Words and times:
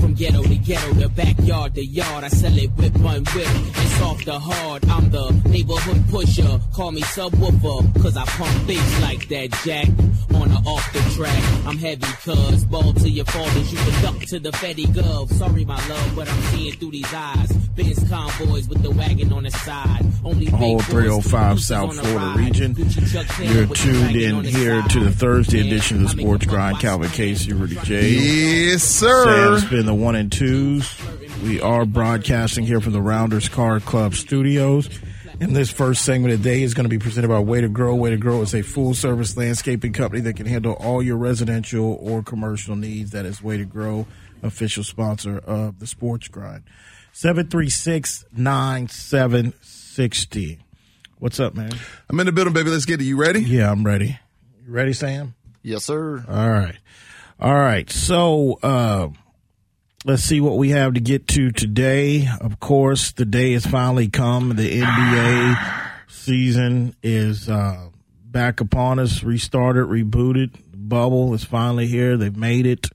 From 0.00 0.14
ghetto 0.14 0.42
to 0.42 0.54
ghetto, 0.56 0.92
the 0.94 1.08
backyard 1.08 1.74
to 1.74 1.84
yard, 1.84 2.24
I 2.24 2.28
sell 2.28 2.56
it 2.56 2.70
whip 2.70 2.96
one 2.98 3.24
whip. 3.24 3.46
It's 3.46 4.00
off 4.02 4.24
the 4.24 4.38
hard, 4.38 4.84
I'm 4.86 5.10
the 5.10 5.30
neighborhood 5.48 6.04
pusher. 6.10 6.60
Call 6.72 6.92
me 6.92 7.02
subwoofer, 7.02 8.02
cause 8.02 8.16
I 8.16 8.24
pump 8.24 8.66
bass 8.66 9.02
like 9.02 9.28
that 9.28 9.50
jack. 9.64 9.88
On 10.34 10.50
or 10.52 10.62
off 10.70 10.92
the 10.92 11.00
track, 11.16 11.42
I'm 11.66 11.76
heavy 11.76 12.06
cuz. 12.22 12.64
Ball 12.64 12.92
to 12.94 13.08
your 13.08 13.24
fathers, 13.26 13.72
you 13.72 13.78
can 13.78 14.02
duck 14.02 14.20
to 14.28 14.38
the 14.38 14.50
Fetty 14.52 14.86
Gov. 14.86 15.30
Sorry, 15.32 15.64
my 15.64 15.76
love, 15.88 16.12
but 16.16 16.28
I'm 16.30 16.42
seeing 16.52 16.72
through 16.74 16.92
these 16.92 17.12
eyes. 17.12 17.52
Benz 17.76 18.08
convoys 18.08 18.68
with 18.68 18.82
the 18.82 18.90
wagon 18.90 19.32
on 19.32 19.42
the 19.44 19.50
side. 19.50 20.04
Only 20.24 20.46
Whole 20.46 20.80
305 20.80 21.60
South 21.60 21.98
Florida 21.98 22.34
region. 22.38 22.74
Gucci 22.74 23.12
Chuck 23.12 23.26
Taylor 23.36 23.52
You're 23.54 23.66
tuned 23.74 24.16
in 24.16 24.44
here 24.44 24.80
side. 24.82 24.90
to 24.90 25.00
the 25.00 25.10
Thursday 25.10 25.60
edition 25.66 26.04
of 26.04 26.14
the 26.14 26.22
Sports 26.22 26.46
Grind. 26.46 26.78
Calvin 26.80 27.08
spending. 27.08 27.34
Casey, 27.34 27.52
Rudy 27.52 27.76
J. 27.84 28.08
Yes, 28.10 28.82
sir. 28.82 29.24
Sam's 29.24 29.64
been 29.70 29.88
the 29.90 29.94
one 29.96 30.14
and 30.14 30.30
twos. 30.30 30.96
We 31.42 31.60
are 31.60 31.84
broadcasting 31.84 32.64
here 32.64 32.80
from 32.80 32.92
the 32.92 33.02
Rounders 33.02 33.48
Car 33.48 33.80
Club 33.80 34.14
studios. 34.14 34.88
And 35.40 35.56
this 35.56 35.68
first 35.68 36.04
segment 36.04 36.32
of 36.32 36.44
the 36.44 36.48
day 36.48 36.62
is 36.62 36.74
going 36.74 36.84
to 36.84 36.88
be 36.88 37.00
presented 37.00 37.26
by 37.26 37.40
Way 37.40 37.62
to 37.62 37.68
Grow. 37.68 37.96
Way 37.96 38.10
to 38.10 38.16
Grow 38.16 38.40
is 38.42 38.54
a 38.54 38.62
full 38.62 38.94
service 38.94 39.36
landscaping 39.36 39.92
company 39.92 40.22
that 40.22 40.36
can 40.36 40.46
handle 40.46 40.74
all 40.74 41.02
your 41.02 41.16
residential 41.16 41.98
or 42.00 42.22
commercial 42.22 42.76
needs. 42.76 43.10
That 43.10 43.26
is 43.26 43.42
Way 43.42 43.56
to 43.56 43.64
Grow, 43.64 44.06
official 44.44 44.84
sponsor 44.84 45.38
of 45.38 45.80
the 45.80 45.88
Sports 45.88 46.28
Grind. 46.28 46.62
736 47.10 48.26
9760. 48.36 50.60
What's 51.18 51.40
up, 51.40 51.56
man? 51.56 51.72
I'm 52.08 52.20
in 52.20 52.26
the 52.26 52.32
building, 52.32 52.54
baby. 52.54 52.70
Let's 52.70 52.84
get 52.84 53.00
it. 53.00 53.04
You 53.06 53.16
ready? 53.16 53.42
Yeah, 53.42 53.72
I'm 53.72 53.82
ready. 53.82 54.20
You 54.64 54.72
ready, 54.72 54.92
Sam? 54.92 55.34
Yes, 55.64 55.84
sir. 55.84 56.24
All 56.28 56.48
right. 56.48 56.76
All 57.40 57.58
right. 57.58 57.90
So, 57.90 58.60
uh, 58.62 59.08
let's 60.04 60.22
see 60.22 60.40
what 60.40 60.56
we 60.56 60.70
have 60.70 60.94
to 60.94 61.00
get 61.00 61.28
to 61.28 61.50
today. 61.50 62.28
Of 62.40 62.60
course, 62.60 63.12
the 63.12 63.24
day 63.24 63.52
has 63.52 63.66
finally 63.66 64.08
come. 64.08 64.56
The 64.56 64.80
NBA 64.82 65.82
season 66.08 66.94
is, 67.02 67.48
uh, 67.48 67.88
back 68.24 68.60
upon 68.60 68.98
us, 68.98 69.22
restarted, 69.22 69.86
rebooted. 69.86 70.52
The 70.70 70.76
bubble 70.76 71.34
is 71.34 71.44
finally 71.44 71.86
here. 71.86 72.16
They've 72.16 72.36
made 72.36 72.66
it. 72.66 72.88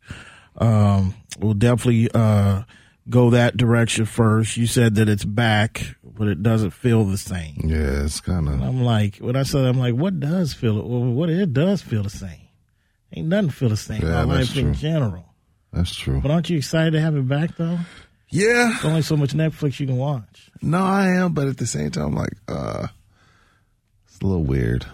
Um, 0.58 1.14
we'll 1.40 1.54
definitely, 1.54 2.10
uh, 2.14 2.64
go 3.10 3.30
that 3.32 3.56
direction 3.58 4.06
first. 4.06 4.58
You 4.58 4.66
said 4.68 4.96
that 4.96 5.08
it's 5.10 5.26
back, 5.26 5.96
but 6.04 6.28
it 6.28 6.42
doesn't 6.42 6.72
feel 6.72 7.04
the 7.04 7.18
same. 7.18 7.62
Yeah, 7.66 8.04
it's 8.04 8.20
kind 8.22 8.48
of. 8.48 8.62
I'm 8.62 8.82
like, 8.84 9.18
when 9.18 9.36
I 9.36 9.44
said, 9.44 9.66
I'm 9.66 9.78
like, 9.78 9.94
what 9.94 10.20
does 10.20 10.54
feel? 10.54 10.76
Well, 10.76 11.04
what 11.12 11.30
it 11.30 11.54
does 11.54 11.82
feel 11.82 12.04
the 12.04 12.10
same. 12.10 12.40
Ain't 13.14 13.28
nothing 13.28 13.50
feel 13.52 13.70
the 13.70 13.78
same. 13.78 14.02
Yeah, 14.02 14.26
My 14.26 14.38
that's 14.38 14.50
life 14.50 14.58
in 14.58 14.64
true. 14.66 14.74
general. 14.74 15.25
That's 15.76 15.94
true. 15.94 16.22
But 16.22 16.32
aren't 16.32 16.50
you 16.50 16.58
excited 16.58 16.92
to 16.92 17.02
have 17.02 17.16
it 17.16 17.28
back 17.28 17.58
though? 17.58 17.78
Yeah. 18.30 18.70
There's 18.72 18.86
only 18.86 19.02
so 19.02 19.18
much 19.18 19.34
Netflix 19.34 19.80
you 19.80 19.86
can 19.88 19.98
watch. 19.98 20.50
No, 20.62 20.80
I 20.80 21.10
am, 21.10 21.34
but 21.34 21.48
at 21.48 21.58
the 21.58 21.68
same 21.68 21.92
time, 21.92 22.06
I'm 22.08 22.16
like, 22.16 22.34
uh, 22.48 22.88
it's 24.08 24.20
a 24.22 24.26
little 24.26 24.44
weird. 24.44 24.86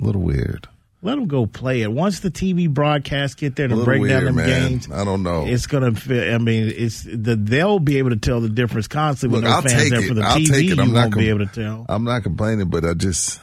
A 0.00 0.04
little 0.04 0.22
weird. 0.22 0.68
Let 1.02 1.14
them 1.14 1.26
go 1.28 1.46
play 1.46 1.80
it. 1.80 1.90
Once 1.90 2.20
the 2.20 2.30
TV 2.30 2.68
broadcasts 2.68 3.34
get 3.34 3.56
there 3.56 3.68
to 3.68 3.84
break 3.84 4.00
down 4.02 4.08
weird, 4.10 4.26
them 4.26 4.36
man. 4.36 4.68
games, 4.70 4.90
I 4.92 5.02
don't 5.04 5.22
know. 5.22 5.46
it's 5.46 5.66
gonna 5.66 5.94
feel. 5.94 6.34
I 6.34 6.36
mean, 6.36 6.70
it's 6.76 7.02
the 7.04 7.36
they'll 7.36 7.78
be 7.78 7.96
able 7.96 8.10
to 8.10 8.16
tell 8.18 8.42
the 8.42 8.50
difference 8.50 8.86
constantly 8.86 9.38
Look, 9.40 9.44
with 9.44 9.50
no 9.50 9.56
I'll 9.56 9.62
fans 9.62 9.82
take 9.82 9.90
there 9.90 10.00
it. 10.02 10.08
for 10.08 10.14
the 10.14 10.22
I'll 10.22 10.36
TV. 10.38 10.46
take 10.48 10.70
it. 10.72 10.78
I'm 10.78 10.88
you 10.88 10.92
not 10.94 11.00
won't 11.04 11.14
be 11.16 11.28
able 11.30 11.46
to 11.46 11.46
tell. 11.46 11.86
I'm 11.88 12.04
not 12.04 12.22
complaining, 12.22 12.68
but 12.68 12.84
I 12.84 12.92
just, 12.92 13.40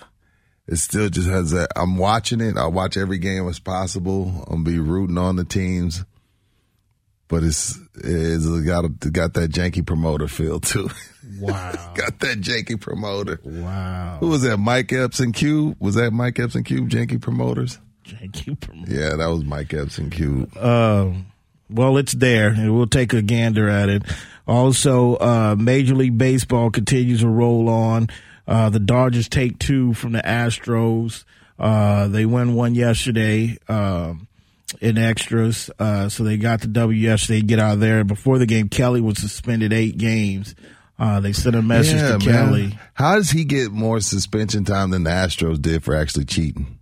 it 0.67 0.75
still 0.75 1.09
just 1.09 1.27
has 1.29 1.49
that. 1.51 1.69
I'm 1.75 1.97
watching 1.97 2.41
it. 2.41 2.57
I 2.57 2.67
watch 2.67 2.95
every 2.95 3.17
game 3.17 3.47
as 3.49 3.57
possible. 3.57 4.45
I'm 4.51 4.63
be 4.63 4.77
rooting 4.77 5.17
on 5.17 5.35
the 5.35 5.44
teams, 5.44 6.05
but 7.27 7.43
it's 7.43 7.77
it's 7.95 8.45
got 8.63 8.85
a, 8.85 8.89
got 8.89 9.33
that 9.33 9.51
janky 9.51 9.85
promoter 9.85 10.27
feel 10.27 10.59
too. 10.59 10.89
Wow, 11.39 11.71
got 11.95 12.19
that 12.19 12.39
janky 12.39 12.79
promoter. 12.79 13.39
wow. 13.43 14.17
Who 14.19 14.27
was 14.29 14.43
that? 14.43 14.57
Mike 14.57 14.91
Epps 14.93 15.19
and 15.19 15.33
Cube? 15.33 15.75
Was 15.79 15.95
that 15.95 16.11
Mike 16.11 16.39
Epps 16.39 16.55
and 16.55 16.65
Cube? 16.65 16.89
Janky 16.89 17.21
promoters? 17.21 17.79
Thank 18.05 18.47
you. 18.47 18.55
promote. 18.55 18.88
Yeah, 18.88 19.15
that 19.17 19.27
was 19.27 19.43
Mike 19.43 19.73
Epps 19.73 19.97
and 19.97 20.11
Cube. 20.11 20.55
Um, 20.57 21.25
well, 21.69 21.97
it's 21.97 22.13
there, 22.13 22.49
and 22.49 22.73
we'll 22.75 22.88
take 22.88 23.11
a 23.13 23.21
gander 23.21 23.67
at 23.67 23.89
it. 23.89 24.03
Also, 24.47 25.15
uh, 25.15 25.55
Major 25.59 25.95
League 25.95 26.17
Baseball 26.17 26.71
continues 26.71 27.19
to 27.19 27.27
roll 27.27 27.67
on. 27.67 28.07
Uh, 28.47 28.69
the 28.69 28.79
Dodgers 28.79 29.27
take 29.27 29.59
two 29.59 29.94
from 29.94 30.13
the 30.13 30.21
Astros. 30.21 31.25
Uh, 31.59 32.07
they 32.07 32.25
win 32.25 32.53
one 32.53 32.75
yesterday 32.75 33.57
um, 33.67 34.26
in 34.81 34.97
extras, 34.97 35.69
uh, 35.79 36.09
so 36.09 36.23
they 36.23 36.38
got 36.38 36.61
the 36.61 36.67
W 36.67 37.00
yesterday. 37.00 37.41
Get 37.41 37.59
out 37.59 37.75
of 37.75 37.79
there. 37.79 38.03
Before 38.03 38.38
the 38.38 38.45
game, 38.45 38.69
Kelly 38.69 39.01
was 39.01 39.17
suspended 39.17 39.73
eight 39.73 39.97
games. 39.97 40.55
Uh, 41.00 41.19
they 41.19 41.31
sent 41.31 41.55
a 41.55 41.61
message 41.61 42.00
to 42.00 42.17
Kelly. 42.19 42.77
How 42.94 43.16
does 43.16 43.29
he 43.29 43.45
get 43.45 43.72
more 43.72 44.00
suspension 44.00 44.66
time 44.66 44.89
than 44.89 45.03
the 45.03 45.11
Astros 45.11 45.61
did 45.61 45.83
for 45.83 45.95
actually 45.95 46.25
cheating? 46.25 46.79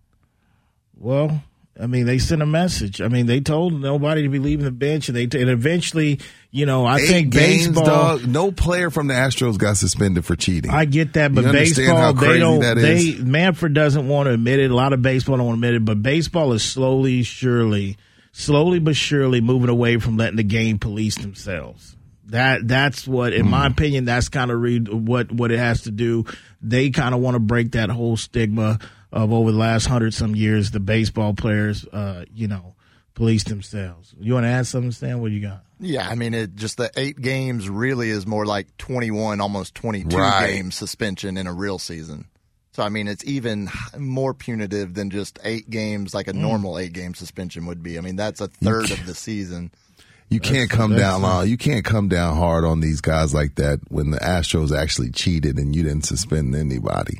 Well, 0.97 1.43
I 1.77 1.87
mean, 1.87 2.05
they 2.05 2.19
sent 2.19 2.41
a 2.41 2.45
message. 2.45 3.01
I 3.01 3.09
mean, 3.09 3.25
they 3.25 3.41
told 3.41 3.73
nobody 3.81 4.21
to 4.23 4.29
be 4.29 4.39
leaving 4.39 4.63
the 4.63 4.71
bench, 4.71 5.09
and 5.09 5.15
they 5.17 5.23
and 5.23 5.49
eventually, 5.49 6.21
you 6.49 6.65
know, 6.65 6.85
I 6.85 6.99
Eight 6.99 7.07
think 7.07 7.29
games, 7.33 7.67
baseball. 7.67 7.85
dog. 7.85 8.27
No 8.27 8.51
player 8.53 8.89
from 8.89 9.07
the 9.07 9.13
Astros 9.13 9.57
got 9.57 9.75
suspended 9.75 10.23
for 10.23 10.37
cheating. 10.37 10.71
I 10.71 10.85
get 10.85 11.13
that, 11.13 11.35
but 11.35 11.51
baseball, 11.51 12.13
they 12.13 12.39
don't. 12.39 12.61
they? 12.61 13.15
Manfred 13.15 13.73
doesn't 13.73 14.07
want 14.07 14.27
to 14.27 14.33
admit 14.33 14.59
it. 14.59 14.71
A 14.71 14.75
lot 14.75 14.93
of 14.93 15.01
baseball 15.01 15.35
don't 15.35 15.47
want 15.47 15.61
to 15.61 15.67
admit 15.67 15.81
it, 15.81 15.83
but 15.85 16.01
baseball 16.01 16.53
is 16.53 16.63
slowly, 16.63 17.23
surely, 17.23 17.97
slowly 18.31 18.79
but 18.79 18.95
surely 18.95 19.41
moving 19.41 19.69
away 19.69 19.97
from 19.97 20.15
letting 20.15 20.37
the 20.37 20.43
game 20.43 20.79
police 20.79 21.17
themselves. 21.17 21.97
That 22.27 22.67
that's 22.67 23.05
what, 23.07 23.33
in 23.33 23.43
Hmm. 23.45 23.51
my 23.51 23.67
opinion, 23.67 24.05
that's 24.05 24.29
kind 24.29 24.49
of 24.49 24.59
re- 24.61 24.79
what 24.79 25.29
what 25.31 25.51
it 25.51 25.59
has 25.59 25.81
to 25.81 25.91
do. 25.91 26.25
They 26.61 26.89
kind 26.89 27.13
of 27.13 27.19
want 27.21 27.35
to 27.35 27.39
break 27.39 27.73
that 27.73 27.89
whole 27.89 28.17
stigma 28.17 28.79
of 29.15 29.33
over 29.33 29.51
the 29.51 29.57
last 29.57 29.85
hundred 29.87 30.13
some 30.13 30.35
years, 30.35 30.69
the 30.71 30.79
baseball 30.79 31.33
players, 31.33 31.85
uh, 31.85 32.25
you 32.35 32.47
know, 32.47 32.75
police 33.15 33.43
themselves. 33.45 34.13
You 34.19 34.33
want 34.33 34.43
to 34.43 34.49
add 34.49 34.67
something, 34.67 34.91
Stan? 34.91 35.21
What 35.21 35.31
you 35.31 35.41
got? 35.41 35.63
Yeah, 35.79 36.07
I 36.07 36.15
mean, 36.15 36.33
it 36.33 36.55
just 36.55 36.77
the 36.77 36.91
eight 36.95 37.19
games 37.19 37.67
really 37.69 38.09
is 38.09 38.27
more 38.27 38.45
like 38.45 38.67
21, 38.77 39.41
almost 39.41 39.73
22 39.75 40.15
Right. 40.15 40.47
game 40.53 40.69
suspension 40.71 41.37
in 41.37 41.47
a 41.47 41.53
real 41.53 41.79
season. 41.79 42.25
So, 42.73 42.83
I 42.83 42.89
mean, 42.89 43.07
it's 43.07 43.23
even 43.25 43.69
more 43.97 44.33
punitive 44.33 44.93
than 44.95 45.09
just 45.09 45.39
eight 45.45 45.69
games 45.69 46.13
like 46.13 46.27
a 46.27 46.33
Hmm. 46.33 46.41
normal 46.41 46.77
eight 46.77 46.91
game 46.93 47.13
suspension 47.13 47.65
would 47.67 47.81
be. 47.81 47.97
I 47.97 48.01
mean, 48.01 48.17
that's 48.17 48.41
a 48.41 48.47
third 48.49 48.91
of 48.91 49.05
the 49.05 49.15
season. 49.15 49.71
you 50.29 50.39
can't 50.41 50.69
come 50.69 50.91
that's- 50.91 51.11
down 51.13 51.21
long. 51.21 51.47
You 51.47 51.55
can't 51.55 51.85
come 51.85 52.07
down 52.09 52.35
hard 52.35 52.65
on 52.65 52.79
these 52.81 52.99
guys 52.99 53.33
like 53.33 53.55
that 53.55 53.79
when 53.89 54.09
the 54.11 54.17
Astros 54.17 54.75
actually 54.75 55.11
cheated 55.11 55.57
and 55.57 55.73
you 55.75 55.83
didn't 55.83 56.05
suspend 56.05 56.53
anybody. 56.55 57.19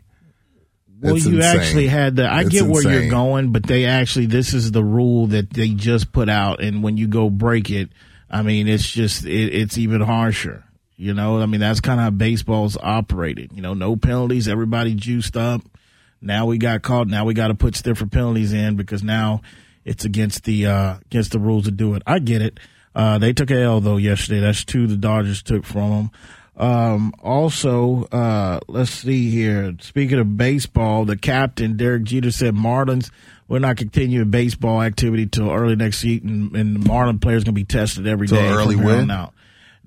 Well, 1.05 1.13
That's 1.15 1.25
you 1.25 1.37
insane. 1.37 1.59
actually 1.59 1.87
had 1.87 2.15
the. 2.15 2.25
I 2.27 2.41
It's 2.41 2.49
get 2.49 2.65
where 2.65 2.83
you're 2.83 3.09
going, 3.09 3.51
but 3.51 3.63
they 3.63 3.85
actually 3.85 4.25
this 4.25 4.53
is 4.53 4.71
the 4.71 4.83
rule 4.83 5.27
that 5.27 5.51
they 5.51 5.69
just 5.69 6.11
put 6.11 6.29
out, 6.29 6.61
and 6.61 6.83
when 6.83 6.97
you 6.97 7.07
go 7.07 7.29
break 7.29 7.69
it, 7.69 7.89
I 8.29 8.41
mean, 8.41 8.67
it's 8.67 8.89
just 8.89 9.25
it, 9.25 9.53
it's 9.53 9.77
even 9.77 10.01
harsher. 10.01 10.63
You 10.97 11.13
know, 11.13 11.41
I 11.41 11.45
mean, 11.45 11.59
that's 11.59 11.81
kind 11.81 11.99
of 11.99 12.03
how 12.05 12.09
baseball's 12.11 12.77
operated. 12.77 13.51
You 13.53 13.61
know, 13.61 13.73
no 13.73 13.95
penalties, 13.97 14.47
everybody 14.47 14.93
juiced 14.95 15.35
up. 15.37 15.61
Now 16.21 16.45
we 16.45 16.57
got 16.57 16.81
caught. 16.81 17.07
Now 17.07 17.25
we 17.25 17.33
got 17.33 17.49
to 17.49 17.55
put 17.55 17.75
stiffer 17.75 18.05
penalties 18.07 18.53
in 18.53 18.75
because 18.77 19.03
now 19.03 19.41
it's 19.83 20.05
against 20.05 20.45
the 20.45 20.65
uh 20.65 20.95
against 21.05 21.31
the 21.31 21.39
rules 21.39 21.65
to 21.65 21.71
do 21.71 21.93
it. 21.95 22.01
I 22.07 22.19
get 22.19 22.41
it. 22.41 22.59
Uh, 22.95 23.17
they 23.17 23.33
took 23.33 23.51
a 23.51 23.59
L 23.61 23.81
though 23.81 23.97
yesterday. 23.97 24.39
That's 24.39 24.63
two 24.63 24.87
the 24.87 24.95
Dodgers 24.95 25.43
took 25.43 25.65
from 25.65 25.89
them. 25.91 26.11
Um, 26.57 27.13
also, 27.21 28.05
uh, 28.11 28.59
let's 28.67 28.91
see 28.91 29.29
here. 29.29 29.75
Speaking 29.81 30.19
of 30.19 30.37
baseball, 30.37 31.03
the 31.05 31.17
captain, 31.17 31.75
Derek 31.77 32.03
Jeter, 32.03 32.31
said 32.31 32.53
Marlins 32.55 33.09
we're 33.47 33.59
not 33.59 33.77
continue 33.77 34.25
baseball 34.25 34.81
activity 34.81 35.27
till 35.27 35.51
early 35.51 35.75
next 35.75 36.03
week, 36.03 36.23
and, 36.23 36.55
and 36.55 36.75
the 36.75 36.87
Marlin 36.87 37.19
players 37.19 37.43
going 37.43 37.53
to 37.53 37.59
be 37.59 37.63
tested 37.63 38.07
every 38.07 38.27
Till 38.27 38.37
day 38.37 38.47
early 38.47 38.75
when? 38.75 39.11
out. 39.11 39.33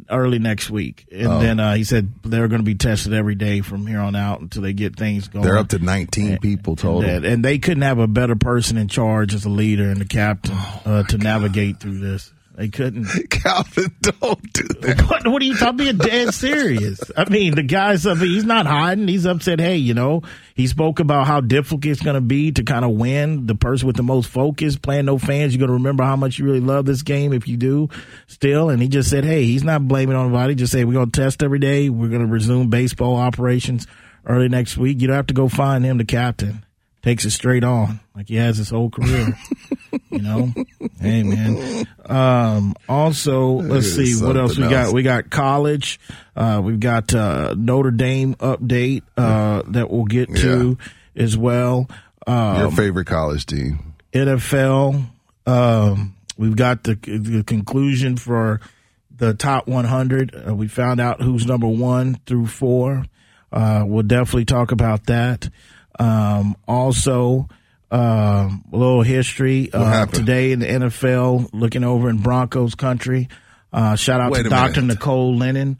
Early 0.08 0.38
next 0.38 0.70
week, 0.70 1.06
and 1.10 1.26
Oh. 1.26 1.40
then 1.40 1.58
uh, 1.58 1.74
he 1.74 1.82
said 1.82 2.12
they're 2.22 2.46
going 2.46 2.60
to 2.60 2.64
be 2.64 2.76
tested 2.76 3.12
every 3.12 3.34
day 3.34 3.62
from 3.62 3.84
here 3.84 3.98
on 3.98 4.14
out 4.14 4.40
until 4.40 4.62
they 4.62 4.72
get 4.72 4.94
things 4.94 5.26
going. 5.26 5.44
They're 5.44 5.58
up 5.58 5.70
to 5.70 5.80
19 5.80 6.38
people 6.38 6.76
total. 6.76 7.02
And, 7.02 7.24
and 7.24 7.44
they 7.44 7.58
couldn't 7.58 7.82
have 7.82 7.98
a 7.98 8.06
better 8.06 8.36
person 8.36 8.76
in 8.78 8.86
charge 8.86 9.34
as 9.34 9.44
a 9.44 9.48
leader 9.48 9.90
and 9.90 10.00
the 10.00 10.04
captain 10.04 10.54
Oh, 10.54 10.82
uh, 10.86 11.02
to 11.02 11.18
navigate 11.18 11.80
through 11.80 11.98
this. 11.98 12.32
They 12.58 12.68
couldn't. 12.70 13.06
Calvin, 13.30 13.94
don't 14.02 14.52
do 14.52 14.64
that. 14.80 15.02
What, 15.08 15.28
what 15.28 15.40
are 15.40 15.44
you 15.44 15.56
talking? 15.56 15.76
Being 15.76 15.96
dead 15.96 16.34
serious. 16.34 17.00
I 17.16 17.28
mean, 17.30 17.54
the 17.54 17.62
guy's. 17.62 18.04
I 18.04 18.14
mean, 18.14 18.32
he's 18.32 18.44
not 18.44 18.66
hiding. 18.66 19.06
He's 19.06 19.26
upset. 19.26 19.60
Hey, 19.60 19.76
you 19.76 19.94
know, 19.94 20.22
he 20.56 20.66
spoke 20.66 20.98
about 20.98 21.28
how 21.28 21.40
difficult 21.40 21.84
it's 21.84 22.02
going 22.02 22.16
to 22.16 22.20
be 22.20 22.50
to 22.50 22.64
kind 22.64 22.84
of 22.84 22.90
win. 22.90 23.46
The 23.46 23.54
person 23.54 23.86
with 23.86 23.94
the 23.94 24.02
most 24.02 24.28
focus, 24.28 24.74
playing 24.76 25.04
no 25.04 25.18
fans. 25.18 25.54
You're 25.54 25.60
going 25.60 25.68
to 25.68 25.74
remember 25.74 26.02
how 26.02 26.16
much 26.16 26.40
you 26.40 26.46
really 26.46 26.58
love 26.58 26.84
this 26.84 27.02
game 27.02 27.32
if 27.32 27.46
you 27.46 27.56
do 27.56 27.90
still. 28.26 28.70
And 28.70 28.82
he 28.82 28.88
just 28.88 29.08
said, 29.08 29.22
hey, 29.22 29.44
he's 29.44 29.62
not 29.62 29.86
blaming 29.86 30.16
on 30.16 30.26
anybody. 30.26 30.56
Just 30.56 30.72
say 30.72 30.84
we're 30.84 30.94
going 30.94 31.12
to 31.12 31.20
test 31.20 31.44
every 31.44 31.60
day. 31.60 31.90
We're 31.90 32.08
going 32.08 32.26
to 32.26 32.32
resume 32.32 32.70
baseball 32.70 33.14
operations 33.14 33.86
early 34.26 34.48
next 34.48 34.76
week. 34.76 35.00
You 35.00 35.06
don't 35.06 35.14
have 35.16 35.28
to 35.28 35.34
go 35.34 35.48
find 35.48 35.84
him 35.84 35.98
the 35.98 36.04
captain. 36.04 36.64
Takes 37.08 37.24
it 37.24 37.30
straight 37.30 37.64
on 37.64 38.00
like 38.14 38.28
he 38.28 38.34
has 38.34 38.58
his 38.58 38.68
whole 38.68 38.90
career. 38.90 39.34
you 40.10 40.18
know, 40.18 40.52
hey 41.00 41.22
man. 41.22 41.86
Um, 42.04 42.74
also, 42.86 43.52
let's 43.52 43.86
see 43.86 44.22
what 44.22 44.36
else 44.36 44.50
we 44.50 44.54
something 44.56 44.70
got. 44.70 44.92
We 44.92 45.02
got 45.02 45.30
college. 45.30 45.98
Uh, 46.36 46.60
we've 46.62 46.78
got 46.78 47.14
uh, 47.14 47.54
Notre 47.56 47.92
Dame 47.92 48.34
update 48.34 49.04
uh, 49.16 49.62
that 49.68 49.88
we'll 49.90 50.04
get 50.04 50.34
to 50.36 50.76
as 51.16 51.34
well. 51.34 51.88
Uh, 52.26 52.56
Your 52.58 52.72
favorite 52.72 53.06
college 53.06 53.46
team. 53.46 53.94
NFL. 54.12 55.06
Um, 55.46 56.14
we've 56.36 56.56
got 56.56 56.84
the, 56.84 56.94
the 56.94 57.42
conclusion 57.42 58.18
for 58.18 58.60
the 59.16 59.32
top 59.32 59.66
100. 59.66 60.44
Uh, 60.46 60.54
we 60.54 60.68
found 60.68 61.00
out 61.00 61.22
who's 61.22 61.46
number 61.46 61.68
one 61.68 62.16
through 62.26 62.48
four. 62.48 63.06
Uh, 63.50 63.82
we'll 63.86 64.02
definitely 64.02 64.44
talk 64.44 64.72
about 64.72 65.06
that. 65.06 65.48
Um, 65.98 66.56
also, 66.66 67.48
um, 67.90 68.64
a 68.72 68.76
little 68.76 69.02
history 69.02 69.70
uh, 69.72 70.06
today 70.06 70.52
in 70.52 70.60
the 70.60 70.66
NFL. 70.66 71.50
Looking 71.52 71.84
over 71.84 72.08
in 72.10 72.18
Broncos 72.18 72.74
country. 72.74 73.28
Uh, 73.72 73.96
shout 73.96 74.20
out 74.20 74.32
Wait 74.32 74.44
to 74.44 74.48
Dr. 74.48 74.80
minute. 74.80 74.94
Nicole 74.94 75.36
Lennon. 75.36 75.78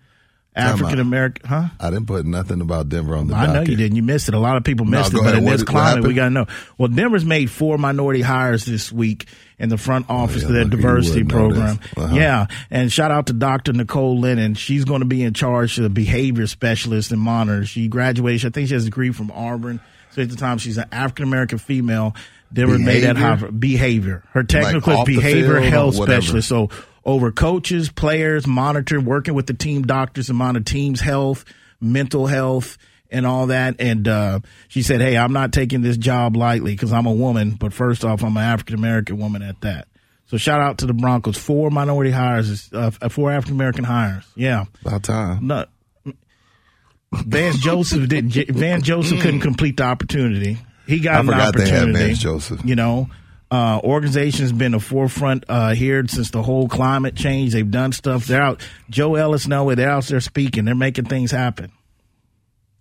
African 0.58 0.98
American. 0.98 1.48
Huh? 1.48 1.68
I 1.78 1.90
didn't 1.90 2.06
put 2.06 2.26
nothing 2.26 2.60
about 2.60 2.88
Denver 2.88 3.14
on 3.14 3.28
the 3.28 3.34
I 3.34 3.52
know 3.52 3.60
you 3.60 3.76
didn't. 3.76 3.96
You 3.96 4.02
missed 4.02 4.28
it. 4.28 4.34
A 4.34 4.38
lot 4.38 4.56
of 4.56 4.64
people 4.64 4.86
missed 4.86 5.12
go 5.12 5.20
it, 5.20 5.22
but 5.22 5.34
ahead. 5.34 5.44
in 5.44 5.48
this 5.48 5.60
what 5.60 5.68
climate, 5.68 6.04
we 6.04 6.14
got 6.14 6.24
to 6.24 6.30
know. 6.30 6.46
Well, 6.76 6.88
Denver's 6.88 7.24
made 7.24 7.50
four 7.50 7.78
minority 7.78 8.22
hires 8.22 8.64
this 8.64 8.90
week 8.90 9.26
in 9.58 9.68
the 9.68 9.78
front 9.78 10.06
office 10.10 10.42
yeah, 10.42 10.48
of 10.48 10.54
their 10.54 10.64
diversity 10.64 11.24
program. 11.24 11.78
Uh-huh. 11.96 12.14
Yeah, 12.14 12.46
and 12.70 12.90
shout 12.90 13.10
out 13.10 13.28
to 13.28 13.32
Dr. 13.32 13.72
Nicole 13.72 14.18
Lennon. 14.18 14.54
She's 14.54 14.84
going 14.84 15.00
to 15.00 15.06
be 15.06 15.22
in 15.22 15.32
charge 15.32 15.78
of 15.78 15.84
the 15.84 15.90
behavior 15.90 16.46
specialist 16.46 17.12
and 17.12 17.20
monitor. 17.20 17.64
She 17.64 17.86
graduated. 17.88 18.46
I 18.46 18.50
think 18.50 18.68
she 18.68 18.74
has 18.74 18.82
a 18.82 18.86
degree 18.86 19.12
from 19.12 19.30
Auburn. 19.30 19.80
At 20.18 20.30
the 20.30 20.36
time, 20.36 20.58
she's 20.58 20.78
an 20.78 20.86
African 20.92 21.24
American 21.24 21.58
female. 21.58 22.14
Denver 22.52 22.78
made 22.78 23.00
that 23.02 23.14
Behavior? 23.16 23.46
high 23.46 23.50
behavior. 23.50 24.24
Her 24.32 24.42
technical 24.42 25.02
is 25.02 25.04
behavior 25.04 25.60
health 25.60 25.96
specialist. 25.96 26.48
So 26.48 26.70
over 27.04 27.30
coaches, 27.32 27.90
players, 27.90 28.46
monitor, 28.46 29.00
working 29.00 29.34
with 29.34 29.46
the 29.46 29.54
team 29.54 29.82
doctors 29.82 30.28
and 30.30 30.38
monitor 30.38 30.64
team's 30.64 31.00
health, 31.00 31.44
mental 31.80 32.26
health, 32.26 32.78
and 33.10 33.26
all 33.26 33.48
that. 33.48 33.76
And 33.80 34.08
uh, 34.08 34.40
she 34.68 34.82
said, 34.82 35.00
"Hey, 35.00 35.16
I'm 35.16 35.32
not 35.32 35.52
taking 35.52 35.82
this 35.82 35.96
job 35.96 36.36
lightly 36.36 36.72
because 36.72 36.92
I'm 36.92 37.06
a 37.06 37.12
woman, 37.12 37.50
but 37.52 37.72
first 37.72 38.04
off, 38.04 38.22
I'm 38.22 38.36
an 38.36 38.42
African 38.42 38.74
American 38.76 39.18
woman 39.18 39.42
at 39.42 39.60
that." 39.60 39.88
So 40.26 40.36
shout 40.36 40.60
out 40.60 40.78
to 40.78 40.86
the 40.86 40.92
Broncos. 40.92 41.38
Four 41.38 41.70
minority 41.70 42.10
hires, 42.10 42.70
uh, 42.72 42.90
four 43.08 43.32
African 43.32 43.56
American 43.56 43.84
hires. 43.84 44.24
Yeah, 44.34 44.66
About 44.84 45.02
time. 45.02 45.46
no. 45.46 45.64
Vance 47.12 47.58
Joseph 47.62 48.08
didn't. 48.08 48.32
Vance 48.50 48.82
Joseph 48.84 49.20
couldn't 49.20 49.40
complete 49.40 49.76
the 49.76 49.84
opportunity. 49.84 50.58
He 50.86 51.00
got 51.00 51.16
I 51.16 51.20
an 51.20 51.26
forgot 51.26 51.54
they 51.54 51.68
had 51.68 51.74
opportunity. 51.82 52.04
Vance 52.06 52.18
Joseph. 52.18 52.64
You 52.64 52.76
know, 52.76 53.08
uh, 53.50 53.80
organization's 53.82 54.52
been 54.52 54.72
the 54.72 54.80
forefront 54.80 55.44
uh, 55.48 55.74
here 55.74 56.06
since 56.06 56.30
the 56.30 56.42
whole 56.42 56.68
climate 56.68 57.14
change. 57.14 57.52
They've 57.52 57.70
done 57.70 57.92
stuff. 57.92 58.26
They're 58.26 58.42
out. 58.42 58.66
Joe 58.90 59.14
Ellis, 59.14 59.46
no, 59.46 59.74
they're 59.74 59.90
out 59.90 60.04
there 60.04 60.20
speaking. 60.20 60.64
They're 60.64 60.74
making 60.74 61.06
things 61.06 61.30
happen. 61.30 61.72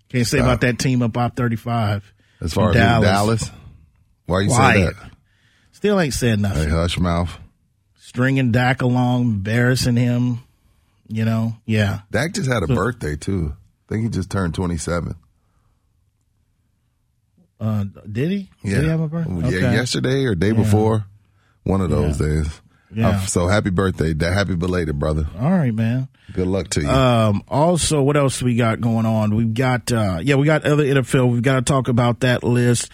Can't 0.10 0.26
say 0.28 0.40
about 0.40 0.62
that 0.62 0.80
team 0.80 1.02
up 1.02 1.18
op 1.18 1.36
thirty 1.36 1.58
five. 1.58 2.14
As 2.40 2.54
far 2.54 2.70
as 2.70 2.76
who, 2.76 2.82
Dallas. 3.04 3.52
Why 4.26 4.42
you 4.42 4.50
say 4.50 4.84
that? 4.84 5.12
Still 5.72 6.00
ain't 6.00 6.14
said 6.14 6.40
nothing. 6.40 6.64
Hey, 6.64 6.70
hush 6.70 6.98
mouth. 6.98 7.38
Stringing 7.98 8.52
Dak 8.52 8.82
along, 8.82 9.24
embarrassing 9.24 9.96
him. 9.96 10.40
You 11.10 11.24
know, 11.24 11.56
yeah. 11.66 12.02
Dak 12.12 12.34
just 12.34 12.50
had 12.50 12.64
a 12.64 12.68
birthday 12.68 13.16
too. 13.16 13.56
I 13.88 13.94
think 13.94 14.04
he 14.04 14.10
just 14.10 14.30
turned 14.30 14.54
27. 14.54 15.16
Uh, 17.60 17.86
did 18.12 18.32
he? 18.32 18.50
Yeah. 18.64 18.76
Did 18.76 18.84
he 18.84 18.90
have 18.90 19.00
a 19.00 19.08
birthday? 19.08 19.62
Yeah, 19.62 19.74
yesterday 19.74 20.26
or 20.26 20.36
day 20.36 20.52
before. 20.52 21.06
One 21.64 21.82
of 21.82 21.90
those 21.90 22.18
days. 22.18 22.62
Yeah. 22.94 23.20
So 23.22 23.48
happy 23.48 23.70
birthday. 23.70 24.14
Happy 24.18 24.56
belated, 24.56 24.98
brother. 25.00 25.28
All 25.40 25.52
right, 25.52 25.74
man. 25.74 26.08
Good 26.34 26.48
luck 26.48 26.70
to 26.72 26.82
you. 26.82 26.90
Um, 26.90 27.44
also, 27.48 28.02
what 28.02 28.16
else 28.16 28.42
we 28.42 28.56
got 28.56 28.80
going 28.80 29.06
on? 29.06 29.36
We've 29.36 29.54
got, 29.54 29.92
uh, 29.92 30.20
yeah, 30.22 30.36
we 30.36 30.46
got 30.46 30.66
other 30.66 30.84
NFL. 30.84 31.32
We've 31.32 31.42
got 31.42 31.56
to 31.56 31.62
talk 31.62 31.88
about 31.88 32.22
that 32.22 32.44
list. 32.44 32.90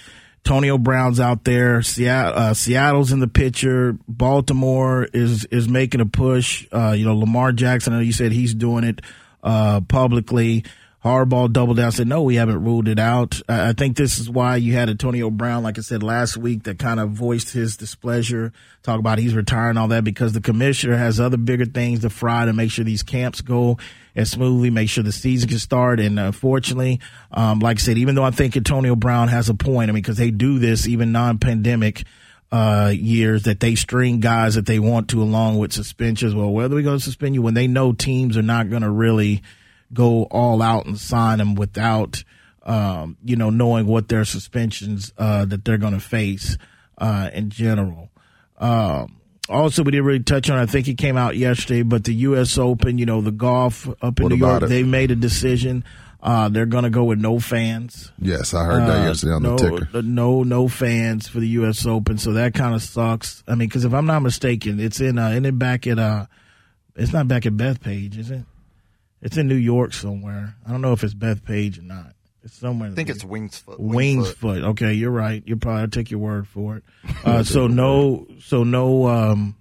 Antonio 0.45 0.77
Brown's 0.77 1.19
out 1.19 1.43
there. 1.43 1.81
Seattle, 1.81 2.33
uh, 2.35 2.53
Seattle's 2.53 3.11
in 3.11 3.19
the 3.19 3.27
picture. 3.27 3.97
Baltimore 4.07 5.07
is, 5.13 5.45
is 5.45 5.67
making 5.69 6.01
a 6.01 6.05
push. 6.05 6.67
Uh, 6.71 6.91
you 6.97 7.05
know, 7.05 7.15
Lamar 7.15 7.51
Jackson, 7.51 7.93
I 7.93 7.97
know 7.97 8.01
you 8.01 8.13
said 8.13 8.31
he's 8.31 8.53
doing 8.53 8.83
it, 8.83 9.01
uh, 9.43 9.81
publicly. 9.81 10.63
Harbaugh 11.03 11.51
doubled 11.51 11.75
down, 11.75 11.91
said, 11.91 12.07
no, 12.07 12.23
we 12.23 12.35
haven't 12.35 12.63
ruled 12.63 12.87
it 12.87 12.97
out. 12.97 13.41
I 13.49 13.73
think 13.73 13.97
this 13.97 14.19
is 14.19 14.29
why 14.29 14.55
you 14.55 14.71
had 14.71 14.89
Antonio 14.89 15.29
Brown, 15.29 15.61
like 15.61 15.77
I 15.77 15.81
said 15.81 16.01
last 16.01 16.37
week, 16.37 16.63
that 16.63 16.79
kind 16.79 16.97
of 16.97 17.09
voiced 17.09 17.51
his 17.51 17.75
displeasure, 17.75 18.53
talk 18.83 18.99
about 18.99 19.19
he's 19.19 19.35
retiring, 19.35 19.75
all 19.75 19.89
that, 19.89 20.05
because 20.05 20.31
the 20.31 20.39
commissioner 20.39 20.95
has 20.95 21.19
other 21.19 21.35
bigger 21.35 21.65
things 21.65 21.99
to 22.01 22.09
fry 22.09 22.45
to 22.45 22.53
make 22.53 22.71
sure 22.71 22.85
these 22.85 23.03
camps 23.03 23.41
go 23.41 23.77
as 24.15 24.31
smoothly, 24.31 24.69
make 24.69 24.87
sure 24.87 25.03
the 25.03 25.11
season 25.11 25.49
can 25.49 25.59
start. 25.59 25.99
And 25.99 26.17
unfortunately, 26.17 27.01
um, 27.31 27.59
like 27.59 27.79
I 27.79 27.81
said, 27.81 27.97
even 27.97 28.15
though 28.15 28.23
I 28.23 28.31
think 28.31 28.55
Antonio 28.55 28.95
Brown 28.95 29.27
has 29.27 29.49
a 29.49 29.53
point, 29.55 29.89
I 29.89 29.93
mean, 29.93 30.03
because 30.03 30.17
they 30.17 30.31
do 30.31 30.57
this 30.57 30.87
even 30.87 31.11
non-pandemic 31.11 32.05
uh, 32.53 32.93
years 32.95 33.43
that 33.43 33.59
they 33.59 33.75
string 33.75 34.21
guys 34.21 34.55
that 34.55 34.67
they 34.67 34.79
want 34.79 35.09
to 35.09 35.21
along 35.21 35.57
with 35.57 35.73
suspensions. 35.73 36.33
Well, 36.33 36.51
whether 36.51 36.75
we're 36.75 36.83
going 36.83 36.99
to 36.99 37.03
suspend 37.03 37.35
you 37.35 37.41
when 37.41 37.55
they 37.55 37.67
know 37.67 37.91
teams 37.91 38.37
are 38.37 38.41
not 38.41 38.69
going 38.69 38.83
to 38.83 38.89
really 38.89 39.41
go 39.93 40.23
all 40.23 40.61
out 40.61 40.85
and 40.85 40.97
sign 40.99 41.37
them 41.37 41.55
without, 41.55 42.23
um, 42.63 43.17
you 43.23 43.35
know, 43.35 43.49
knowing 43.49 43.85
what 43.85 44.07
their 44.07 44.25
suspensions 44.25 45.13
uh, 45.17 45.45
that 45.45 45.63
they're 45.65 45.77
going 45.77 45.93
to 45.93 45.99
face 45.99 46.57
uh, 46.97 47.29
in 47.33 47.49
general. 47.49 48.09
Um, 48.57 49.17
also, 49.49 49.83
we 49.83 49.91
didn't 49.91 50.05
really 50.05 50.23
touch 50.23 50.49
on. 50.49 50.57
I 50.57 50.65
think 50.65 50.87
it 50.87 50.97
came 50.97 51.17
out 51.17 51.35
yesterday, 51.35 51.83
but 51.83 52.05
the 52.05 52.13
U.S. 52.15 52.57
Open, 52.57 52.97
you 52.97 53.05
know, 53.05 53.19
the 53.21 53.31
golf 53.31 53.87
up 54.01 54.19
in 54.19 54.23
What 54.23 54.29
New 54.31 54.37
York, 54.37 54.63
it? 54.63 54.67
they 54.67 54.83
made 54.83 55.11
a 55.11 55.15
decision. 55.15 55.83
Uh, 56.21 56.47
they're 56.47 56.65
going 56.65 56.85
to 56.85 56.89
go 56.89 57.03
with 57.03 57.19
no 57.19 57.37
fans. 57.37 58.09
yes, 58.17 58.53
I 58.53 58.63
heard 58.63 58.83
that 58.83 59.01
Uh, 59.01 59.07
yesterday 59.07 59.33
on 59.33 59.43
no, 59.43 59.57
the 59.57 59.69
ticker. 59.69 59.97
uh, 59.97 60.01
No, 60.01 60.43
no 60.43 60.69
fans 60.69 61.27
for 61.27 61.41
the 61.41 61.47
U.S. 61.49 61.85
Open, 61.85 62.17
so 62.17 62.31
that 62.31 62.53
kind 62.53 62.73
of 62.73 62.81
sucks. 62.81 63.43
I 63.45 63.55
mean, 63.55 63.67
because 63.67 63.83
if 63.83 63.93
I'm 63.93 64.05
not 64.05 64.21
mistaken, 64.21 64.79
it's 64.79 65.01
in, 65.01 65.19
uh, 65.19 65.31
isn't 65.31 65.45
it 65.45 65.59
back 65.59 65.85
at, 65.87 65.99
uh, 65.99 66.27
it's 66.95 67.11
not 67.11 67.27
back 67.27 67.45
at 67.45 67.51
Bethpage, 67.57 68.17
is 68.17 68.31
it? 68.31 68.45
It's 69.23 69.37
in 69.37 69.47
New 69.47 69.55
York 69.55 69.93
somewhere. 69.93 70.55
I 70.67 70.71
don't 70.71 70.81
know 70.81 70.91
if 70.91 71.03
it's 71.03 71.13
Bethpage 71.13 71.79
or 71.79 71.83
not. 71.83 72.13
It's 72.43 72.57
somewhere. 72.57 72.91
I 72.91 72.93
think 72.93 73.09
it's 73.09 73.23
Wingsfoot. 73.23 73.79
Wingsfoot. 73.79 74.63
Okay, 74.71 74.93
you're 74.93 75.11
right. 75.11 75.41
You're 75.45 75.57
probably 75.57 75.81
I'll 75.81 75.87
take 75.87 76.11
your 76.11 76.19
word 76.19 76.47
for 76.47 76.77
it. 76.77 76.83
Uh, 77.23 77.41
so 77.41 77.67
no, 77.67 78.27
so 78.41 78.65
no, 78.65 79.07
um, 79.07 79.55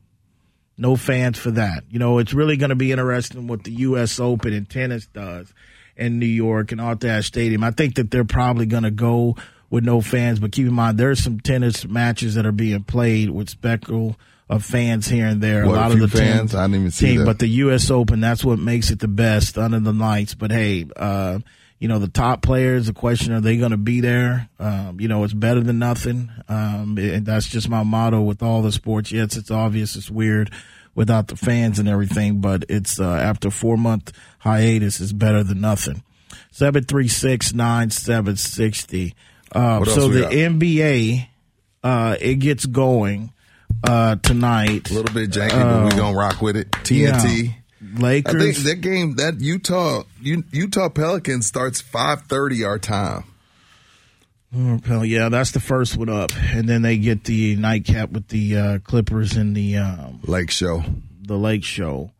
no 0.76 0.96
fans 0.96 1.38
for 1.38 1.52
that. 1.52 1.84
You 1.88 2.00
know, 2.00 2.18
it's 2.18 2.34
really 2.34 2.56
going 2.56 2.70
to 2.70 2.74
be 2.74 2.90
interesting 2.90 3.46
what 3.46 3.62
the 3.62 3.70
U.S. 3.70 4.18
Open 4.18 4.52
and 4.52 4.68
tennis 4.68 5.06
does 5.06 5.54
in 5.96 6.18
New 6.18 6.26
York 6.26 6.72
and 6.72 6.80
Arthur 6.80 7.22
Stadium. 7.22 7.62
I 7.62 7.70
think 7.70 7.94
that 7.94 8.10
they're 8.10 8.24
probably 8.24 8.66
going 8.66 8.82
to 8.82 8.90
go 8.90 9.36
with 9.70 9.84
no 9.84 10.00
fans, 10.00 10.40
but 10.40 10.50
keep 10.50 10.66
in 10.66 10.74
mind 10.74 10.98
there's 10.98 11.22
some 11.22 11.38
tennis 11.38 11.86
matches 11.86 12.34
that 12.34 12.44
are 12.44 12.50
being 12.52 12.82
played 12.82 13.30
with 13.30 13.48
speckle 13.48 14.16
of 14.52 14.64
fans 14.64 15.08
here 15.08 15.26
and 15.26 15.40
there. 15.40 15.66
What, 15.66 15.74
a 15.74 15.78
a 15.78 15.80
lot 15.80 15.92
few 15.92 16.04
of 16.04 16.10
the 16.10 16.18
fans? 16.18 16.38
teams, 16.38 16.54
I 16.54 16.64
didn't 16.64 16.74
even 16.76 16.90
see 16.90 17.06
team, 17.06 17.18
that. 17.20 17.26
But 17.26 17.38
the 17.38 17.48
U.S. 17.48 17.90
Open, 17.90 18.20
that's 18.20 18.44
what 18.44 18.58
makes 18.58 18.90
it 18.90 18.98
the 18.98 19.08
best 19.08 19.58
under 19.58 19.80
the 19.80 19.92
lights. 19.92 20.34
But 20.34 20.50
hey, 20.50 20.86
uh, 20.96 21.38
you 21.78 21.88
know, 21.88 21.98
the 21.98 22.08
top 22.08 22.42
players, 22.42 22.86
the 22.86 22.92
question, 22.92 23.32
are 23.32 23.40
they 23.40 23.56
going 23.56 23.70
to 23.70 23.76
be 23.76 24.00
there? 24.00 24.48
Um, 24.60 25.00
you 25.00 25.08
know, 25.08 25.24
it's 25.24 25.32
better 25.32 25.60
than 25.60 25.78
nothing. 25.78 26.30
Um, 26.48 26.96
and 26.98 27.26
that's 27.26 27.48
just 27.48 27.68
my 27.68 27.82
motto 27.82 28.20
with 28.20 28.42
all 28.42 28.62
the 28.62 28.72
sports. 28.72 29.10
Yes, 29.10 29.36
it's 29.36 29.50
obvious, 29.50 29.96
it's 29.96 30.10
weird 30.10 30.52
without 30.94 31.28
the 31.28 31.36
fans 31.36 31.78
and 31.78 31.88
everything, 31.88 32.40
but 32.40 32.66
it's, 32.68 33.00
uh, 33.00 33.14
after 33.14 33.50
four 33.50 33.78
month 33.78 34.12
hiatus, 34.40 35.00
it's 35.00 35.12
better 35.12 35.42
than 35.42 35.60
nothing. 35.60 36.02
736 36.50 37.54
9760. 37.54 39.14
Uh, 39.50 39.84
so 39.86 40.08
the? 40.08 40.26
NBA 40.26 41.28
uh, 41.82 42.16
it 42.20 42.36
gets 42.36 42.66
going 42.66 43.32
uh, 43.84 44.16
tonight. 44.16 44.90
A 44.90 44.94
little 44.94 45.12
bit 45.14 45.30
janky, 45.30 45.50
but 45.62 45.84
we 45.84 45.90
gonna 45.98 46.16
rock 46.16 46.40
with 46.42 46.56
it. 46.56 46.70
TNT. 46.70 47.44
Yeah. 47.44 47.52
Lakers. 47.98 48.34
I 48.34 48.38
think 48.52 48.56
that 48.58 48.80
game, 48.80 49.16
that 49.16 49.40
Utah 49.40 50.04
Utah 50.20 50.88
Pelicans 50.88 51.46
starts 51.46 51.80
five 51.80 52.22
thirty 52.22 52.64
our 52.64 52.78
time. 52.78 53.24
Oh, 54.54 55.02
yeah, 55.02 55.30
that's 55.30 55.52
the 55.52 55.60
first 55.60 55.96
one 55.96 56.10
up, 56.10 56.30
and 56.36 56.68
then 56.68 56.82
they 56.82 56.98
get 56.98 57.24
the 57.24 57.56
nightcap 57.56 58.10
with 58.10 58.28
the 58.28 58.56
uh, 58.56 58.78
Clippers 58.80 59.34
and 59.36 59.56
the 59.56 59.78
um, 59.78 60.20
Lake 60.24 60.50
Show. 60.50 60.84
The 61.22 61.38
Lake 61.38 61.64
Show. 61.64 62.10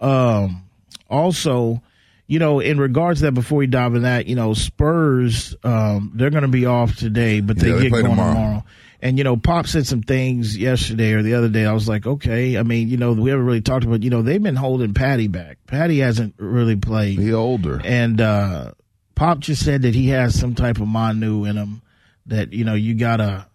Um, 0.00 0.62
also, 1.10 1.82
you 2.28 2.38
know, 2.38 2.60
in 2.60 2.78
regards 2.78 3.18
to 3.20 3.26
that, 3.26 3.32
before 3.32 3.58
we 3.58 3.66
dive 3.66 3.96
in 3.96 4.02
that, 4.02 4.26
you 4.26 4.36
know, 4.36 4.54
Spurs, 4.54 5.56
um, 5.64 6.12
they're 6.14 6.30
going 6.30 6.42
to 6.42 6.48
be 6.48 6.66
off 6.66 6.94
today, 6.94 7.40
but 7.40 7.58
they 7.58 7.68
Yeah, 7.70 7.74
they 7.74 7.82
get 7.82 7.90
going 7.90 8.04
tomorrow. 8.04 8.32
tomorrow. 8.34 8.64
And 9.02 9.18
you 9.18 9.24
know, 9.24 9.36
Pop 9.36 9.66
said 9.66 9.84
some 9.84 10.02
things 10.02 10.56
yesterday 10.56 11.12
or 11.12 11.22
the 11.22 11.34
other 11.34 11.48
day. 11.48 11.66
I 11.66 11.72
was 11.72 11.88
like, 11.88 12.06
okay. 12.06 12.56
I 12.56 12.62
mean, 12.62 12.88
you 12.88 12.96
know, 12.96 13.12
we 13.12 13.30
haven't 13.30 13.44
really 13.44 13.60
talked 13.60 13.84
about. 13.84 14.04
You 14.04 14.10
know, 14.10 14.22
they've 14.22 14.42
been 14.42 14.54
holding 14.54 14.94
Patty 14.94 15.26
back. 15.26 15.58
Patty 15.66 15.98
hasn't 15.98 16.34
really 16.38 16.76
played. 16.76 17.18
He 17.18 17.32
older. 17.32 17.80
And 17.84 18.20
uh, 18.20 18.72
Pop 19.16 19.40
just 19.40 19.64
said 19.64 19.82
that 19.82 19.96
he 19.96 20.10
has 20.10 20.38
some 20.38 20.54
type 20.54 20.80
of 20.80 20.86
Manu 20.86 21.44
in 21.44 21.56
him 21.56 21.82
that 22.26 22.52
you 22.52 22.64
know 22.64 22.74
you 22.74 22.94
gotta 22.94 23.46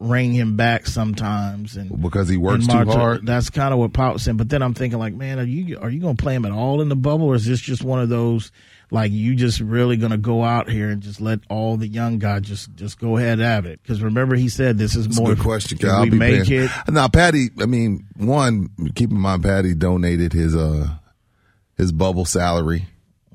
ring 0.00 0.32
him 0.32 0.56
back 0.56 0.86
sometimes 0.86 1.76
and 1.76 2.00
Because 2.02 2.28
he 2.28 2.36
works 2.36 2.66
too 2.66 2.84
hard. 2.84 3.24
That's 3.24 3.48
kind 3.48 3.72
of 3.72 3.80
what 3.80 3.94
Pop 3.94 4.20
said. 4.20 4.36
But 4.36 4.50
then 4.50 4.62
I'm 4.62 4.74
thinking 4.74 4.98
like, 4.98 5.14
man, 5.14 5.38
are 5.38 5.44
you 5.44 5.78
are 5.78 5.88
you 5.88 6.00
gonna 6.00 6.14
play 6.14 6.34
him 6.34 6.44
at 6.44 6.52
all 6.52 6.82
in 6.82 6.90
the 6.90 6.96
bubble, 6.96 7.26
or 7.26 7.34
is 7.36 7.46
this 7.46 7.60
just 7.60 7.82
one 7.82 8.00
of 8.00 8.10
those 8.10 8.52
like 8.90 9.12
you 9.12 9.34
just 9.36 9.60
really 9.60 9.96
gonna 9.96 10.18
go 10.18 10.42
out 10.42 10.68
here 10.68 10.90
and 10.90 11.00
just 11.02 11.20
let 11.20 11.40
all 11.48 11.76
the 11.76 11.86
young 11.88 12.18
guys 12.18 12.42
just 12.42 12.74
just 12.74 12.98
go 12.98 13.16
ahead 13.16 13.34
and 13.34 13.42
have 13.42 13.66
it? 13.66 13.80
Because 13.82 14.02
remember 14.02 14.34
he 14.36 14.48
said 14.48 14.78
this 14.78 14.96
is 14.96 15.06
That's 15.06 15.18
more 15.18 15.34
good 15.34 15.40
question. 15.42 15.78
if 15.80 15.84
I'll 15.88 16.02
we 16.02 16.10
be 16.10 16.18
make 16.18 16.44
paying- 16.46 16.64
it. 16.64 16.70
Now, 16.88 17.08
Patty. 17.08 17.50
I 17.60 17.66
mean, 17.66 18.06
one. 18.16 18.70
Keep 18.94 19.10
in 19.10 19.18
mind, 19.20 19.42
Patty 19.42 19.74
donated 19.74 20.32
his 20.32 20.54
uh 20.56 20.88
his 21.76 21.92
bubble 21.92 22.24
salary. 22.24 22.86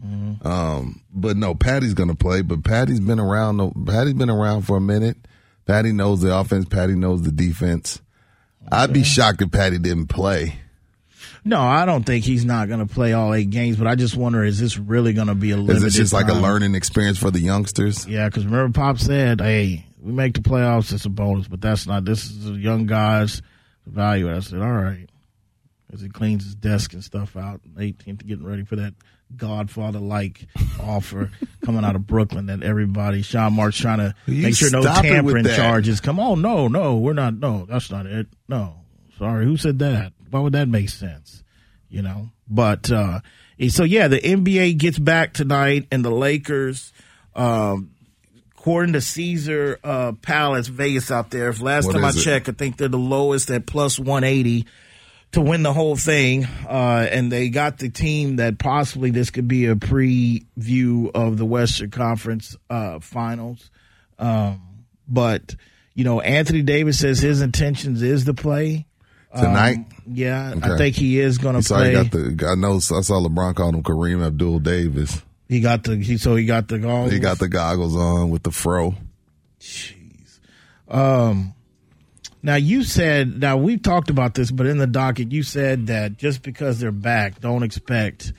Mm-hmm. 0.05 0.45
Um, 0.47 1.01
but 1.13 1.35
no, 1.37 1.55
Patty's 1.55 1.93
gonna 1.93 2.15
play. 2.15 2.41
But 2.41 2.63
Patty's 2.63 2.99
been 2.99 3.19
around. 3.19 3.57
Patty's 3.87 4.13
been 4.13 4.29
around 4.29 4.63
for 4.63 4.77
a 4.77 4.81
minute. 4.81 5.17
Patty 5.65 5.91
knows 5.93 6.21
the 6.21 6.35
offense. 6.37 6.65
Patty 6.65 6.93
knows 6.95 7.23
the 7.23 7.31
defense. 7.31 8.01
I'd 8.71 8.93
be 8.93 9.03
shocked 9.03 9.41
if 9.41 9.51
Patty 9.51 9.77
didn't 9.79 10.07
play. 10.07 10.59
No, 11.47 11.61
I 11.61 11.85
don't 11.85 12.03
think 12.03 12.25
he's 12.25 12.43
not 12.43 12.67
gonna 12.69 12.87
play 12.87 13.13
all 13.13 13.31
eight 13.33 13.51
games. 13.51 13.77
But 13.77 13.85
I 13.85 13.93
just 13.95 14.15
wonder, 14.15 14.43
is 14.43 14.59
this 14.59 14.77
really 14.79 15.13
gonna 15.13 15.35
be 15.35 15.51
a 15.51 15.57
Is 15.59 15.81
this 15.83 15.93
just 15.93 16.11
like 16.13 16.27
a 16.27 16.33
learning 16.33 16.73
experience 16.73 17.19
for 17.19 17.29
the 17.29 17.39
youngsters? 17.39 18.07
Yeah, 18.07 18.27
because 18.27 18.45
remember, 18.45 18.73
Pop 18.77 18.97
said, 18.97 19.39
"Hey, 19.41 19.85
we 20.01 20.11
make 20.11 20.33
the 20.33 20.41
playoffs, 20.41 20.91
it's 20.91 21.05
a 21.05 21.09
bonus, 21.09 21.47
but 21.47 21.61
that's 21.61 21.85
not. 21.85 22.03
This 22.03 22.25
is 22.25 22.45
the 22.45 22.53
young 22.53 22.87
guys' 22.87 23.43
value." 23.85 24.35
I 24.35 24.39
said, 24.39 24.59
"All 24.59 24.71
right," 24.73 25.07
as 25.93 26.01
he 26.01 26.09
cleans 26.09 26.43
his 26.45 26.55
desk 26.55 26.93
and 26.93 27.03
stuff 27.03 27.37
out. 27.37 27.61
18th, 27.77 28.25
getting 28.25 28.43
ready 28.45 28.63
for 28.63 28.77
that 28.77 28.95
Godfather-like 29.35 30.47
offer 30.81 31.29
coming 31.63 31.83
out 31.85 31.95
of 31.95 32.07
Brooklyn 32.07 32.47
that 32.47 32.63
everybody, 32.63 33.21
Sean 33.21 33.53
Mark's 33.53 33.77
trying 33.77 33.99
to 33.99 34.15
You 34.25 34.41
make 34.41 34.55
sure 34.55 34.71
no 34.71 34.81
stop 34.81 35.05
it 35.05 35.23
with 35.23 35.35
tampering 35.35 35.55
charges 35.55 36.01
come. 36.01 36.19
on. 36.19 36.41
no, 36.41 36.67
no, 36.67 36.97
we're 36.97 37.13
not. 37.13 37.35
No, 37.35 37.65
that's 37.69 37.91
not 37.91 38.07
it. 38.07 38.25
No, 38.47 38.77
sorry, 39.19 39.45
who 39.45 39.57
said 39.57 39.77
that? 39.79 40.13
Why 40.29 40.39
would 40.39 40.53
that 40.53 40.67
make 40.67 40.89
sense? 40.89 41.43
You 41.89 42.01
know, 42.01 42.29
but 42.47 42.91
uh, 42.91 43.21
so 43.69 43.83
yeah, 43.83 44.07
the 44.07 44.19
NBA 44.19 44.77
gets 44.77 44.99
back 44.99 45.33
tonight, 45.33 45.87
and 45.91 46.03
the 46.03 46.11
Lakers. 46.11 46.91
Um, 47.35 47.91
according 48.65 48.93
to 48.93 49.01
Caesar 49.01 49.77
uh, 49.83 50.13
Palace 50.23 50.67
Vegas 50.67 51.11
out 51.11 51.29
there, 51.29 51.49
if 51.49 51.61
last 51.61 51.85
What 51.85 51.93
time 51.93 52.05
I 52.05 52.09
it? 52.09 52.13
checked, 52.13 52.49
I 52.49 52.51
think 52.51 52.77
they're 52.77 52.87
the 52.87 52.97
lowest 52.97 53.51
at 53.51 53.67
plus 53.67 53.99
180 53.99 54.65
to 55.33 55.41
win 55.41 55.61
the 55.61 55.71
whole 55.71 55.95
thing. 55.95 56.45
Uh, 56.67 57.05
and 57.11 57.31
they 57.31 57.49
got 57.49 57.77
the 57.77 57.89
team 57.89 58.37
that 58.37 58.57
possibly 58.57 59.11
this 59.11 59.29
could 59.29 59.47
be 59.47 59.67
a 59.67 59.75
preview 59.75 61.11
of 61.13 61.37
the 61.37 61.45
Western 61.45 61.91
Conference 61.91 62.55
uh, 62.69 62.99
finals. 62.99 63.69
Um, 64.17 64.85
but, 65.07 65.55
you 65.93 66.03
know, 66.03 66.19
Anthony 66.21 66.63
Davis 66.63 66.97
says 66.97 67.19
his 67.19 67.41
intentions 67.41 68.01
is 68.01 68.25
to 68.25 68.33
play. 68.33 68.87
Tonight? 69.35 69.77
Um, 69.77 69.85
yeah, 70.07 70.53
I 70.61 70.77
think 70.77 70.95
he 70.95 71.19
is 71.19 71.37
going 71.37 71.59
to 71.61 71.67
play. 71.67 71.93
got 71.93 72.11
the. 72.11 72.47
I 72.49 72.55
know. 72.55 72.75
I 72.75 72.79
saw 72.79 73.19
LeBron 73.21 73.55
call 73.55 73.69
him 73.69 73.83
Kareem 73.83 74.25
Abdul 74.25 74.59
Davis. 74.59 75.21
he 75.49 75.59
got 75.61 75.83
the 75.83 75.97
he 75.97 76.17
so 76.17 76.35
he 76.35 76.45
got 76.45 76.67
the 76.67 76.79
goggles. 76.79 77.11
He 77.11 77.19
got 77.19 77.39
the 77.39 77.47
goggles 77.49 77.95
on 77.95 78.29
with 78.29 78.43
the 78.43 78.51
fro. 78.51 78.95
Jeez. 79.59 80.39
Um. 80.87 81.53
Now 82.43 82.55
you 82.55 82.83
said 82.83 83.39
now 83.39 83.57
we've 83.57 83.81
talked 83.81 84.11
about 84.11 84.35
this, 84.35 84.51
but 84.51 84.67
in 84.67 84.77
the 84.77 84.85
docket 84.87 85.31
you 85.31 85.41
said 85.41 85.87
that 85.87 86.17
just 86.17 86.43
because 86.43 86.79
they're 86.79 86.91
back, 86.91 87.39
don't 87.41 87.63
expect 87.63 88.33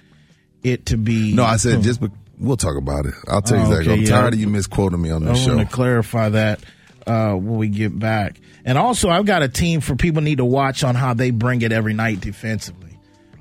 it 0.63 0.87
to 0.87 0.97
be. 0.97 1.35
No, 1.35 1.43
I 1.45 1.57
said 1.57 1.83
just. 1.83 2.01
Be- 2.01 2.09
we'll 2.39 2.57
talk 2.57 2.77
about 2.77 3.07
it. 3.07 3.15
I'll 3.27 3.43
tell 3.43 3.59
you 3.59 3.65
Oh, 3.65 3.69
exactly. 3.71 3.93
okay, 3.93 4.01
I'm 4.01 4.05
yeah. 4.07 4.11
tired 4.21 4.35
of 4.35 4.41
you 4.41 4.47
misquoting 4.47 5.03
me 5.03 5.11
on 5.11 5.27
I 5.27 5.33
this 5.33 5.45
show. 5.45 5.53
I 5.53 5.57
want 5.57 5.69
to 5.69 5.75
clarify 5.75 6.29
that 6.29 6.61
uh, 7.07 7.35
when 7.35 7.57
we 7.57 7.69
get 7.69 7.99
back. 7.99 8.41
And 8.65 8.77
also, 8.79 9.09
I've 9.11 9.27
got 9.27 9.43
a 9.43 9.49
team 9.49 9.81
for 9.81 9.97
people 9.97 10.23
need 10.23 10.39
to 10.39 10.45
watch 10.45 10.83
on 10.85 10.95
how 10.95 11.15
they 11.15 11.31
bring 11.31 11.63
it 11.63 11.73
every 11.73 11.95
night 11.95 12.21
defensively. 12.21 12.83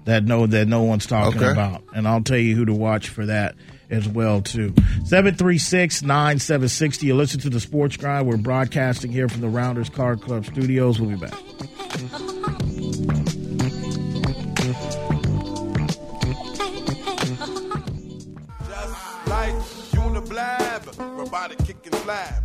That 0.06 0.24
know 0.24 0.46
that 0.46 0.68
no 0.68 0.84
one's 0.84 1.08
talking 1.08 1.42
Okay. 1.42 1.52
about, 1.52 1.84
and 1.96 2.08
I'll 2.08 2.22
tell 2.22 2.38
you 2.38 2.56
who 2.56 2.66
to 2.66 2.74
watch 2.74 3.10
for 3.10 3.26
that 3.26 3.56
as 3.90 4.08
well 4.08 4.40
too. 4.42 4.72
Seven 5.04 5.34
three 5.34 5.58
six 5.58 6.04
nine 6.04 6.38
seven 6.38 6.70
sixty. 6.70 7.08
You 7.08 7.16
listen 7.16 7.40
to 7.40 7.50
the 7.50 7.60
Sports 7.60 7.98
Grind. 7.98 8.28
We're 8.28 8.38
broadcasting 8.38 9.12
here 9.12 9.28
from 9.28 9.42
the 9.42 9.50
Rounders 9.50 9.90
Car 9.90 10.16
Club 10.16 10.46
Studios. 10.46 11.00
We'll 11.02 11.10
be 11.10 11.16
back. 11.16 11.34
Just 18.68 19.28
like 19.28 19.54
Uniblab, 19.94 21.18
robotic 21.18 21.58
kicking 21.60 21.94
slab, 22.00 22.45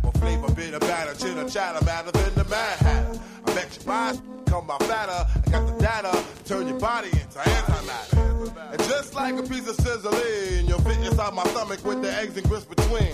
bit 0.61 0.75
of 0.75 0.81
batter, 0.81 1.15
chitter 1.15 1.49
chatter, 1.49 1.83
matter 1.85 2.11
than 2.11 2.35
the 2.35 2.45
mad. 2.45 3.19
I 3.51 3.53
bet 3.53 3.77
you 3.77 3.85
buy 3.85 4.17
come 4.51 4.67
by 4.67 4.77
fatter. 4.79 5.11
I 5.11 5.39
got 5.49 5.65
the 5.65 5.73
data, 5.81 6.23
turn 6.43 6.67
your 6.67 6.77
body 6.79 7.07
into 7.07 7.39
antimatter. 7.39 8.73
And 8.73 8.83
just 8.83 9.13
like 9.13 9.35
a 9.35 9.43
piece 9.43 9.65
of 9.67 9.75
sizzling, 9.75 10.67
you'll 10.67 10.81
fit 10.81 10.97
inside 10.97 11.33
my 11.33 11.45
stomach 11.45 11.85
with 11.85 12.01
the 12.01 12.13
eggs 12.13 12.35
and 12.35 12.45
grits 12.49 12.65
between. 12.65 13.13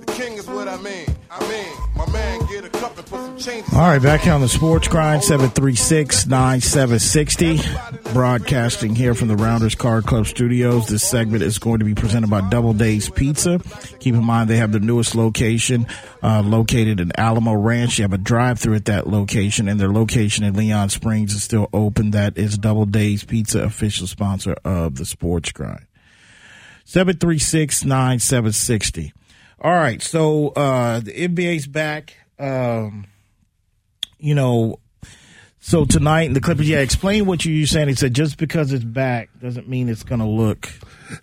The 0.00 0.10
king 0.12 0.38
is 0.38 0.46
what 0.46 0.68
I 0.68 0.78
mean. 0.78 1.06
I 1.30 1.46
mean, 1.48 1.68
my 1.94 2.10
man, 2.10 2.40
get 2.46 2.64
a 2.64 2.70
cup 2.70 2.96
and 2.96 3.06
put 3.06 3.20
some 3.20 3.36
changes. 3.38 3.74
All 3.74 3.80
right, 3.80 4.00
back 4.00 4.22
here 4.22 4.32
on 4.32 4.40
the 4.40 4.48
Sports 4.48 4.88
Grind, 4.88 5.20
736-9760. 5.22 8.14
Broadcasting 8.14 8.94
here 8.94 9.12
from 9.14 9.28
the 9.28 9.36
Rounders 9.36 9.74
Car 9.74 10.00
Club 10.00 10.26
Studios. 10.26 10.88
This 10.88 11.02
segment 11.02 11.42
is 11.42 11.58
going 11.58 11.80
to 11.80 11.84
be 11.84 11.94
presented 11.94 12.30
by 12.30 12.40
Double 12.48 12.72
Dave's 12.72 13.10
Pizza. 13.10 13.60
Keep 14.00 14.14
in 14.14 14.24
mind 14.24 14.48
they 14.48 14.56
have 14.56 14.72
the 14.72 14.80
newest 14.80 15.14
location 15.14 15.86
uh, 16.22 16.42
located 16.42 17.00
in 17.00 17.12
Alamo 17.18 17.52
Ranch. 17.52 17.98
You 17.98 18.04
have 18.04 18.14
a 18.14 18.18
drive-through 18.18 18.76
at 18.76 18.86
that 18.86 19.06
location, 19.06 19.37
and 19.38 19.80
their 19.80 19.92
location 19.92 20.44
in 20.44 20.54
Leon 20.54 20.90
Springs 20.90 21.34
is 21.34 21.42
still 21.42 21.68
open. 21.72 22.10
That 22.10 22.36
is 22.36 22.58
Double 22.58 22.84
Dave's 22.86 23.24
Pizza, 23.24 23.62
official 23.62 24.06
sponsor 24.06 24.56
of 24.64 24.96
the 24.96 25.04
Sports 25.04 25.52
Grind. 25.52 25.86
736-9760. 26.86 29.12
All 29.60 29.72
right, 29.72 30.02
so 30.02 30.48
uh, 30.48 31.00
the 31.00 31.12
NBA's 31.12 31.66
back. 31.66 32.16
Um, 32.38 33.06
you 34.18 34.34
know, 34.34 34.78
so 35.60 35.84
tonight 35.84 36.32
the 36.32 36.40
Clippers. 36.40 36.68
Yeah, 36.68 36.78
explain 36.78 37.26
what 37.26 37.44
you, 37.44 37.52
you're 37.52 37.66
saying. 37.66 37.88
He 37.88 37.94
said 37.94 38.14
just 38.14 38.38
because 38.38 38.72
it's 38.72 38.84
back 38.84 39.30
doesn't 39.40 39.68
mean 39.68 39.88
it's 39.88 40.04
going 40.04 40.20
to 40.20 40.26
look. 40.26 40.70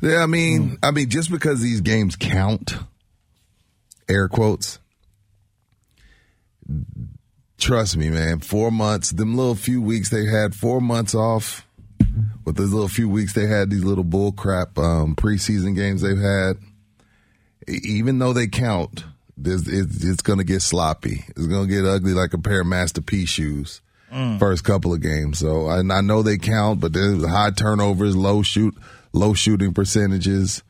Yeah, 0.02 0.18
I 0.18 0.26
mean, 0.26 0.78
I 0.84 0.92
mean, 0.92 1.10
just 1.10 1.32
because 1.32 1.62
these 1.62 1.82
games 1.82 2.16
count, 2.16 2.78
air 4.10 4.28
quotes. 4.28 4.80
Trust 7.58 7.98
me, 7.98 8.10
man. 8.10 8.40
Four 8.40 8.72
months, 8.72 9.12
them 9.12 9.36
little 9.36 9.56
few 9.56 9.82
weeks 9.82 10.10
they 10.10 10.26
had, 10.26 10.56
four 10.56 10.82
months 10.82 11.16
off. 11.16 11.66
With 12.44 12.58
those 12.58 12.74
little 12.74 12.90
few 12.90 13.10
weeks 13.10 13.34
they 13.34 13.48
had, 13.48 13.70
these 13.70 13.84
little 13.84 14.04
bull 14.04 14.32
crap 14.32 14.78
um, 14.78 15.16
preseason 15.16 15.76
games 15.76 16.02
they've 16.02 16.18
had. 16.18 16.58
Even 17.68 18.20
though 18.20 18.34
they 18.34 18.48
count, 18.48 19.04
there's, 19.38 19.68
it's, 19.68 20.04
it's 20.04 20.22
going 20.22 20.38
to 20.38 20.46
get 20.46 20.62
sloppy. 20.62 21.24
It's 21.30 21.48
going 21.48 21.68
to 21.68 21.74
get 21.74 21.86
ugly 21.86 22.14
like 22.14 22.34
a 22.34 22.38
pair 22.38 22.62
of 22.62 22.68
Master 22.68 23.02
P 23.02 23.26
shoes. 23.26 23.82
First 24.40 24.64
couple 24.64 24.94
of 24.94 25.02
games, 25.02 25.40
so 25.40 25.66
I, 25.68 25.80
I 25.80 26.00
know 26.00 26.24
they 26.24 26.38
count, 26.38 26.80
but 26.80 26.94
there's 26.94 27.26
high 27.26 27.52
turnovers, 27.52 28.16
low 28.16 28.44
shoot, 28.44 28.74
low 29.12 29.34
shooting 29.34 29.74
percentages, 29.74 30.64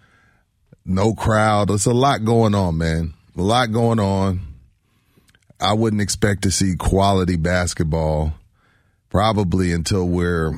no 0.84 1.14
crowd. 1.14 1.68
There's 1.68 1.86
a 1.86 1.94
lot 1.94 2.26
going 2.26 2.56
on, 2.56 2.80
man. 2.80 3.14
A 3.38 3.42
lot 3.42 3.72
going 3.72 4.00
on. 4.00 4.40
I 5.60 5.74
wouldn't 5.74 6.02
expect 6.02 6.44
to 6.44 6.52
see 6.52 6.76
quality 6.76 7.38
basketball 7.38 8.34
probably 9.10 9.72
until 9.72 10.08
we're 10.08 10.54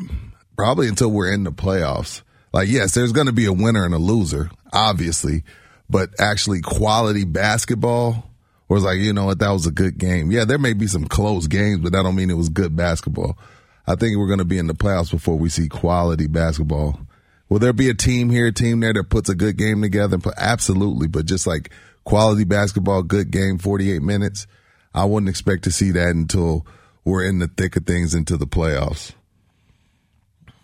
probably 0.55 0.87
until 0.87 1.09
we're 1.09 1.31
in 1.31 1.43
the 1.43 1.51
playoffs. 1.51 2.21
Like, 2.53 2.69
yes, 2.69 2.93
there's 2.93 3.11
going 3.11 3.27
to 3.27 3.33
be 3.33 3.45
a 3.45 3.53
winner 3.53 3.85
and 3.85 3.93
a 3.93 3.99
loser, 3.99 4.49
obviously, 4.73 5.43
but 5.89 6.09
actually 6.19 6.61
quality 6.61 7.25
basketball 7.25 8.27
was 8.67 8.83
like, 8.83 8.97
you 8.97 9.13
know 9.13 9.25
what, 9.25 9.39
that 9.39 9.51
was 9.51 9.65
a 9.65 9.71
good 9.71 9.97
game. 9.97 10.31
Yeah, 10.31 10.45
there 10.45 10.57
may 10.57 10.73
be 10.73 10.87
some 10.87 11.05
close 11.05 11.47
games, 11.47 11.79
but 11.79 11.91
that 11.91 12.03
don't 12.03 12.15
mean 12.15 12.29
it 12.29 12.37
was 12.37 12.49
good 12.49 12.75
basketball. 12.75 13.37
I 13.85 13.95
think 13.95 14.17
we're 14.17 14.27
going 14.27 14.39
to 14.39 14.45
be 14.45 14.57
in 14.57 14.67
the 14.67 14.73
playoffs 14.73 15.11
before 15.11 15.37
we 15.37 15.49
see 15.49 15.69
quality 15.69 16.27
basketball. 16.27 16.99
Will 17.47 17.59
there 17.59 17.73
be 17.73 17.89
a 17.89 17.93
team 17.93 18.29
here, 18.29 18.47
a 18.47 18.51
team 18.51 18.81
there 18.81 18.91
that 18.93 19.09
puts 19.09 19.29
a 19.29 19.35
good 19.35 19.57
game 19.57 19.81
together? 19.81 20.17
Absolutely. 20.35 21.07
But 21.07 21.25
just 21.25 21.47
like 21.47 21.71
quality 22.03 22.43
basketball, 22.43 23.03
good 23.03 23.31
game, 23.31 23.57
48 23.57 24.01
minutes, 24.01 24.47
I 24.93 25.05
wouldn't 25.05 25.29
expect 25.29 25.63
to 25.65 25.71
see 25.71 25.91
that 25.91 26.09
until 26.09 26.65
we're 27.03 27.25
in 27.25 27.39
the 27.39 27.47
thick 27.47 27.75
of 27.75 27.85
things 27.85 28.13
into 28.13 28.37
the 28.37 28.47
playoffs. 28.47 29.13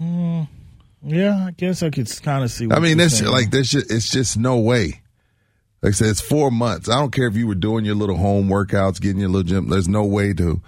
Mm, 0.02 0.48
yeah, 1.04 1.48
I 1.48 1.52
guess 1.52 1.84
I 1.84 1.90
could 1.90 2.10
kind 2.22 2.44
of 2.44 2.52
see. 2.52 2.68
I 2.72 2.80
mean, 2.80 3.00
it's 3.00 3.22
like 3.22 3.52
there's 3.52 3.72
just, 3.72 3.92
it's 3.92 4.12
just 4.12 4.38
no 4.38 4.58
way. 4.58 5.02
Like 5.82 5.92
I 5.92 5.94
said, 5.94 6.08
it's 6.10 6.22
four 6.22 6.50
months. 6.50 6.90
I 6.90 7.00
don't 7.00 7.12
care 7.12 7.28
if 7.28 7.36
you 7.36 7.46
were 7.46 7.56
doing 7.56 7.84
your 7.84 7.96
little 7.96 8.16
home 8.16 8.48
workouts, 8.48 9.02
getting 9.02 9.20
your 9.20 9.30
little 9.30 9.44
gym. 9.44 9.70
There's 9.70 9.90
no 9.90 10.06
way 10.06 10.34
to 10.34 10.62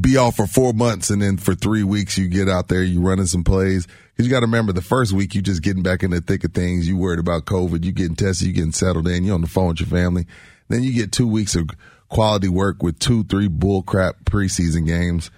be 0.00 0.16
off 0.16 0.36
for 0.36 0.46
four 0.46 0.72
months 0.74 1.08
and 1.08 1.22
then 1.22 1.38
for 1.38 1.54
three 1.54 1.84
weeks 1.84 2.18
you 2.18 2.28
get 2.28 2.48
out 2.48 2.68
there, 2.68 2.82
you 2.82 3.00
running 3.00 3.26
some 3.26 3.44
plays. 3.44 3.86
Cause 3.86 4.26
you 4.26 4.28
got 4.28 4.40
to 4.40 4.46
remember 4.46 4.72
the 4.72 4.82
first 4.82 5.12
week 5.12 5.34
you 5.34 5.40
just 5.40 5.62
getting 5.62 5.82
back 5.82 6.02
in 6.02 6.10
the 6.10 6.20
thick 6.20 6.44
of 6.44 6.52
things. 6.52 6.86
You 6.86 6.98
worried 6.98 7.18
about 7.18 7.46
COVID, 7.46 7.84
you 7.84 7.92
getting 7.92 8.16
tested, 8.16 8.48
you 8.48 8.52
getting 8.52 8.72
settled 8.72 9.08
in, 9.08 9.24
you 9.24 9.32
on 9.32 9.40
the 9.40 9.46
phone 9.46 9.68
with 9.68 9.80
your 9.80 9.88
family. 9.88 10.26
Then 10.68 10.82
you 10.82 10.92
get 10.92 11.12
two 11.12 11.26
weeks 11.26 11.54
of 11.54 11.70
quality 12.10 12.48
work 12.48 12.82
with 12.82 12.98
two, 12.98 13.24
three 13.24 13.48
bull 13.48 13.82
crap 13.82 14.24
preseason 14.24 14.86
games. 14.86 15.30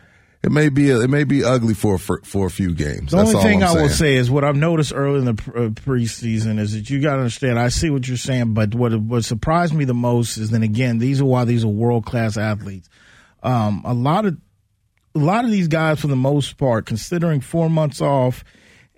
It 0.42 0.50
may 0.50 0.70
be 0.70 0.90
it 0.90 1.08
may 1.08 1.22
be 1.22 1.44
ugly 1.44 1.72
for 1.72 1.98
for, 1.98 2.20
for 2.24 2.46
a 2.46 2.50
few 2.50 2.74
games. 2.74 3.12
The 3.12 3.18
That's 3.18 3.32
only 3.32 3.42
thing 3.42 3.62
I 3.62 3.74
will 3.74 3.88
say 3.88 4.16
is 4.16 4.28
what 4.28 4.42
I've 4.42 4.56
noticed 4.56 4.92
early 4.92 5.20
in 5.20 5.24
the 5.24 5.30
uh, 5.30 5.68
preseason 5.68 6.58
is 6.58 6.72
that 6.72 6.90
you 6.90 7.00
got 7.00 7.12
to 7.12 7.18
understand. 7.18 7.60
I 7.60 7.68
see 7.68 7.90
what 7.90 8.08
you're 8.08 8.16
saying, 8.16 8.52
but 8.52 8.74
what 8.74 8.92
what 9.00 9.24
surprised 9.24 9.72
me 9.72 9.84
the 9.84 9.94
most 9.94 10.38
is, 10.38 10.50
then 10.50 10.64
again, 10.64 10.98
these 10.98 11.20
are 11.20 11.24
why 11.24 11.44
these 11.44 11.62
are 11.62 11.68
world 11.68 12.04
class 12.06 12.36
athletes. 12.36 12.88
Um, 13.44 13.82
a 13.84 13.94
lot 13.94 14.26
of 14.26 14.36
a 15.14 15.18
lot 15.20 15.44
of 15.44 15.52
these 15.52 15.68
guys, 15.68 16.00
for 16.00 16.08
the 16.08 16.16
most 16.16 16.56
part, 16.58 16.86
considering 16.86 17.40
four 17.40 17.70
months 17.70 18.00
off 18.00 18.42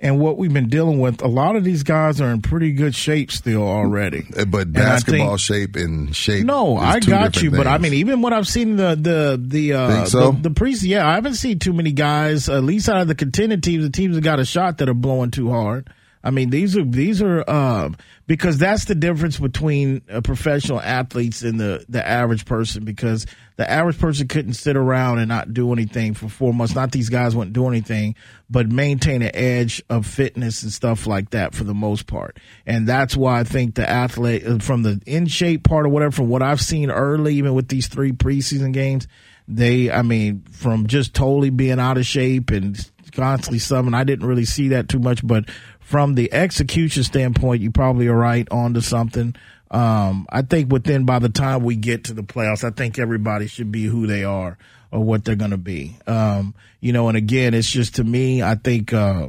and 0.04 0.20
what 0.20 0.36
we've 0.36 0.52
been 0.52 0.68
dealing 0.68 1.00
with, 1.00 1.22
a 1.22 1.26
lot 1.26 1.56
of 1.56 1.64
these 1.64 1.82
guys 1.82 2.20
are 2.20 2.30
in 2.30 2.42
pretty 2.42 2.72
good 2.72 2.94
shape 2.94 3.32
still 3.32 3.62
already. 3.62 4.26
Uh, 4.36 4.44
but 4.44 4.70
basketball 4.70 5.28
think, 5.30 5.40
shape 5.40 5.76
and 5.76 6.14
shape. 6.14 6.44
No, 6.44 6.76
I 6.76 7.00
got 7.00 7.36
you. 7.36 7.50
Things. 7.50 7.56
But 7.56 7.66
I 7.66 7.78
mean, 7.78 7.94
even 7.94 8.20
what 8.20 8.34
I've 8.34 8.46
seen 8.46 8.76
the 8.76 8.94
the 8.94 9.40
the 9.42 9.72
uh, 9.72 10.04
so? 10.04 10.32
the, 10.32 10.50
the 10.50 10.50
pre 10.50 10.74
yeah, 10.74 11.08
I 11.08 11.14
haven't 11.14 11.34
seen 11.34 11.58
too 11.58 11.72
many 11.72 11.92
guys, 11.92 12.50
at 12.50 12.62
least 12.62 12.90
out 12.90 13.00
of 13.00 13.08
the 13.08 13.14
contended 13.14 13.62
teams, 13.62 13.82
the 13.82 13.90
teams 13.90 14.14
that 14.14 14.20
got 14.20 14.38
a 14.40 14.44
shot 14.44 14.78
that 14.78 14.90
are 14.90 14.94
blowing 14.94 15.30
too 15.30 15.50
hard. 15.50 15.88
I 16.24 16.30
mean, 16.30 16.48
these 16.48 16.74
are 16.76 16.84
these 16.84 17.20
are 17.20 17.44
uh, 17.46 17.90
because 18.26 18.56
that's 18.56 18.86
the 18.86 18.94
difference 18.94 19.38
between 19.38 20.00
professional 20.24 20.80
athletes 20.80 21.42
and 21.42 21.60
the 21.60 21.84
the 21.86 22.04
average 22.04 22.46
person. 22.46 22.84
Because 22.84 23.26
the 23.56 23.70
average 23.70 23.98
person 23.98 24.26
couldn't 24.26 24.54
sit 24.54 24.74
around 24.74 25.18
and 25.18 25.28
not 25.28 25.52
do 25.52 25.70
anything 25.72 26.14
for 26.14 26.30
four 26.30 26.54
months. 26.54 26.74
Not 26.74 26.92
these 26.92 27.10
guys 27.10 27.36
wouldn't 27.36 27.52
do 27.52 27.68
anything, 27.68 28.14
but 28.48 28.72
maintain 28.72 29.20
an 29.20 29.36
edge 29.36 29.82
of 29.90 30.06
fitness 30.06 30.62
and 30.62 30.72
stuff 30.72 31.06
like 31.06 31.30
that 31.30 31.54
for 31.54 31.64
the 31.64 31.74
most 31.74 32.06
part. 32.06 32.38
And 32.66 32.88
that's 32.88 33.14
why 33.14 33.40
I 33.40 33.44
think 33.44 33.74
the 33.74 33.88
athlete 33.88 34.46
uh, 34.46 34.58
from 34.60 34.82
the 34.82 35.02
in 35.06 35.26
shape 35.26 35.62
part 35.62 35.84
or 35.84 35.90
whatever, 35.90 36.12
from 36.12 36.30
what 36.30 36.42
I've 36.42 36.62
seen 36.62 36.90
early, 36.90 37.34
even 37.34 37.52
with 37.52 37.68
these 37.68 37.86
three 37.86 38.12
preseason 38.12 38.72
games, 38.72 39.06
they, 39.46 39.90
I 39.90 40.00
mean, 40.00 40.44
from 40.50 40.86
just 40.86 41.14
totally 41.14 41.50
being 41.50 41.78
out 41.78 41.98
of 41.98 42.06
shape 42.06 42.50
and 42.50 42.78
constantly 43.14 43.58
subbing, 43.58 43.94
I 43.94 44.04
didn't 44.04 44.26
really 44.26 44.44
see 44.44 44.68
that 44.68 44.88
too 44.88 44.98
much, 44.98 45.26
but 45.26 45.48
from 45.80 46.14
the 46.14 46.32
execution 46.32 47.02
standpoint, 47.02 47.62
you 47.62 47.70
probably 47.70 48.08
are 48.08 48.16
right 48.16 48.48
onto 48.50 48.80
something. 48.80 49.34
Um, 49.70 50.26
I 50.30 50.42
think 50.42 50.70
within 50.70 51.04
by 51.04 51.18
the 51.18 51.28
time 51.28 51.64
we 51.64 51.76
get 51.76 52.04
to 52.04 52.14
the 52.14 52.22
playoffs, 52.22 52.64
I 52.64 52.70
think 52.70 52.98
everybody 52.98 53.46
should 53.46 53.72
be 53.72 53.84
who 53.84 54.06
they 54.06 54.24
are 54.24 54.56
or 54.90 55.00
what 55.00 55.24
they're 55.24 55.34
going 55.34 55.50
to 55.50 55.58
be. 55.58 55.96
Um, 56.06 56.54
you 56.80 56.92
know, 56.92 57.08
and 57.08 57.16
again, 57.16 57.54
it's 57.54 57.68
just 57.68 57.96
to 57.96 58.04
me, 58.04 58.42
I 58.42 58.54
think, 58.54 58.92
uh, 58.92 59.28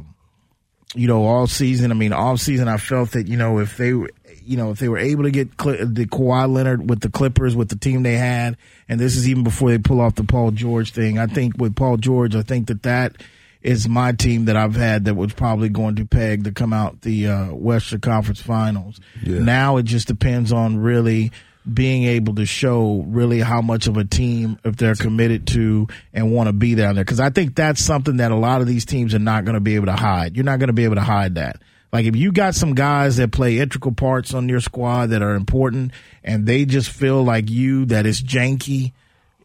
you 0.94 1.08
know, 1.08 1.24
all 1.24 1.46
season. 1.46 1.90
I 1.90 1.94
mean, 1.94 2.12
all 2.12 2.36
season, 2.36 2.68
I 2.68 2.76
felt 2.76 3.10
that 3.12 3.26
you 3.26 3.36
know 3.36 3.58
if 3.58 3.76
they, 3.76 3.92
were, 3.92 4.10
you 4.44 4.56
know, 4.56 4.70
if 4.70 4.78
they 4.78 4.88
were 4.88 4.98
able 4.98 5.24
to 5.24 5.30
get 5.30 5.56
the 5.58 6.06
Kawhi 6.10 6.50
Leonard 6.50 6.88
with 6.88 7.00
the 7.00 7.10
Clippers 7.10 7.56
with 7.56 7.68
the 7.68 7.76
team 7.76 8.02
they 8.02 8.16
had, 8.16 8.56
and 8.88 9.00
this 9.00 9.16
is 9.16 9.28
even 9.28 9.42
before 9.42 9.70
they 9.70 9.78
pull 9.78 10.00
off 10.00 10.14
the 10.14 10.24
Paul 10.24 10.52
George 10.52 10.92
thing. 10.92 11.18
I 11.18 11.26
think 11.26 11.58
with 11.58 11.74
Paul 11.74 11.96
George, 11.96 12.36
I 12.36 12.42
think 12.42 12.68
that 12.68 12.84
that 12.84 13.16
is 13.66 13.88
my 13.88 14.12
team 14.12 14.44
that 14.44 14.56
I've 14.56 14.76
had 14.76 15.06
that 15.06 15.14
was 15.14 15.32
probably 15.32 15.68
going 15.68 15.96
to 15.96 16.06
peg 16.06 16.44
to 16.44 16.52
come 16.52 16.72
out 16.72 17.00
the 17.00 17.26
uh, 17.26 17.46
Western 17.52 18.00
Conference 18.00 18.40
Finals. 18.40 19.00
Yeah. 19.22 19.40
Now 19.40 19.76
it 19.78 19.82
just 19.82 20.06
depends 20.06 20.52
on 20.52 20.78
really 20.78 21.32
being 21.72 22.04
able 22.04 22.36
to 22.36 22.46
show 22.46 23.04
really 23.08 23.40
how 23.40 23.60
much 23.60 23.88
of 23.88 23.96
a 23.96 24.04
team 24.04 24.56
if 24.64 24.76
they're 24.76 24.94
committed 24.94 25.48
to 25.48 25.88
and 26.12 26.32
want 26.32 26.46
to 26.46 26.52
be 26.52 26.76
down 26.76 26.94
there 26.94 27.04
because 27.04 27.18
I 27.18 27.30
think 27.30 27.56
that's 27.56 27.84
something 27.84 28.18
that 28.18 28.30
a 28.30 28.36
lot 28.36 28.60
of 28.60 28.68
these 28.68 28.84
teams 28.84 29.14
are 29.14 29.18
not 29.18 29.44
going 29.44 29.54
to 29.54 29.60
be 29.60 29.74
able 29.74 29.86
to 29.86 29.96
hide. 29.96 30.36
You're 30.36 30.44
not 30.44 30.60
going 30.60 30.68
to 30.68 30.72
be 30.72 30.84
able 30.84 30.94
to 30.94 31.00
hide 31.00 31.34
that. 31.34 31.60
Like 31.92 32.06
if 32.06 32.14
you 32.14 32.30
got 32.30 32.54
some 32.54 32.74
guys 32.74 33.16
that 33.16 33.32
play 33.32 33.58
integral 33.58 33.94
parts 33.94 34.32
on 34.32 34.48
your 34.48 34.60
squad 34.60 35.06
that 35.06 35.22
are 35.22 35.34
important 35.34 35.90
and 36.22 36.46
they 36.46 36.66
just 36.66 36.88
feel 36.88 37.24
like 37.24 37.50
you 37.50 37.86
that 37.86 38.06
is 38.06 38.22
janky 38.22 38.92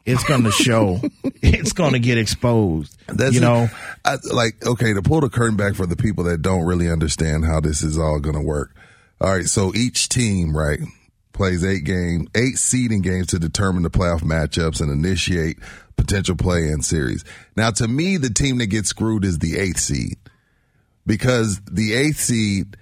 it's 0.05 0.23
going 0.23 0.43
to 0.43 0.51
show. 0.51 0.99
it's 1.41 1.73
going 1.73 1.93
to 1.93 1.99
get 1.99 2.17
exposed. 2.17 2.97
That's 3.07 3.33
you 3.33 3.41
know, 3.41 3.69
I, 4.03 4.17
like 4.31 4.65
okay 4.65 4.93
to 4.93 5.01
pull 5.01 5.21
the 5.21 5.29
curtain 5.29 5.57
back 5.57 5.75
for 5.75 5.85
the 5.85 5.95
people 5.95 6.23
that 6.25 6.41
don't 6.41 6.65
really 6.65 6.89
understand 6.89 7.45
how 7.45 7.59
this 7.59 7.83
is 7.83 7.97
all 7.97 8.19
going 8.19 8.35
to 8.35 8.41
work. 8.41 8.75
All 9.19 9.31
right, 9.31 9.45
so 9.45 9.73
each 9.75 10.09
team 10.09 10.55
right 10.55 10.79
plays 11.33 11.63
eight 11.63 11.83
game, 11.83 12.27
eight 12.35 12.57
seeding 12.57 13.01
games 13.01 13.27
to 13.27 13.39
determine 13.39 13.83
the 13.83 13.89
playoff 13.89 14.21
matchups 14.21 14.81
and 14.81 14.91
initiate 14.91 15.57
potential 15.95 16.35
play-in 16.35 16.81
series. 16.81 17.23
Now, 17.55 17.71
to 17.71 17.87
me, 17.87 18.17
the 18.17 18.29
team 18.31 18.57
that 18.57 18.67
gets 18.67 18.89
screwed 18.89 19.23
is 19.23 19.39
the 19.39 19.57
eighth 19.57 19.79
seed 19.79 20.17
because 21.05 21.61
the 21.61 21.93
eighth 21.93 22.19
seed. 22.19 22.77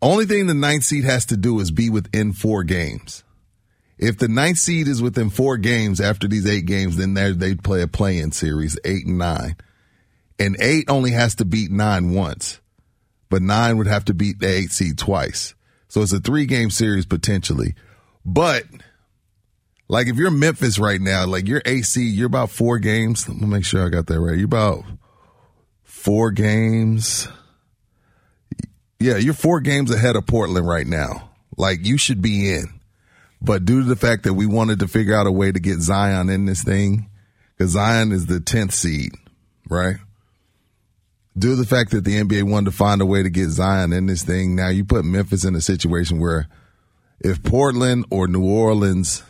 Only 0.00 0.26
thing 0.26 0.48
the 0.48 0.54
ninth 0.54 0.82
seed 0.82 1.04
has 1.04 1.26
to 1.26 1.36
do 1.36 1.60
is 1.60 1.70
be 1.70 1.88
within 1.88 2.32
four 2.32 2.64
games. 2.64 3.22
If 4.02 4.18
the 4.18 4.26
ninth 4.26 4.58
seed 4.58 4.88
is 4.88 5.00
within 5.00 5.30
four 5.30 5.56
games 5.58 6.00
after 6.00 6.26
these 6.26 6.44
eight 6.44 6.66
games, 6.66 6.96
then 6.96 7.14
they 7.14 7.54
play 7.54 7.82
a 7.82 7.86
play-in 7.86 8.32
series, 8.32 8.76
eight 8.84 9.06
and 9.06 9.16
nine. 9.16 9.54
And 10.40 10.56
eight 10.58 10.90
only 10.90 11.12
has 11.12 11.36
to 11.36 11.44
beat 11.44 11.70
nine 11.70 12.12
once, 12.12 12.60
but 13.30 13.42
nine 13.42 13.78
would 13.78 13.86
have 13.86 14.04
to 14.06 14.12
beat 14.12 14.40
the 14.40 14.48
eight 14.48 14.72
seed 14.72 14.98
twice. 14.98 15.54
So 15.86 16.02
it's 16.02 16.12
a 16.12 16.18
three 16.18 16.46
game 16.46 16.70
series 16.70 17.06
potentially. 17.06 17.76
But 18.24 18.64
like 19.86 20.08
if 20.08 20.16
you're 20.16 20.32
Memphis 20.32 20.80
right 20.80 21.00
now, 21.00 21.24
like 21.26 21.46
you're 21.46 21.62
AC, 21.64 22.02
you're 22.02 22.26
about 22.26 22.50
four 22.50 22.80
games. 22.80 23.28
Let 23.28 23.38
me 23.38 23.46
make 23.46 23.64
sure 23.64 23.86
I 23.86 23.88
got 23.88 24.08
that 24.08 24.18
right. 24.18 24.36
You're 24.36 24.46
about 24.46 24.82
four 25.84 26.32
games. 26.32 27.28
Yeah, 28.98 29.18
you're 29.18 29.32
four 29.32 29.60
games 29.60 29.92
ahead 29.92 30.16
of 30.16 30.26
Portland 30.26 30.66
right 30.66 30.88
now. 30.88 31.30
Like 31.56 31.86
you 31.86 31.98
should 31.98 32.20
be 32.20 32.52
in. 32.52 32.80
But 33.44 33.64
due 33.64 33.82
to 33.82 33.88
the 33.88 33.96
fact 33.96 34.22
that 34.22 34.34
we 34.34 34.46
wanted 34.46 34.78
to 34.80 34.88
figure 34.88 35.16
out 35.16 35.26
a 35.26 35.32
way 35.32 35.50
to 35.50 35.58
get 35.58 35.80
Zion 35.80 36.28
in 36.28 36.44
this 36.44 36.62
thing, 36.62 37.10
because 37.56 37.72
Zion 37.72 38.12
is 38.12 38.26
the 38.26 38.38
10th 38.38 38.72
seed, 38.72 39.12
right? 39.68 39.96
Due 41.36 41.50
to 41.50 41.56
the 41.56 41.66
fact 41.66 41.90
that 41.90 42.04
the 42.04 42.22
NBA 42.22 42.44
wanted 42.44 42.70
to 42.70 42.76
find 42.76 43.00
a 43.00 43.06
way 43.06 43.22
to 43.22 43.30
get 43.30 43.48
Zion 43.48 43.92
in 43.92 44.06
this 44.06 44.22
thing, 44.22 44.54
now 44.54 44.68
you 44.68 44.84
put 44.84 45.04
Memphis 45.04 45.44
in 45.44 45.56
a 45.56 45.60
situation 45.60 46.20
where 46.20 46.46
if 47.18 47.42
Portland 47.42 48.04
or 48.10 48.28
New 48.28 48.44
Orleans 48.44 49.24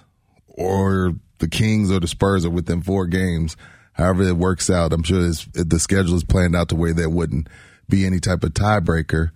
or 0.46 1.14
the 1.38 1.48
Kings 1.48 1.90
or 1.90 1.98
the 1.98 2.08
Spurs 2.08 2.44
are 2.44 2.50
within 2.50 2.82
four 2.82 3.06
games, 3.06 3.56
however 3.94 4.24
it 4.24 4.36
works 4.36 4.68
out, 4.68 4.92
I'm 4.92 5.04
sure 5.04 5.20
the 5.22 5.78
schedule 5.78 6.16
is 6.16 6.24
planned 6.24 6.54
out 6.54 6.68
to 6.68 6.76
where 6.76 6.92
there 6.92 7.08
wouldn't 7.08 7.48
be 7.88 8.04
any 8.04 8.20
type 8.20 8.44
of 8.44 8.52
tiebreaker 8.52 9.30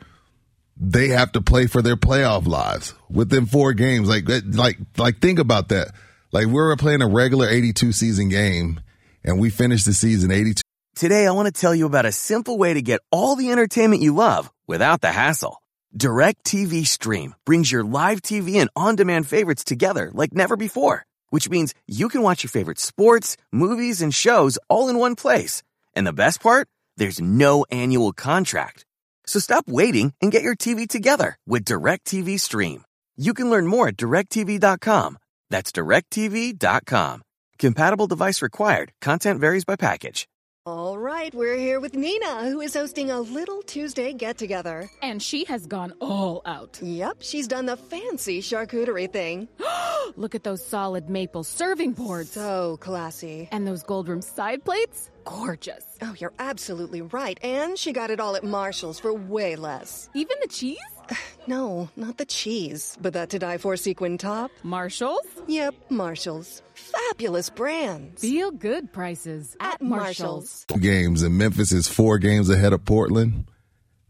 they 0.77 1.09
have 1.09 1.33
to 1.33 1.41
play 1.41 1.67
for 1.67 1.83
their 1.83 1.97
playoff 1.97 2.47
lives 2.47 2.95
within 3.09 3.47
four 3.47 3.73
games. 3.73 4.09
Like, 4.09 4.29
like, 4.29 4.79
like, 4.97 5.21
think 5.21 5.39
about 5.39 5.69
that. 5.69 5.93
Like, 6.33 6.47
we 6.47 6.53
were 6.53 6.77
playing 6.77 7.03
a 7.03 7.09
regular 7.09 7.49
82 7.49 7.93
season 7.93 8.29
game 8.29 8.81
and 9.25 9.41
we 9.41 9.51
finished 9.51 9.87
the 9.87 9.95
season 9.95 10.31
82. 10.31 10.63
Today, 10.95 11.27
I 11.27 11.33
want 11.33 11.47
to 11.47 11.61
tell 11.61 11.75
you 11.75 11.87
about 11.87 12.07
a 12.07 12.13
simple 12.13 12.57
way 12.57 12.73
to 12.75 12.81
get 12.81 13.01
all 13.11 13.37
the 13.37 13.51
entertainment 13.51 14.03
you 14.03 14.15
love 14.15 14.51
without 14.67 15.01
the 15.01 15.13
hassle. 15.13 15.61
Direct 15.95 16.45
TV 16.45 16.87
Stream 16.87 17.35
brings 17.45 17.71
your 17.71 17.85
live 17.85 18.23
TV 18.23 18.57
and 18.57 18.71
on 18.75 18.97
demand 18.97 19.27
favorites 19.27 19.65
together 19.65 20.11
like 20.15 20.33
never 20.33 20.57
before, 20.57 21.05
which 21.31 21.51
means 21.51 21.75
you 21.87 22.09
can 22.09 22.23
watch 22.23 22.43
your 22.43 22.51
favorite 22.51 22.79
sports, 22.79 23.37
movies, 23.53 24.01
and 24.01 24.15
shows 24.15 24.59
all 24.69 24.89
in 24.89 24.99
one 24.99 25.17
place. 25.17 25.63
And 25.95 26.07
the 26.07 26.13
best 26.13 26.41
part? 26.41 26.69
There's 26.97 27.21
no 27.21 27.67
annual 27.71 28.13
contract. 28.13 28.86
So 29.27 29.39
stop 29.41 29.69
waiting 29.69 30.13
and 30.21 30.33
get 30.33 30.43
your 30.43 30.57
TV 30.57 30.89
together 30.89 31.37
with 31.47 31.65
DirecTV 31.65 32.41
Stream. 32.41 32.85
You 33.17 33.35
can 33.35 33.51
learn 33.51 33.67
more 33.67 33.89
at 33.89 33.97
directv.com. 33.97 35.19
That's 35.51 35.73
directv.com. 35.73 37.23
Compatible 37.59 38.07
device 38.07 38.43
required. 38.43 38.93
Content 39.01 39.41
varies 39.41 39.65
by 39.65 39.77
package. 39.77 40.29
All 40.67 40.99
right, 40.99 41.33
we're 41.33 41.57
here 41.57 41.79
with 41.79 41.95
Nina, 41.95 42.51
who 42.51 42.61
is 42.61 42.75
hosting 42.75 43.13
a 43.13 43.21
little 43.21 43.63
Tuesday 43.63 44.13
get 44.13 44.37
together. 44.37 44.91
And 45.01 45.23
she 45.23 45.45
has 45.45 45.65
gone 45.65 45.95
all 46.01 46.43
out. 46.45 46.81
Yep, 46.83 47.19
she's 47.21 47.47
done 47.47 47.67
the 47.67 47.77
fancy 47.77 48.43
charcuterie 48.43 49.13
thing. 49.13 49.47
Look 50.17 50.35
at 50.35 50.43
those 50.43 50.67
solid 50.67 51.09
maple 51.09 51.45
serving 51.45 51.93
boards. 51.93 52.33
So 52.33 52.79
classy. 52.81 53.49
And 53.53 53.65
those 53.65 53.85
gold 53.85 54.09
rim 54.09 54.21
side 54.21 54.65
plates? 54.65 55.09
Gorgeous. 55.25 55.85
Oh, 56.03 56.17
you're 56.19 56.35
absolutely 56.41 57.03
right. 57.03 57.39
And 57.45 57.79
she 57.79 57.93
got 57.93 58.11
it 58.11 58.19
all 58.19 58.35
at 58.35 58.43
Marshall's 58.43 58.99
for 58.99 59.15
way 59.15 59.55
less. 59.55 60.11
Even 60.15 60.37
the 60.43 60.49
cheese? 60.49 60.79
No, 61.49 61.89
not 61.95 62.17
the 62.17 62.25
cheese, 62.25 62.99
but 63.01 63.13
that 63.13 63.31
to 63.31 63.39
die 63.39 63.59
for 63.59 63.77
sequin 63.77 64.19
top. 64.19 64.51
Marshall's? 64.65 65.25
Yep, 65.47 65.77
Marshall's. 65.91 66.61
Fabulous 66.75 67.51
brands. 67.51 68.21
Feel 68.21 68.51
good 68.51 68.93
prices 68.93 69.57
at, 69.61 69.75
At 69.75 69.83
Marshall's. 69.83 70.67
Games 70.81 71.23
and 71.23 71.39
Memphis 71.39 71.71
is 71.71 71.87
four 71.87 72.19
games 72.19 72.51
ahead 72.51 72.73
of 72.73 72.85
Portland. 72.85 73.45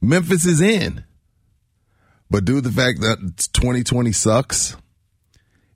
Memphis 0.01 0.47
is 0.47 0.63
in. 0.63 1.05
But 2.31 2.47
due 2.47 2.57
to 2.57 2.61
the 2.63 2.73
fact 2.73 3.03
that 3.03 3.19
2020 3.53 4.13
sucks 4.13 4.75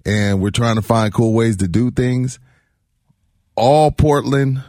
and 0.06 0.40
we're 0.40 0.50
trying 0.50 0.76
to 0.76 0.82
find 0.82 1.12
cool 1.12 1.34
ways 1.34 1.58
to 1.58 1.68
do 1.68 1.90
things, 1.90 2.38
all 3.54 3.90
Portland 3.90 4.62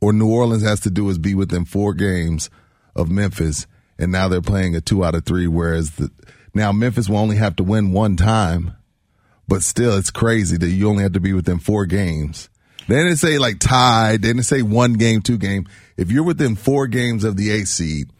or 0.00 0.12
New 0.12 0.28
Orleans 0.28 0.64
has 0.64 0.80
to 0.80 0.90
do 0.90 1.08
is 1.08 1.18
be 1.18 1.36
within 1.36 1.64
four 1.64 1.94
games 1.94 2.50
of 2.96 3.10
Memphis. 3.10 3.68
And 3.98 4.12
now 4.12 4.28
they're 4.28 4.42
playing 4.42 4.76
a 4.76 4.80
two 4.80 5.04
out 5.04 5.14
of 5.14 5.24
three, 5.24 5.46
whereas 5.46 5.92
the, 5.92 6.10
now 6.54 6.72
Memphis 6.72 7.08
will 7.08 7.18
only 7.18 7.36
have 7.36 7.56
to 7.56 7.64
win 7.64 7.92
one 7.92 8.16
time. 8.16 8.76
But 9.48 9.62
still, 9.62 9.96
it's 9.96 10.10
crazy 10.10 10.56
that 10.56 10.68
you 10.68 10.88
only 10.88 11.02
have 11.02 11.12
to 11.12 11.20
be 11.20 11.32
within 11.32 11.58
four 11.58 11.86
games. 11.86 12.48
They 12.88 12.96
didn't 12.96 13.16
say 13.16 13.38
like 13.38 13.58
tied. 13.58 14.22
They 14.22 14.28
didn't 14.28 14.44
say 14.44 14.62
one 14.62 14.94
game, 14.94 15.22
two 15.22 15.38
game. 15.38 15.66
If 15.96 16.10
you're 16.10 16.24
within 16.24 16.56
four 16.56 16.86
games 16.86 17.24
of 17.24 17.36
the 17.36 17.50
eighth 17.50 17.68
seed, 17.68 18.10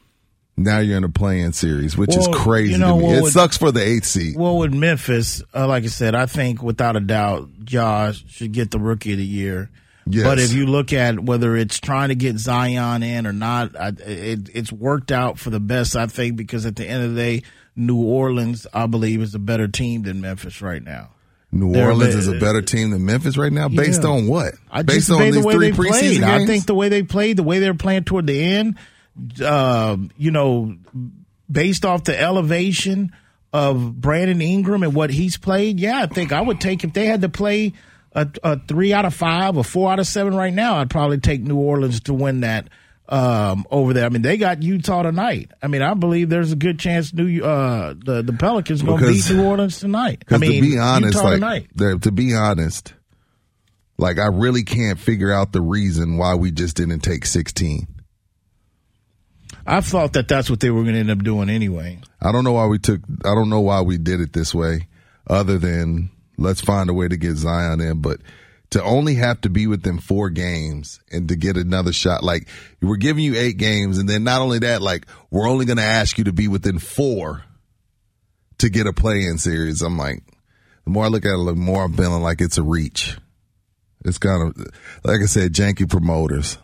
now 0.57 0.79
you're 0.79 0.97
in 0.97 1.05
a 1.05 1.09
playing 1.09 1.53
series, 1.53 1.97
which 1.97 2.17
is 2.17 2.27
crazy 2.33 2.73
you 2.73 2.79
know, 2.79 2.99
to 2.99 3.07
me. 3.07 3.13
it 3.15 3.23
with- 3.23 3.33
sucks 3.33 3.59
for 3.59 3.71
the 3.71 3.83
eighth 3.83 4.07
seed. 4.07 4.37
Well, 4.37 4.57
with 4.57 4.73
Memphis, 4.73 5.43
uh, 5.55 5.69
like 5.69 5.85
I 5.85 5.89
said, 5.89 6.15
I 6.15 6.27
think 6.27 6.63
without 6.63 6.97
a 6.97 7.01
doubt, 7.01 7.49
Ja 7.69 8.13
should 8.13 8.53
get 8.53 8.71
the 8.71 8.79
Rookie 8.79 9.13
of 9.13 9.19
the 9.19 9.25
Year. 9.25 9.71
Yes. 10.09 10.25
But 10.25 10.39
if 10.39 10.53
you 10.53 10.67
look 10.67 10.93
at 10.93 11.19
whether 11.19 11.57
it's 11.57 11.81
trying 11.81 12.11
to 12.11 12.15
get 12.15 12.39
Zion 12.39 13.03
in 13.03 13.27
or 13.27 13.33
not, 13.33 13.75
I, 13.79 13.89
it, 13.89 14.49
it's 14.55 14.71
worked 14.71 15.11
out 15.11 15.39
for 15.39 15.51
the 15.51 15.59
best, 15.61 15.97
I 15.97 16.07
think, 16.07 16.37
because 16.37 16.65
at 16.65 16.77
the 16.77 16.87
end 16.87 17.03
of 17.05 17.15
the 17.15 17.21
day, 17.21 17.43
New 17.75 18.01
Orleans, 18.03 18.67
I 18.73 18.87
believe, 18.87 19.21
is 19.21 19.35
a 19.35 19.39
better 19.41 19.67
team 19.67 20.03
than 20.03 20.21
Memphis 20.21 20.63
right 20.63 20.83
now. 20.83 21.11
New 21.51 21.73
They're 21.73 21.89
Orleans 21.89 22.15
a- 22.15 22.19
is 22.19 22.29
a 22.29 22.39
better 22.39 22.63
team 22.63 22.91
than 22.91 23.05
Memphis 23.05 23.37
right 23.37 23.53
now, 23.53 23.69
based 23.69 24.03
Yeah. 24.03 24.11
on 24.11 24.27
what? 24.29 24.55
I 24.71 24.83
based 24.83 25.11
on 25.11 25.21
these 25.23 25.35
the 25.37 25.43
three 25.43 25.71
they 25.71 25.77
preseason 25.77 25.89
played. 25.91 26.21
games. 26.21 26.25
I 26.25 26.47
think 26.47 26.67
the 26.67 26.75
way 26.75 26.89
they 26.89 27.03
played, 27.03 27.37
the 27.37 27.43
way 27.43 27.59
they're 27.59 27.75
playing 27.75 28.05
toward 28.05 28.27
the 28.29 28.41
end, 28.41 28.77
uh, 29.45 29.97
you 30.17 30.31
know, 30.31 30.77
based 31.51 31.85
off 31.85 32.05
the 32.05 32.21
elevation 32.21 33.13
of 33.53 34.01
Brandon 34.01 34.41
Ingram 34.41 34.83
and 34.83 34.95
what 34.95 35.11
he's 35.11 35.37
played, 35.37 35.81
yeah, 35.81 36.01
I 36.03 36.07
think 36.07 36.33
I 36.33 36.41
would 36.41 36.61
take 36.61 36.85
if 36.85 36.93
they 36.93 37.07
had 37.07 37.23
to 37.23 37.29
play 37.29 37.73
a, 38.17 38.29
a 38.43 38.59
three 38.59 38.93
out 38.93 39.05
of 39.05 39.15
five 39.15 39.57
or 39.57 39.63
four 39.63 39.93
out 39.93 40.01
of 40.01 40.07
seven 40.07 40.35
right 40.35 40.53
now, 40.53 40.77
I'd 40.77 40.91
probably 40.91 41.19
take 41.19 41.43
New 41.43 41.57
Orleans 41.57 42.01
to 42.01 42.15
win 42.15 42.41
that 42.41 42.69
um, 43.09 43.67
over 43.71 43.93
there. 43.93 44.07
I 44.07 44.09
mean, 44.09 44.23
they 44.23 44.39
got 44.39 44.63
Utah 44.63 45.03
tonight. 45.03 45.53
I 45.63 45.69
mean, 45.69 45.83
I 45.83 45.95
believe 45.95 46.31
there's 46.31 46.51
a 46.51 46.57
good 46.57 46.79
chance 46.79 47.13
New 47.13 47.45
uh, 47.45 47.95
the 47.95 48.23
the 48.23 48.33
Pelicans 48.33 48.83
going 48.83 49.01
to 49.01 49.13
beat 49.13 49.31
New 49.31 49.45
Orleans 49.45 49.79
tonight. 49.79 50.25
I 50.31 50.39
mean, 50.39 50.63
to 50.63 50.69
be 50.69 50.79
honest, 50.79 51.15
Utah 51.15 51.29
like 51.29 51.35
tonight. 51.77 52.03
to 52.03 52.11
be 52.11 52.35
honest, 52.35 52.95
like 53.99 54.19
I 54.19 54.27
really 54.27 54.65
can't 54.65 54.99
figure 54.99 55.33
out 55.33 55.53
the 55.53 55.61
reason 55.61 56.17
why 56.17 56.35
we 56.35 56.51
just 56.51 56.77
didn't 56.77 57.01
take 57.01 57.27
16. 57.27 57.87
I 59.69 59.81
thought 59.81 60.15
that 60.15 60.29
that's 60.29 60.49
what 60.49 60.61
they 60.61 60.71
were 60.71 60.83
going 60.83 60.95
to 60.95 61.01
end 61.01 61.11
up 61.11 61.23
doing 61.23 61.51
anyway. 61.51 61.99
I 62.23 62.33
don't 62.33 62.45
know 62.45 62.53
why 62.53 62.67
we 62.67 62.79
took. 62.79 63.01
I 63.25 63.35
don't 63.35 63.51
know 63.51 63.61
why 63.61 63.83
we 63.83 63.99
did 63.99 64.21
it 64.21 64.33
this 64.33 64.55
way, 64.55 64.89
other 65.27 65.59
than 65.59 66.11
let's 66.37 66.61
find 66.61 66.89
a 66.91 66.95
way 66.95 67.09
to 67.09 67.17
get 67.17 67.37
Zion 67.37 67.81
in. 67.81 68.01
But 68.01 68.21
to 68.71 68.83
only 68.83 69.15
have 69.15 69.41
to 69.43 69.49
be 69.51 69.67
within 69.67 69.99
four 69.99 70.29
games 70.31 71.01
and 71.13 71.29
to 71.29 71.37
get 71.37 71.57
another 71.57 71.93
shot, 71.93 72.23
like 72.25 72.49
we're 72.83 72.97
giving 72.97 73.25
you 73.25 73.37
eight 73.37 73.57
games, 73.59 73.99
and 73.99 74.09
then 74.09 74.25
not 74.25 74.41
only 74.43 74.59
that, 74.61 74.83
like 74.83 75.07
we're 75.31 75.49
only 75.49 75.65
going 75.67 75.79
to 75.79 75.83
ask 75.85 76.19
you 76.19 76.25
to 76.25 76.33
be 76.33 76.49
within 76.49 76.79
four 76.79 77.43
to 78.59 78.69
get 78.69 78.87
a 78.87 78.93
play-in 78.93 79.39
series. 79.39 79.83
I'm 79.83 79.99
like, 79.99 80.23
the 80.85 80.91
more 80.91 81.05
I 81.05 81.09
look 81.09 81.25
at 81.25 81.35
it, 81.39 81.45
the 81.45 81.55
more 81.55 81.85
I'm 81.85 81.93
feeling 81.93 82.23
like 82.23 82.41
it's 82.41 82.59
a 82.59 82.63
reach. 82.63 83.17
It's 84.05 84.19
kind 84.19 84.43
of 84.43 84.57
like 85.05 85.21
I 85.23 85.27
said, 85.27 85.53
janky 85.53 85.89
promoters. 85.89 86.59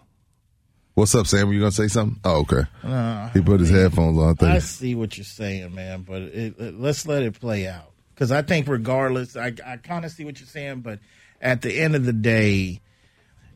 What's 0.95 1.15
up, 1.15 1.27
Sam? 1.27 1.49
Were 1.49 1.55
you 1.55 1.61
gonna 1.61 1.73
say 1.73 1.89
something? 1.89 2.21
Oh, 2.25 2.41
okay. 2.41 2.65
Uh, 2.85 3.31
he 3.31 3.41
put 3.41 3.61
his 3.61 3.71
headphones 3.71 4.19
on. 4.19 4.37
I. 4.47 4.57
I 4.57 4.59
see 4.59 4.95
what 4.95 5.17
you're 5.17 5.25
saying, 5.25 5.75
man, 5.75 6.03
but 6.03 6.21
it, 6.23 6.55
it- 6.59 6.79
let's 6.81 7.07
let 7.07 7.23
it 7.23 7.41
play 7.41 7.67
out 7.67 7.92
because 8.23 8.31
I 8.31 8.43
think 8.43 8.69
regardless, 8.69 9.37
I 9.37 9.53
I 9.67 9.79
kind 9.79 10.05
of 10.05 10.13
see 10.13 10.25
what 10.25 10.39
you're 10.39 10.47
saying, 10.47 10.83
but 10.83 11.01
at 11.41 11.61
the 11.61 11.77
end 11.77 11.97
of 11.97 12.05
the 12.05 12.13
day, 12.13 12.81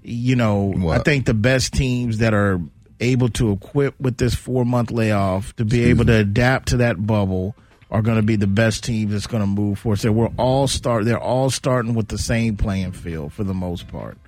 you 0.02 0.34
know, 0.34 0.90
I 0.90 0.98
think 0.98 1.24
the 1.24 1.34
best 1.34 1.72
teams 1.72 2.18
that 2.18 2.34
are 2.34 2.60
able 2.98 3.28
to 3.28 3.52
equip 3.52 4.00
with 4.00 4.16
this 4.16 4.34
four 4.34 4.64
month 4.64 4.90
layoff 4.90 5.54
to 5.56 5.64
be 5.64 5.84
able 5.84 6.04
to 6.06 6.14
adapt 6.14 6.70
to 6.70 6.78
that 6.78 7.06
bubble 7.06 7.54
are 7.92 8.02
going 8.02 8.16
to 8.16 8.24
be 8.24 8.34
the 8.34 8.48
best 8.48 8.82
teams 8.82 9.12
that's 9.12 9.28
going 9.28 9.40
to 9.40 9.46
move 9.46 9.78
forward. 9.78 10.00
So 10.00 10.10
we're 10.10 10.32
all 10.36 10.66
start. 10.66 11.04
They're 11.04 11.16
all 11.16 11.48
starting 11.48 11.94
with 11.94 12.08
the 12.08 12.18
same 12.18 12.56
playing 12.56 12.90
field 12.90 13.32
for 13.32 13.44
the 13.44 13.54
most 13.54 13.86
part. 13.86 14.18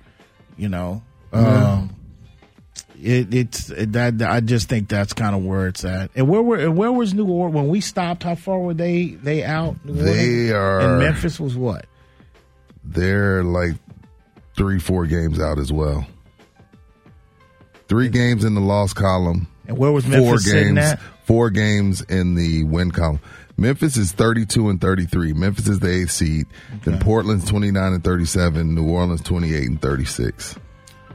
You 0.55 0.69
know. 0.69 1.03
Um, 1.33 1.93
it, 3.01 3.33
it's 3.33 3.67
that 3.67 4.21
I 4.21 4.39
just 4.41 4.69
think 4.69 4.89
that's 4.89 5.13
kind 5.13 5.35
of 5.35 5.43
where 5.43 5.67
it's 5.67 5.83
at. 5.85 6.11
And 6.15 6.27
where 6.27 6.41
were 6.41 6.57
and 6.57 6.75
where 6.77 6.91
was 6.91 7.13
New 7.13 7.27
Orleans 7.27 7.55
when 7.55 7.67
we 7.69 7.81
stopped? 7.81 8.23
How 8.23 8.35
far 8.35 8.59
were 8.59 8.73
they? 8.73 9.05
They 9.11 9.43
out. 9.43 9.83
New 9.85 9.93
They 9.93 10.51
are- 10.51 10.79
And 10.81 10.99
Memphis 10.99 11.39
was 11.39 11.55
what? 11.55 11.85
they're 12.83 13.43
like 13.43 13.73
three, 14.57 14.79
four 14.79 15.05
games 15.05 15.39
out 15.39 15.59
as 15.59 15.71
well. 15.71 16.07
Three 17.87 18.09
games 18.09 18.43
in 18.43 18.53
the 18.55 18.61
loss 18.61 18.93
column. 18.93 19.47
And 19.67 19.77
where 19.77 19.91
was 19.91 20.05
four 20.05 20.11
Memphis 20.19 20.45
sitting 20.45 20.75
games? 20.75 20.99
Four 21.25 21.49
games 21.51 22.01
in 22.01 22.35
the 22.35 22.63
win 22.63 22.91
column. 22.91 23.19
Memphis 23.57 23.97
is 23.97 24.11
thirty-two 24.13 24.69
and 24.69 24.79
thirty-three. 24.79 25.33
Memphis 25.33 25.67
is 25.67 25.79
the 25.79 25.91
eighth 25.91 26.11
seed. 26.11 26.47
Then 26.85 26.99
Portland's 26.99 27.45
twenty-nine 27.45 27.93
and 27.93 28.03
thirty-seven. 28.03 28.73
New 28.73 28.87
Orleans 28.89 29.21
twenty-eight 29.21 29.67
and 29.67 29.81
thirty-six. 29.81 30.55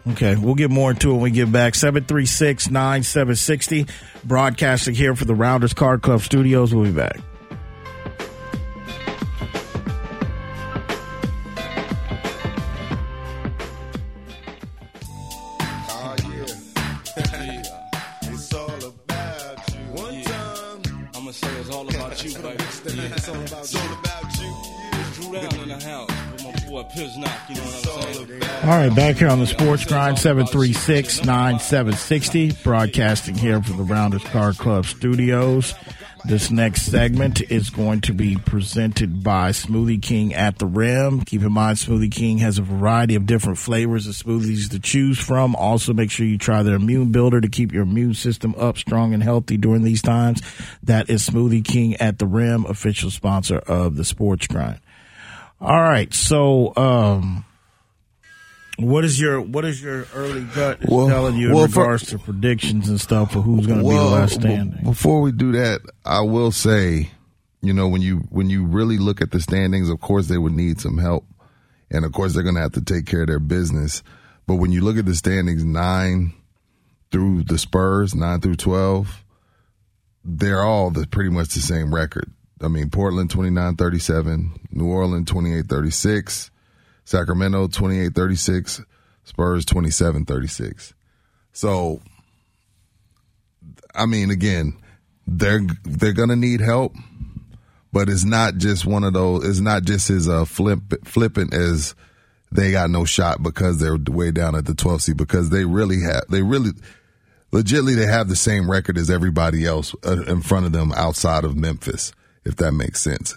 Okay, 0.06 0.36
we'll 0.36 0.54
get 0.54 0.70
more 0.70 0.90
into 0.90 1.10
it 1.10 1.14
when 1.14 1.22
we 1.22 1.30
get 1.30 1.50
back. 1.50 1.74
736 1.74 2.68
9760. 2.70 3.86
Broadcasting 4.24 4.94
here 4.94 5.14
for 5.14 5.24
the 5.24 5.34
Rounders 5.34 5.72
Card 5.72 6.02
Club 6.02 6.20
Studios. 6.20 6.74
We'll 6.74 6.84
be 6.84 6.92
back. 6.92 7.20
All 28.62 28.70
right, 28.70 28.94
back 28.94 29.16
here 29.16 29.28
on 29.28 29.40
the 29.40 29.46
Sports 29.46 29.84
Grind, 29.84 30.18
736 30.18 31.24
9760. 31.24 32.52
Broadcasting 32.62 33.34
here 33.34 33.62
from 33.62 33.76
the 33.76 33.82
Rounders 33.82 34.24
Car 34.24 34.52
Club 34.52 34.86
Studios. 34.86 35.74
This 36.26 36.50
next 36.50 36.86
segment 36.86 37.42
is 37.50 37.68
going 37.68 38.00
to 38.02 38.14
be 38.14 38.36
presented 38.36 39.22
by 39.22 39.50
Smoothie 39.50 40.00
King 40.00 40.32
at 40.32 40.58
the 40.58 40.64
Rim. 40.64 41.20
Keep 41.20 41.42
in 41.42 41.52
mind, 41.52 41.76
Smoothie 41.76 42.10
King 42.10 42.38
has 42.38 42.56
a 42.56 42.62
variety 42.62 43.14
of 43.14 43.26
different 43.26 43.58
flavors 43.58 44.06
of 44.06 44.14
smoothies 44.14 44.70
to 44.70 44.78
choose 44.78 45.18
from. 45.18 45.54
Also, 45.54 45.92
make 45.92 46.10
sure 46.10 46.24
you 46.24 46.38
try 46.38 46.62
their 46.62 46.76
immune 46.76 47.12
builder 47.12 47.42
to 47.42 47.48
keep 47.48 47.72
your 47.72 47.82
immune 47.82 48.14
system 48.14 48.54
up, 48.56 48.78
strong, 48.78 49.12
and 49.12 49.22
healthy 49.22 49.58
during 49.58 49.82
these 49.82 50.00
times. 50.00 50.40
That 50.82 51.10
is 51.10 51.28
Smoothie 51.28 51.62
King 51.62 51.96
at 51.96 52.18
the 52.18 52.26
Rim, 52.26 52.64
official 52.64 53.10
sponsor 53.10 53.58
of 53.58 53.96
the 53.96 54.04
Sports 54.04 54.46
Grind. 54.46 54.80
All 55.60 55.80
right, 55.82 56.12
so 56.12 56.74
um, 56.76 57.44
what 58.78 59.04
is 59.04 59.18
your 59.20 59.40
what 59.40 59.64
is 59.64 59.80
your 59.82 60.06
early 60.14 60.42
gut 60.54 60.80
Well- 60.88 61.08
telling 61.08 61.36
you 61.36 61.48
in 61.48 61.54
well, 61.54 61.68
for- 61.68 61.80
regards 61.82 62.06
to 62.08 62.18
predictions 62.18 62.88
and 62.88 63.00
stuff 63.00 63.32
for 63.32 63.40
who's 63.40 63.66
going 63.66 63.78
to 63.78 63.84
be 63.88 63.94
the 63.96 64.02
last 64.04 64.34
standing? 64.34 64.82
before 64.84 65.20
we 65.20 65.32
do 65.32 65.52
that, 65.52 65.80
I 66.04 66.20
will 66.20 66.50
say, 66.50 67.10
you 67.62 67.72
know, 67.72 67.88
when 67.88 68.02
you 68.02 68.18
when 68.30 68.50
you 68.50 68.64
really 68.66 68.98
look 68.98 69.20
at 69.22 69.30
the 69.30 69.40
standings, 69.40 69.88
of 69.88 70.00
course 70.00 70.26
they 70.26 70.38
would 70.38 70.52
need 70.52 70.80
some 70.80 70.98
help, 70.98 71.24
and 71.90 72.04
of 72.04 72.12
course 72.12 72.34
they're 72.34 72.42
going 72.42 72.56
to 72.56 72.60
have 72.60 72.72
to 72.72 72.82
take 72.82 73.06
care 73.06 73.22
of 73.22 73.28
their 73.28 73.38
business. 73.38 74.02
But 74.46 74.56
when 74.56 74.72
you 74.72 74.82
look 74.82 74.98
at 74.98 75.06
the 75.06 75.14
standings, 75.14 75.64
nine 75.64 76.34
through 77.10 77.44
the 77.44 77.56
Spurs, 77.58 78.14
nine 78.14 78.40
through 78.40 78.56
twelve, 78.56 79.24
they're 80.24 80.62
all 80.62 80.90
the, 80.90 81.06
pretty 81.06 81.30
much 81.30 81.48
the 81.54 81.60
same 81.60 81.94
record. 81.94 82.30
I 82.64 82.68
mean, 82.68 82.90
Portland 82.90 83.30
29-37, 83.30 84.72
New 84.72 84.86
Orleans 84.86 85.30
28-36, 85.30 86.50
Sacramento 87.04 87.68
28-36, 87.68 88.84
Spurs 89.24 89.64
27-36. 89.66 90.92
So, 91.52 92.00
I 93.94 94.06
mean, 94.06 94.30
again, 94.30 94.76
they're 95.26 95.60
they're 95.84 96.12
gonna 96.12 96.36
need 96.36 96.60
help, 96.60 96.94
but 97.92 98.08
it's 98.08 98.24
not 98.24 98.56
just 98.56 98.84
one 98.84 99.04
of 99.04 99.12
those. 99.12 99.48
It's 99.48 99.60
not 99.60 99.84
just 99.84 100.10
as 100.10 100.28
uh, 100.28 100.44
flip 100.44 100.80
flippant 101.04 101.54
as 101.54 101.94
they 102.52 102.72
got 102.72 102.90
no 102.90 103.04
shot 103.04 103.42
because 103.42 103.78
they're 103.78 103.96
way 103.96 104.30
down 104.30 104.54
at 104.54 104.66
the 104.66 104.72
12th 104.74 105.02
seed 105.02 105.16
because 105.16 105.50
they 105.50 105.64
really 105.64 106.00
have 106.02 106.24
they 106.28 106.42
really 106.42 106.70
legitly 107.52 107.96
they 107.96 108.06
have 108.06 108.28
the 108.28 108.36
same 108.36 108.70
record 108.70 108.98
as 108.98 109.10
everybody 109.10 109.64
else 109.64 109.94
uh, 110.06 110.22
in 110.22 110.42
front 110.42 110.66
of 110.66 110.72
them 110.72 110.92
outside 110.92 111.44
of 111.44 111.56
Memphis, 111.56 112.12
if 112.44 112.56
that 112.56 112.72
makes 112.72 113.00
sense. 113.00 113.36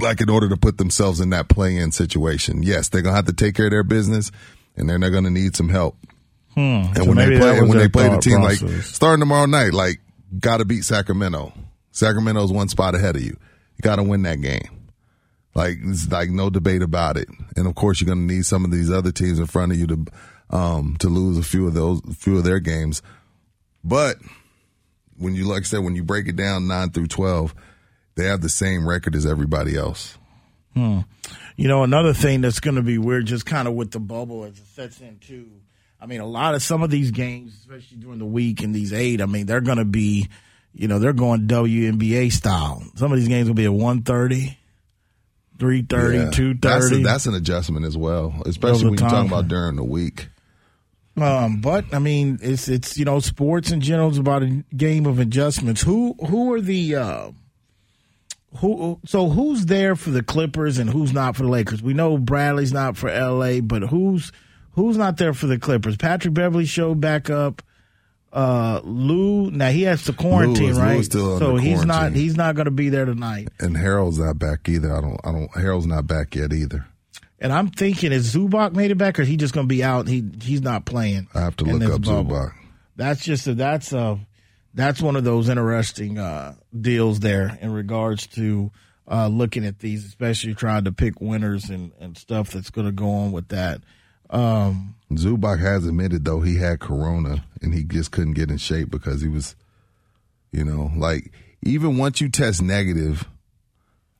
Like 0.00 0.20
in 0.20 0.30
order 0.30 0.48
to 0.48 0.56
put 0.56 0.78
themselves 0.78 1.20
in 1.20 1.30
that 1.30 1.48
play-in 1.48 1.92
situation, 1.92 2.62
yes, 2.62 2.88
they're 2.88 3.02
gonna 3.02 3.16
have 3.16 3.26
to 3.26 3.32
take 3.32 3.54
care 3.54 3.66
of 3.66 3.72
their 3.72 3.84
business, 3.84 4.30
and 4.76 4.88
then 4.88 5.00
they're 5.00 5.10
not 5.10 5.14
gonna 5.14 5.30
need 5.30 5.54
some 5.56 5.68
help. 5.68 5.96
Hmm. 6.54 6.60
And 6.60 6.96
So 6.96 7.04
when 7.04 7.16
they 7.16 7.38
play, 7.38 7.58
and 7.58 7.68
when 7.68 7.78
they 7.78 7.88
play 7.88 8.08
the 8.08 8.18
team, 8.18 8.42
like 8.42 8.58
starting 8.82 9.20
tomorrow 9.20 9.46
night, 9.46 9.72
like 9.72 10.00
got 10.38 10.58
to 10.58 10.64
beat 10.64 10.84
Sacramento. 10.84 11.52
Sacramento's 11.92 12.52
one 12.52 12.68
spot 12.68 12.94
ahead 12.94 13.16
of 13.16 13.22
you. 13.22 13.36
You 13.76 13.82
got 13.82 13.96
to 13.96 14.02
win 14.02 14.22
that 14.22 14.40
game. 14.40 14.88
Like 15.54 15.78
it's 15.82 16.10
like 16.10 16.30
no 16.30 16.50
debate 16.50 16.82
about 16.82 17.16
it. 17.16 17.28
And 17.56 17.66
of 17.66 17.74
course, 17.74 18.00
you're 18.00 18.06
going 18.14 18.26
to 18.26 18.34
need 18.34 18.46
some 18.46 18.64
of 18.64 18.70
these 18.70 18.90
other 18.90 19.12
teams 19.12 19.38
in 19.38 19.46
front 19.46 19.72
of 19.72 19.78
you 19.78 19.86
to 19.88 20.04
um 20.50 20.96
to 20.98 21.08
lose 21.08 21.38
a 21.38 21.42
few 21.42 21.66
of 21.66 21.74
those, 21.74 22.00
a 22.08 22.14
few 22.14 22.38
of 22.38 22.44
their 22.44 22.60
games. 22.60 23.02
But 23.84 24.16
when 25.18 25.34
you 25.34 25.46
like 25.46 25.60
I 25.60 25.64
said, 25.64 25.84
when 25.84 25.96
you 25.96 26.04
break 26.04 26.28
it 26.28 26.36
down 26.36 26.66
nine 26.66 26.90
through 26.90 27.08
twelve, 27.08 27.54
they 28.14 28.26
have 28.26 28.40
the 28.40 28.48
same 28.48 28.86
record 28.88 29.14
as 29.14 29.26
everybody 29.26 29.76
else. 29.76 30.18
Hmm. 30.74 31.00
You 31.56 31.68
know, 31.68 31.82
another 31.82 32.14
thing 32.14 32.40
that's 32.40 32.60
going 32.60 32.76
to 32.76 32.82
be 32.82 32.98
weird, 32.98 33.26
just 33.26 33.44
kind 33.46 33.68
of 33.68 33.74
with 33.74 33.90
the 33.90 34.00
bubble 34.00 34.44
as 34.44 34.52
it 34.58 34.66
sets 34.74 35.00
in 35.00 35.18
too. 35.18 35.48
I 36.00 36.06
mean, 36.06 36.20
a 36.20 36.26
lot 36.26 36.54
of 36.54 36.62
some 36.62 36.82
of 36.82 36.90
these 36.90 37.10
games, 37.10 37.54
especially 37.60 37.98
during 37.98 38.18
the 38.18 38.24
week 38.26 38.62
and 38.62 38.74
these 38.74 38.92
eight, 38.92 39.20
I 39.20 39.26
mean, 39.26 39.46
they're 39.46 39.60
going 39.60 39.78
to 39.78 39.84
be, 39.84 40.28
you 40.74 40.88
know, 40.88 40.98
they're 40.98 41.12
going 41.12 41.46
WNBA 41.46 42.32
style. 42.32 42.82
Some 42.96 43.12
of 43.12 43.18
these 43.18 43.28
games 43.28 43.46
will 43.48 43.54
be 43.54 43.66
at 43.66 43.72
130, 43.72 44.58
330, 45.58 46.16
Yeah. 46.16 46.30
230. 46.30 46.58
That's, 46.60 46.90
a- 46.92 47.02
that's 47.04 47.26
an 47.26 47.34
adjustment 47.34 47.86
as 47.86 47.96
well, 47.96 48.34
especially 48.46 48.86
when 48.86 48.98
you're 48.98 49.08
talking 49.08 49.28
about 49.28 49.48
during 49.48 49.76
the 49.76 49.84
week. 49.84 50.28
Um, 51.16 51.60
but 51.60 51.92
I 51.92 51.98
mean, 51.98 52.38
it's 52.40 52.68
it's 52.68 52.96
you 52.96 53.04
know, 53.04 53.20
sports 53.20 53.70
in 53.70 53.82
general 53.82 54.10
is 54.10 54.16
about 54.16 54.42
a 54.42 54.64
game 54.74 55.04
of 55.04 55.18
adjustments. 55.18 55.82
Who 55.82 56.14
who 56.26 56.54
are 56.54 56.60
the 56.62 56.96
uh, 56.96 57.30
who? 58.56 59.00
So 59.06 59.28
who's 59.28 59.66
there 59.66 59.96
for 59.96 60.10
the 60.10 60.22
Clippers 60.22 60.78
and 60.78 60.88
who's 60.90 61.12
not 61.12 61.36
for 61.36 61.42
the 61.44 61.48
Lakers? 61.48 61.82
We 61.82 61.94
know 61.94 62.18
Bradley's 62.18 62.72
not 62.72 62.96
for 62.96 63.08
L.A., 63.08 63.60
but 63.60 63.82
who's 63.82 64.32
who's 64.72 64.96
not 64.96 65.16
there 65.16 65.34
for 65.34 65.46
the 65.46 65.58
Clippers? 65.58 65.96
Patrick 65.96 66.34
Beverley 66.34 66.66
showed 66.66 67.00
back 67.00 67.30
up. 67.30 67.62
Uh, 68.32 68.80
Lou 68.84 69.50
now 69.50 69.68
he 69.68 69.82
has 69.82 70.04
to 70.04 70.12
quarantine, 70.14 70.64
Lou 70.64 70.70
is- 70.70 70.78
right? 70.78 71.12
so 71.12 71.34
under 71.36 71.60
he's 71.60 71.84
not 71.84 72.12
he's 72.12 72.36
not 72.36 72.54
going 72.54 72.64
to 72.64 72.70
be 72.70 72.88
there 72.88 73.04
tonight. 73.04 73.48
And 73.60 73.76
Harrell's 73.76 74.18
not 74.18 74.38
back 74.38 74.68
either. 74.68 74.94
I 74.94 75.00
don't. 75.00 75.20
I 75.24 75.32
don't. 75.32 75.50
Harrell's 75.52 75.86
not 75.86 76.06
back 76.06 76.34
yet 76.34 76.52
either. 76.52 76.86
And 77.38 77.52
I'm 77.52 77.68
thinking, 77.68 78.12
is 78.12 78.34
Zubac 78.34 78.72
made 78.72 78.90
it 78.92 78.98
back, 78.98 79.18
or 79.18 79.22
is 79.22 79.28
he 79.28 79.36
just 79.36 79.52
going 79.52 79.66
to 79.66 79.74
be 79.74 79.82
out? 79.82 80.06
He 80.08 80.24
he's 80.40 80.62
not 80.62 80.84
playing. 80.86 81.26
I 81.34 81.40
have 81.40 81.56
to 81.56 81.64
look 81.64 81.82
up 81.92 82.02
bubble. 82.02 82.36
Zubac. 82.36 82.52
That's 82.96 83.22
just 83.24 83.46
a, 83.48 83.54
that's 83.54 83.92
a 83.92 84.18
that's 84.74 85.02
one 85.02 85.16
of 85.16 85.24
those 85.24 85.48
interesting 85.48 86.18
uh, 86.18 86.54
deals 86.78 87.20
there 87.20 87.58
in 87.60 87.72
regards 87.72 88.26
to 88.28 88.70
uh, 89.10 89.28
looking 89.28 89.64
at 89.66 89.80
these, 89.80 90.04
especially 90.06 90.54
trying 90.54 90.84
to 90.84 90.92
pick 90.92 91.20
winners 91.20 91.68
and, 91.68 91.92
and 92.00 92.16
stuff 92.16 92.50
that's 92.50 92.70
going 92.70 92.86
to 92.86 92.92
go 92.92 93.10
on 93.10 93.32
with 93.32 93.48
that. 93.48 93.82
Um, 94.30 94.94
Zubac 95.12 95.60
has 95.60 95.86
admitted 95.86 96.24
though 96.24 96.40
he 96.40 96.56
had 96.56 96.80
corona 96.80 97.44
and 97.60 97.74
he 97.74 97.84
just 97.84 98.12
couldn't 98.12 98.32
get 98.32 98.50
in 98.50 98.56
shape 98.56 98.90
because 98.90 99.20
he 99.20 99.28
was, 99.28 99.54
you 100.52 100.64
know, 100.64 100.90
like 100.96 101.32
even 101.62 101.98
once 101.98 102.20
you 102.20 102.28
test 102.28 102.62
negative. 102.62 103.28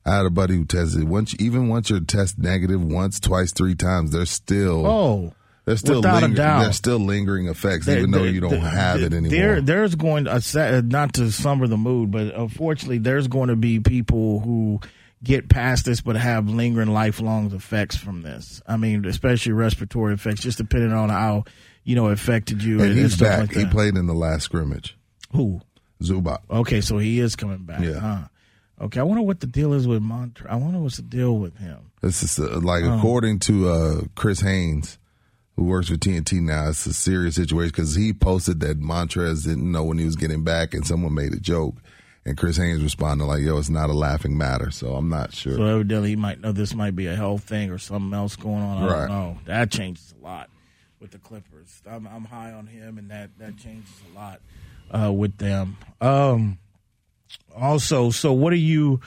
I 0.04 0.16
had 0.16 0.26
a 0.26 0.30
buddy 0.30 0.56
who 0.56 0.64
tested 0.64 1.04
once. 1.04 1.32
Even 1.38 1.68
once 1.68 1.88
you're 1.88 2.00
test 2.00 2.36
negative 2.36 2.82
once, 2.84 3.20
twice, 3.20 3.52
three 3.52 3.76
times, 3.76 4.10
there's 4.10 4.30
still 4.32 4.84
oh, 4.84 5.34
there's 5.64 5.80
still 5.80 5.96
without 5.96 6.22
a 6.24 6.28
doubt. 6.28 6.60
there's 6.62 6.76
still 6.76 6.98
lingering 6.98 7.48
effects, 7.48 7.86
there- 7.86 7.98
even 7.98 8.10
though 8.10 8.24
you 8.24 8.40
don't 8.40 8.50
there- 8.50 8.60
have 8.60 9.00
it 9.02 9.12
anymore. 9.12 9.30
There, 9.30 9.60
there's 9.60 9.94
going 9.94 10.24
to, 10.24 10.32
uh, 10.32 10.82
not 10.84 11.14
to 11.14 11.30
summer 11.30 11.66
the 11.66 11.76
mood, 11.76 12.10
but 12.10 12.34
unfortunately, 12.34 12.98
there's 12.98 13.28
going 13.28 13.48
to 13.48 13.56
be 13.56 13.78
people 13.80 14.40
who 14.40 14.80
get 15.22 15.48
past 15.48 15.84
this 15.84 16.00
but 16.00 16.16
have 16.16 16.48
lingering 16.48 16.88
lifelong 16.92 17.52
effects 17.54 17.96
from 17.96 18.22
this. 18.22 18.60
I 18.66 18.76
mean, 18.76 19.04
especially 19.04 19.52
respiratory 19.52 20.14
effects, 20.14 20.42
just 20.42 20.58
depending 20.58 20.92
on 20.92 21.10
how 21.10 21.44
you 21.84 21.94
know 21.94 22.08
affected 22.08 22.62
you. 22.62 22.82
and 22.82 22.92
he's 22.98 23.14
stuff 23.14 23.28
back. 23.28 23.38
like 23.40 23.56
he 23.56 23.66
played 23.66 23.96
in 23.96 24.06
the 24.06 24.14
last 24.14 24.42
scrimmage. 24.44 24.96
Who? 25.32 25.60
Zubac. 26.02 26.38
Okay, 26.50 26.80
so 26.80 26.98
he 26.98 27.20
is 27.20 27.36
coming 27.36 27.58
back. 27.64 27.80
Yeah. 27.80 28.00
Huh? 28.00 28.18
Okay, 28.80 28.98
I 28.98 29.04
wonder 29.04 29.22
what 29.22 29.38
the 29.38 29.46
deal 29.46 29.72
is 29.74 29.86
with 29.86 30.02
Montre. 30.02 30.50
I 30.50 30.56
wonder 30.56 30.80
what's 30.80 30.96
the 30.96 31.02
deal 31.02 31.38
with 31.38 31.56
him. 31.58 31.92
This 32.00 32.24
is 32.24 32.36
uh, 32.40 32.58
like 32.60 32.82
Oh. 32.82 32.98
according 32.98 33.38
to 33.40 33.68
uh, 33.68 34.00
Chris 34.16 34.40
Haynes, 34.40 34.98
who 35.62 35.68
works 35.68 35.88
for 35.88 35.96
TNT 35.96 36.40
now. 36.40 36.68
It's 36.68 36.84
a 36.86 36.92
serious 36.92 37.36
situation 37.36 37.70
because 37.70 37.94
he 37.94 38.12
posted 38.12 38.60
that 38.60 38.80
Montrez 38.80 39.44
didn't 39.44 39.70
know 39.70 39.84
when 39.84 39.98
he 39.98 40.04
was 40.04 40.16
getting 40.16 40.42
back, 40.42 40.74
and 40.74 40.86
someone 40.86 41.14
made 41.14 41.32
a 41.32 41.40
joke, 41.40 41.76
and 42.24 42.36
Chris 42.36 42.56
Haynes 42.56 42.82
responded 42.82 43.24
like, 43.24 43.42
"Yo, 43.42 43.56
it's 43.58 43.68
not 43.70 43.88
a 43.90 43.92
laughing 43.94 44.36
matter." 44.36 44.70
So 44.70 44.94
I'm 44.96 45.08
not 45.08 45.32
sure. 45.34 45.56
So 45.56 45.64
evidently, 45.64 46.10
he 46.10 46.16
might 46.16 46.40
know 46.40 46.52
this 46.52 46.74
might 46.74 46.96
be 46.96 47.06
a 47.06 47.14
health 47.16 47.44
thing 47.44 47.70
or 47.70 47.78
something 47.78 48.12
else 48.12 48.34
going 48.36 48.62
on. 48.62 48.82
I 48.82 48.86
Right. 48.86 48.98
don't 49.06 49.08
know. 49.08 49.38
That 49.46 49.70
changes 49.70 50.12
a 50.20 50.24
lot 50.24 50.50
with 51.00 51.10
the 51.12 51.18
Clippers. 51.18 51.80
I'm, 51.88 52.06
I'm 52.06 52.24
high 52.24 52.52
on 52.52 52.66
him, 52.66 52.98
and 52.98 53.10
that 53.10 53.30
that 53.38 53.56
changes 53.56 53.90
a 54.12 54.16
lot 54.18 54.40
uh, 54.90 55.12
with 55.12 55.36
them. 55.38 55.76
Um, 56.00 56.58
also, 57.56 58.10
so 58.10 58.32
what 58.32 58.52
are 58.52 58.56
you? 58.56 59.00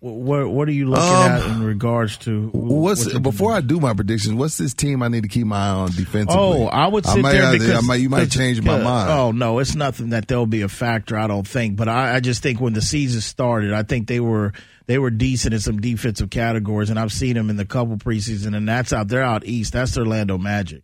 What 0.00 0.50
what 0.50 0.68
are 0.68 0.72
you 0.72 0.86
looking 0.86 1.04
Um, 1.04 1.32
at 1.32 1.46
in 1.46 1.62
regards 1.62 2.16
to 2.18 2.48
What's 2.52 3.18
before 3.18 3.52
I 3.52 3.60
do 3.60 3.80
my 3.80 3.94
predictions? 3.94 4.34
What's 4.34 4.58
this 4.58 4.74
team 4.74 5.02
I 5.02 5.08
need 5.08 5.22
to 5.22 5.28
keep 5.28 5.46
my 5.46 5.56
eye 5.56 5.70
on 5.70 5.90
defensively? 5.92 6.36
Oh, 6.36 6.66
I 6.66 6.86
would 6.86 7.06
sit 7.06 7.22
might, 7.22 7.32
there 7.32 7.52
because 7.52 7.70
I 7.70 7.80
might, 7.80 7.96
you 7.96 8.10
might 8.10 8.30
change 8.30 8.60
my 8.62 8.82
mind. 8.82 9.10
Oh 9.10 9.32
no, 9.32 9.58
it's 9.58 9.74
nothing 9.74 10.10
that 10.10 10.28
there'll 10.28 10.46
be 10.46 10.62
a 10.62 10.68
factor. 10.68 11.16
I 11.16 11.26
don't 11.26 11.46
think, 11.46 11.76
but 11.76 11.88
I, 11.88 12.16
I 12.16 12.20
just 12.20 12.42
think 12.42 12.60
when 12.60 12.72
the 12.72 12.82
season 12.82 13.20
started, 13.20 13.72
I 13.72 13.82
think 13.84 14.08
they 14.08 14.20
were 14.20 14.52
they 14.86 14.98
were 14.98 15.10
decent 15.10 15.54
in 15.54 15.60
some 15.60 15.80
defensive 15.80 16.30
categories, 16.30 16.90
and 16.90 16.98
I've 16.98 17.12
seen 17.12 17.34
them 17.34 17.50
in 17.50 17.56
the 17.56 17.66
couple 17.66 17.96
preseason, 17.96 18.54
and 18.56 18.68
that's 18.68 18.92
out 18.92 19.08
they're 19.08 19.22
out 19.22 19.44
east. 19.44 19.72
That's 19.72 19.96
Orlando 19.96 20.38
Magic. 20.38 20.82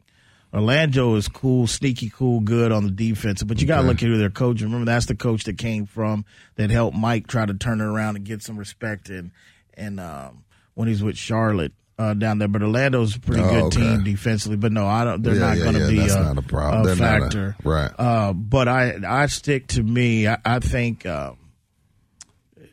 Orlando 0.55 1.15
is 1.15 1.29
cool, 1.29 1.67
sneaky 1.67 2.11
cool, 2.11 2.41
good 2.41 2.73
on 2.73 2.85
the 2.85 2.91
defense, 2.91 3.43
but 3.43 3.61
you 3.61 3.67
got 3.67 3.77
to 3.77 3.81
Okay. 3.83 3.88
look 3.88 4.03
at 4.03 4.07
who 4.09 4.19
their 4.19 4.29
coach. 4.31 4.61
Remember, 4.61 4.85
that's 4.85 5.07
the 5.07 5.15
coach 5.15 5.45
that 5.45 5.57
came 5.57 5.87
from 5.87 6.25
that 6.57 6.71
helped 6.71 6.97
Mike 6.97 7.27
try 7.27 7.47
to 7.47 7.55
turn 7.55 7.81
it 7.81 7.85
around 7.85 8.17
and 8.17 8.25
get 8.25 8.43
some 8.43 8.59
respect 8.59 9.09
and 9.09 9.31
and 9.75 9.99
um, 9.99 10.45
when 10.75 10.88
he's 10.88 11.03
with 11.03 11.17
Charlotte 11.17 11.73
uh, 11.99 12.12
down 12.12 12.37
there. 12.38 12.49
But 12.49 12.62
Orlando's 12.62 13.17
a 13.17 13.21
pretty 13.21 13.41
Oh, 13.43 13.49
good 13.51 13.62
okay. 13.65 13.81
team 13.81 14.05
defensively. 14.05 14.59
But 14.59 14.73
no, 14.73 14.87
I 14.87 15.05
don't. 15.05 15.23
They're 15.23 15.35
Yeah, 15.35 15.41
not 15.41 15.57
yeah, 15.57 15.62
going 15.62 15.75
to 15.77 15.81
yeah, 15.81 15.88
be 15.88 15.97
that's 15.97 16.15
a, 16.15 16.23
not 16.23 16.38
a 16.38 16.43
problem. 16.43 16.83
a 16.83 16.85
They're 16.87 16.97
not 16.97 17.17
a- 17.17 17.21
factor, 17.23 17.57
right. 17.65 17.91
Uh, 17.99 18.33
but 18.35 18.69
I 18.69 18.99
I 19.07 19.27
stick 19.27 19.69
to 19.69 19.83
me. 19.83 20.29
I, 20.29 20.37
I 20.45 20.59
think 20.59 21.07
uh, 21.07 21.33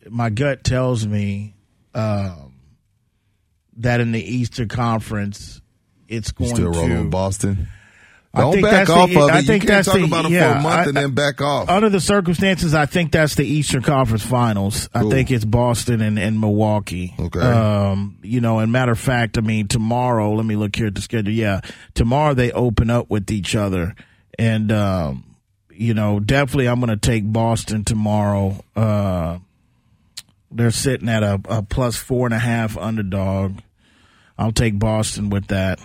my 0.10 0.30
gut 0.30 0.66
tells 0.66 1.08
me 1.08 1.56
um, 1.96 2.54
that 3.78 4.02
in 4.02 4.12
the 4.12 4.22
Eastern 4.22 4.68
Conference, 4.68 5.62
it's 6.10 6.32
going 6.32 6.50
still 6.50 6.72
to 6.72 6.78
rolling 6.80 7.00
with 7.04 7.12
Boston? 7.12 7.68
I 8.32 8.42
Don't 8.42 8.54
think 8.54 8.66
back 8.66 8.74
that's 8.88 8.90
off 8.92 9.10
the, 9.10 9.20
of 9.22 9.30
it. 9.30 9.34
I 9.34 9.40
You 9.40 9.48
can't 9.48 9.66
that's 9.66 9.88
talk 9.88 9.98
the, 9.98 10.04
about 10.04 10.26
it 10.26 10.32
yeah, 10.32 10.54
for 10.54 10.60
a 10.60 10.62
month 10.62 10.76
I- 10.76 10.84
and 10.86 10.98
then 10.98 11.12
back 11.16 11.42
off. 11.42 11.68
Under 11.68 11.90
the 11.90 12.00
circumstances, 12.00 12.76
I 12.76 12.86
think 12.86 13.12
that's 13.12 13.34
the 13.34 13.44
Eastern 13.44 13.82
Conference 13.82 14.24
Finals. 14.24 14.88
I 14.94 15.10
think 15.10 15.32
it's 15.32 15.46
Boston 15.46 16.00
and, 16.02 16.20
and 16.20 16.40
Milwaukee. 16.40 17.16
Okay. 17.20 17.40
Um, 17.40 18.20
you 18.22 18.40
know, 18.40 18.60
and 18.60 18.72
matter 18.72 18.92
of 18.92 19.00
fact, 19.00 19.40
I 19.40 19.42
mean, 19.42 19.68
tomorrow, 19.68 20.32
let 20.34 20.46
me 20.46 20.56
look 20.56 20.76
here 20.76 20.86
at 20.88 20.96
the 20.96 21.02
schedule. 21.02 21.34
Yeah. 21.34 21.62
Tomorrow 21.96 22.36
they 22.36 22.52
open 22.52 22.92
up 22.92 23.10
with 23.10 23.32
each 23.32 23.56
other. 23.56 23.96
And, 24.38 24.72
um, 24.72 25.36
you 25.72 25.96
know, 25.96 26.20
definitely 26.20 26.68
I'm 26.70 26.80
going 26.80 26.92
to 26.92 26.98
take 26.98 27.24
Boston 27.32 27.84
tomorrow. 27.84 28.64
Uh, 28.76 29.40
they're 30.52 30.70
sitting 30.70 31.10
at 31.10 31.24
a, 31.24 31.42
a 31.46 31.64
plus 31.64 31.96
four 31.96 32.28
and 32.28 32.34
a 32.36 32.40
half 32.40 32.78
underdog. 32.78 33.58
I'll 34.38 34.52
take 34.52 34.78
Boston 34.78 35.32
with 35.32 35.48
that. 35.48 35.80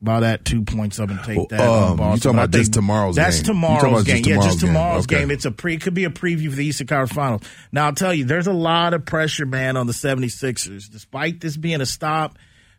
By 0.00 0.20
that, 0.20 0.44
two 0.44 0.62
points 0.62 1.00
up 1.00 1.10
and 1.10 1.18
take 1.24 1.48
that. 1.48 1.60
Um, 1.60 2.00
on 2.00 2.14
you 2.14 2.20
talking 2.20 2.38
about 2.38 2.52
this 2.52 2.68
tomorrow's 2.68 3.16
That's 3.16 3.38
game. 3.38 3.46
Tomorrow's 3.46 4.04
game. 4.04 4.22
just 4.22 4.28
yeah, 4.28 4.36
just 4.36 4.60
tomorrow's 4.60 4.60
game. 4.60 4.68
tomorrow's 4.68 5.06
game. 5.06 5.30
It's 5.32 5.44
a 5.44 5.50
pre 5.50 5.78
could 5.78 5.94
be 5.94 6.04
a 6.04 6.10
preview 6.10 6.50
for 6.50 6.56
the 6.56 6.66
Eastern 6.66 6.86
Conference 6.86 7.12
Finals. 7.12 7.42
Now 7.72 7.86
I'll 7.86 7.94
tell 7.94 8.14
you, 8.14 8.24
there's 8.24 8.46
a 8.46 8.52
lot 8.52 8.94
of 8.94 9.04
pressure, 9.04 9.44
man, 9.44 9.76
on 9.76 9.88
the 9.88 9.92
76ers. 9.92 10.88
Despite 10.88 11.40
this 11.40 11.56
being 11.56 11.80
a 11.80 11.86
stop, 11.86 12.38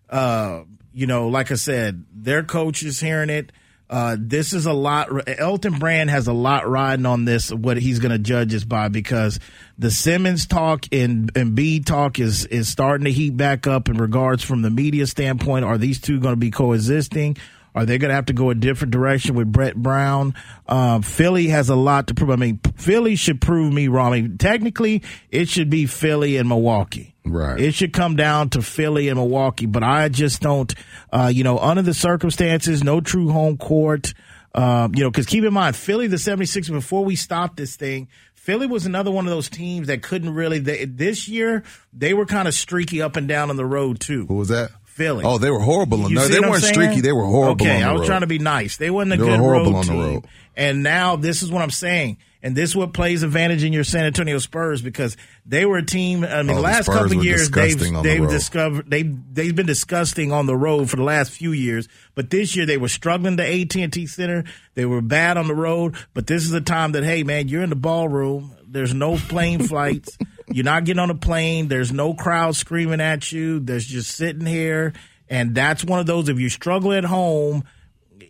uh, 0.10 0.62
you 0.94 1.08
know, 1.08 1.28
like 1.28 1.52
I 1.52 1.56
said, 1.56 2.06
their 2.14 2.44
coach 2.44 2.84
is 2.84 3.02
hearing 3.02 3.30
it. 3.30 3.52
Uh, 3.90 4.16
this 4.20 4.54
is 4.54 4.68
a 4.68 4.74
lot. 4.74 5.10
Elton 5.40 5.80
Brand 5.80 6.12
has 6.12 6.28
a 6.28 6.34
lot 6.34 6.70
riding 6.70 7.08
on 7.08 7.26
this. 7.26 7.52
What 7.52 7.78
he's 7.78 7.98
going 7.98 8.12
to 8.12 8.20
judge 8.20 8.54
us 8.54 8.64
by 8.64 8.88
because 8.88 9.40
the 9.80 9.90
Simmons 9.90 10.46
talk 10.46 10.86
and 10.92 11.32
and 11.36 11.56
B 11.56 11.80
talk 11.80 12.20
is 12.20 12.46
is 12.46 12.68
starting 12.68 13.06
to 13.06 13.12
heat 13.12 13.36
back 13.36 13.66
up 13.66 13.90
in 13.90 13.98
regards 13.98 14.44
from 14.44 14.62
the 14.62 14.70
media 14.70 15.08
standpoint. 15.08 15.66
Are 15.66 15.80
these 15.80 16.00
two 16.00 16.20
going 16.20 16.34
to 16.34 16.40
be 16.40 16.52
coexisting? 16.52 17.38
Are 17.76 17.86
they 17.86 17.98
going 17.98 18.10
to 18.10 18.16
have 18.16 18.26
to 18.26 18.34
go 18.34 18.50
a 18.50 18.56
different 18.56 18.92
direction 18.92 19.36
with 19.36 19.52
Brett 19.52 19.76
Brown? 19.76 20.34
Uh, 20.68 21.02
Philly 21.02 21.48
has 21.48 21.70
a 21.70 21.76
lot 21.76 22.08
to 22.08 22.14
prove. 22.14 22.30
I 22.32 22.36
mean, 22.36 22.60
Philly 22.76 23.16
should 23.16 23.42
prove 23.42 23.72
me 23.72 23.88
wrong. 23.88 24.14
I 24.14 24.22
mean, 24.22 24.38
technically, 24.38 25.04
it 25.30 25.48
should 25.48 25.70
be 25.70 25.86
Philly 25.86 26.38
and 26.38 26.50
Milwaukee. 26.50 27.16
Right. 27.26 27.60
It 27.60 27.74
should 27.74 27.94
come 27.94 28.16
down 28.16 28.50
to 28.52 28.62
Philly 28.62 29.08
and 29.08 29.18
Milwaukee, 29.18 29.68
but 29.68 29.84
I 29.84 30.10
just 30.10 30.42
don't, 30.42 30.74
uh, 31.12 31.32
you 31.34 31.44
know, 31.44 31.60
under 31.60 31.84
the 31.84 31.94
circumstances, 31.94 32.84
no 32.84 33.02
true 33.02 33.30
home 33.30 33.58
court. 33.58 34.14
Um, 34.56 34.96
you 34.96 35.04
know, 35.04 35.12
because 35.12 35.28
keep 35.28 35.44
in 35.44 35.54
mind, 35.54 35.76
Philly, 35.76 36.08
the 36.08 36.16
76ers, 36.16 36.72
before 36.72 37.06
we 37.06 37.16
stopped 37.16 37.56
this 37.58 37.76
thing, 37.76 38.08
Philly 38.34 38.66
was 38.66 38.88
another 38.88 39.12
one 39.12 39.28
of 39.28 39.32
those 39.32 39.48
teams 39.48 39.88
that 39.88 40.02
couldn't 40.02 40.34
really. 40.34 40.58
They, 40.58 40.86
this 40.86 41.28
year, 41.28 41.64
they 41.94 42.16
were 42.16 42.26
kind 42.26 42.48
of 42.48 42.56
streaky 42.56 43.00
up 43.00 43.16
and 43.16 43.28
down 43.28 43.52
on 43.52 43.58
the 43.58 43.66
road 43.66 44.00
too. 44.00 44.26
Who 44.26 44.36
was 44.36 44.48
that? 44.48 44.72
Philly. 45.00 45.24
Oh, 45.26 45.38
they 45.38 45.50
were 45.50 45.60
horrible. 45.62 46.10
You 46.10 46.16
no, 46.16 46.28
they 46.28 46.42
weren't 46.42 46.62
streaky. 46.64 47.00
They 47.00 47.14
were 47.14 47.24
horrible. 47.26 47.66
Okay, 47.66 47.76
on 47.76 47.82
the 47.82 47.88
I 47.88 47.92
was 47.94 48.02
road. 48.02 48.08
trying 48.08 48.22
to 48.22 48.28
be 48.28 48.38
nice. 48.40 48.76
They 48.78 48.90
weren't 48.92 49.14
a 49.14 49.16
They 49.18 49.24
were 49.24 49.30
good 49.30 49.40
horrible 49.40 49.72
road 49.72 49.76
on 49.80 49.86
the 49.88 49.92
team. 49.94 50.02
road. 50.02 50.28
And 50.58 50.84
now 50.84 51.16
this 51.16 51.42
is 51.42 51.50
what 51.50 51.62
I'm 51.62 51.72
saying. 51.72 52.18
And 52.44 52.56
this 52.56 52.70
is 52.72 52.76
what 52.76 52.94
plays 52.94 53.24
advantage 53.24 53.64
in 53.66 53.72
your 53.74 53.84
San 53.86 54.04
Antonio 54.06 54.38
Spurs 54.40 54.82
because 54.82 55.16
they 55.46 55.66
were 55.66 55.78
a 55.78 55.86
team. 55.86 56.24
I 56.24 56.42
mean, 56.44 56.52
Oh, 56.52 56.54
the 56.54 56.54
the 56.56 56.60
last 56.62 56.84
Spurs 56.86 56.96
couple 56.98 57.18
of 57.20 57.24
years 57.26 57.50
they've 57.50 57.80
the 57.80 58.02
they've 58.02 58.22
road. 58.22 58.30
discovered 58.30 58.90
they 58.90 59.04
they've 59.04 59.56
been 59.56 59.66
disgusting 59.66 60.32
on 60.34 60.46
the 60.46 60.56
road 60.56 60.90
for 60.90 60.96
the 60.98 61.04
last 61.04 61.32
few 61.32 61.52
years. 61.54 61.88
But 62.16 62.30
this 62.30 62.56
year 62.56 62.66
they 62.66 62.78
were 62.78 62.88
struggling 62.90 63.38
to 63.38 63.44
AT 63.46 63.76
and 63.76 63.92
T 63.94 64.06
Center. 64.06 64.44
They 64.76 64.86
were 64.86 65.02
bad 65.02 65.38
on 65.38 65.48
the 65.48 65.56
road. 65.56 65.96
But 66.14 66.28
this 66.28 66.44
is 66.46 66.52
a 66.54 66.62
time 66.62 66.92
that 66.94 67.04
hey 67.06 67.24
man, 67.24 67.48
you're 67.50 67.64
in 67.64 67.70
the 67.70 67.76
ballroom. 67.78 68.56
There's 68.68 68.94
no 68.94 69.16
plane 69.18 69.64
flights. 69.64 70.18
You're 70.52 70.66
not 70.66 70.84
getting 70.84 71.00
on 71.00 71.10
a 71.10 71.16
plane. 71.16 71.68
There's 71.68 71.92
no 71.92 72.14
crowd 72.14 72.56
screaming 72.56 73.02
at 73.02 73.32
you. 73.32 73.60
There's 73.60 73.86
just 73.86 74.12
sitting 74.12 74.46
here. 74.46 74.94
And 75.30 75.54
that's 75.54 75.86
one 75.86 76.00
of 76.00 76.06
those. 76.06 76.28
If 76.28 76.40
you 76.40 76.50
struggle 76.50 76.92
at 76.94 77.04
home, 77.04 77.64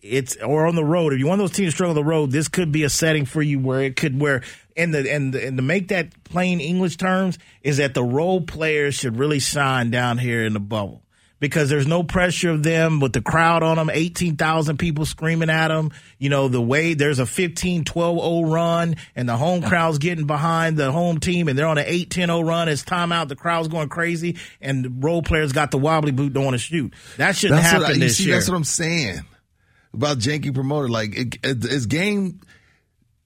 it's 0.02 0.36
or 0.38 0.68
on 0.68 0.76
the 0.76 0.84
road. 0.84 1.14
If 1.14 1.20
you're 1.20 1.30
one 1.30 1.40
of 1.40 1.44
those 1.44 1.56
teams 1.56 1.74
struggle 1.74 1.98
on 1.98 2.04
the 2.04 2.10
road, 2.10 2.32
this 2.32 2.48
could 2.48 2.72
be 2.72 2.84
a 2.84 2.90
setting 2.90 3.26
for 3.26 3.42
you 3.42 3.60
where 3.60 3.82
it 3.82 3.96
could 3.96 4.20
where 4.20 4.44
and 4.76 4.94
the 4.94 5.12
and 5.12 5.34
the, 5.34 5.46
and 5.46 5.58
to 5.58 5.64
make 5.64 5.90
that 5.90 6.24
plain 6.24 6.60
English 6.60 6.98
terms 6.98 7.38
is 7.64 7.78
that 7.78 7.94
the 7.94 8.04
role 8.04 8.42
players 8.42 8.96
should 8.96 9.18
really 9.18 9.40
shine 9.40 9.92
down 9.92 10.18
here 10.18 10.46
in 10.46 10.54
the 10.54 10.60
bubble 10.60 11.04
because 11.40 11.70
there's 11.70 11.88
no 11.88 12.04
pressure 12.04 12.50
of 12.50 12.64
them 12.64 13.00
with 13.00 13.14
the 13.14 13.22
crowd 13.22 13.64
on 13.64 13.78
them, 13.78 13.90
18,000 13.90 14.78
people 14.78 15.06
screaming 15.06 15.50
at 15.50 15.70
them. 15.70 15.92
You 16.18 16.30
know, 16.30 16.48
the 16.48 16.62
way 16.62 16.94
there's 16.94 17.20
a 17.20 17.26
15 17.26 17.86
12 17.86 18.18
0 18.18 18.52
run 18.52 18.96
and 19.16 19.28
the 19.28 19.38
home 19.38 19.62
crowd's 19.62 19.98
getting 19.98 20.28
behind 20.28 20.78
the 20.78 20.92
home 20.92 21.20
team 21.20 21.48
and 21.48 21.58
they're 21.58 21.68
on 21.68 21.78
an 21.78 21.86
8 21.88 22.10
10 22.10 22.28
0 22.28 22.42
run. 22.42 22.68
It's 22.68 22.84
timeout. 22.84 23.30
The 23.30 23.36
crowd's 23.36 23.68
going 23.68 23.90
crazy 23.90 24.38
and 24.62 24.86
the 24.86 24.90
role 24.90 25.22
players 25.22 25.54
got 25.54 25.72
the 25.72 25.78
wobbly 25.78 26.12
boot, 26.12 26.34
don't 26.34 26.46
want 26.46 26.56
to 26.56 26.60
shoot. 26.60 26.94
That 27.18 27.36
shouldn't 27.36 27.62
That's 27.62 27.72
happen 27.72 27.88
what 27.88 27.96
I, 27.96 28.00
this 28.00 28.18
see, 28.18 28.26
year. 28.26 28.36
That's 28.36 28.50
what 28.50 28.56
I'm 28.56 28.64
saying 28.64 29.22
about 29.94 30.18
janky 30.18 30.54
promoter. 30.54 30.90
Like 30.90 31.18
it, 31.18 31.36
it, 31.44 31.66
it's 31.66 31.86
game. 31.86 32.42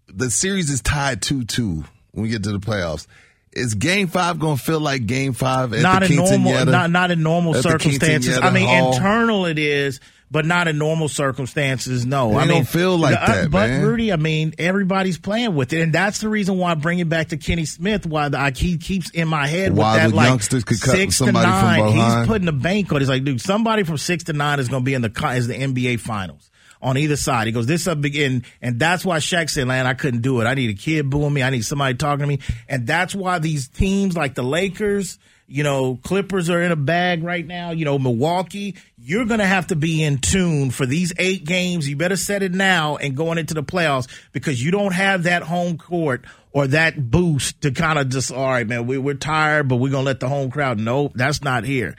The 0.07 0.29
series 0.29 0.69
is 0.69 0.81
tied 0.81 1.21
two 1.21 1.43
two 1.43 1.83
when 2.11 2.23
we 2.23 2.29
get 2.29 2.43
to 2.43 2.51
the 2.51 2.59
playoffs. 2.59 3.07
Is 3.55 3.75
Game 3.75 4.07
Five 4.07 4.39
going 4.39 4.57
to 4.57 4.63
feel 4.63 4.79
like 4.79 5.05
Game 5.05 5.33
Five 5.33 5.73
at 5.73 5.81
not 5.81 6.01
the 6.01 6.09
in 6.09 6.15
normal, 6.15 6.65
not 6.65 6.89
not 6.89 7.11
in 7.11 7.21
normal 7.21 7.53
circumstances. 7.53 8.37
I 8.37 8.49
mean, 8.49 8.67
Hall? 8.67 8.93
internal 8.93 9.45
it 9.45 9.59
is, 9.59 9.99
but 10.33 10.47
not 10.47 10.67
in 10.67 10.79
normal 10.79 11.07
circumstances. 11.07 12.05
No, 12.07 12.35
I 12.35 12.39
mean, 12.39 12.47
don't 12.47 12.67
feel 12.67 12.97
like 12.97 13.15
uh, 13.15 13.27
that, 13.27 13.51
But 13.51 13.69
man. 13.69 13.85
Rudy, 13.85 14.11
I 14.11 14.15
mean, 14.15 14.55
everybody's 14.57 15.19
playing 15.19 15.53
with 15.55 15.71
it, 15.73 15.81
and 15.81 15.93
that's 15.93 16.21
the 16.21 16.29
reason 16.29 16.57
why 16.57 16.71
I 16.71 16.75
bring 16.75 16.97
it 16.97 17.07
back 17.07 17.29
to 17.29 17.37
Kenny 17.37 17.65
Smith. 17.65 18.07
Why 18.07 18.29
the, 18.29 18.39
I, 18.39 18.49
he 18.51 18.79
keeps 18.79 19.11
in 19.11 19.27
my 19.27 19.45
head 19.45 19.75
Why 19.75 19.93
with 19.93 20.01
that 20.01 20.09
the 20.09 20.15
like 20.15 20.39
could 20.65 20.81
cut 20.81 20.95
six 20.95 21.19
to 21.19 21.31
nine. 21.31 21.93
He's 21.93 22.27
putting 22.27 22.47
a 22.47 22.51
bank 22.51 22.91
on. 22.91 22.97
it. 22.97 23.01
He's 23.01 23.09
like, 23.09 23.23
dude, 23.23 23.39
somebody 23.39 23.83
from 23.83 23.99
six 23.99 24.23
to 24.25 24.33
nine 24.33 24.59
is 24.59 24.69
going 24.69 24.81
to 24.81 24.85
be 24.85 24.95
in 24.95 25.03
the 25.03 25.31
is 25.35 25.47
the 25.47 25.53
NBA 25.53 25.99
finals. 25.99 26.49
On 26.83 26.97
either 26.97 27.15
side, 27.15 27.47
he 27.47 27.53
goes. 27.53 27.65
This 27.65 27.87
up 27.87 28.01
begin, 28.01 28.43
and 28.61 28.77
that's 28.77 29.05
why 29.05 29.19
Shaq 29.19 29.49
said, 29.49 29.65
"Man, 29.65 29.87
I 29.87 29.93
couldn't 29.93 30.21
do 30.21 30.41
it. 30.41 30.45
I 30.45 30.53
need 30.53 30.69
a 30.69 30.73
kid 30.73 31.09
booing 31.09 31.33
me. 31.33 31.41
I 31.41 31.49
need 31.49 31.63
somebody 31.63 31.95
talking 31.95 32.19
to 32.19 32.27
me." 32.27 32.39
And 32.67 32.85
that's 32.85 33.15
why 33.15 33.39
these 33.39 33.69
teams 33.69 34.17
like 34.17 34.35
the 34.35 34.43
Lakers, 34.43 35.17
you 35.47 35.63
know, 35.63 35.97
Clippers 36.03 36.49
are 36.49 36.61
in 36.61 36.71
a 36.71 36.75
bag 36.75 37.23
right 37.23 37.45
now. 37.45 37.71
You 37.71 37.85
know, 37.85 37.97
Milwaukee, 37.97 38.75
you're 38.97 39.25
going 39.25 39.39
to 39.39 39.45
have 39.45 39.67
to 39.67 39.75
be 39.75 40.03
in 40.03 40.17
tune 40.17 40.71
for 40.71 40.85
these 40.85 41.13
eight 41.17 41.45
games. 41.45 41.87
You 41.87 41.95
better 41.95 42.15
set 42.15 42.43
it 42.43 42.51
now 42.51 42.97
and 42.97 43.15
going 43.15 43.37
into 43.37 43.53
the 43.53 43.63
playoffs 43.63 44.07
because 44.31 44.63
you 44.63 44.71
don't 44.71 44.93
have 44.93 45.23
that 45.23 45.43
home 45.43 45.77
court 45.77 46.25
or 46.51 46.67
that 46.67 47.11
boost 47.11 47.61
to 47.61 47.71
kind 47.71 47.99
of 47.99 48.09
just, 48.09 48.31
all 48.31 48.45
right, 48.45 48.67
man, 48.67 48.87
we, 48.87 48.97
we're 48.97 49.13
tired, 49.13 49.67
but 49.67 49.77
we're 49.77 49.91
going 49.91 50.03
to 50.03 50.07
let 50.07 50.19
the 50.19 50.29
home 50.29 50.51
crowd. 50.51 50.79
Nope, 50.79 51.13
that's 51.15 51.41
not 51.41 51.63
here. 51.63 51.95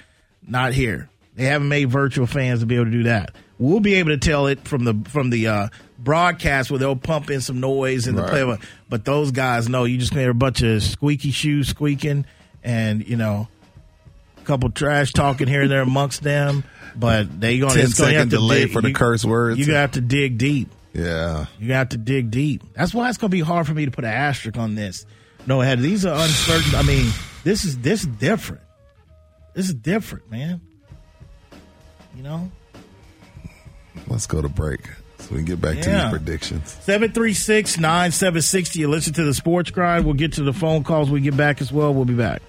Not 0.46 0.72
here. 0.72 1.08
They 1.34 1.44
haven't 1.46 1.68
made 1.68 1.90
virtual 1.90 2.26
fans 2.26 2.60
to 2.60 2.66
be 2.66 2.76
able 2.76 2.84
to 2.86 2.90
do 2.90 3.02
that. 3.04 3.34
We'll 3.58 3.80
be 3.80 3.94
able 3.94 4.10
to 4.10 4.18
tell 4.18 4.46
it 4.46 4.66
from 4.66 4.84
the 4.84 4.94
from 5.10 5.30
the 5.30 5.48
uh, 5.48 5.68
broadcast 5.98 6.70
where 6.70 6.78
they'll 6.78 6.96
pump 6.96 7.30
in 7.30 7.40
some 7.40 7.60
noise 7.60 8.06
in 8.06 8.14
the 8.16 8.22
Right. 8.22 8.30
play. 8.30 8.58
But 8.88 9.04
those 9.04 9.30
guys 9.30 9.68
know 9.68 9.84
you 9.84 9.98
just 9.98 10.12
hear 10.14 10.30
a 10.30 10.34
bunch 10.34 10.62
of 10.62 10.82
squeaky 10.82 11.30
shoes 11.30 11.68
squeaking, 11.68 12.24
and 12.62 13.06
you 13.06 13.16
know, 13.16 13.48
a 14.38 14.40
couple 14.42 14.70
trash 14.70 15.12
talking 15.12 15.46
here 15.48 15.62
and 15.62 15.70
there 15.70 15.82
amongst 15.82 16.22
them. 16.22 16.64
But 16.96 17.40
they 17.40 17.58
gonna 17.58 17.74
10 17.74 17.80
gonna 17.80 17.86
have 17.86 17.94
second 17.94 18.30
to 18.30 18.36
delay 18.36 18.62
dig, 18.64 18.72
for 18.72 18.80
the 18.82 18.88
you- 18.88 18.94
curse 18.94 19.24
words. 19.24 19.58
You 19.58 19.66
gonna 19.66 19.78
have 19.78 19.92
to 19.92 20.00
dig 20.00 20.38
deep. 20.38 20.68
Yeah. 20.92 21.46
You 21.58 21.72
have 21.72 21.88
to 21.88 21.96
dig 21.96 22.30
deep. 22.30 22.62
That's 22.74 22.94
why 22.94 23.08
it's 23.08 23.18
going 23.18 23.28
to 23.32 23.36
be 23.36 23.40
hard 23.40 23.66
for 23.66 23.74
me 23.74 23.84
to 23.84 23.90
put 23.90 24.04
an 24.04 24.12
asterisk 24.12 24.56
on 24.56 24.76
this. 24.76 25.04
No, 25.44 25.60
Head, 25.60 25.80
these 25.80 26.06
are 26.06 26.14
uncertain. 26.14 26.72
I 26.76 26.82
mean, 26.82 27.10
this 27.42 27.64
is 27.64 27.78
this 27.78 28.02
is 28.02 28.06
different. 28.06 28.62
This 29.54 29.66
is 29.66 29.74
different, 29.74 30.30
man. 30.30 30.60
You 32.16 32.22
know, 32.22 32.50
Let's 34.08 34.26
go 34.26 34.42
to 34.42 34.48
break 34.48 34.80
so 35.18 35.28
we 35.30 35.36
can 35.38 35.44
get 35.44 35.60
back 35.60 35.80
to 35.80 35.88
Yeah. 35.90 36.02
these 36.10 36.18
predictions. 36.18 36.70
736 36.82 37.78
9760. 37.78 38.78
You 38.80 38.88
listen 38.88 39.12
to 39.14 39.24
the 39.24 39.32
sports 39.34 39.70
grind. 39.70 40.04
We'll 40.04 40.14
get 40.14 40.32
to 40.34 40.42
the 40.42 40.52
phone 40.52 40.82
calls 40.84 41.10
we 41.10 41.20
get 41.20 41.36
back 41.36 41.60
as 41.60 41.72
well. 41.72 41.94
We'll 41.94 42.04
be 42.04 42.14
back. 42.14 42.42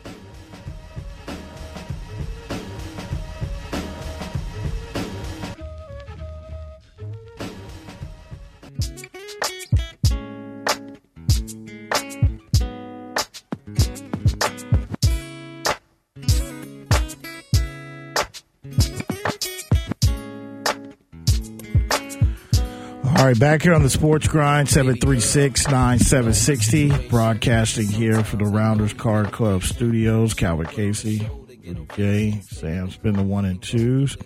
Right, 23.36 23.40
back 23.40 23.62
here 23.64 23.74
on 23.74 23.84
the 23.84 23.90
Sports 23.90 24.28
Grind, 24.28 24.70
736 24.70 25.68
9760. 25.68 27.08
Broadcasting 27.10 27.88
here 27.88 28.24
for 28.24 28.38
the 28.38 28.46
Rounders 28.46 28.94
Card 28.94 29.32
Club 29.32 29.64
Studios. 29.64 30.34
Calvin 30.34 30.68
Casey, 30.68 31.28
Rudy 31.48 31.88
J, 31.96 32.42
Sam 32.42 32.90
Spin 32.90 33.16
the 33.16 33.24
one 33.24 33.46
and 33.46 33.62
twos. 33.62 34.18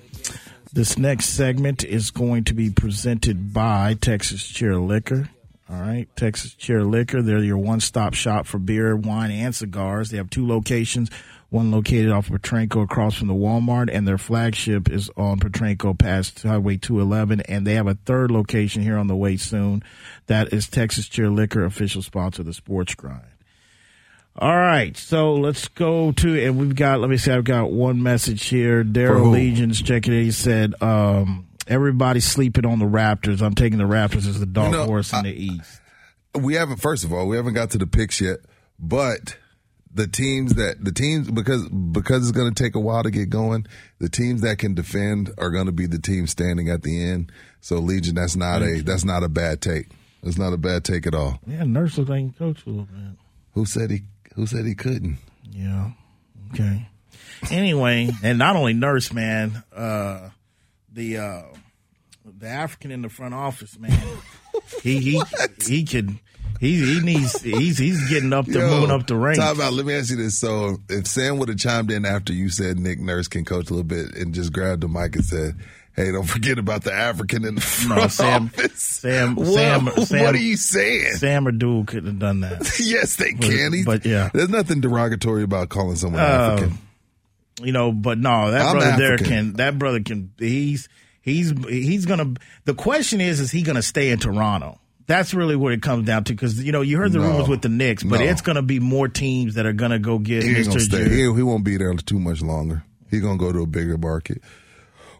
This 0.72 0.98
next 0.98 1.26
segment 1.28 1.84
is 1.84 2.12
going 2.12 2.43
to 2.45 2.54
be 2.54 2.69
presented 2.69 3.54
by 3.54 3.95
Texas 3.95 4.48
Chair 4.48 4.76
Liquor. 4.76 5.30
All 5.69 5.80
right, 5.80 6.08
Texas 6.15 6.54
Chair 6.54 6.84
Liquor. 6.84 7.22
They're 7.22 7.43
your 7.43 7.58
one 7.58 7.80
stop 7.80 8.13
shop 8.13 8.45
for 8.45 8.60
beer, 8.60 8.95
wine, 8.95 9.32
and 9.32 9.56
cigars. 9.56 10.10
They 10.10 10.17
have 10.17 10.30
two 10.30 10.48
locations. 10.48 11.10
One 11.49 11.71
located 11.71 12.12
off 12.12 12.29
of 12.29 12.39
Potranco 12.39 12.83
across 12.83 13.15
from 13.15 13.27
the 13.27 13.33
Walmart, 13.33 13.89
and 13.91 14.07
their 14.07 14.19
flagship 14.19 14.88
is 14.89 15.09
on 15.17 15.39
Potranco 15.39 15.97
past 15.97 16.43
Highway 16.43 16.77
211. 16.77 17.41
And 17.41 17.65
they 17.65 17.73
have 17.73 17.88
a 17.88 17.95
third 17.95 18.29
location 18.29 18.83
here 18.83 18.97
on 18.97 19.07
the 19.07 19.15
way 19.15 19.35
soon. 19.35 19.81
That 20.27 20.53
is 20.53 20.67
Texas 20.69 21.07
Chair 21.07 21.29
Liquor, 21.29 21.65
official 21.65 22.03
sponsor 22.03 22.43
of 22.43 22.45
the 22.45 22.53
Sports 22.53 22.93
Grind. 22.93 23.21
All 24.35 24.55
right, 24.55 24.95
so 24.95 25.33
let's 25.33 25.67
go 25.69 26.12
to, 26.13 26.45
and 26.45 26.57
we've 26.57 26.75
got, 26.75 26.99
let 27.01 27.09
me 27.09 27.17
see, 27.17 27.31
I've 27.31 27.43
got 27.43 27.71
one 27.71 28.01
message 28.03 28.45
here. 28.45 28.83
Daryl? 28.83 29.31
Legion's 29.31 29.81
checking 29.81 30.13
in. 30.13 30.23
He 30.23 30.31
said, 30.31 30.81
um, 30.81 31.47
everybody's 31.67 32.25
sleeping 32.25 32.65
on 32.65 32.79
the 32.79 32.85
Raptors. 32.85 33.41
I'm 33.41 33.55
taking 33.55 33.79
the 33.79 33.85
Raptors 33.85 34.27
as 34.27 34.39
the 34.39 34.45
dark 34.45 34.71
You 34.71 34.77
know, 34.77 34.85
horse 34.85 35.12
in 35.12 35.19
I- 35.19 35.23
the 35.23 35.43
East. 35.45 35.81
we 36.39 36.53
haven't 36.53 36.77
first 36.77 37.03
of 37.03 37.12
all 37.12 37.27
we 37.27 37.35
haven't 37.35 37.55
got 37.55 37.71
to 37.71 37.79
the 37.79 37.88
picks 37.88 38.21
yet 38.21 38.38
but 38.79 39.35
the 39.93 40.08
teams 40.08 40.54
that 40.56 40.84
the 40.84 40.91
teams 40.91 41.30
because 41.32 41.67
because 41.70 42.22
it's 42.28 42.38
going 42.38 42.53
to 42.53 42.63
take 42.63 42.76
a 42.76 42.80
while 42.80 43.01
to 43.03 43.09
get 43.11 43.30
going 43.30 43.66
the 43.99 44.09
teams 44.09 44.41
that 44.41 44.59
can 44.59 44.74
defend 44.76 45.32
are 45.38 45.49
going 45.49 45.66
to 45.66 45.72
be 45.72 45.88
the 45.88 45.97
teams 45.99 46.30
standing 46.32 46.70
at 46.70 46.84
the 46.84 47.03
end 47.03 47.32
so 47.61 47.78
legion 47.78 48.13
that's 48.16 48.36
not 48.36 48.61
a 48.61 48.82
that's 48.86 49.03
not 49.03 49.24
a 49.24 49.30
bad 49.30 49.61
take 49.61 49.88
it's 50.22 50.38
not 50.38 50.53
a 50.53 50.57
bad 50.57 50.84
take 50.84 51.07
at 51.07 51.16
all 51.16 51.39
Yeah, 51.47 51.63
Nurse 51.63 51.97
looks 51.97 52.09
like 52.09 52.22
he 52.24 52.30
coach 52.32 52.66
a 52.66 52.70
little 52.70 52.86
bit. 52.86 53.18
who 53.53 53.66
said 53.66 53.89
he 53.89 54.01
who 54.36 54.45
said 54.45 54.66
he 54.66 54.76
couldn't 54.76 55.18
Yeah. 55.51 55.91
Okay. 56.53 56.88
Anyway, 57.51 58.09
and 58.24 58.38
not 58.38 58.55
only 58.55 58.74
nurse, 58.74 59.13
man, 59.13 59.63
uh, 59.74 60.30
the 60.91 61.18
uh, 61.18 61.41
the 62.26 62.47
African 62.47 62.91
in 62.91 63.01
the 63.01 63.09
front 63.09 63.34
office, 63.34 63.78
man, 63.80 63.97
he 64.84 64.99
he 64.99 65.22
he 65.66 65.84
can 65.86 66.20
he 66.60 66.78
he 66.95 66.99
needs 67.01 67.41
he's 67.41 67.78
he's 67.78 68.10
getting 68.10 68.34
up 68.34 68.45
to 68.45 68.51
Yo, 68.51 68.70
moving 68.70 68.91
up 68.91 69.07
the 69.07 69.16
ranks. 69.16 69.39
Talk 69.39 69.55
about. 69.55 69.74
Let 69.74 69.86
me 69.86 69.93
ask 69.95 70.10
you 70.10 70.18
this. 70.18 70.38
So, 70.39 70.78
if 70.89 71.07
Sam 71.07 71.38
would 71.38 71.49
have 71.49 71.57
chimed 71.57 71.91
in 71.91 72.05
after 72.05 72.34
you 72.34 72.49
said 72.49 72.78
Nick 72.80 72.99
Nurse 72.99 73.28
can 73.28 73.45
coach 73.45 73.70
a 73.70 73.74
little 73.74 73.84
bit 73.84 74.14
and 74.16 74.34
just 74.34 74.51
grabbed 74.53 74.82
the 74.82 74.88
mic 74.88 75.16
and 75.16 75.24
said, 75.26 75.55
Hey, 75.95 76.12
don't 76.12 76.26
forget 76.28 76.57
about 76.60 76.84
the 76.84 76.93
African 76.93 77.43
in 77.45 77.55
the 77.55 77.86
No, 77.89 77.95
front 77.95 78.12
Sam, 78.12 78.45
office. 78.45 78.82
Sam, 78.82 79.36
Whoa, 79.36 79.43
Sam, 79.45 79.89
Sam. 80.05 80.24
what 80.24 80.36
are 80.36 80.38
you 80.38 80.55
saying? 80.55 81.14
Sam 81.16 81.47
or 81.47 81.51
Duel 81.51 81.84
couldn't 81.86 82.07
have 82.07 82.20
done 82.20 82.39
that. 82.41 82.60
yes, 82.80 83.16
they 83.18 83.32
But- 83.34 83.41
can. 83.41 83.74
He's- 83.74 83.86
but 83.86 84.05
yeah. 84.05 84.30
there's 84.34 84.49
nothing 84.49 84.82
derogatory 84.82 85.43
about 85.43 85.70
calling 85.70 85.95
someone 85.97 86.22
Um, 86.22 86.28
African. 86.30 86.78
you 87.64 87.72
know, 87.74 87.91
but 87.91 88.18
no, 88.18 88.51
that 88.51 88.62
I'm 88.62 88.78
brother 88.78 88.97
there 88.97 89.18
can. 89.18 89.53
That 89.53 89.78
brother 89.80 89.99
can. 90.01 90.32
He's 90.38 90.88
he's 91.22 91.51
he's 91.68 92.05
gonna. 92.05 92.34
The 92.66 92.74
question 92.76 93.20
is, 93.20 93.39
is 93.41 93.51
he 93.51 93.62
gonna 93.62 93.82
stay 93.82 94.12
in 94.12 94.20
Toronto? 94.20 94.80
That's 95.10 95.34
really 95.34 95.55
what 95.55 95.74
it 95.74 95.82
comes 95.82 96.05
down 96.05 96.24
to 96.26 96.34
because 96.34 96.64
you 96.64 96.72
know 96.72 96.82
you 96.82 96.97
heard 96.99 97.12
the 97.12 97.18
No. 97.18 97.30
rumors 97.32 97.47
with 97.49 97.64
the 97.64 97.68
Knicks, 97.70 98.03
but 98.03 98.20
No. 98.20 98.28
it's 98.28 98.41
gonna 98.41 98.62
be 98.62 98.80
more 98.80 99.07
teams 99.07 99.55
that 99.55 99.66
are 99.66 99.74
gonna 99.74 99.97
go 99.97 100.20
get 100.20 100.43
He 100.43 100.53
Mr. 100.53 100.80
stay. 100.80 101.10
He, 101.10 101.22
he 101.24 101.41
won't 101.41 101.64
be 101.64 101.78
there 101.78 101.91
too 101.95 102.20
much 102.20 102.43
longer. 102.43 102.84
He's 103.10 103.22
gonna 103.22 103.39
go 103.39 103.51
to 103.51 103.62
a 103.62 103.66
bigger 103.66 103.97
market. 103.97 104.41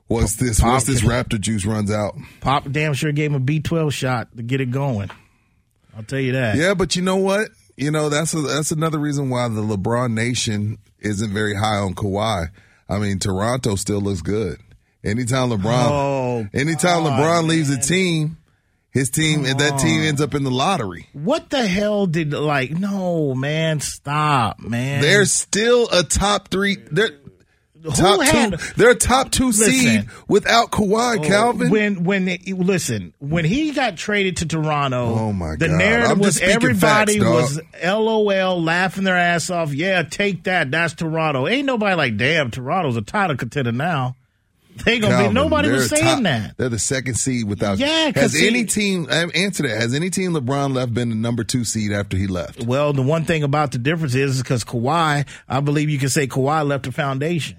Once 0.08 0.36
this 0.36 0.60
Pop- 0.60 0.70
once 0.70 0.84
this 0.86 1.02
Raptor 1.02 1.42
juice 1.42 1.66
runs 1.66 1.90
out. 1.92 2.16
Pop 2.40 2.72
damn 2.72 2.94
sure 2.94 3.12
gave 3.12 3.32
him 3.32 3.36
a 3.36 3.40
B 3.40 3.60
twelve 3.62 3.92
shot 3.94 4.28
to 4.38 4.44
get 4.44 4.62
it 4.62 4.70
going. 4.70 5.10
I'll 5.98 6.04
tell 6.04 6.20
you 6.20 6.34
that. 6.34 6.56
Yeah, 6.56 6.76
but 6.76 6.96
you 6.96 7.02
know 7.02 7.16
what? 7.18 7.50
You 7.76 7.90
know 7.90 8.10
that's 8.10 8.34
a, 8.36 8.42
that's 8.42 8.72
another 8.72 9.00
reason 9.00 9.30
why 9.32 9.48
the 9.48 9.62
LeBron 9.62 10.14
Nation 10.14 10.78
isn't 11.00 11.32
very 11.34 11.56
high 11.56 11.78
on 11.78 11.96
Kawhi. 11.96 12.50
I 12.88 13.00
mean, 13.00 13.18
Toronto 13.20 13.76
still 13.76 14.02
looks 14.02 14.22
good. 14.22 14.60
Anytime 15.04 15.50
LeBron, 15.50 15.88
Oh, 15.90 16.48
anytime 16.54 17.04
God, 17.06 17.20
LeBron 17.20 17.48
leaves 17.48 17.70
a 17.72 17.78
team, 17.80 18.38
his 18.92 19.10
team 19.10 19.46
and 19.46 19.60
that 19.60 19.80
team 19.80 20.02
ends 20.02 20.22
up 20.22 20.34
in 20.34 20.44
the 20.44 20.52
lottery. 20.52 21.08
What 21.14 21.50
the 21.50 21.68
hell 21.68 22.06
did 22.08 22.34
like? 22.34 22.72
No, 22.72 23.34
man, 23.36 23.80
stop, 23.82 24.60
man. 24.60 25.02
They're 25.02 25.26
still 25.26 25.88
a 25.92 26.04
top 26.04 26.50
three. 26.50 26.78
They're 26.92 27.12
top 27.96 28.22
had- 28.22 28.60
two. 28.60 28.74
They're 28.76 28.90
a 28.92 28.96
top 28.96 29.32
two 29.32 29.52
seed 29.54 30.08
without 30.28 30.72
Kawhi. 30.72 31.20
Oh, 31.20 31.28
Calvin. 31.28 31.70
When 31.70 32.04
when 32.04 32.28
it, 32.28 32.48
listen, 32.48 33.14
when 33.20 33.46
he 33.46 33.72
got 33.72 33.96
traded 33.96 34.38
to 34.38 34.46
Toronto, 34.48 35.06
Oh, 35.18 35.34
my 35.34 35.56
god! 35.56 35.60
the 35.60 35.68
narrative 35.70 36.20
was 36.20 36.42
everybody 36.42 37.20
facts, 37.20 37.56
was 37.56 37.62
LOL 37.84 38.62
laughing 38.62 39.04
their 39.06 39.16
ass 39.18 39.50
off. 39.50 39.74
Yeah, 39.74 40.04
take 40.04 40.44
that. 40.44 40.72
That's 40.72 40.94
Toronto. 40.94 41.48
Ain't 41.48 41.66
nobody 41.66 41.96
like, 41.96 42.18
damn, 42.18 42.52
Toronto's 42.52 42.98
a 42.98 43.02
title 43.02 43.38
contender 43.38 43.72
now. 43.72 44.16
They 44.86 45.00
gonna 45.00 45.14
Calvin, 45.16 45.32
be 45.32 45.34
nobody 45.34 45.70
was 45.70 45.90
saying 45.90 46.04
top- 46.04 46.24
that. 46.24 46.58
They're 46.58 46.70
the 46.70 46.80
second 46.80 47.16
seed 47.16 47.46
without. 47.48 47.78
Yeah, 47.80 48.12
Has 48.16 48.34
see- 48.34 48.48
any 48.48 48.64
team 48.66 49.08
answer 49.10 49.64
that? 49.64 49.80
Has 49.82 49.94
any 49.94 50.10
team 50.10 50.34
LeBron 50.34 50.74
left 50.74 50.94
been 50.94 51.10
the 51.10 51.16
number 51.16 51.44
two 51.44 51.64
seed 51.64 51.92
after 51.92 52.18
he 52.18 52.28
left? 52.28 52.64
Well, 52.64 52.94
the 52.94 53.02
one 53.02 53.26
thing 53.26 53.44
about 53.44 53.72
the 53.72 53.78
difference 53.78 54.16
is 54.16 54.42
because 54.42 54.64
Kawhi, 54.64 55.26
I 55.48 55.60
believe 55.60 55.90
you 55.90 56.00
can 56.00 56.10
say 56.10 56.28
Kawhi 56.28 56.66
left 56.68 56.86
the 56.86 56.92
foundation. 56.92 57.58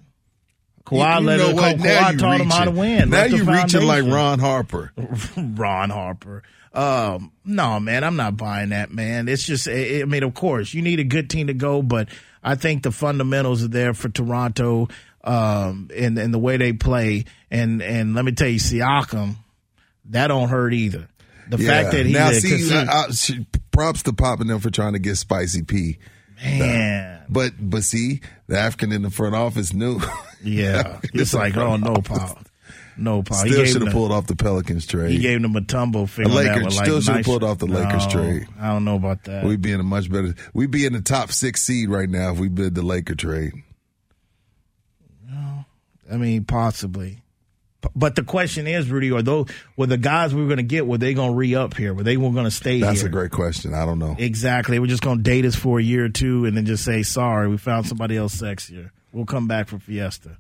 Kawhi 0.85 1.21
You 1.21 1.27
let 1.27 1.39
know 1.39 1.55
what? 1.55 1.79
Now 1.79 2.11
Kawhi 2.11 2.19
taught 2.19 2.41
him 2.41 2.51
how 2.51 2.65
to 2.65 2.71
win. 2.71 3.11
Now 3.11 3.19
left 3.19 3.33
a 3.33 3.37
you 3.37 3.45
reaching 3.45 3.83
like. 3.87 4.05
Ron 4.05 4.39
Harper. 4.39 4.93
Ron 5.37 5.91
Harper. 5.91 6.43
Um, 6.73 7.33
no, 7.45 7.81
man, 7.81 8.05
I'm 8.05 8.17
not 8.17 8.37
buying 8.37 8.69
that, 8.71 8.93
man. 8.93 9.29
It's 9.29 9.43
just, 9.43 9.67
I 9.69 10.03
I 10.03 10.05
mean, 10.05 10.23
of 10.23 10.35
course, 10.35 10.73
you 10.73 10.83
need 10.83 11.01
a 11.01 11.05
good 11.05 11.29
team 11.29 11.49
to 11.49 11.55
go, 11.55 11.83
but 11.83 12.09
I 12.45 12.55
think 12.55 12.85
the 12.85 12.93
fundamentals 12.93 13.65
are 13.65 13.69
there 13.69 13.93
for 13.93 14.09
Toronto, 14.09 14.89
um, 15.25 15.91
and, 15.97 16.19
and 16.19 16.33
the 16.33 16.39
way 16.39 16.57
they 16.57 16.73
play. 16.73 17.25
And, 17.51 17.83
and 17.83 18.15
let 18.15 18.25
me 18.25 18.33
tell 18.33 18.49
you, 18.49 18.59
Siakam, 18.59 19.37
that 20.07 20.29
don't 20.29 20.49
hurt 20.49 20.73
either. 20.73 21.09
The 21.49 21.59
fact 21.59 21.91
that 21.93 22.07
he 22.07 22.13
now 22.13 22.31
see, 22.31 22.73
I, 22.73 22.85
I, 22.85 23.47
props 23.73 24.05
to 24.05 24.13
popping 24.13 24.47
them 24.47 24.61
for 24.61 24.71
trying 24.71 24.93
to 24.93 25.01
get 25.01 25.17
Spicy 25.17 25.63
P. 25.63 25.99
man, 26.45 27.23
But 27.29 27.53
but 27.59 27.83
see, 27.83 28.21
the 28.47 28.57
African 28.59 28.93
in 28.93 29.03
the 29.03 29.11
front 29.11 29.35
office 29.35 29.73
knew. 29.73 30.01
yeah, 30.45 31.01
it's 31.13 31.35
like, 31.35 31.57
oh 31.57 31.77
no, 31.77 31.95
pop. 31.97 32.47
no, 32.97 33.23
Paul. 33.25 33.45
He 33.45 33.51
Still 33.51 33.65
should 33.67 33.83
have 33.83 33.93
pulled 33.93 34.13
off 34.13 34.27
the 34.29 34.37
Pelicans 34.37 34.87
trade. 34.87 35.11
He 35.11 35.19
gave 35.19 35.43
them 35.43 35.57
a 35.57 35.61
tumble. 35.61 36.03
The 36.03 36.07
Figure 36.09 36.31
on 36.31 36.37
that 36.45 36.55
Lakers 36.55 36.63
one, 36.63 36.75
like, 36.77 36.85
still 36.87 37.01
should 37.01 37.07
have 37.09 37.17
nice- 37.17 37.25
pulled 37.27 37.43
off 37.45 37.59
the 37.59 37.67
Lakers 37.67 38.07
No, 38.07 38.13
trade. 38.13 38.47
I 38.61 38.69
don't 38.69 38.85
know 38.85 38.95
about 38.97 39.25
that. 39.25 39.45
We'd 39.45 39.61
be 39.61 39.73
in 39.73 39.81
a 39.81 39.85
much 39.85 40.09
better. 40.11 40.35
We'd 40.55 40.71
be 40.71 40.87
in 40.87 40.93
the 40.93 41.03
top 41.03 41.33
six 41.33 41.63
seed 41.63 41.89
right 41.91 42.09
now 42.09 42.31
if 42.33 42.39
we 42.39 42.49
bid 42.49 42.75
the 42.77 42.83
Laker 42.83 43.17
trade. 43.17 43.55
I 46.11 46.17
mean, 46.17 46.45
possibly. 46.45 47.23
But 47.97 48.15
the 48.15 48.23
question 48.23 48.67
is, 48.67 48.91
Rudy, 48.91 49.11
are 49.11 49.23
those 49.23 49.49
were 49.77 49.87
the 49.87 49.97
guys 49.97 50.35
we 50.35 50.43
were 50.43 50.49
going 50.49 50.59
to 50.59 50.63
get? 50.63 50.87
Were 50.87 50.99
they 50.99 51.15
going 51.15 51.31
to 51.31 51.37
re 51.37 51.55
up 51.55 51.75
here? 51.75 51.95
Were 51.95 52.03
they 52.03 52.17
going 52.17 52.45
to 52.45 52.51
stay 52.51 52.77
here? 52.77 52.87
That's 52.87 53.01
here? 53.01 53.09
a 53.09 53.13
great 53.13 53.31
question. 53.31 53.73
I 53.73 53.87
don't 53.87 53.99
know. 53.99 54.17
Exactly. 54.19 54.79
We're 54.79 54.87
just 54.87 55.03
going 55.03 55.19
to 55.19 55.23
date 55.23 55.47
us 55.47 55.55
for 55.55 55.79
a 55.79 55.83
year 55.83 56.05
or 56.05 56.09
two, 56.11 56.45
and 56.45 56.57
then 56.57 56.67
just 56.67 56.85
say, 56.85 57.03
"Sorry, 57.03 57.49
we 57.49 57.57
found 57.57 57.87
somebody 57.87 58.17
else 58.19 58.35
sexier. 58.35 58.91
We'll 59.13 59.25
come 59.25 59.49
back 59.49 59.69
for 59.69 59.79
Fiesta." 59.79 60.37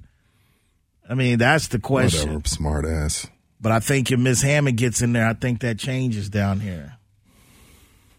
I 1.08 1.14
mean, 1.14 1.38
that's 1.38 1.68
the 1.68 1.78
question. 1.78 2.28
Whatever, 2.34 2.48
smart 2.48 2.84
ass. 2.84 3.26
But 3.58 3.72
I 3.72 3.80
think 3.80 4.12
if 4.12 4.18
Miss 4.18 4.42
Hammon 4.42 4.76
gets 4.76 5.00
in 5.00 5.12
there, 5.12 5.26
I 5.26 5.34
think 5.34 5.60
that 5.60 5.78
changes 5.78 6.28
down 6.28 6.60
here. 6.60 6.96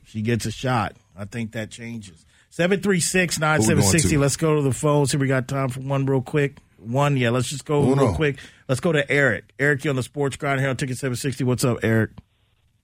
She 0.06 0.22
gets 0.22 0.46
a 0.46 0.52
shot. 0.52 0.96
I 1.16 1.26
think 1.26 1.52
that 1.54 1.70
changes. 1.70 2.26
736 2.50 3.38
Who 3.38 3.42
9760. 3.42 4.18
Let's 4.18 4.36
go 4.36 4.56
to 4.56 4.62
the 4.62 4.74
phone. 4.74 5.06
See, 5.06 5.18
we 5.18 5.28
got 5.28 5.48
time 5.48 5.70
for 5.70 5.80
one 5.80 6.06
real 6.06 6.22
quick. 6.22 6.58
One, 6.82 7.16
yeah, 7.18 7.30
let's 7.30 7.50
just 7.50 7.66
go 7.66 7.84
Who 7.84 7.96
real 7.96 8.16
quick. 8.16 8.38
Let's 8.68 8.82
go 8.82 8.92
to 8.92 9.10
Eric. 9.10 9.54
Eric, 9.60 9.84
you 9.84 9.90
on 9.90 9.96
the 9.96 10.04
sports 10.04 10.36
grind 10.36 10.60
here 10.60 10.70
on 10.70 10.78
Ticket 10.78 10.98
760. 10.98 11.44
What's 11.44 11.64
up, 11.64 11.78
Eric? 11.84 12.12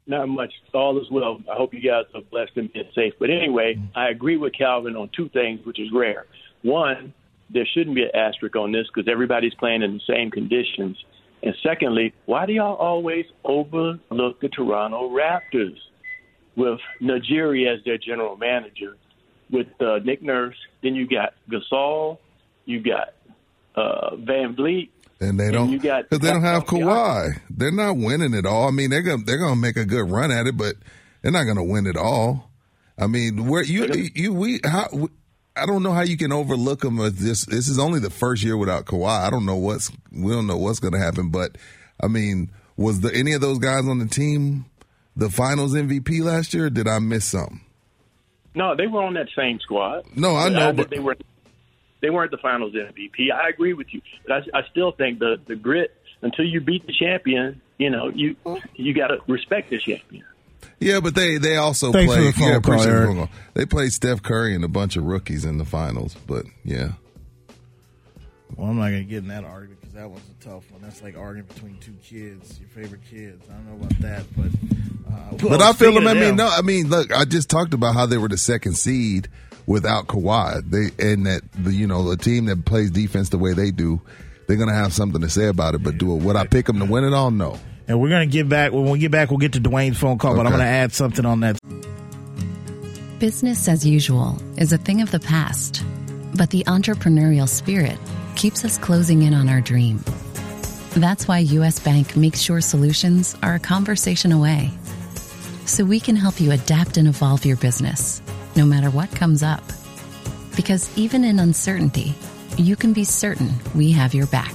Not 0.05 0.29
much. 0.29 0.53
All 0.73 0.99
is 1.01 1.09
well. 1.11 1.41
I 1.51 1.55
hope 1.55 1.73
you 1.73 1.81
guys 1.81 2.05
are 2.15 2.21
blessed 2.21 2.51
and 2.55 2.71
being 2.71 2.89
safe. 2.95 3.13
But 3.19 3.29
anyway, 3.29 3.77
I 3.95 4.09
agree 4.09 4.37
with 4.37 4.53
Calvin 4.57 4.95
on 4.95 5.09
two 5.15 5.29
things, 5.29 5.65
which 5.65 5.79
is 5.79 5.89
rare. 5.93 6.25
One, 6.61 7.13
there 7.49 7.67
shouldn't 7.73 7.95
be 7.95 8.03
an 8.03 8.15
asterisk 8.15 8.55
on 8.55 8.71
this 8.71 8.87
because 8.93 9.11
everybody's 9.11 9.53
playing 9.55 9.81
in 9.81 9.95
the 9.95 10.13
same 10.13 10.31
conditions. 10.31 10.97
And 11.43 11.53
secondly, 11.61 12.13
why 12.25 12.45
do 12.45 12.53
y'all 12.53 12.75
always 12.75 13.25
overlook 13.43 14.39
the 14.41 14.49
Toronto 14.49 15.09
Raptors 15.09 15.77
with 16.55 16.79
Nigeria 17.01 17.73
as 17.73 17.79
their 17.83 17.97
general 17.97 18.37
manager, 18.37 18.95
with 19.51 19.67
uh, 19.81 19.99
Nick 20.03 20.21
Nurse? 20.23 20.55
Then 20.81 20.95
you 20.95 21.07
got 21.07 21.33
Gasol, 21.49 22.17
you 22.65 22.81
got 22.81 23.09
uh, 23.77 24.15
VanVleet, 24.15 24.89
And 25.21 25.39
they 25.39 25.51
don't 25.51 25.69
you 25.71 25.79
got- 25.79 26.09
because 26.09 26.19
they 26.25 26.31
don't 26.33 26.41
have 26.43 26.65
Kawhi. 26.65 27.39
They're 27.49 27.71
not 27.71 27.95
winning 27.97 28.33
it 28.33 28.45
all. 28.45 28.67
I 28.67 28.71
mean, 28.71 28.89
they're 28.89 29.01
gonna 29.03 29.23
they're 29.23 29.37
gonna 29.37 29.55
make 29.55 29.77
a 29.77 29.85
good 29.85 30.09
run 30.09 30.31
at 30.31 30.47
it, 30.47 30.57
but 30.57 30.75
they're 31.21 31.31
not 31.31 31.45
gonna 31.45 31.63
win 31.63 31.85
it 31.87 31.95
all. 31.97 32.49
I 32.97 33.07
mean, 33.07 33.47
where 33.47 33.63
you 33.63 34.09
you 34.15 34.33
we 34.33 34.59
how 34.63 34.87
we, 34.91 35.07
I 35.55 35.65
don't 35.65 35.83
know 35.83 35.93
how 35.93 36.01
you 36.01 36.17
can 36.17 36.31
overlook 36.31 36.81
them. 36.81 36.97
This 36.97 37.45
this 37.45 37.67
is 37.67 37.79
only 37.79 37.99
the 37.99 38.09
first 38.09 38.43
year 38.43 38.57
without 38.57 38.85
Kawhi. 38.85 39.25
I 39.25 39.29
don't 39.29 39.45
know 39.45 39.55
what's 39.55 39.91
we 40.11 40.31
don't 40.31 40.47
know 40.47 40.57
what's 40.57 40.79
gonna 40.79 40.99
happen, 40.99 41.29
but 41.29 41.57
I 42.01 42.07
mean, 42.07 42.51
was 42.75 42.99
the 43.01 43.13
any 43.13 43.33
of 43.33 43.41
those 43.41 43.59
guys 43.59 43.87
on 43.87 43.99
the 43.99 44.07
team 44.07 44.65
the 45.15 45.29
Finals 45.29 45.73
MVP 45.73 46.21
last 46.23 46.53
year? 46.53 46.65
Or 46.65 46.69
did 46.69 46.87
I 46.87 46.99
miss 46.99 47.25
something? 47.25 47.61
No, 48.55 48.75
they 48.75 48.87
were 48.87 49.03
on 49.03 49.13
that 49.15 49.27
same 49.35 49.59
squad. 49.59 50.03
No, 50.15 50.35
I 50.35 50.49
know, 50.49 50.73
but- 50.73 50.89
they 50.89 50.99
were 50.99 51.17
they 52.01 52.09
weren't 52.09 52.31
the 52.31 52.37
Finals 52.37 52.73
MVP. 52.73 53.31
I 53.33 53.49
agree 53.49 53.73
with 53.73 53.93
you, 53.93 54.01
but 54.27 54.43
I, 54.53 54.59
I 54.59 54.61
still 54.71 54.91
think 54.91 55.19
the 55.19 55.39
the 55.47 55.55
grit 55.55 55.93
until 56.21 56.45
you 56.45 56.61
beat 56.61 56.85
the 56.87 56.93
champion, 56.93 57.61
you 57.77 57.89
know, 57.89 58.09
you 58.09 58.35
you 58.75 58.93
got 58.93 59.07
to 59.07 59.17
respect 59.27 59.69
the 59.69 59.79
champion. 59.79 60.23
Yeah, 60.79 60.99
but 60.99 61.15
they 61.15 61.37
they 61.37 61.55
also 61.57 61.91
Thanks 61.91 62.13
for 62.13 62.19
played. 62.21 62.33
the 62.35 62.39
yeah, 62.39 62.47
call, 62.49 62.57
appreciate 62.57 62.99
the 62.99 63.13
call. 63.13 63.29
They 63.53 63.65
played 63.65 63.93
Steph 63.93 64.21
Curry 64.21 64.53
and 64.55 64.63
a 64.63 64.67
bunch 64.67 64.95
of 64.95 65.03
rookies 65.05 65.45
in 65.45 65.57
the 65.57 65.65
finals. 65.65 66.15
But 66.27 66.45
yeah, 66.63 66.91
Well, 68.55 68.69
I'm 68.69 68.77
not 68.77 68.89
going 68.89 69.03
to 69.03 69.09
get 69.09 69.19
in 69.19 69.27
that 69.29 69.43
argument 69.43 69.81
because 69.81 69.95
that 69.95 70.09
one's 70.09 70.23
a 70.39 70.43
tough 70.43 70.71
one. 70.71 70.81
That's 70.81 71.01
like 71.01 71.17
arguing 71.17 71.47
between 71.47 71.77
two 71.79 71.95
kids, 72.03 72.59
your 72.59 72.69
favorite 72.69 73.01
kids. 73.09 73.43
I 73.49 73.53
don't 73.53 73.67
know 73.67 73.85
about 73.85 73.99
that, 74.01 74.23
but. 74.35 74.51
Uh, 75.11 75.49
but 75.49 75.61
I 75.61 75.73
feel 75.73 75.93
them. 75.93 76.05
I 76.05 76.13
mean, 76.13 76.35
no, 76.35 76.47
I 76.47 76.61
mean, 76.61 76.89
look, 76.89 77.13
I 77.13 77.23
just 77.25 77.49
talked 77.49 77.73
about 77.73 77.93
how 77.95 78.05
they 78.05 78.17
were 78.17 78.27
the 78.27 78.37
second 78.37 78.73
seed 78.73 79.29
without 79.67 80.07
Kawhi. 80.07 80.61
They 80.67 81.11
and 81.11 81.27
that 81.27 81.41
the 81.53 81.71
you 81.71 81.85
know 81.85 82.09
a 82.09 82.17
team 82.17 82.45
that 82.45 82.65
plays 82.65 82.89
defense 82.89 83.29
the 83.29 83.37
way 83.37 83.53
they 83.53 83.69
do, 83.69 84.01
they're 84.47 84.57
gonna 84.57 84.73
have 84.73 84.93
something 84.93 85.21
to 85.21 85.29
say 85.29 85.47
about 85.47 85.75
it. 85.75 85.83
But 85.83 85.99
do 85.99 86.15
it? 86.15 86.23
Would 86.23 86.35
I 86.35 86.47
pick 86.47 86.65
them 86.65 86.79
to 86.79 86.85
win 86.85 87.03
it 87.03 87.13
all? 87.13 87.29
No. 87.29 87.59
And 87.87 88.01
we're 88.01 88.09
going 88.09 88.27
to 88.27 88.31
get 88.31 88.49
back. 88.49 88.73
When 88.73 88.89
we 88.89 88.99
get 88.99 89.11
back, 89.11 89.29
we'll 89.29 89.37
get 89.37 89.53
to 89.53 89.61
Dwayne's 89.61 89.97
phone 89.97 90.17
call, 90.17 90.35
but 90.35 90.45
I'm 90.45 90.51
going 90.51 90.59
to 90.61 90.67
add 90.67 90.91
something 90.91 91.25
on 91.25 91.39
that. 91.39 91.57
Business 93.17 93.67
as 93.69 93.85
usual 93.85 94.37
is 94.57 94.73
a 94.73 94.77
thing 94.77 95.01
of 95.01 95.09
the 95.09 95.21
past, 95.21 95.83
but 96.35 96.49
the 96.49 96.65
entrepreneurial 96.65 97.47
spirit 97.47 97.97
keeps 98.35 98.65
us 98.65 98.77
closing 98.77 99.23
in 99.23 99.33
on 99.33 99.47
our 99.47 99.61
dream. 99.61 100.03
That's 100.95 101.27
why 101.27 101.39
US 101.39 101.79
Bank 101.79 102.17
makes 102.17 102.41
sure 102.41 102.59
solutions 102.59 103.37
are 103.41 103.55
a 103.55 103.59
conversation 103.59 104.31
away. 104.31 104.71
So 105.65 105.85
we 105.85 105.99
can 105.99 106.15
help 106.15 106.41
you 106.41 106.51
adapt 106.51 106.97
and 106.97 107.07
evolve 107.07 107.45
your 107.45 107.57
business, 107.57 108.21
no 108.57 108.65
matter 108.65 108.89
what 108.89 109.11
comes 109.11 109.43
up. 109.43 109.63
Because 110.55 110.89
even 110.97 111.23
in 111.23 111.39
uncertainty, 111.39 112.15
you 112.57 112.75
can 112.75 112.91
be 112.91 113.03
certain 113.03 113.51
we 113.75 113.91
have 113.91 114.15
your 114.15 114.25
back. 114.27 114.53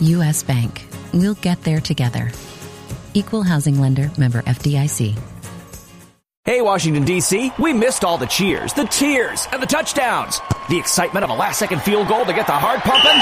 US 0.00 0.42
Bank. 0.42 0.86
We'll 1.12 1.34
get 1.34 1.62
there 1.62 1.80
together. 1.80 2.32
Equal 3.14 3.42
housing 3.42 3.80
lender 3.80 4.10
member 4.16 4.42
FDIC. 4.42 5.37
Hey, 6.48 6.62
Washington, 6.62 7.04
D.C., 7.04 7.52
we 7.58 7.74
missed 7.74 8.06
all 8.06 8.16
the 8.16 8.24
cheers, 8.24 8.72
the 8.72 8.84
tears, 8.84 9.46
and 9.52 9.60
the 9.62 9.66
touchdowns. 9.66 10.40
The 10.70 10.78
excitement 10.78 11.24
of 11.24 11.30
a 11.30 11.34
last 11.34 11.58
second 11.58 11.82
field 11.82 12.08
goal 12.08 12.24
to 12.24 12.32
get 12.32 12.46
the 12.46 12.52
heart 12.52 12.80
pumping. 12.80 13.18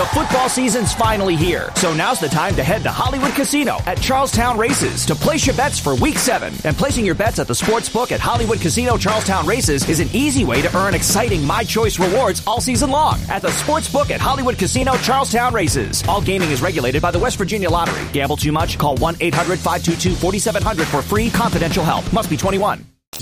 The 0.00 0.08
football 0.10 0.48
season's 0.48 0.92
finally 0.92 1.36
here, 1.36 1.70
so 1.76 1.92
now's 1.94 2.18
the 2.18 2.28
time 2.28 2.54
to 2.56 2.64
head 2.64 2.82
to 2.82 2.90
Hollywood 2.90 3.32
Casino 3.32 3.78
at 3.86 4.00
Charlestown 4.00 4.58
Races 4.58 5.06
to 5.06 5.14
place 5.14 5.46
your 5.46 5.56
bets 5.56 5.78
for 5.78 5.94
week 5.96 6.18
seven. 6.18 6.52
And 6.64 6.76
placing 6.76 7.04
your 7.04 7.14
bets 7.14 7.38
at 7.38 7.46
the 7.46 7.54
sports 7.54 7.88
book 7.88 8.10
at 8.10 8.18
Hollywood 8.18 8.60
Casino 8.60 8.96
Charlestown 8.96 9.46
Races 9.46 9.88
is 9.88 10.00
an 10.00 10.08
easy 10.12 10.44
way 10.44 10.60
to 10.62 10.76
earn 10.76 10.94
exciting 10.94 11.44
My 11.44 11.62
Choice 11.62 12.00
rewards 12.00 12.42
all 12.44 12.60
season 12.60 12.90
long 12.90 13.20
at 13.28 13.42
the 13.42 13.50
sports 13.50 13.90
book 13.90 14.10
at 14.10 14.20
Hollywood 14.20 14.58
Casino 14.58 14.96
Charlestown 14.96 15.52
Races. 15.54 16.02
All 16.08 16.20
gaming 16.20 16.50
is 16.50 16.62
regulated 16.62 17.02
by 17.02 17.12
the 17.12 17.20
West 17.20 17.38
Virginia 17.38 17.70
Lottery. 17.70 18.04
Gamble 18.12 18.36
too 18.36 18.52
much? 18.52 18.78
Call 18.78 18.96
1 18.96 19.16
800 19.20 19.58
522 19.58 20.14
4700 20.14 20.86
for 20.86 21.02
free 21.02 21.30
confidential 21.30 21.84
help. 21.84 22.12
Must 22.12 22.30
be 22.30 22.36
21. 22.36 22.63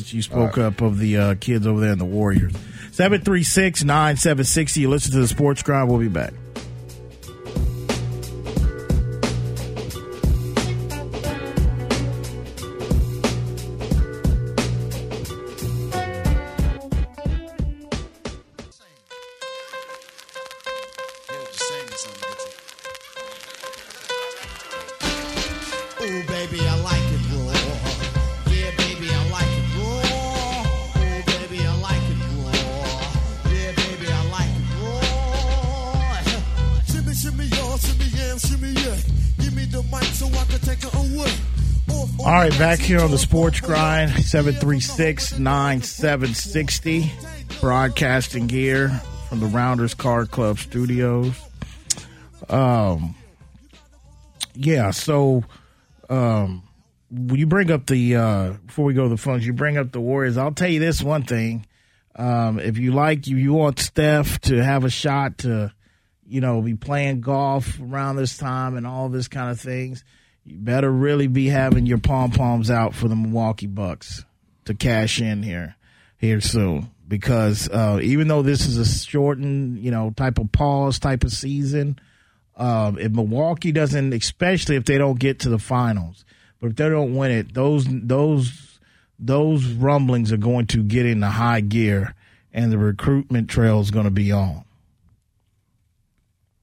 You 0.07 0.23
spoke 0.23 0.57
up 0.57 0.81
of 0.81 0.99
the 0.99 1.17
uh, 1.19 1.35
kids 1.35 1.67
over 1.67 1.81
there 1.81 1.93
in 1.93 1.99
the 1.99 2.05
Warriors. 2.05 2.53
736 2.93 3.85
9760. 3.85 4.81
You 4.81 4.89
listen 4.89 5.13
to 5.13 5.21
the 5.21 5.29
Sports 5.29 5.63
Grind. 5.63 5.89
We'll 5.89 5.99
be 5.99 6.09
back. 6.09 6.33
Here 42.83 43.01
on 43.01 43.11
the 43.11 43.19
Sports 43.19 43.61
Grind, 43.61 44.11
736 44.11 45.39
9760. 45.39 47.13
Broadcasting 47.61 48.47
gear 48.47 48.89
from 49.29 49.41
the 49.41 49.47
Rounders 49.47 49.95
Car 49.95 50.27
Club 50.27 50.59
studios. 50.59 51.35
Um, 52.49 53.15
yeah, 54.55 54.91
so 54.91 55.45
um, 56.11 56.63
you 57.11 57.47
bring 57.47 57.71
up 57.71 57.87
the, 57.87 58.17
uh, 58.17 58.51
before 58.67 58.85
we 58.85 58.95
go 58.95 59.05
to 59.05 59.09
the 59.11 59.17
phones, 59.17 59.47
you 59.47 59.53
bring 59.53 59.79
up 59.79 59.93
the 59.93 60.01
Warriors. 60.01 60.37
I'll 60.37 60.53
tell 60.53 60.69
you 60.69 60.81
this 60.81 61.03
one 61.03 61.23
thing. 61.23 61.67
Um, 62.17 62.59
if 62.59 62.79
you 62.79 62.93
like, 62.93 63.27
you, 63.27 63.37
you 63.37 63.53
want 63.53 63.79
Steph 63.79 64.41
to 64.43 64.63
have 64.63 64.85
a 64.85 64.91
shot 64.91 65.39
to, 65.39 65.73
you 66.27 66.41
know, 66.41 66.61
be 66.61 66.75
playing 66.75 67.21
golf 67.21 67.81
around 67.81 68.17
this 68.17 68.37
time 68.37 68.77
and 68.77 68.87
all 68.87 69.09
this 69.09 69.29
kind 69.29 69.51
of 69.51 69.61
things, 69.61 70.05
you 70.45 70.57
better 70.59 70.91
really 70.91 71.27
be 71.27 71.49
having 71.49 71.87
your 71.87 71.99
pom 71.99 72.31
poms 72.31 72.71
out 72.71 72.95
for 72.95 73.09
the 73.09 73.17
Milwaukee 73.17 73.67
Bucks 73.67 74.25
to 74.65 74.75
cash 74.75 75.21
in 75.21 75.43
here, 75.43 75.77
here 76.19 76.41
soon. 76.41 76.91
Because 77.07 77.69
uh, 77.69 78.01
even 78.03 78.29
though 78.29 78.43
this 78.43 78.67
is 78.67 78.79
a 78.79 78.87
shortened, 78.87 79.79
you 79.79 79.91
know, 79.91 80.11
type 80.17 80.39
of 80.39 80.51
pause 80.51 80.99
type 80.99 81.25
of 81.25 81.33
season, 81.33 81.99
um, 82.57 82.99
if 82.99 83.13
Milwaukee 83.13 83.73
doesn't, 83.73 84.13
especially 84.13 84.77
if 84.77 84.85
they 84.85 84.99
don't 84.99 85.19
get 85.19 85.41
to 85.41 85.49
the 85.49 85.59
finals, 85.59 86.25
but 86.61 86.71
if 86.71 86.77
they 86.77 86.89
don't 86.89 87.15
win 87.15 87.31
it, 87.31 87.55
those 87.55 87.87
those 87.89 88.79
those 89.19 89.67
rumblings 89.67 90.33
are 90.33 90.39
going 90.39 90.67
to 90.69 90.83
get 90.83 91.07
into 91.07 91.27
high 91.27 91.61
gear, 91.61 92.15
and 92.53 92.73
the 92.73 92.79
recruitment 92.79 93.51
trail 93.51 93.81
is 93.81 93.91
going 93.91 94.05
to 94.05 94.11
be 94.11 94.33
on 94.33 94.65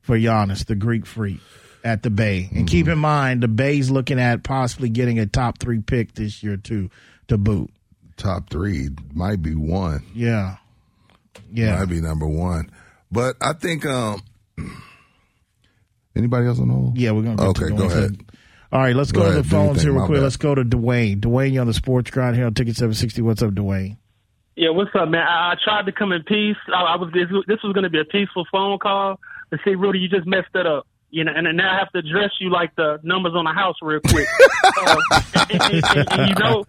for 0.01 0.17
Giannis, 0.17 0.65
the 0.65 0.73
Greek 0.73 1.05
freak, 1.05 1.39
at 1.83 2.03
the 2.03 2.09
Bay. 2.09 2.49
And 2.53 2.67
keep 2.67 2.87
in 2.87 2.97
mind, 2.99 3.41
the 3.43 3.47
Bay's 3.47 3.89
looking 3.89 4.19
at 4.19 4.43
possibly 4.43 4.89
getting 4.89 5.19
a 5.19 5.25
top 5.25 5.59
three 5.59 5.79
pick 5.81 6.13
this 6.13 6.43
year 6.43 6.57
too 6.57 6.89
to 7.27 7.37
boot. 7.37 7.71
Top 8.17 8.49
three 8.49 8.89
might 9.13 9.41
be 9.41 9.55
one. 9.55 10.03
Yeah, 10.13 10.57
yeah. 11.51 11.77
might 11.79 11.85
be 11.85 12.01
number 12.01 12.27
one. 12.27 12.69
But 13.11 13.35
I 13.41 13.53
think 13.53 13.85
um 13.85 14.21
anybody 16.15 16.47
else 16.47 16.59
on 16.59 16.67
the 16.67 16.73
hold? 16.73 16.97
Yeah, 16.97 17.11
we're 17.11 17.23
gonna. 17.23 17.35
Get 17.37 17.45
Okay, 17.47 17.65
to 17.67 17.71
go 17.75 17.83
Dwayne. 17.87 17.91
ahead. 17.97 18.21
All 18.71 18.81
right, 18.81 18.95
let's 18.95 19.11
Go 19.11 19.21
go, 19.21 19.31
to 19.31 19.41
the 19.41 19.43
phones 19.43 19.81
here 19.81 19.93
real 19.93 20.05
quick. 20.05 20.17
bad. 20.17 20.23
Let's 20.23 20.37
go 20.37 20.53
to 20.53 20.63
Dwayne. 20.63 21.19
Dwayne, 21.19 21.53
you 21.53 21.59
on 21.61 21.65
the 21.67 21.73
Sports 21.73 22.11
Grind 22.11 22.35
here 22.35 22.45
on 22.45 22.53
Ticket 22.53 22.75
Seven 22.75 22.93
Sixty. 22.93 23.21
What's 23.21 23.41
up, 23.41 23.51
Dwayne? 23.51 23.97
Yeah, 24.55 24.69
what's 24.71 24.91
up, 24.93 25.07
man? 25.09 25.25
I, 25.25 25.53
I 25.53 25.55
tried 25.63 25.85
to 25.85 25.91
come 25.91 26.11
in 26.11 26.21
peace. 26.23 26.57
I, 26.67 26.81
I 26.81 26.95
was 26.97 27.09
this, 27.13 27.27
this 27.47 27.57
was 27.63 27.73
going 27.73 27.85
to 27.85 27.89
be 27.89 27.99
a 27.99 28.05
peaceful 28.05 28.45
phone 28.51 28.77
call. 28.77 29.19
But 29.49 29.61
see, 29.63 29.73
Rudy, 29.73 29.99
you 29.99 30.09
just 30.09 30.27
messed 30.27 30.49
it 30.53 30.67
up. 30.67 30.85
You 31.11 31.23
know, 31.23 31.31
and, 31.35 31.47
and 31.47 31.57
now 31.57 31.75
I 31.75 31.79
have 31.79 31.91
to 31.93 31.99
address 31.99 32.31
you 32.39 32.51
like 32.51 32.75
the 32.75 32.99
numbers 33.03 33.33
on 33.35 33.45
the 33.45 33.53
house 33.53 33.75
real 33.81 33.99
quick. 33.99 34.27
uh, 34.63 34.95
and, 35.49 35.61
and- 35.61 35.83
and- 35.95 36.11
and 36.11 36.29
you 36.29 36.35
know, 36.35 36.65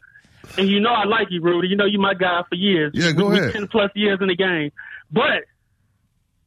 and 0.58 0.68
you 0.68 0.80
know 0.80 0.90
I 0.90 1.04
like 1.04 1.28
you, 1.30 1.40
Rudy. 1.42 1.68
You 1.68 1.76
know 1.76 1.84
you 1.84 1.98
my 1.98 2.14
guy 2.14 2.42
for 2.48 2.54
years. 2.54 2.92
Yeah, 2.94 3.12
go 3.12 3.26
We- 3.26 3.32
we 3.34 3.38
ahead. 3.40 3.52
Ten 3.52 3.68
plus 3.68 3.90
years 3.94 4.18
in 4.20 4.28
the 4.28 4.36
game, 4.36 4.72
but 5.12 5.44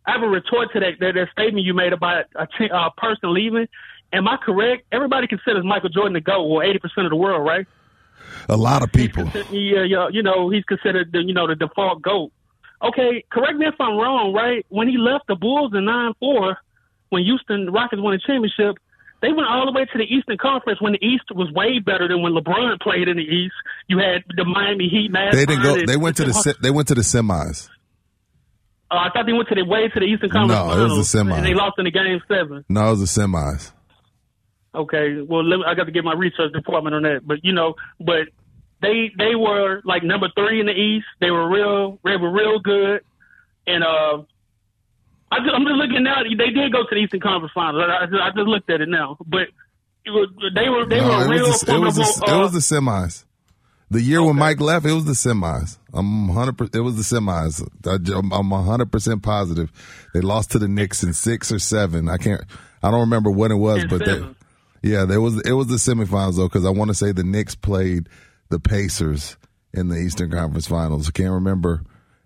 I 0.06 0.12
have 0.14 0.24
a 0.24 0.28
retort 0.28 0.74
to 0.74 0.80
that 0.82 0.94
that, 1.00 1.14
that 1.14 1.28
statement 1.32 1.66
you 1.66 1.74
made 1.74 1.94
about 1.94 2.26
a 2.36 2.48
t- 2.58 2.70
uh, 2.70 2.90
person 2.98 3.34
leaving. 3.34 3.68
Am 4.12 4.28
I 4.28 4.38
correct? 4.38 4.86
Everybody 4.92 5.28
considers 5.28 5.64
Michael 5.64 5.90
Jordan 5.90 6.14
the 6.14 6.22
GOAT, 6.22 6.44
or 6.46 6.64
eighty 6.64 6.80
percent 6.80 7.06
of 7.06 7.12
the 7.12 7.16
world, 7.16 7.46
right? 7.48 7.66
A 8.50 8.58
lot 8.58 8.84
of 8.84 8.92
people. 8.92 9.26
Yeah, 9.52 9.84
yeah, 9.84 10.08
you 10.12 10.22
know, 10.24 10.50
he's 10.50 10.64
considered 10.66 11.12
the 11.12 11.20
you 11.24 11.34
know 11.34 11.48
the 11.48 11.56
default 11.56 12.02
goat. 12.02 12.32
Okay, 12.82 13.24
correct 13.32 13.56
me 13.58 13.66
if 13.68 13.76
I'm 13.80 13.96
wrong, 13.96 14.34
right? 14.34 14.66
When 14.70 14.88
he 14.90 14.98
left 14.98 15.28
the 15.28 15.36
Bulls 15.36 15.72
in 15.74 15.86
nine 15.86 16.14
four, 16.20 16.58
when 17.14 17.24
Houston 17.24 17.70
Rockets 17.72 18.02
won 18.02 18.14
the 18.14 18.20
championship, 18.26 18.82
they 19.22 19.32
went 19.32 19.48
all 19.48 19.66
the 19.66 19.72
way 19.72 19.86
to 19.86 19.98
the 19.98 20.04
Eastern 20.04 20.38
Conference 20.38 20.82
when 20.82 20.94
the 20.94 21.06
East 21.06 21.24
was 21.32 21.50
way 21.54 21.80
better 21.80 22.08
than 22.10 22.22
when 22.22 22.34
LeBron 22.34 22.82
played 22.82 23.08
in 23.08 23.16
the 23.16 23.24
East. 23.24 23.54
You 23.88 24.00
had 24.00 24.24
the 24.36 24.44
Miami 24.44 24.90
Heat. 24.90 25.12
They 25.14 25.46
didn't 25.46 25.64
go. 25.64 25.86
They 25.86 25.96
went 25.96 26.18
to 26.18 26.26
the. 26.26 26.56
They 26.62 26.72
went 26.72 26.90
to 26.90 26.96
the 26.96 27.02
semis. 27.02 27.70
Uh, 28.92 28.96
I 28.96 29.10
thought 29.14 29.26
they 29.26 29.34
went 29.34 29.48
to 29.50 29.56
the 29.56 29.64
way 29.64 29.88
to 29.88 30.00
the 30.00 30.06
Eastern 30.06 30.30
Conference 30.30 30.60
No, 30.60 30.78
it 30.78 30.90
was 30.90 31.12
the 31.12 31.18
semis. 31.18 31.38
and 31.38 31.46
they 31.46 31.54
lost 31.54 31.80
in 31.80 31.86
the 31.86 31.92
game 31.92 32.22
seven. 32.28 32.66
No, 32.68 32.88
it 32.88 32.98
was 32.98 33.16
the 33.16 33.22
semis. 33.22 33.72
Okay, 34.76 35.22
well, 35.22 35.44
let 35.44 35.58
me, 35.58 35.64
I 35.68 35.76
got 35.76 35.86
to 35.86 35.92
get 35.92 36.04
my 36.04 36.14
research 36.14 36.52
department 36.52 36.96
on 36.96 37.04
that. 37.04 37.22
But 37.26 37.44
you 37.44 37.54
know, 37.54 37.76
but 38.00 38.28
they 38.82 39.12
they 39.18 39.36
were 39.36 39.82
like 39.86 40.04
number 40.04 40.28
three 40.36 40.60
in 40.60 40.66
the 40.66 40.74
East. 40.74 41.06
They 41.22 41.32
were 41.32 41.48
real, 41.50 42.00
they 42.04 42.18
were 42.18 42.32
real 42.32 42.60
good, 42.60 43.02
and 43.66 43.84
uh, 43.84 44.24
I 45.34 45.40
just, 45.40 45.54
I'm 45.56 45.64
just 45.64 45.76
looking 45.76 46.04
now. 46.04 46.22
They 46.24 46.52
did 46.54 46.72
go 46.72 46.84
to 46.84 46.90
the 46.90 46.96
Eastern 47.02 47.20
Conference 47.20 47.52
Finals. 47.54 47.84
I, 47.90 48.06
just, 48.06 48.22
I 48.22 48.30
just 48.30 48.48
looked 48.48 48.70
at 48.70 48.82
it 48.82 48.90
now, 48.90 49.18
but 49.26 49.50
it 50.06 50.12
was, 50.12 50.30
they 50.54 50.70
were 50.70 50.86
they 50.86 51.00
No, 51.00 51.18
were 51.18 51.26
it 51.26 51.30
real 51.30 51.48
was 51.48 51.62
the, 51.62 51.74
it 51.76 51.80
was 51.80 51.96
the, 51.96 52.24
it 52.28 52.30
uh, 52.34 52.40
was 52.40 52.52
the 52.54 52.60
semis. 52.60 53.26
The 53.90 54.02
year 54.02 54.24
when 54.24 54.36
Mike 54.38 54.60
left, 54.60 54.86
it 54.86 54.94
was 54.94 55.06
the 55.06 55.12
semis. 55.14 55.78
I'm 55.94 56.28
100. 56.28 56.76
It 56.76 56.80
was 56.80 56.96
the 56.96 57.04
semis. 57.04 57.62
I, 57.86 58.12
I'm 58.18 58.50
100 58.50 58.92
percent 58.92 59.24
positive. 59.24 59.72
They 60.14 60.22
lost 60.22 60.52
to 60.52 60.60
the 60.60 60.68
Knicks 60.68 61.04
in 61.04 61.14
six 61.14 61.52
or 61.52 61.60
seven. 61.60 62.10
I 62.10 62.18
can't. 62.18 62.42
I 62.82 62.92
don't 62.92 63.02
remember 63.02 63.32
what 63.32 63.52
it 63.52 63.56
was, 63.56 63.86
but 63.86 64.04
they, 64.06 64.22
yeah, 64.82 65.06
there 65.06 65.22
was. 65.22 65.40
It 65.42 65.54
was 65.54 65.68
the 65.68 65.76
semifinals 65.76 66.38
though, 66.38 66.48
because 66.48 66.66
I 66.66 66.70
want 66.70 66.90
to 66.90 66.96
say 66.96 67.12
the 67.12 67.24
Knicks 67.24 67.56
played 67.56 68.10
the 68.50 68.60
Pacers 68.60 69.38
in 69.74 69.90
the 69.90 69.98
Eastern 69.98 70.32
Conference 70.32 70.68
Finals. 70.68 71.08
I 71.08 71.12
can't 71.12 71.32
remember 71.32 71.84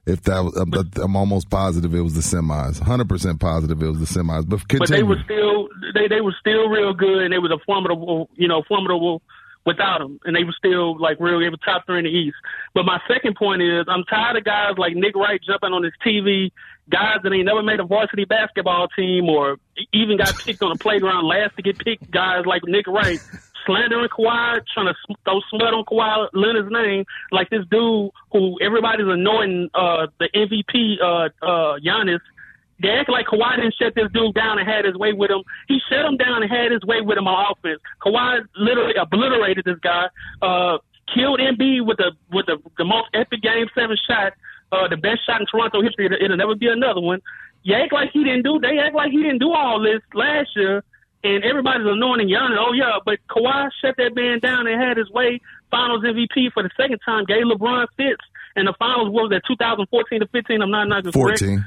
if 0.07 0.21
that. 0.23 0.43
Was, 0.43 0.57
uh, 0.57 0.61
I'm, 0.61 0.91
I'm 1.03 1.15
almost 1.15 1.49
positive 1.49 1.93
it 1.93 2.01
was 2.01 2.15
the 2.15 2.21
semis. 2.21 2.79
100 2.79 3.09
percent 3.09 3.39
positive 3.39 3.81
it 3.81 3.87
was 3.87 3.99
the 3.99 4.19
semis. 4.19 4.47
But 4.47 4.67
continue. 4.67 4.79
but 4.79 4.89
they 4.89 5.03
were 5.03 5.21
still 5.23 5.67
they 5.93 6.07
they 6.07 6.21
were 6.21 6.35
still 6.39 6.69
real 6.69 6.93
good, 6.93 7.23
and 7.23 7.33
they 7.33 7.39
was 7.39 7.51
a 7.51 7.59
formidable, 7.65 8.29
you 8.35 8.47
know, 8.47 8.63
formidable 8.67 9.21
without 9.65 9.99
them, 9.99 10.17
and 10.23 10.33
they 10.33 10.45
were 10.45 10.55
still 10.57 10.97
like 10.99 11.17
real. 11.19 11.39
They 11.39 11.49
were 11.49 11.57
top 11.57 11.85
three 11.85 11.99
in 11.99 12.05
the 12.05 12.09
East. 12.09 12.37
But 12.73 12.83
my 12.83 12.99
second 13.07 13.35
point 13.35 13.61
is, 13.61 13.85
I'm 13.89 14.05
tired 14.05 14.37
of 14.37 14.45
guys 14.45 14.77
like 14.77 14.95
Nick 14.95 15.15
Wright 15.15 15.41
jumping 15.45 15.73
on 15.73 15.83
his 15.83 15.93
TV, 16.03 16.51
guys 16.89 17.17
that 17.21 17.33
ain't 17.33 17.45
never 17.45 17.61
made 17.61 17.81
a 17.81 17.83
varsity 17.83 18.23
basketball 18.23 18.87
team 18.95 19.27
or 19.27 19.57
even 19.93 20.17
got 20.17 20.33
picked 20.37 20.63
on 20.63 20.69
the 20.71 20.79
playground 20.79 21.27
last 21.27 21.55
to 21.57 21.61
get 21.61 21.77
picked. 21.77 22.09
Guys 22.09 22.45
like 22.45 22.63
Nick 22.65 22.87
Wright. 22.87 23.19
Slandering 23.67 24.09
Kawhi, 24.09 24.61
trying 24.73 24.87
to 24.87 24.95
throw 25.23 25.41
smut 25.51 25.73
on 25.73 25.85
Kawhi 25.85 26.29
Leonard's 26.33 26.71
name, 26.71 27.05
like 27.31 27.49
this 27.51 27.65
dude 27.69 28.09
who 28.31 28.57
everybody's 28.61 29.07
anointing 29.07 29.69
uh, 29.75 30.07
the 30.19 30.29
MVP, 30.33 30.97
uh, 30.99 31.29
uh, 31.45 31.77
Giannis, 31.85 32.21
they 32.81 32.89
act 32.89 33.09
like 33.09 33.27
Kawhi 33.27 33.57
didn't 33.57 33.75
shut 33.79 33.93
this 33.95 34.09
dude 34.13 34.33
down 34.33 34.59
and 34.59 34.67
had 34.67 34.85
his 34.85 34.95
way 34.95 35.13
with 35.13 35.31
him. 35.31 35.43
He 35.67 35.79
shut 35.89 36.05
him 36.05 36.17
down 36.17 36.43
and 36.43 36.51
had 36.51 36.71
his 36.71 36.83
way 36.83 37.01
with 37.01 37.17
him 37.17 37.27
on 37.27 37.51
offense. 37.51 37.81
Kawhi 38.01 38.41
literally 38.55 38.95
obliterated 38.95 39.65
this 39.65 39.79
guy. 39.81 40.07
Uh, 40.41 40.77
killed 41.13 41.39
Embiid 41.39 41.85
with 41.85 41.97
the 41.97 42.11
with 42.31 42.45
the, 42.45 42.57
the 42.77 42.85
most 42.85 43.09
epic 43.13 43.41
game 43.41 43.67
seven 43.73 43.97
shot, 44.07 44.33
uh, 44.71 44.87
the 44.87 44.97
best 44.97 45.25
shot 45.25 45.41
in 45.41 45.47
Toronto 45.47 45.81
history. 45.81 46.05
It'll, 46.05 46.23
it'll 46.23 46.37
never 46.37 46.55
be 46.55 46.67
another 46.67 47.01
one. 47.01 47.21
You 47.63 47.75
act 47.75 47.93
like 47.93 48.11
he 48.11 48.23
didn't 48.23 48.43
do. 48.43 48.59
They 48.59 48.77
act 48.79 48.95
like 48.95 49.11
he 49.11 49.23
didn't 49.23 49.39
do 49.39 49.51
all 49.51 49.81
this 49.81 50.01
last 50.13 50.49
year, 50.55 50.83
and 51.35 51.43
everybody's 51.43 51.85
anointing 51.85 52.29
Giannis. 52.29 52.57
Oh 52.59 52.73
yeah, 52.73 52.99
but 53.03 53.19
Kawhi 53.29 53.69
shut 53.81 53.95
that 53.97 54.15
man 54.15 54.39
down 54.39 54.67
and 54.67 54.81
had 54.81 54.97
his 54.97 55.09
way. 55.09 55.41
Finals 55.69 56.03
MVP 56.03 56.53
for 56.53 56.63
the 56.63 56.69
second 56.77 56.99
time. 57.03 57.25
Gave 57.25 57.43
LeBron 57.43 57.87
fits. 57.97 58.23
And 58.55 58.67
the 58.67 58.73
finals 58.79 59.09
was 59.09 59.29
that 59.29 59.43
2014 59.47 59.85
to 60.21 60.27
15. 60.27 60.61
I'm 60.61 60.71
not 60.71 60.87
not 60.87 61.03
just 61.03 61.13
correct. 61.13 61.39
14. 61.39 61.63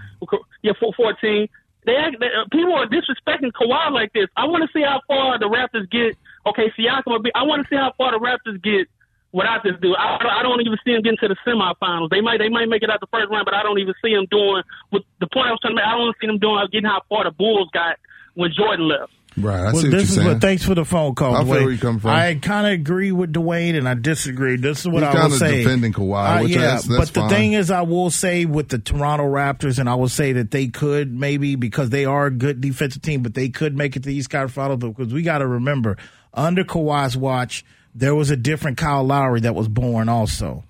Yeah, 0.63 0.73
for 0.81 0.93
14. 0.97 1.49
They, 1.87 1.97
act, 1.97 2.17
they 2.19 2.27
uh, 2.27 2.45
people 2.51 2.75
are 2.75 2.87
disrespecting 2.87 3.53
Kawhi 3.53 3.93
like 3.93 4.13
this. 4.13 4.27
I 4.37 4.45
want 4.47 4.65
to 4.65 4.71
see 4.77 4.83
how 4.83 5.01
far 5.07 5.39
the 5.39 5.47
Raptors 5.47 5.89
get. 5.91 6.17
Okay, 6.47 6.73
Siakam 6.77 7.07
will 7.07 7.23
be. 7.23 7.31
I 7.35 7.45
want 7.45 7.63
to 7.63 7.69
see 7.69 7.77
how 7.77 7.93
far 7.97 8.13
the 8.13 8.19
Raptors 8.19 8.61
get 8.63 8.89
without 9.33 9.63
this 9.63 9.75
dude. 9.81 9.97
I, 9.97 10.19
I 10.41 10.43
don't 10.43 10.61
even 10.61 10.77
see 10.85 10.93
them 10.93 11.03
getting 11.03 11.19
to 11.23 11.29
the 11.29 11.37
semifinals. 11.47 12.11
They 12.11 12.21
might 12.21 12.39
they 12.39 12.49
might 12.49 12.69
make 12.69 12.83
it 12.83 12.91
out 12.91 13.01
the 13.01 13.09
first 13.13 13.31
round, 13.31 13.45
but 13.45 13.55
I 13.55 13.63
don't 13.63 13.79
even 13.79 13.95
see 14.03 14.15
them 14.15 14.27
doing. 14.31 14.63
With 14.93 15.05
the 15.21 15.29
point 15.33 15.49
I 15.49 15.53
was 15.53 15.61
trying 15.61 15.73
to 15.73 15.81
make, 15.81 15.87
I 15.87 15.97
don't 15.97 16.17
see 16.21 16.27
them 16.27 16.39
doing 16.39 16.67
getting 16.73 16.91
how 16.91 17.03
far 17.09 17.25
the 17.25 17.31
Bulls 17.31 17.71
got 17.73 17.97
when 18.35 18.53
Jordan 18.53 18.89
left. 18.89 19.13
Right. 19.37 19.61
I 19.61 19.73
well, 19.73 19.83
see 19.83 19.89
this 19.89 20.11
is 20.17 20.25
what. 20.25 20.41
Thanks 20.41 20.65
for 20.65 20.75
the 20.75 20.85
phone 20.85 21.15
call. 21.15 21.35
I 21.37 21.39
feel 21.41 21.49
where 21.49 21.71
you 21.71 21.79
come 21.79 21.99
from. 22.01 22.11
I 22.11 22.35
kind 22.35 22.67
of 22.67 22.73
agree 22.73 23.13
with 23.13 23.33
Dwayne, 23.33 23.77
and 23.79 23.89
I 23.89 23.95
disagree. 23.95 24.57
This 24.57 24.81
is 24.81 24.89
what 24.89 25.03
He's 25.03 25.15
I 25.15 25.15
will 25.15 25.21
kinda 25.31 25.37
say. 25.39 25.63
defending 25.63 25.93
Kawhi, 25.93 26.39
Uh, 26.39 26.41
yeah, 26.47 26.59
that's- 26.59 26.85
that's 26.87 26.99
but 26.99 27.15
the 27.15 27.21
fine. 27.21 27.29
thing 27.31 27.53
is, 27.53 27.71
I 27.71 27.83
will 27.83 28.11
say 28.11 28.45
with 28.45 28.69
the 28.69 28.79
Toronto 28.79 29.25
Raptors, 29.25 29.79
and 29.79 29.89
I 29.89 29.95
will 29.95 30.09
say 30.09 30.33
that 30.33 30.51
they 30.51 30.67
could 30.67 31.15
maybe 31.15 31.55
because 31.55 31.91
they 31.91 32.05
are 32.05 32.27
a 32.27 32.31
good 32.31 32.61
defensive 32.61 33.03
team, 33.03 33.23
but 33.23 33.35
they 33.35 33.49
could 33.49 33.77
make 33.77 33.97
it 33.97 34.03
to 34.03 34.09
the 34.09 34.15
East 34.15 34.31
Conference 34.31 34.53
Finals 34.53 34.81
because 34.81 35.13
we 35.15 35.23
got 35.23 35.39
to 35.39 35.47
remember 35.47 35.97
under 36.35 36.65
Kawhi's 36.65 37.17
watch, 37.17 37.65
there 37.95 38.15
was 38.15 38.31
a 38.31 38.37
different 38.37 38.77
Kyle 38.79 39.05
Lowry 39.05 39.41
that 39.41 39.55
was 39.55 39.69
born 39.69 40.09
also, 40.09 40.65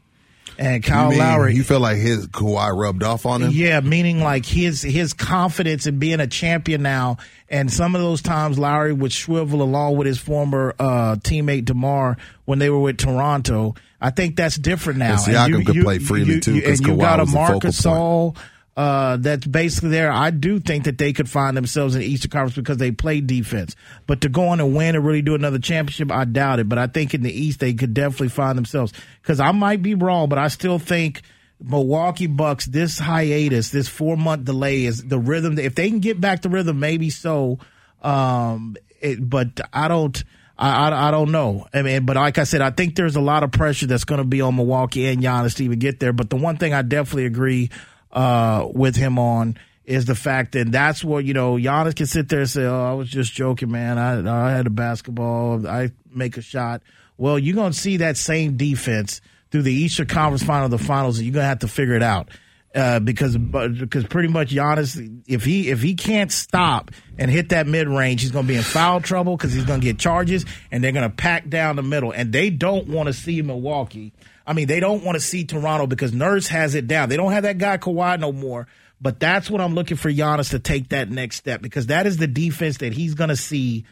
and 0.61 0.85
Kyle 0.85 1.07
you 1.07 1.11
mean, 1.11 1.19
Lowry. 1.19 1.55
You 1.57 1.65
feel 1.65 1.81
like 1.81 1.97
his 1.97 2.29
Kawhi 2.29 2.77
rubbed 2.77 3.03
off 3.03 3.27
on 3.27 3.43
him? 3.43 3.51
Yeah, 3.53 3.81
meaning 3.81 4.21
like 4.21 4.47
his 4.47 4.83
his 4.83 5.15
confidence 5.15 5.87
in 5.87 5.99
being 5.99 6.21
a 6.21 6.27
champion 6.27 6.83
now, 6.83 7.17
and 7.49 7.73
some 7.73 7.95
of 7.97 8.01
those 8.01 8.23
times 8.23 8.59
Lowry 8.59 8.93
would 8.93 9.13
swivel 9.13 9.63
along 9.63 9.97
with 9.97 10.07
his 10.07 10.19
former 10.19 10.75
uh, 10.79 11.17
teammate 11.17 11.65
Demar 11.65 12.17
when 12.45 12.59
they 12.61 12.71
were 12.71 12.81
with 12.81 12.99
Toronto. 12.99 13.75
I 14.01 14.11
think 14.11 14.37
that's 14.37 14.57
different 14.57 14.99
now. 14.99 15.13
And 15.13 15.21
Siakam 15.21 15.67
could 15.67 15.83
play 15.83 15.99
freely, 15.99 16.41
too, 16.41 16.61
'cause 16.63 16.79
and 16.79 16.89
you 16.89 16.95
Kawhi 16.95 17.01
got 17.01 17.21
a 17.21 17.25
was 17.25 17.35
Marcus 17.35 17.85
All 17.87 18.37
uh, 18.77 19.17
that's 19.19 19.47
basically 19.47 19.91
there. 19.91 20.11
I 20.11 20.31
do 20.31 20.61
think 20.61 20.85
that 20.85 20.97
they 20.97 21.13
could 21.13 21.29
find 21.29 21.57
themselves 21.57 21.95
in 21.95 22.01
the 22.01 22.07
Eastern 22.07 22.31
Conference 22.31 22.55
because 22.55 22.79
they 22.79 22.93
play 22.93 23.21
defense. 23.21 23.75
But 24.07 24.21
to 24.23 24.29
go 24.29 24.49
on 24.49 24.61
and 24.61 24.75
win 24.75 24.95
and 24.95 25.05
really 25.05 25.23
do 25.23 25.35
another 25.35 25.59
championship, 25.59 26.11
I 26.13 26.25
doubt 26.25 26.61
it. 26.61 26.69
But 26.69 26.79
I 26.79 26.87
think 26.87 27.13
in 27.13 27.23
the 27.23 27.33
East 27.33 27.61
they 27.61 27.75
could 27.75 27.95
definitely 27.95 28.29
find 28.29 28.57
themselves. 28.57 28.93
Because 29.21 29.41
I 29.41 29.53
might 29.53 29.83
be 29.83 29.95
wrong, 29.95 30.29
but 30.29 30.39
I 30.39 30.49
still 30.49 30.79
think 30.79 31.23
Milwaukee 31.61 32.27
Bucks 32.29 32.67
this 32.67 32.99
hiatus, 32.99 33.71
this 33.71 33.89
four 33.89 34.17
month 34.17 34.45
delay 34.45 34.85
is 34.85 35.05
the 35.05 35.19
rhythm. 35.19 35.59
If 35.59 35.75
they 35.75 35.91
can 35.91 36.01
get 36.01 36.21
back 36.21 36.43
to 36.43 36.49
rhythm, 36.49 36.81
maybe 36.81 37.11
so. 37.11 37.59
Um, 38.03 38.77
it, 39.01 39.29
but 39.29 39.61
I 39.73 39.89
don't. 39.89 40.23
I, 40.57 40.91
I, 40.91 41.09
I 41.09 41.11
don't 41.11 41.33
know. 41.33 41.67
I 41.73 41.83
mean, 41.83 42.05
but 42.05 42.17
like 42.17 42.37
I 42.37 42.45
said, 42.45 42.61
I 42.61 42.71
think 42.71 42.95
there's 42.95 43.17
a 43.17 43.21
lot 43.21 43.43
of 43.43 43.51
pressure 43.51 43.87
that's 43.87 44.05
going 44.05 44.19
to 44.21 44.27
be 44.27 44.43
on 44.43 44.57
Milwaukee 44.57 45.07
and 45.07 45.23
Giannis 45.23 45.57
to 45.57 45.65
even 45.65 45.79
get 45.79 46.01
there. 46.01 46.13
But 46.13 46.29
the 46.29 46.37
one 46.37 46.59
thing 46.59 46.75
I 46.75 46.83
definitely 46.83 47.25
agree 47.25 47.71
uh, 48.13 48.69
with 48.73 48.97
him 48.97 49.19
on 49.19 49.57
is 49.85 50.05
the 50.05 50.15
fact 50.15 50.53
that 50.53 50.71
that's 50.71 51.03
what 51.03 51.25
you 51.25 51.35
know. 51.35 51.55
Giannis 51.55 51.97
can 51.97 52.07
sit 52.07 52.29
there 52.29 52.41
and 52.41 52.51
say, 52.51 52.65
"Oh, 52.65 52.85
I 52.85 52.93
was 52.95 53.09
just 53.09 53.33
joking, 53.33 53.71
man. 53.71 53.99
I 53.99 54.47
I 54.47 54.53
had 54.53 54.67
a 54.67 54.71
basketball. 54.71 55.67
I 55.67 55.91
make 56.13 56.37
a 56.37 56.43
shot." 56.43 56.83
Well, 57.17 57.39
you're 57.39 57.57
to 57.73 57.79
see 57.79 57.99
that 57.99 58.17
same 58.17 58.57
defense 58.57 59.21
through 59.51 59.63
the 59.63 59.75
Eastern 59.75 60.07
Conference 60.07 60.43
Final, 60.43 60.69
the 60.69 60.79
finals, 60.79 61.19
and 61.19 61.27
you're 61.27 61.35
to 61.43 61.49
have 61.49 61.59
to 61.61 61.69
figure 61.69 61.95
it 61.95 62.03
out. 62.03 62.31
Uh, 62.73 63.01
because 63.01 63.37
because 63.37 64.05
pretty 64.05 64.29
much 64.29 64.51
Giannis, 64.51 65.23
if 65.27 65.45
he 65.45 65.71
if 65.71 65.83
he 65.83 65.97
can't 65.97 66.31
stop 66.31 66.93
and 67.19 67.29
hit 67.29 67.49
that 67.49 67.67
mid 67.67 67.89
range, 67.89 68.21
he's 68.21 68.31
going 68.31 68.47
to 68.47 68.49
be 68.49 68.57
in 68.57 68.63
foul 68.63 69.01
trouble 69.01 69.37
because 69.37 69.53
he's 69.53 69.65
going 69.65 69.81
to 69.81 69.85
get 69.85 69.99
charges 69.99 70.47
and 70.71 70.85
they're 70.85 70.93
going 70.93 71.09
to 71.09 71.15
pack 71.15 71.49
down 71.49 71.75
the 71.75 71.83
middle. 71.83 72.13
And 72.13 72.33
they 72.33 72.49
don't 72.49 72.87
want 72.87 73.09
to 73.09 73.13
see 73.13 73.43
Milwaukee. 73.43 74.13
I 74.51 74.53
mean, 74.53 74.67
they 74.67 74.81
don't 74.81 75.05
want 75.05 75.15
to 75.15 75.21
see 75.21 75.45
Toronto 75.45 75.87
because 75.87 76.13
Nurse 76.13 76.49
has 76.49 76.75
it 76.75 76.89
down. 76.89 77.09
They 77.09 77.17
don't 77.17 77.31
have 77.31 77.45
that 77.45 77.59
guy 77.59 77.79
Kawhi 77.79 78.19
no 78.19 78.33
more. 78.33 78.67
But 79.01 79.21
that's 79.21 79.49
what 79.49 79.61
I'm 79.61 79.75
looking 79.77 79.97
for 79.97 80.11
Giannis 80.11 80.51
to 80.51 80.59
take 80.59 80.89
that 80.89 81.09
next 81.09 81.37
step 81.37 81.63
because 81.63 81.87
that 81.87 82.05
is 82.09 82.17
the 82.17 82.27
defense 82.27 82.79
that 82.79 82.93
he's 82.93 83.15
going 83.15 83.31
to 83.31 83.37
see. 83.37 83.85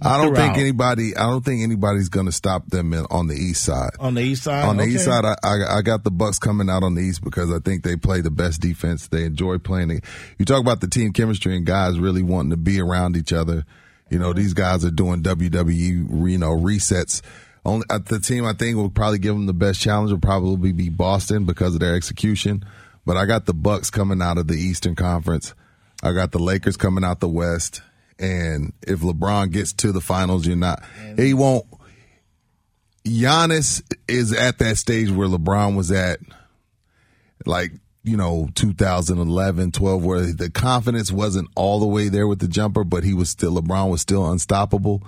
I 0.00 0.22
don't 0.22 0.34
think 0.36 0.56
anybody. 0.56 1.16
I 1.16 1.22
don't 1.24 1.44
think 1.44 1.62
anybody's 1.64 2.08
going 2.08 2.26
to 2.26 2.32
stop 2.32 2.66
them 2.68 2.92
in, 2.92 3.04
on 3.10 3.26
the 3.26 3.34
east 3.34 3.64
side. 3.64 3.90
on 3.98 4.14
the 4.14 4.22
east 4.22 4.44
side. 4.44 4.64
on 4.64 4.76
the 4.76 4.84
Okay. 4.84 4.92
east 4.92 5.04
side, 5.04 5.24
I, 5.24 5.34
I 5.42 5.78
I 5.78 5.82
got 5.82 6.02
the 6.04 6.10
Bucks 6.12 6.38
coming 6.38 6.70
out 6.70 6.82
on 6.84 6.94
the 6.94 7.02
east 7.02 7.22
because 7.24 7.52
I 7.52 7.58
think 7.58 7.82
they 7.82 7.96
play 7.96 8.20
the 8.20 8.30
best 8.30 8.60
defense. 8.60 9.08
They 9.08 9.24
enjoy 9.24 9.58
playing. 9.58 9.90
it. 9.90 10.04
You 10.38 10.44
talk 10.44 10.60
about 10.60 10.80
the 10.80 10.88
team 10.88 11.12
chemistry 11.12 11.56
and 11.56 11.66
guys 11.66 11.98
really 11.98 12.22
wanting 12.22 12.50
to 12.50 12.56
be 12.56 12.80
around 12.80 13.16
each 13.16 13.32
other. 13.32 13.64
You 14.10 14.18
know, 14.18 14.32
these 14.32 14.54
guys 14.54 14.84
are 14.84 14.90
doing 14.90 15.22
WWE, 15.22 16.30
you 16.30 16.38
know, 16.38 16.50
resets. 16.56 17.22
Only 17.64 17.86
uh, 17.88 17.98
the 17.98 18.18
team 18.18 18.44
I 18.44 18.54
think 18.54 18.76
will 18.76 18.90
probably 18.90 19.18
give 19.18 19.34
them 19.34 19.46
the 19.46 19.52
best 19.52 19.80
challenge 19.80 20.10
will 20.10 20.18
probably 20.18 20.72
be 20.72 20.88
Boston 20.88 21.44
because 21.44 21.74
of 21.74 21.80
their 21.80 21.94
execution. 21.94 22.64
But 23.06 23.16
I 23.16 23.26
got 23.26 23.46
the 23.46 23.54
Bucks 23.54 23.90
coming 23.90 24.20
out 24.20 24.38
of 24.38 24.48
the 24.48 24.54
Eastern 24.54 24.94
Conference. 24.94 25.54
I 26.02 26.12
got 26.12 26.32
the 26.32 26.38
Lakers 26.38 26.76
coming 26.76 27.04
out 27.04 27.20
the 27.20 27.28
West. 27.28 27.82
And 28.18 28.72
if 28.82 29.00
LeBron 29.00 29.50
gets 29.52 29.72
to 29.74 29.92
the 29.92 30.00
finals, 30.00 30.46
you're 30.46 30.56
not. 30.56 30.82
He 31.16 31.34
won't. 31.34 31.66
Giannis 33.04 33.82
is 34.06 34.32
at 34.32 34.58
that 34.58 34.76
stage 34.76 35.10
where 35.10 35.26
LeBron 35.26 35.76
was 35.76 35.90
at, 35.90 36.20
like, 37.46 37.72
you 38.04 38.16
know, 38.16 38.48
2011, 38.54 39.72
12, 39.72 40.04
where 40.04 40.20
the 40.20 40.50
confidence 40.50 41.10
wasn't 41.10 41.48
all 41.56 41.80
the 41.80 41.86
way 41.86 42.08
there 42.08 42.28
with 42.28 42.38
the 42.38 42.48
jumper, 42.48 42.84
but 42.84 43.02
he 43.02 43.14
was 43.14 43.28
still, 43.28 43.54
LeBron 43.54 43.90
was 43.90 44.00
still 44.00 44.30
unstoppable. 44.30 45.02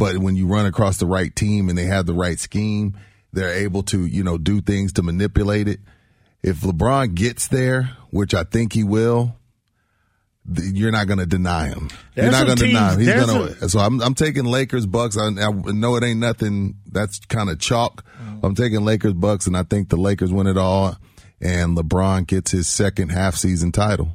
But 0.00 0.16
when 0.16 0.34
you 0.34 0.46
run 0.46 0.64
across 0.64 0.96
the 0.96 1.04
right 1.04 1.34
team 1.36 1.68
and 1.68 1.76
they 1.76 1.84
have 1.84 2.06
the 2.06 2.14
right 2.14 2.38
scheme, 2.38 2.96
they're 3.34 3.52
able 3.52 3.82
to, 3.84 4.06
you 4.06 4.24
know, 4.24 4.38
do 4.38 4.62
things 4.62 4.94
to 4.94 5.02
manipulate 5.02 5.68
it. 5.68 5.80
If 6.42 6.62
LeBron 6.62 7.14
gets 7.14 7.48
there, 7.48 7.90
which 8.08 8.32
I 8.32 8.44
think 8.44 8.72
he 8.72 8.82
will, 8.82 9.36
you're 10.50 10.90
not 10.90 11.06
going 11.06 11.18
to 11.18 11.26
deny 11.26 11.68
him. 11.68 11.90
There's 12.14 12.24
you're 12.24 12.32
not 12.32 12.46
going 12.46 12.56
to 12.56 12.66
deny 12.66 12.94
him. 12.94 13.00
He's 13.00 13.12
going 13.12 13.48
to. 13.48 13.68
So 13.68 13.78
I'm 13.78 14.00
I'm 14.00 14.14
taking 14.14 14.46
Lakers 14.46 14.86
Bucks. 14.86 15.18
I, 15.18 15.26
I 15.26 15.50
know 15.50 15.96
it 15.96 16.02
ain't 16.02 16.18
nothing. 16.18 16.76
That's 16.90 17.18
kind 17.26 17.50
of 17.50 17.58
chalk. 17.58 18.02
Mm. 18.18 18.40
I'm 18.42 18.54
taking 18.54 18.82
Lakers 18.86 19.12
Bucks, 19.12 19.46
and 19.46 19.54
I 19.54 19.64
think 19.64 19.90
the 19.90 19.98
Lakers 19.98 20.32
win 20.32 20.46
it 20.46 20.56
all, 20.56 20.96
and 21.42 21.76
LeBron 21.76 22.26
gets 22.26 22.52
his 22.52 22.68
second 22.68 23.10
half 23.10 23.36
season 23.36 23.70
title 23.70 24.12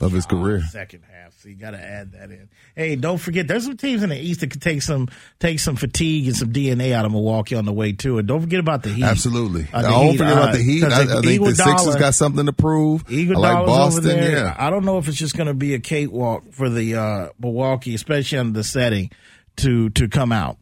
of 0.00 0.10
his 0.10 0.26
career. 0.26 0.62
Second 0.62 1.04
half, 1.08 1.17
so 1.38 1.48
you 1.48 1.54
got 1.54 1.70
to 1.70 1.78
add 1.80 2.12
that 2.12 2.30
in. 2.30 2.48
Hey, 2.74 2.96
don't 2.96 3.18
forget, 3.18 3.46
there's 3.46 3.64
some 3.64 3.76
teams 3.76 4.02
in 4.02 4.10
the 4.10 4.18
East 4.18 4.40
that 4.40 4.50
could 4.50 4.60
take 4.60 4.82
some 4.82 5.08
take 5.38 5.60
some 5.60 5.76
fatigue 5.76 6.26
and 6.26 6.36
some 6.36 6.52
DNA 6.52 6.92
out 6.92 7.04
of 7.04 7.12
Milwaukee 7.12 7.54
on 7.54 7.64
the 7.64 7.72
way 7.72 7.92
too. 7.92 8.18
And 8.18 8.26
don't 8.26 8.40
forget 8.40 8.58
about 8.60 8.82
the 8.82 8.90
Heat. 8.90 9.04
Absolutely. 9.04 9.68
Uh, 9.72 9.82
the 9.82 9.88
I 9.88 9.90
don't 9.90 10.06
Heat, 10.06 10.18
forget 10.18 10.32
uh, 10.32 10.36
about 10.40 10.52
the 10.54 10.62
Heat. 10.62 10.84
I, 10.84 10.86
I 10.86 11.04
the 11.04 11.22
think 11.22 11.24
the 11.24 11.38
Iguodala- 11.52 11.78
Sixers 11.78 11.96
got 11.96 12.14
something 12.14 12.46
to 12.46 12.52
prove. 12.52 13.04
I 13.08 13.12
Iguodala's 13.12 13.36
like 13.38 13.56
over 13.56 13.66
Boston. 13.66 14.04
there. 14.04 14.32
Yeah. 14.32 14.56
I 14.58 14.70
don't 14.70 14.84
know 14.84 14.98
if 14.98 15.06
it's 15.08 15.16
just 15.16 15.36
going 15.36 15.46
to 15.46 15.54
be 15.54 15.74
a 15.74 15.78
cakewalk 15.78 16.52
for 16.52 16.68
the 16.68 16.96
uh, 16.96 17.28
Milwaukee, 17.38 17.94
especially 17.94 18.38
under 18.38 18.58
the 18.58 18.64
setting, 18.64 19.10
to 19.58 19.90
to 19.90 20.08
come 20.08 20.32
out. 20.32 20.56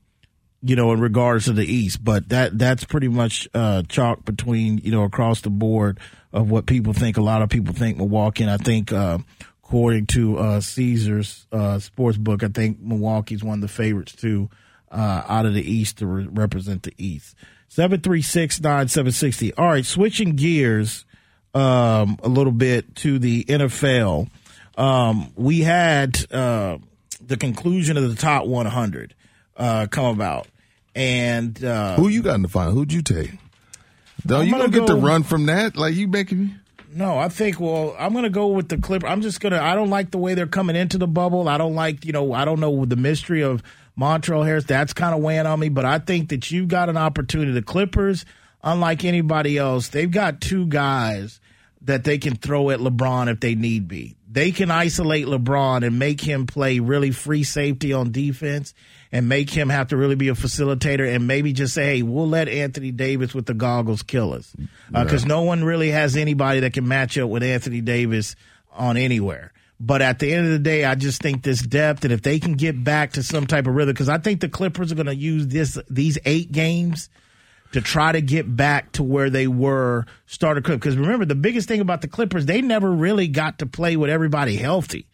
You 0.62 0.74
know, 0.74 0.92
in 0.92 1.00
regards 1.00 1.44
to 1.44 1.52
the 1.52 1.64
East, 1.64 2.02
but 2.02 2.30
that 2.30 2.58
that's 2.58 2.82
pretty 2.82 3.08
much 3.08 3.46
uh, 3.54 3.82
chalk 3.88 4.24
between 4.24 4.78
you 4.78 4.90
know 4.90 5.04
across 5.04 5.42
the 5.42 5.50
board 5.50 6.00
of 6.32 6.50
what 6.50 6.66
people 6.66 6.92
think. 6.92 7.18
A 7.18 7.22
lot 7.22 7.40
of 7.42 7.50
people 7.50 7.72
think 7.72 7.98
Milwaukee, 7.98 8.42
and 8.42 8.50
I 8.50 8.56
think 8.56 8.90
uh, 8.92 9.18
according 9.66 10.06
to 10.06 10.38
uh, 10.38 10.60
Caesar's 10.60 11.44
uh, 11.50 11.80
sports 11.80 12.16
book, 12.16 12.44
I 12.44 12.48
think 12.48 12.80
Milwaukee's 12.80 13.42
one 13.42 13.58
of 13.58 13.62
the 13.62 13.68
favorites 13.68 14.12
too 14.14 14.48
uh, 14.92 15.22
out 15.26 15.44
of 15.44 15.54
the 15.54 15.62
East 15.72 15.98
to 15.98 16.06
re- 16.06 16.28
represent 16.30 16.84
the 16.84 16.92
East. 16.98 17.34
Seven 17.68 18.00
three 18.00 18.22
six 18.22 18.60
nine 18.60 18.86
seven 18.86 19.10
sixty. 19.10 19.52
All 19.54 19.66
right, 19.66 19.84
switching 19.84 20.36
gears 20.36 21.04
um, 21.52 22.16
a 22.22 22.28
little 22.28 22.52
bit 22.52 22.94
to 22.96 23.18
the 23.18 23.42
NFL. 23.44 24.28
Um, 24.78 25.32
we 25.34 25.60
had 25.60 26.16
uh, 26.32 26.78
the 27.20 27.36
conclusion 27.36 27.96
of 27.96 28.08
the 28.08 28.14
top 28.14 28.46
100 28.46 29.14
uh, 29.56 29.86
come 29.90 30.04
about, 30.06 30.46
and 30.94 31.62
uh, 31.64 31.96
Who 31.96 32.06
you 32.08 32.22
got 32.22 32.36
in 32.36 32.42
the 32.42 32.48
final? 32.48 32.72
Who'd 32.72 32.92
you 32.92 33.02
take? 33.02 33.32
Don't 34.24 34.46
you 34.46 34.52
gonna 34.52 34.68
gonna 34.68 34.78
get 34.78 34.86
to 34.86 34.94
go- 34.94 35.00
run 35.00 35.24
from 35.24 35.46
that? 35.46 35.76
Like 35.76 35.94
you 35.94 36.06
making 36.06 36.38
me? 36.38 36.54
No, 36.96 37.18
I 37.18 37.28
think 37.28 37.60
well, 37.60 37.94
I'm 37.98 38.12
going 38.12 38.24
to 38.24 38.30
go 38.30 38.46
with 38.46 38.70
the 38.70 38.78
Clipper. 38.78 39.06
I'm 39.06 39.20
just 39.20 39.38
going 39.40 39.52
to. 39.52 39.62
I 39.62 39.74
don't 39.74 39.90
like 39.90 40.12
the 40.12 40.16
way 40.16 40.32
they're 40.32 40.46
coming 40.46 40.76
into 40.76 40.96
the 40.96 41.06
bubble. 41.06 41.46
I 41.46 41.58
don't 41.58 41.74
like 41.74 42.06
you 42.06 42.12
know. 42.12 42.32
I 42.32 42.46
don't 42.46 42.58
know 42.58 42.86
the 42.86 42.96
mystery 42.96 43.42
of 43.42 43.62
Montrezl 44.00 44.46
Harrell. 44.46 44.66
That's 44.66 44.94
kind 44.94 45.14
of 45.14 45.20
weighing 45.20 45.44
on 45.44 45.60
me. 45.60 45.68
But 45.68 45.84
I 45.84 45.98
think 45.98 46.30
that 46.30 46.50
you've 46.50 46.68
got 46.68 46.88
an 46.88 46.96
opportunity. 46.96 47.52
The 47.52 47.60
Clippers, 47.60 48.24
unlike 48.64 49.04
anybody 49.04 49.58
else, 49.58 49.88
they've 49.88 50.10
got 50.10 50.40
two 50.40 50.66
guys 50.68 51.38
that 51.82 52.04
they 52.04 52.16
can 52.16 52.34
throw 52.34 52.70
at 52.70 52.80
LeBron 52.80 53.30
if 53.30 53.40
they 53.40 53.54
need 53.54 53.88
be. 53.88 54.15
They 54.36 54.52
can 54.52 54.70
isolate 54.70 55.24
LeBron 55.24 55.82
and 55.82 55.98
make 55.98 56.20
him 56.20 56.46
play 56.46 56.78
really 56.78 57.10
free 57.10 57.42
safety 57.42 57.94
on 57.94 58.12
defense 58.12 58.74
and 59.10 59.30
make 59.30 59.48
him 59.48 59.70
have 59.70 59.88
to 59.88 59.96
really 59.96 60.14
be 60.14 60.28
a 60.28 60.34
facilitator 60.34 61.10
and 61.10 61.26
maybe 61.26 61.54
just 61.54 61.72
say, 61.72 61.86
hey, 61.86 62.02
we'll 62.02 62.28
let 62.28 62.46
Anthony 62.46 62.90
Davis 62.90 63.32
with 63.32 63.46
the 63.46 63.54
goggles 63.54 64.02
kill 64.02 64.34
us. 64.34 64.54
Uh, 64.92 65.04
because 65.04 65.24
no 65.24 65.40
one 65.40 65.64
really 65.64 65.90
has 65.90 66.16
anybody 66.16 66.60
that 66.60 66.74
can 66.74 66.86
match 66.86 67.16
up 67.16 67.30
with 67.30 67.42
Anthony 67.42 67.80
Davis 67.80 68.36
on 68.72 68.98
anywhere. 68.98 69.54
But 69.80 70.02
at 70.02 70.18
the 70.18 70.34
end 70.34 70.44
of 70.44 70.52
the 70.52 70.58
day, 70.58 70.84
I 70.84 70.96
just 70.96 71.22
think 71.22 71.42
this 71.42 71.62
depth, 71.62 72.04
and 72.04 72.12
if 72.12 72.20
they 72.20 72.38
can 72.38 72.56
get 72.56 72.84
back 72.84 73.12
to 73.12 73.22
some 73.22 73.46
type 73.46 73.66
of 73.66 73.74
rhythm, 73.74 73.94
because 73.94 74.10
I 74.10 74.18
think 74.18 74.42
the 74.42 74.50
Clippers 74.50 74.92
are 74.92 74.96
going 74.96 75.06
to 75.06 75.16
use 75.16 75.46
this 75.46 75.78
these 75.88 76.18
eight 76.26 76.52
games 76.52 77.08
to 77.72 77.80
try 77.80 78.12
to 78.12 78.20
get 78.20 78.54
back 78.54 78.92
to 78.92 79.02
where 79.02 79.30
they 79.30 79.46
were 79.46 80.06
starter 80.26 80.60
Clip. 80.60 80.80
Because 80.80 80.96
remember, 80.96 81.24
the 81.24 81.34
biggest 81.34 81.68
thing 81.68 81.80
about 81.80 82.00
the 82.00 82.08
Clippers, 82.08 82.46
they 82.46 82.62
never 82.62 82.90
really 82.90 83.28
got 83.28 83.58
to 83.60 83.66
play 83.66 83.96
with 83.96 84.10
everybody 84.10 84.56
healthy 84.56 85.06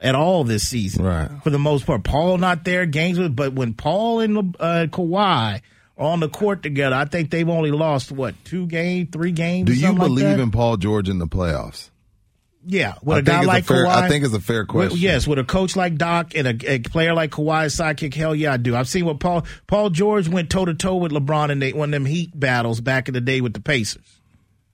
at 0.00 0.14
all 0.14 0.44
this 0.44 0.68
season. 0.68 1.04
Right. 1.04 1.30
For 1.42 1.50
the 1.50 1.58
most 1.58 1.86
part, 1.86 2.04
Paul 2.04 2.38
not 2.38 2.64
there, 2.64 2.86
games 2.86 3.18
with, 3.18 3.34
but 3.34 3.52
when 3.52 3.74
Paul 3.74 4.20
and 4.20 4.56
uh, 4.58 4.86
Kawhi 4.90 5.60
are 5.96 6.10
on 6.12 6.20
the 6.20 6.28
court 6.28 6.62
together, 6.62 6.96
I 6.96 7.04
think 7.04 7.30
they've 7.30 7.48
only 7.48 7.70
lost 7.70 8.12
what 8.12 8.34
two 8.44 8.66
games, 8.66 9.08
three 9.12 9.32
games. 9.32 9.66
Do 9.66 9.74
you 9.74 9.80
something 9.80 9.98
like 9.98 10.08
believe 10.08 10.38
in 10.38 10.50
Paul 10.50 10.76
George 10.76 11.08
in 11.08 11.18
the 11.18 11.26
playoffs? 11.26 11.90
Yeah, 12.66 12.94
with 13.02 13.16
I 13.16 13.20
a 13.20 13.22
guy 13.22 13.32
think 13.32 13.42
it's 13.42 13.44
a 13.44 13.48
like 13.48 13.64
fair- 13.64 13.84
Kawhi, 13.86 13.88
I 14.02 14.08
think 14.08 14.24
it's 14.24 14.34
a 14.34 14.40
fair 14.40 14.60
with- 14.62 14.68
question. 14.68 14.98
yes, 14.98 15.26
with 15.26 15.38
a 15.38 15.44
coach 15.44 15.76
like 15.76 15.96
Doc 15.96 16.34
and 16.34 16.46
a, 16.48 16.72
a 16.72 16.78
player 16.80 17.14
like 17.14 17.30
Kawhi's 17.30 17.74
sidekick, 17.76 18.12
hell 18.14 18.34
yeah, 18.34 18.52
I 18.52 18.56
do. 18.56 18.74
I've 18.76 18.88
seen 18.88 19.04
what 19.06 19.20
Paul 19.20 19.46
Paul 19.66 19.90
George 19.90 20.28
went 20.28 20.50
toe 20.50 20.64
to 20.64 20.74
toe 20.74 20.96
with 20.96 21.12
LeBron 21.12 21.50
in 21.50 21.60
they, 21.60 21.72
one 21.72 21.88
of 21.90 21.92
them 21.92 22.04
Heat 22.04 22.38
battles 22.38 22.80
back 22.80 23.08
in 23.08 23.14
the 23.14 23.20
day 23.20 23.40
with 23.40 23.54
the 23.54 23.60
Pacers. 23.60 24.20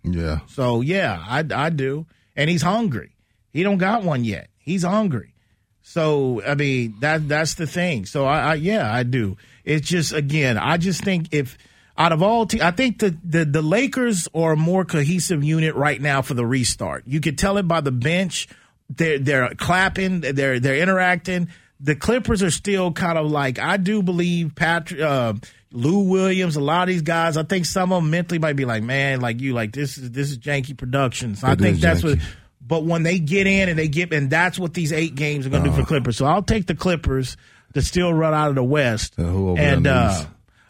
Yeah. 0.03 0.41
So 0.49 0.80
yeah, 0.80 1.22
I 1.28 1.45
I 1.55 1.70
do, 1.70 2.07
and 2.35 2.49
he's 2.51 2.62
hungry. 2.62 3.12
He 3.53 3.62
don't 3.62 3.78
got 3.78 4.03
one 4.03 4.24
yet. 4.24 4.49
He's 4.59 4.82
hungry. 4.82 5.35
So 5.82 6.43
I 6.47 6.55
mean 6.55 6.97
that 7.01 7.28
that's 7.28 7.55
the 7.55 7.66
thing. 7.66 8.07
So 8.07 8.24
I, 8.24 8.41
I 8.41 8.55
yeah 8.55 8.93
I 8.93 9.03
do. 9.03 9.37
It's 9.64 9.87
just 9.87 10.12
again 10.12 10.57
I 10.59 10.78
just 10.78 11.05
think 11.05 11.28
if 11.32 11.57
out 11.97 12.12
of 12.12 12.22
all 12.22 12.47
te- 12.47 12.61
I 12.62 12.70
think 12.72 12.99
the, 12.99 13.16
the 13.24 13.45
the 13.45 13.62
Lakers 13.62 14.28
are 14.34 14.53
a 14.53 14.57
more 14.57 14.84
cohesive 14.84 15.45
unit 15.45 15.74
right 15.74 16.01
now 16.01 16.22
for 16.22 16.34
the 16.34 16.45
restart. 16.47 17.05
You 17.07 17.20
could 17.20 17.38
tell 17.38 17.57
it 17.59 17.68
by 17.68 17.80
the 17.80 17.92
bench. 17.92 18.49
They're 18.90 19.18
they're 19.18 19.55
clapping. 19.55 20.20
They're 20.20 20.59
they're 20.61 20.76
interacting. 20.78 21.49
The 21.80 21.95
Clippers 21.97 22.42
are 22.42 22.51
still 22.51 22.92
kind 22.92 23.18
of 23.18 23.30
like 23.30 23.59
I 23.59 23.76
do 23.76 24.03
believe 24.03 24.55
Patrick. 24.55 25.01
Uh, 25.01 25.34
Lou 25.76 26.09
Williams, 26.09 26.55
a 26.55 26.61
lot 26.61 26.82
of 26.82 26.88
these 26.88 27.03
guys, 27.03 27.36
I 27.36 27.42
think 27.42 27.66
some 27.66 27.92
of 27.92 28.01
them 28.01 28.09
mentally 28.12 28.38
might 28.38 28.53
be 28.55 28.64
like, 28.64 28.84
man, 28.84 29.20
like 29.20 29.40
you, 29.40 29.55
like 29.55 29.72
this 29.72 29.99
is 29.99 30.12
this 30.12 30.30
is 30.30 30.38
janky 30.38 30.76
productions. 30.76 31.42
I 31.42 31.57
think 31.57 31.80
that's 31.80 32.01
janky. 32.03 32.18
what. 32.20 32.28
But 32.66 32.84
when 32.84 33.03
they 33.03 33.18
get 33.18 33.47
in 33.49 33.68
and 33.68 33.76
they 33.78 33.88
get, 33.88 34.12
and 34.12 34.30
that's 34.30 34.57
what 34.59 34.72
these 34.72 34.92
eight 34.92 35.16
games 35.16 35.47
are 35.47 35.51
going 35.51 35.64
to 35.64 35.68
Uh-huh. 35.70 35.78
do 35.78 35.82
for 35.82 35.88
Clippers. 35.88 36.16
So 36.16 36.26
I'll 36.26 36.42
take 36.45 36.66
the 36.66 36.74
Clippers 36.76 37.36
to 37.74 37.82
still 37.82 38.14
run 38.14 38.32
out 38.34 38.51
of 38.51 38.55
the 38.55 38.62
West, 38.64 39.14
And 39.18 39.26
who 39.26 39.49
and 39.57 39.59
there 39.59 39.74
in 39.76 39.82
the 39.82 39.90
uh? 39.92 40.24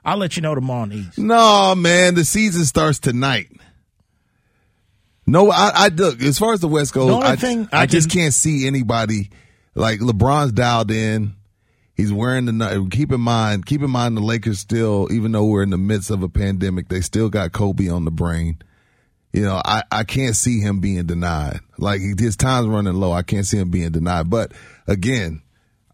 I'll 0.04 0.16
let 0.18 0.36
you 0.36 0.42
know 0.42 0.54
tomorrow 0.54 0.88
East. 0.92 1.18
No, 1.18 1.74
man, 1.74 2.14
the 2.14 2.24
season 2.24 2.64
starts 2.64 2.98
tonight. 2.98 3.48
No, 5.26 5.50
I, 5.50 5.70
I 5.74 5.88
look 5.88 6.20
as 6.22 6.38
far 6.38 6.52
as 6.52 6.60
the 6.60 6.68
West 6.68 6.92
goes. 6.92 7.08
The 7.08 7.26
I, 7.26 7.36
thing 7.36 7.68
I, 7.72 7.82
I 7.82 7.86
just 7.86 8.10
can- 8.10 8.20
can't 8.22 8.34
see 8.34 8.66
anybody 8.66 9.30
like 9.74 10.00
LeBron's 10.00 10.52
dialed 10.52 10.90
in. 10.90 11.34
He's 11.96 12.12
wearing 12.12 12.44
the. 12.46 12.88
Keep 12.90 13.12
in 13.12 13.20
mind, 13.20 13.66
keep 13.66 13.80
in 13.80 13.90
mind, 13.90 14.16
the 14.16 14.20
Lakers 14.20 14.58
still, 14.58 15.08
even 15.12 15.32
though 15.32 15.44
we're 15.44 15.62
in 15.62 15.70
the 15.70 15.78
midst 15.78 16.10
of 16.10 16.22
a 16.22 16.28
pandemic, 16.28 16.88
they 16.88 17.00
still 17.00 17.28
got 17.30 17.52
Kobe 17.52 17.88
on 17.88 18.04
the 18.04 18.10
brain. 18.10 18.58
You 19.32 19.42
know, 19.42 19.62
I, 19.64 19.82
I 19.90 20.04
can't 20.04 20.36
see 20.36 20.60
him 20.60 20.80
being 20.80 21.06
denied. 21.06 21.60
Like 21.78 22.00
his 22.00 22.36
time's 22.36 22.68
running 22.68 22.94
low. 22.94 23.12
I 23.12 23.22
can't 23.22 23.46
see 23.46 23.58
him 23.58 23.70
being 23.70 23.92
denied. 23.92 24.28
But 24.28 24.52
again, 24.86 25.42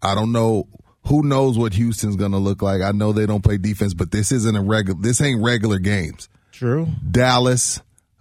I 0.02 0.14
don't 0.14 0.32
know. 0.32 0.68
Who 1.06 1.22
knows 1.22 1.56
what 1.58 1.72
Houston's 1.74 2.16
going 2.16 2.32
to 2.32 2.38
look 2.38 2.62
like? 2.62 2.82
I 2.82 2.92
know 2.92 3.12
they 3.12 3.26
don't 3.26 3.42
play 3.42 3.56
defense, 3.58 3.94
but 3.94 4.10
this 4.10 4.30
isn't 4.32 4.54
a 4.56 4.60
regular. 4.62 5.00
This 5.00 5.20
ain't 5.20 5.42
regular 5.42 5.78
games. 5.78 6.28
True. 6.52 6.88
Dallas. 7.10 7.80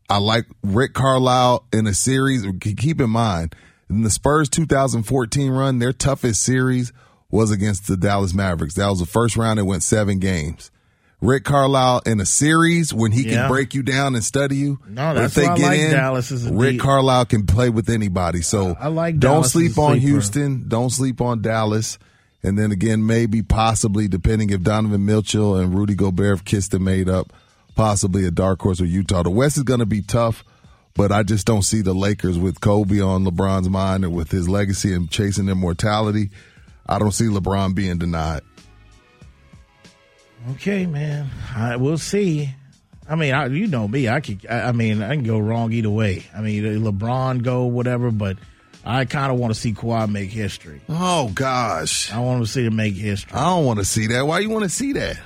I 0.09 0.17
like 0.17 0.45
Rick 0.63 0.93
Carlisle 0.93 1.65
in 1.73 1.85
a 1.87 1.93
series. 1.93 2.45
Keep 2.61 2.99
in 3.01 3.09
mind, 3.11 3.53
in 3.89 4.01
the 4.03 4.09
Spurs 4.09 4.49
2014 4.49 5.51
run, 5.51 5.79
their 5.79 5.93
toughest 5.93 6.41
series 6.41 6.91
was 7.29 7.51
against 7.51 7.87
the 7.87 7.95
Dallas 7.97 8.33
Mavericks. 8.33 8.73
That 8.75 8.87
was 8.89 8.99
the 8.99 9.05
first 9.05 9.37
round. 9.37 9.59
It 9.59 9.63
went 9.63 9.83
seven 9.83 10.17
games. 10.17 10.71
Rick 11.21 11.43
Carlisle 11.43 12.01
in 12.05 12.19
a 12.21 12.25
series 12.25 12.93
when 12.93 13.11
he 13.11 13.23
Yeah. 13.23 13.33
can 13.41 13.49
break 13.49 13.75
you 13.75 13.83
down 13.83 14.15
and 14.15 14.23
study 14.23 14.55
you. 14.55 14.79
No, 14.87 15.11
if 15.11 15.15
that's 15.17 15.33
they 15.35 15.43
why 15.45 15.51
I 15.53 15.57
get 15.57 15.65
like 15.67 15.79
in, 15.79 15.91
Dallas 15.91 16.31
as 16.31 16.45
a 16.45 16.53
Rick 16.53 16.71
deep- 16.71 16.81
Carlisle 16.81 17.25
can 17.25 17.45
play 17.45 17.69
with 17.69 17.89
anybody. 17.89 18.41
So 18.41 18.75
I 18.79 18.87
like 18.87 19.19
don't 19.19 19.33
Dallas 19.33 19.51
sleep 19.51 19.77
on 19.77 19.91
sleeper. 19.99 20.07
Houston. 20.07 20.65
Don't 20.69 20.89
sleep 20.91 21.19
on 21.21 21.41
Dallas. 21.41 21.99
And 22.41 22.57
then 22.57 22.71
again, 22.71 23.05
maybe 23.05 23.41
possibly 23.41 24.07
depending 24.07 24.49
if 24.49 24.61
Donovan 24.61 25.05
Mitchell 25.05 25.57
and 25.57 25.73
Rudy 25.73 25.95
Gobert 25.95 26.37
have 26.37 26.45
kissed 26.45 26.73
and 26.73 26.85
made 26.85 27.09
up, 27.09 27.33
possibly 27.75 28.25
a 28.25 28.31
dark 28.31 28.61
horse 28.61 28.79
with 28.79 28.89
Utah. 28.89 29.23
The 29.23 29.29
West 29.29 29.57
is 29.57 29.63
going 29.63 29.81
to 29.81 29.85
be 29.85 30.01
tough, 30.01 30.43
but 30.93 31.11
I 31.11 31.23
just 31.23 31.45
don't 31.45 31.63
see 31.63 31.81
the 31.81 31.93
Lakers 31.93 32.37
with 32.37 32.61
Kobe 32.61 33.01
on 33.01 33.25
LeBron's 33.25 33.69
mind 33.69 34.05
and 34.05 34.13
with 34.13 34.31
his 34.31 34.47
legacy 34.47 34.93
and 34.93 35.09
chasing 35.09 35.49
immortality. 35.49 36.29
I 36.87 36.97
don't 36.97 37.11
see 37.11 37.25
LeBron 37.25 37.75
being 37.75 37.97
denied. 37.97 38.41
Okay, 40.51 40.85
man. 40.85 41.29
I, 41.53 41.75
we'll 41.75 41.97
see. 41.97 42.49
I 43.07 43.15
mean, 43.15 43.33
I, 43.33 43.47
you 43.47 43.67
know 43.67 43.87
me. 43.87 44.07
I 44.07 44.21
could. 44.21 44.45
I, 44.49 44.69
I 44.69 44.71
mean, 44.71 45.01
I 45.01 45.15
can 45.15 45.23
go 45.23 45.39
wrong 45.39 45.73
either 45.73 45.89
way. 45.89 46.25
I 46.33 46.41
mean, 46.41 46.63
LeBron 46.63 47.43
go 47.43 47.65
whatever, 47.65 48.11
but 48.11 48.37
I 48.91 49.05
kind 49.05 49.31
of 49.31 49.37
want 49.37 49.53
to 49.53 49.59
see 49.59 49.71
Kawhi 49.71 50.09
make 50.11 50.31
history. 50.31 50.81
Oh 50.89 51.29
gosh, 51.35 52.11
I 52.11 52.19
want 52.19 52.43
to 52.43 52.51
see 52.51 52.65
him 52.65 52.75
make 52.75 52.95
history. 52.95 53.33
I 53.37 53.45
don't 53.45 53.63
want 53.63 53.77
to 53.77 53.85
see 53.85 54.07
that. 54.07 54.25
Why 54.25 54.39
you 54.39 54.49
want 54.49 54.63
to 54.63 54.69
see 54.69 54.93
that? 54.93 55.19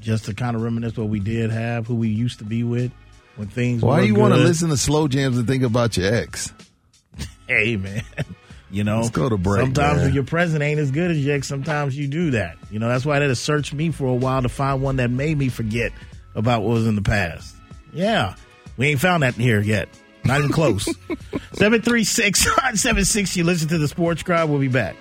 Just 0.00 0.26
to 0.26 0.34
kind 0.34 0.54
of 0.54 0.62
reminisce 0.62 0.96
what 0.96 1.08
we 1.08 1.18
did 1.18 1.50
have, 1.50 1.88
who 1.88 1.96
we 1.96 2.08
used 2.08 2.38
to 2.38 2.44
be 2.44 2.62
with 2.62 2.92
when 3.34 3.48
things. 3.48 3.82
Why 3.82 4.02
you 4.02 4.14
want 4.14 4.32
to 4.34 4.38
listen 4.40 4.68
to 4.68 4.76
slow 4.76 5.08
jams 5.08 5.36
and 5.38 5.48
think 5.48 5.64
about 5.64 5.96
your 5.96 6.14
ex? 6.14 6.52
Hey, 7.48 7.76
man. 7.76 8.02
You 8.70 8.84
know, 8.84 8.98
Let's 8.98 9.08
go 9.08 9.30
to 9.30 9.38
break, 9.38 9.62
Sometimes 9.62 9.96
man. 9.96 10.04
when 10.04 10.14
your 10.14 10.24
present 10.24 10.62
ain't 10.62 10.78
as 10.78 10.90
good 10.90 11.10
as 11.10 11.24
your 11.24 11.36
ex, 11.36 11.48
sometimes 11.48 11.96
you 11.96 12.06
do 12.06 12.32
that. 12.32 12.58
You 12.70 12.78
know, 12.78 12.86
that's 12.88 13.06
why 13.06 13.18
they 13.18 13.24
had 13.24 13.30
to 13.30 13.34
search 13.34 13.72
me 13.72 13.90
for 13.90 14.04
a 14.04 14.14
while 14.14 14.42
to 14.42 14.50
find 14.50 14.82
one 14.82 14.96
that 14.96 15.10
made 15.10 15.38
me 15.38 15.48
forget 15.48 15.90
about 16.34 16.60
what 16.62 16.74
was 16.74 16.86
in 16.86 16.94
the 16.94 17.00
past. 17.00 17.56
Yeah, 17.94 18.34
we 18.76 18.88
ain't 18.88 19.00
found 19.00 19.22
that 19.22 19.32
here 19.32 19.62
yet. 19.62 19.88
Not 20.28 20.40
even 20.40 20.52
close. 20.52 20.84
736 21.54 22.46
976. 22.46 23.34
You 23.34 23.44
listen 23.44 23.68
to 23.68 23.78
the 23.78 23.88
Sports 23.88 24.22
Grind. 24.22 24.50
We'll 24.50 24.60
be 24.60 24.68
back. 24.68 24.94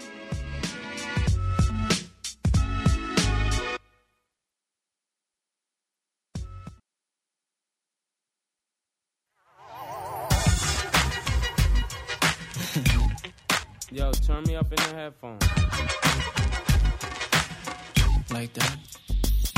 Yo, 13.91 14.11
turn 14.11 14.43
me 14.43 14.55
up 14.55 14.67
in 14.71 14.75
the 14.75 14.95
headphones. 14.95 15.43
Like 18.31 18.53
that? 18.53 18.77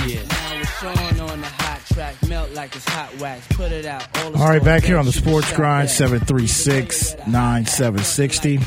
Yeah. 0.07 0.38
Now 0.81 0.91
it's 0.91 1.17
Sean 1.17 1.29
on 1.29 1.41
the 1.41 1.47
hot 1.47 1.81
track, 1.93 2.15
melt 2.27 2.51
like 2.53 2.75
it's 2.75 2.87
hot 2.87 3.17
wax. 3.19 3.47
Put 3.49 3.71
it 3.71 3.85
out. 3.85 4.05
All, 4.25 4.47
right, 4.47 4.63
back 4.63 4.83
here 4.83 4.97
on 4.97 5.05
the 5.05 5.11
Sports 5.11 5.51
Grind, 5.53 5.89
at. 5.89 5.93
736 5.93 7.15
9760. 7.27 8.59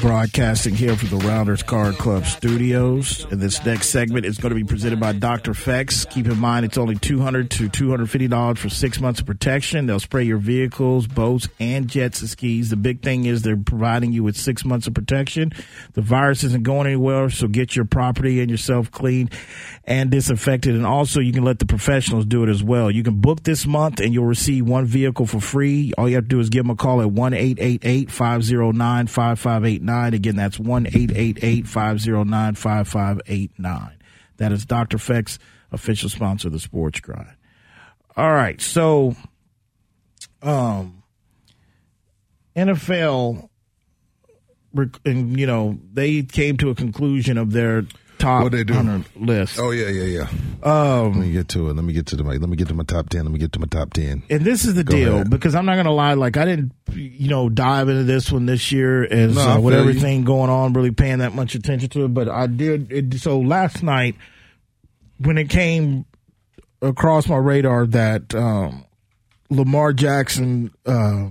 Broadcasting 0.00 0.74
here 0.74 0.94
from 0.94 1.08
the 1.18 1.26
Rounders 1.26 1.62
Card 1.62 1.96
Club 1.96 2.26
studios. 2.26 3.26
And 3.30 3.40
this 3.40 3.64
next 3.64 3.88
segment 3.88 4.26
is 4.26 4.38
going 4.38 4.50
to 4.50 4.56
be 4.56 4.64
presented 4.64 5.00
by 5.00 5.12
Dr. 5.12 5.52
Fex. 5.52 6.08
Keep 6.10 6.26
in 6.26 6.38
mind, 6.38 6.66
it's 6.66 6.76
only 6.76 6.96
200 6.96 7.50
to 7.52 7.70
$250 7.70 8.58
for 8.58 8.68
six 8.68 9.00
months 9.00 9.20
of 9.20 9.26
protection. 9.26 9.86
They'll 9.86 10.00
spray 10.00 10.24
your 10.24 10.38
vehicles, 10.38 11.06
boats, 11.06 11.48
and 11.58 11.88
jets 11.88 12.20
and 12.20 12.28
skis. 12.28 12.70
The 12.70 12.76
big 12.76 13.02
thing 13.02 13.24
is 13.24 13.42
they're 13.42 13.56
providing 13.56 14.12
you 14.12 14.22
with 14.22 14.36
six 14.36 14.64
months 14.64 14.86
of 14.86 14.94
protection. 14.94 15.52
The 15.94 16.02
virus 16.02 16.44
isn't 16.44 16.64
going 16.64 16.86
anywhere, 16.86 17.30
so 17.30 17.48
get 17.48 17.74
your 17.74 17.86
property 17.86 18.40
and 18.40 18.50
yourself 18.50 18.90
clean 18.90 19.30
and 19.84 20.10
disinfected. 20.10 20.74
And 20.74 20.84
also, 20.84 21.20
you 21.20 21.35
can 21.36 21.44
let 21.44 21.58
the 21.58 21.66
professionals 21.66 22.24
do 22.24 22.42
it 22.42 22.48
as 22.48 22.62
well. 22.62 22.90
You 22.90 23.02
can 23.02 23.20
book 23.20 23.42
this 23.42 23.66
month 23.66 24.00
and 24.00 24.12
you'll 24.12 24.24
receive 24.24 24.66
one 24.66 24.86
vehicle 24.86 25.26
for 25.26 25.38
free. 25.38 25.92
All 25.98 26.08
you 26.08 26.14
have 26.14 26.24
to 26.24 26.28
do 26.28 26.40
is 26.40 26.48
give 26.48 26.64
them 26.64 26.70
a 26.70 26.76
call 26.76 27.02
at 27.02 27.10
1 27.10 27.34
888 27.34 28.10
509 28.10 29.06
5589. 29.06 30.14
Again, 30.14 30.36
that's 30.36 30.58
1 30.58 30.86
888 30.86 31.66
509 31.66 32.54
5589. 32.54 33.98
That 34.38 34.52
is 34.52 34.64
Dr. 34.64 34.96
Fex, 34.96 35.38
official 35.70 36.08
sponsor 36.08 36.48
of 36.48 36.54
the 36.54 36.58
Sports 36.58 37.00
Grind. 37.00 37.36
All 38.16 38.32
right, 38.32 38.58
so 38.58 39.14
um, 40.42 41.02
NFL, 42.56 43.50
you 45.04 45.46
know, 45.46 45.78
they 45.92 46.22
came 46.22 46.56
to 46.56 46.70
a 46.70 46.74
conclusion 46.74 47.36
of 47.36 47.52
their 47.52 47.84
top 48.18 48.42
What 48.44 48.52
they 48.52 48.64
do? 48.64 48.74
100 48.74 49.04
list. 49.16 49.58
Oh 49.58 49.70
yeah, 49.70 49.88
yeah, 49.88 50.04
yeah. 50.04 50.28
Um, 50.62 51.12
let 51.12 51.26
me 51.26 51.32
get 51.32 51.48
to 51.50 51.68
it. 51.70 51.74
Let 51.74 51.84
me 51.84 51.92
get 51.92 52.06
to 52.06 52.16
the 52.16 52.22
let 52.24 52.40
me 52.40 52.56
get 52.56 52.68
to 52.68 52.74
my 52.74 52.84
top 52.84 53.08
ten. 53.08 53.24
Let 53.24 53.32
me 53.32 53.38
get 53.38 53.52
to 53.52 53.58
my 53.60 53.66
top 53.66 53.92
ten. 53.92 54.22
And 54.30 54.44
this 54.44 54.64
is 54.64 54.74
the 54.74 54.84
Go 54.84 54.96
deal 54.96 55.14
ahead. 55.16 55.30
because 55.30 55.54
I'm 55.54 55.66
not 55.66 55.74
going 55.74 55.86
to 55.86 55.92
lie. 55.92 56.14
Like 56.14 56.36
I 56.36 56.44
didn't, 56.44 56.72
you 56.92 57.28
know, 57.28 57.48
dive 57.48 57.88
into 57.88 58.04
this 58.04 58.30
one 58.32 58.46
this 58.46 58.72
year 58.72 59.04
as 59.04 59.34
No, 59.36 59.40
uh, 59.42 59.60
with 59.60 59.74
feel 59.74 59.84
you. 59.84 59.88
everything 59.90 60.24
going 60.24 60.50
on, 60.50 60.72
really 60.72 60.90
paying 60.92 61.18
that 61.18 61.34
much 61.34 61.54
attention 61.54 61.88
to 61.90 62.04
it. 62.06 62.14
But 62.14 62.28
I 62.28 62.46
did. 62.46 62.90
It, 62.90 63.14
so 63.20 63.38
last 63.38 63.82
night, 63.82 64.16
when 65.18 65.38
it 65.38 65.48
came 65.50 66.04
across 66.82 67.28
my 67.28 67.36
radar 67.36 67.86
that 67.86 68.34
um, 68.34 68.84
Lamar 69.50 69.92
Jackson 69.92 70.70
uh, 70.84 71.28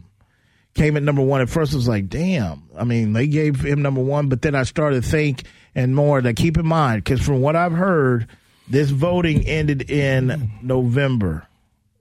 came 0.75 0.95
at 0.97 1.03
number 1.03 1.21
one. 1.21 1.41
At 1.41 1.49
first, 1.49 1.73
I 1.73 1.77
was 1.77 1.87
like, 1.87 2.09
damn. 2.09 2.63
I 2.77 2.83
mean, 2.83 3.13
they 3.13 3.27
gave 3.27 3.61
him 3.65 3.81
number 3.81 4.01
one, 4.01 4.29
but 4.29 4.41
then 4.41 4.53
I 4.53 4.63
started 4.63 5.03
to 5.03 5.09
think 5.09 5.43
and 5.73 5.95
more 5.95 6.21
to 6.21 6.33
keep 6.33 6.57
in 6.57 6.67
mind 6.67 7.03
because 7.03 7.21
from 7.21 7.41
what 7.41 7.55
I've 7.55 7.71
heard, 7.73 8.27
this 8.69 8.89
voting 8.89 9.45
ended 9.47 9.89
in 9.89 10.51
November 10.61 11.47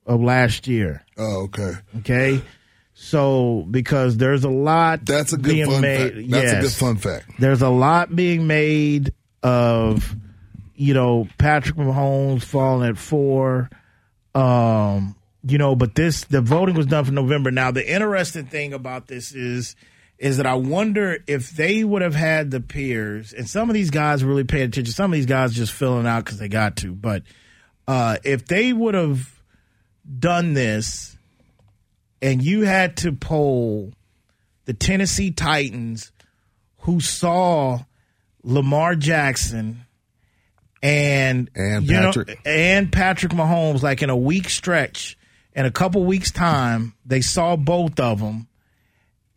of 0.07 0.21
last 0.21 0.67
year. 0.67 1.03
Oh, 1.17 1.45
okay. 1.45 1.73
Okay. 2.01 2.43
So 2.95 3.67
because 3.71 4.17
there's 4.17 4.45
a 4.45 4.51
lot 4.51 5.05
That's 5.05 5.33
a 5.33 5.37
good 5.37 5.53
being 5.53 5.67
fun 5.67 5.81
made. 5.81 6.13
fact. 6.15 6.31
That's 6.31 6.53
a 6.53 6.55
yes. 6.57 6.63
good 6.63 6.73
fun 6.73 6.97
fact. 6.97 7.31
There's 7.39 7.63
a 7.63 7.69
lot 7.69 8.15
being 8.15 8.47
made 8.47 9.13
of, 9.43 10.15
you 10.75 10.95
know, 10.95 11.29
Patrick 11.39 11.77
Mahomes 11.77 12.43
falling 12.43 12.89
at 12.89 12.99
four. 12.99 13.69
Um, 14.35 15.17
you 15.47 15.59
know, 15.59 15.77
but 15.77 15.95
this 15.95 16.25
the 16.25 16.41
voting 16.41 16.75
was 16.75 16.87
done 16.87 17.05
for 17.05 17.13
November. 17.13 17.51
Now 17.51 17.71
the 17.71 17.87
interesting 17.87 18.47
thing 18.47 18.73
about 18.73 19.07
this 19.07 19.33
is 19.33 19.77
is 20.19 20.37
that 20.37 20.47
I 20.47 20.55
wonder 20.55 21.19
if 21.27 21.51
they 21.51 21.83
would 21.85 22.01
have 22.03 22.15
had 22.15 22.51
the 22.51 22.61
peers, 22.61 23.33
and 23.33 23.49
some 23.49 23.69
of 23.69 23.75
these 23.75 23.91
guys 23.91 24.25
really 24.25 24.45
paid 24.45 24.63
attention. 24.63 24.93
Some 24.93 25.13
of 25.13 25.17
these 25.17 25.27
guys 25.27 25.53
just 25.55 25.73
filling 25.73 26.07
out 26.07 26.25
because 26.25 26.39
they 26.39 26.49
got 26.49 26.77
to. 26.79 26.93
But 26.93 27.25
uh, 27.87 28.19
if 28.25 28.47
they 28.47 28.73
would 28.73 28.95
have 28.95 29.29
done 30.19 30.55
this, 30.55 31.17
and 32.23 32.43
you 32.43 32.63
had 32.63 32.97
to 32.99 33.13
poll 33.13 33.93
the 34.67 34.73
Tennessee 34.73 35.31
Titans, 35.31 36.13
who 36.79 37.01
saw 37.01 37.81
Lamar 38.43 38.95
Jackson 38.95 39.85
and 40.83 41.51
And 41.55 41.87
you 41.87 41.95
know, 41.95 42.07
Patrick. 42.13 42.39
and 42.47 42.93
Patrick 42.93 43.33
Mahomes, 43.33 43.83
like 43.83 44.03
in 44.03 44.11
a 44.11 44.17
week 44.17 44.49
stretch, 44.49 45.19
in 45.55 45.67
a 45.67 45.71
couple 45.71 46.05
weeks 46.05 46.31
time, 46.31 46.95
they 47.07 47.21
saw 47.21 47.57
both 47.57 47.99
of 48.01 48.21
them, 48.21 48.49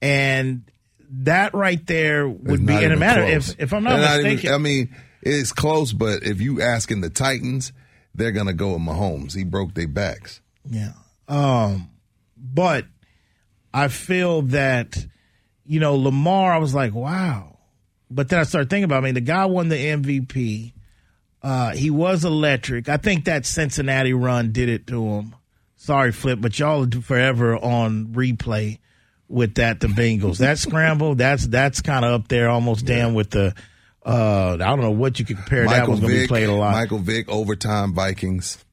and 0.02 0.64
that 1.10 1.54
right 1.54 1.86
there 1.86 2.28
would 2.28 2.66
be 2.66 2.74
in 2.84 2.92
a 2.92 2.98
matter. 2.98 3.22
close. 3.26 3.50
If 3.52 3.60
if 3.60 3.74
I'm 3.74 3.84
not 3.84 3.98
They're 3.98 4.20
even- 4.20 4.32
mistaken, 4.34 4.54
I 4.54 4.58
mean, 4.58 4.96
it's 5.22 5.52
close, 5.52 5.94
but 5.94 6.24
if 6.24 6.42
you 6.42 6.62
asking 6.62 7.02
the 7.02 7.10
Titans, 7.10 7.72
they're 8.16 8.32
gonna 8.32 8.54
go 8.54 8.74
with 8.74 8.82
Mahomes. 8.82 9.36
He 9.36 9.44
broke 9.44 9.74
their 9.74 9.88
backs. 9.88 10.42
Yeah. 10.70 10.94
Um, 11.28 11.90
but 12.38 12.86
I 13.74 13.88
feel 13.90 14.44
that, 14.44 15.06
you 15.66 15.80
know, 15.80 15.96
Lamar, 15.96 16.54
I 16.54 16.58
was 16.58 16.74
like, 16.74 16.94
wow. 16.94 17.58
But 18.10 18.30
then 18.30 18.40
I 18.40 18.44
started 18.44 18.70
thinking 18.70 18.86
about, 18.86 19.04
I 19.04 19.06
mean, 19.06 19.14
the 19.16 19.22
guy 19.22 19.46
won 19.46 19.68
the 19.70 19.76
MVP. 19.76 20.74
Uh, 21.44 21.72
he 21.72 21.90
was 21.90 22.24
electric. 22.26 22.90
I 22.90 22.98
think 22.98 23.26
that 23.26 23.46
Cincinnati 23.46 24.14
run 24.14 24.52
did 24.52 24.70
it 24.70 24.88
to 24.88 25.04
him. 25.06 25.36
Sorry, 25.78 26.12
Flip, 26.12 26.40
but 26.42 26.58
y'all 26.58 26.84
are 26.84 27.02
forever 27.02 27.56
on 27.56 28.08
replay 28.08 28.80
with 29.28 29.56
that, 29.56 29.80
the 29.80 29.88
Bengals. 29.88 30.40
That 30.40 30.58
scramble, 30.58 31.16
that's 31.16 31.48
that's 31.48 31.82
kind 31.82 32.04
of 32.04 32.12
up 32.12 32.28
there 32.28 32.50
almost 32.50 32.86
damn 32.86 33.14
with 33.14 33.30
the, 33.30 33.54
uh, 34.06 34.54
I 34.54 34.58
don't 34.58 34.82
know 34.82 34.92
what 34.92 35.20
you 35.20 35.26
could 35.26 35.38
compare. 35.38 35.68
that 35.68 35.88
was 35.88 36.00
going 36.00 36.14
to 36.14 36.20
be 36.22 36.28
played 36.28 36.50
a 36.50 36.54
lot. 36.54 36.74
Michael 36.74 37.00
Vick, 37.00 37.30
overtime 37.30 37.94
Vikings. 37.94 38.64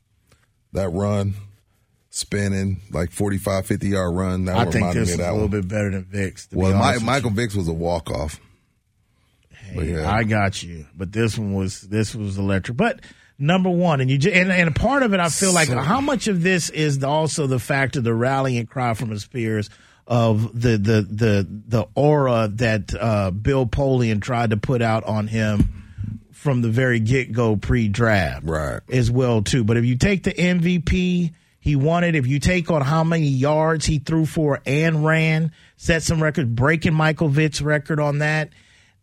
That 0.72 0.88
run, 0.88 1.34
spinning 2.10 2.80
like 2.90 3.12
45, 3.12 3.64
50 3.64 3.88
yard 3.88 4.14
run. 4.14 4.46
That 4.46 4.56
I 4.56 4.70
think 4.70 4.92
this 4.92 5.08
me 5.08 5.14
is 5.14 5.20
of 5.20 5.20
a 5.20 5.22
little 5.24 5.40
one. 5.42 5.50
bit 5.50 5.68
better 5.68 5.90
than 5.90 6.04
Vicks. 6.04 6.52
Well, 6.52 6.74
honest 6.74 7.04
Michael 7.04 7.30
Vick's 7.30 7.54
was 7.54 7.68
a 7.68 7.72
walk 7.72 8.10
off. 8.10 8.40
But 9.74 9.86
yeah. 9.86 10.10
I 10.10 10.24
got 10.24 10.62
you. 10.62 10.86
But 10.96 11.12
this 11.12 11.38
one 11.38 11.54
was 11.54 11.82
this 11.82 12.14
was 12.14 12.38
electric. 12.38 12.76
But 12.76 13.00
number 13.38 13.70
one, 13.70 14.00
and 14.00 14.10
you 14.10 14.18
ju- 14.18 14.30
and 14.30 14.50
and 14.52 14.74
part 14.74 15.02
of 15.02 15.12
it, 15.14 15.20
I 15.20 15.28
feel 15.28 15.52
like 15.52 15.68
So- 15.68 15.78
how 15.78 16.00
much 16.00 16.28
of 16.28 16.42
this 16.42 16.70
is 16.70 17.02
also 17.02 17.46
the 17.46 17.58
fact 17.58 17.96
of 17.96 18.04
the 18.04 18.14
rallying 18.14 18.66
cry 18.66 18.94
from 18.94 19.10
his 19.10 19.26
peers 19.26 19.70
of 20.06 20.60
the 20.60 20.76
the 20.76 21.06
the 21.10 21.46
the 21.68 21.86
aura 21.94 22.48
that 22.54 22.94
uh, 22.98 23.30
Bill 23.30 23.66
Polian 23.66 24.20
tried 24.20 24.50
to 24.50 24.56
put 24.56 24.82
out 24.82 25.04
on 25.04 25.26
him 25.28 25.82
from 26.32 26.60
the 26.60 26.68
very 26.68 27.00
get 27.00 27.32
go 27.32 27.56
pre 27.56 27.88
draft, 27.88 28.44
right? 28.44 28.80
As 28.90 29.10
well 29.10 29.42
too. 29.42 29.64
But 29.64 29.76
if 29.76 29.84
you 29.84 29.96
take 29.96 30.22
the 30.24 30.32
MVP. 30.32 31.32
He 31.60 31.76
wanted. 31.76 32.14
If 32.14 32.26
you 32.26 32.40
take 32.40 32.70
on 32.70 32.82
how 32.82 33.04
many 33.04 33.26
yards 33.26 33.86
he 33.86 33.98
threw 33.98 34.26
for 34.26 34.60
and 34.66 35.02
ran, 35.02 35.50
set 35.78 36.02
some 36.02 36.22
records, 36.22 36.50
breaking 36.50 36.92
Michael 36.92 37.28
Vick's 37.28 37.62
record 37.62 37.98
on 37.98 38.18
that. 38.18 38.50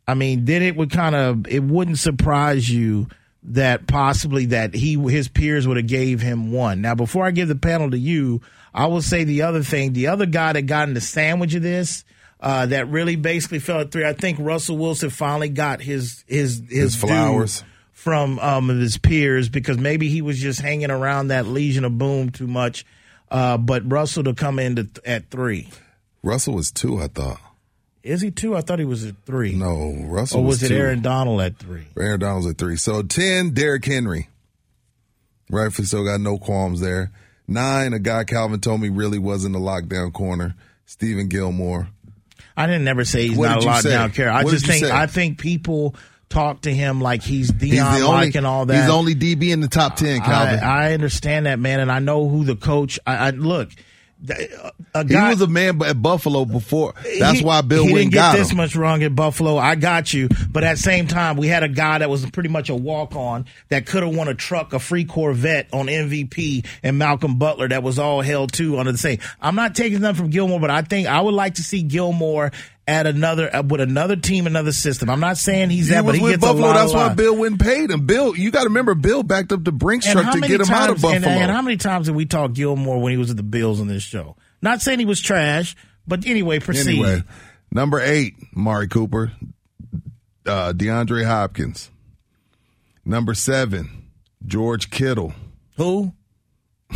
I 0.08 0.14
mean, 0.14 0.46
then 0.46 0.62
it 0.62 0.76
would 0.76 0.92
kind 0.92 1.16
of 1.16 1.48
it 1.48 1.64
wouldn't 1.64 1.98
surprise 1.98 2.70
you 2.70 3.08
that 3.44 3.88
possibly 3.88 4.46
that 4.48 4.74
he 4.76 4.96
his 5.10 5.28
peers 5.28 5.68
would 5.68 5.78
have 5.78 5.88
gave 5.88 6.22
him 6.22 6.52
one. 6.52 6.82
Now, 6.82 6.96
before 6.96 7.26
I 7.26 7.32
give 7.32 7.48
the 7.48 7.56
panel 7.56 7.90
to 7.92 7.98
you, 7.98 8.42
I 8.74 8.86
will 8.88 9.02
say 9.02 9.24
the 9.24 9.42
other 9.44 9.64
thing. 9.64 9.94
The 9.94 10.08
other 10.08 10.26
guy 10.26 10.54
that 10.54 10.64
got 10.64 10.88
in 10.88 10.94
the 10.94 11.02
sandwich 11.02 11.54
of 11.56 11.62
this. 11.64 12.04
Uh, 12.44 12.66
that 12.66 12.88
really 12.90 13.16
basically 13.16 13.60
fell 13.60 13.82
at 13.82 13.92
three. 13.92 14.04
I 14.04 14.14
think 14.14 14.40
Russell 14.42 14.76
Wilson 14.76 15.12
finally 15.12 15.50
got 15.50 15.80
his 15.80 16.24
his 16.28 16.60
his, 16.68 16.94
His 16.94 16.96
flowers. 16.96 17.64
from 17.92 18.40
um, 18.40 18.68
his 18.70 18.98
peers 18.98 19.48
because 19.48 19.78
maybe 19.78 20.10
he 20.10 20.24
was 20.24 20.40
just 20.40 20.60
hanging 20.60 20.90
around 20.90 21.28
that 21.28 21.46
Legion 21.46 21.86
of 21.86 22.00
Boom 22.00 22.32
too 22.32 22.48
much. 22.48 22.84
Uh, 23.30 23.58
but 23.58 23.84
Russell 23.92 24.24
to 24.24 24.34
come 24.34 24.58
in 24.58 24.76
to, 24.78 24.90
at 25.06 25.30
three. 25.30 25.70
Russell 26.24 26.56
was 26.56 26.72
two, 26.72 27.00
I 27.00 27.10
thought. 27.10 27.40
Is 28.04 28.22
he 28.22 28.32
two? 28.32 28.56
I 28.56 28.62
thought 28.62 28.80
he 28.80 28.86
was 28.86 29.06
at 29.06 29.16
three. 29.26 29.54
No, 29.54 29.94
Russell 30.06 30.42
Or 30.42 30.46
was, 30.46 30.64
it 30.64 30.70
two. 30.70 30.76
Aaron 30.76 31.02
Donald 31.02 31.40
at 31.42 31.58
three? 31.58 31.84
Aaron 32.00 32.20
Donald's 32.20 32.48
at 32.48 32.58
three. 32.58 32.76
So 32.76 33.04
10, 33.04 33.52
Derrick 33.54 33.86
Henry. 33.86 34.28
Rightfully 35.50 35.86
so, 35.86 36.04
got 36.04 36.22
no 36.22 36.38
qualms 36.38 36.80
there. 36.82 37.12
Nine, 37.48 37.94
a 37.94 38.00
guy 38.00 38.24
Calvin 38.24 38.60
told 38.62 38.80
me 38.82 38.90
really 38.90 39.20
wasn't 39.20 39.56
a 39.56 39.60
lockdown 39.60 40.14
corner, 40.14 40.56
Stephon 40.88 41.30
Gilmore. 41.30 41.90
I 42.56 42.66
didn't 42.66 42.86
never 42.86 43.04
say 43.04 43.28
he's 43.28 43.38
What 43.38 43.48
not 43.50 43.64
a 43.64 43.68
lockdown 43.68 44.14
carrier. 44.14 44.32
I 44.32 44.44
What 44.44 44.52
just 44.52 44.66
think 44.66 44.86
say? 44.86 44.92
I 44.92 45.08
think 45.08 45.40
people 45.40 45.96
talk 46.30 46.62
to 46.62 46.74
him 46.74 47.02
like 47.02 47.22
he's 47.22 47.52
He's 47.52 47.72
Dion 47.72 48.00
the 48.00 48.08
like 48.08 48.24
only, 48.28 48.38
and 48.38 48.48
all 48.48 48.66
that. 48.66 48.76
he's 48.76 48.86
the 48.86 48.92
only 48.94 49.16
DB 49.16 49.50
in 49.52 49.60
the 49.60 49.68
top 49.68 49.98
10, 49.98 50.22
Calvin. 50.22 50.60
I, 50.60 50.90
I 50.90 50.94
understand 50.94 51.46
that, 51.46 51.60
man, 51.60 51.82
and 51.82 51.92
I 51.92 52.00
know 52.00 52.30
who 52.30 52.46
the 52.46 52.56
coach. 52.56 53.00
I, 53.06 53.16
I 53.16 53.30
look. 53.32 53.70
Th- 54.26 54.52
uh, 54.54 54.72
A 54.94 55.08
he 55.08 55.16
was 55.16 55.42
a 55.42 55.48
man 55.48 55.82
at 55.84 56.02
Buffalo 56.02 56.46
before. 56.46 56.94
That's 57.20 57.40
he- 57.40 57.46
why 57.46 57.62
Bill 57.62 57.86
he 57.86 57.94
Wynn 57.94 58.10
didn't 58.10 58.14
get 58.14 58.36
this 58.38 58.52
him. 58.52 58.58
much 58.58 58.76
wrong 58.76 59.04
at 59.04 59.16
Buffalo. 59.16 59.58
I 59.58 59.76
got 59.76 60.14
you, 60.14 60.30
but 60.50 60.64
at 60.64 60.78
the 60.78 60.84
same 60.84 61.08
time, 61.08 61.38
we 61.38 61.48
had 61.48 61.64
a 61.64 61.70
guy 61.70 62.00
that 62.00 62.10
was 62.10 62.26
pretty 62.30 62.50
much 62.50 62.70
a 62.70 62.76
walk 62.76 63.16
on 63.16 63.46
that 63.70 63.86
could 63.86 64.04
have 64.04 64.16
won 64.16 64.28
a 64.28 64.34
truck, 64.36 64.74
a 64.74 64.80
free 64.80 65.06
Corvette 65.06 65.68
on 65.74 65.88
MVP, 65.88 66.66
and 66.84 66.98
Malcolm 66.98 67.36
Butler 67.38 67.70
that 67.70 67.84
was 67.84 68.00
all 68.00 68.22
held 68.22 68.54
to 68.54 68.78
under 68.80 68.92
the 68.92 68.98
same. 68.98 69.20
I'm 69.42 69.56
not 69.56 69.76
taking 69.76 70.00
nothing 70.02 70.16
from 70.24 70.30
Gilmore, 70.30 70.60
but 70.60 70.70
I 70.72 70.82
think 70.82 71.08
I 71.08 71.22
would 71.22 71.34
like 71.34 71.56
to 71.56 71.64
see 71.64 71.82
Gilmore 71.84 72.52
at 72.88 73.08
another 73.08 73.54
uh, 73.56 73.64
with 73.64 73.82
another 73.82 74.16
team, 74.16 74.48
another 74.48 74.72
system. 74.72 75.10
I'm 75.10 75.20
not 75.20 75.38
saying 75.38 75.70
he's 75.70 75.88
He 75.88 75.94
that, 75.94 76.06
but 76.06 76.16
he 76.16 76.22
gets 76.22 76.42
Buffalo. 76.42 76.66
a 76.66 76.68
lot. 76.68 76.74
That's 76.74 76.94
why. 76.94 77.14
Bill 77.14 77.36
went 77.36 77.62
paid 77.62 77.92
him. 77.92 78.06
Bill, 78.06 78.36
you 78.36 78.52
got 78.52 78.64
to 78.64 78.70
remember, 78.70 78.96
Bill 78.96 79.24
backed 79.24 79.52
up 79.52 79.64
the 79.64 79.72
Brinks 79.72 80.08
And 80.08 80.20
truck 80.20 80.34
to 80.34 80.42
get 80.42 80.62
him 80.62 80.70
out 80.70 80.90
of 80.90 81.02
Buffalo. 81.02 81.16
And, 81.16 81.26
and 81.26 81.52
how 81.52 81.62
many 81.62 81.78
times 81.78 82.08
did 82.08 82.16
we 82.16 82.26
talk 82.26 82.54
Gilmore 82.54 83.00
when 83.00 83.12
he 83.12 83.18
was 83.18 83.30
at 83.32 83.38
the 83.38 83.44
Bills 83.44 83.80
on 83.80 83.88
this 83.88 84.04
show? 84.04 84.36
Not 84.62 84.82
saying 84.82 85.00
he 85.00 85.06
was 85.06 85.22
trash, 85.22 85.76
but 86.08 86.26
anyway, 86.26 86.60
proceed. 86.60 87.00
Anyway, 87.00 87.24
number 87.72 88.00
eight, 88.00 88.36
Mari 88.56 88.88
Cooper, 88.88 89.32
uh, 90.46 90.74
DeAndre 90.74 91.26
Hopkins. 91.26 91.90
Number 93.06 93.34
seven, 93.34 94.10
George 94.46 94.90
Kittle. 94.92 95.34
Who? 95.78 96.14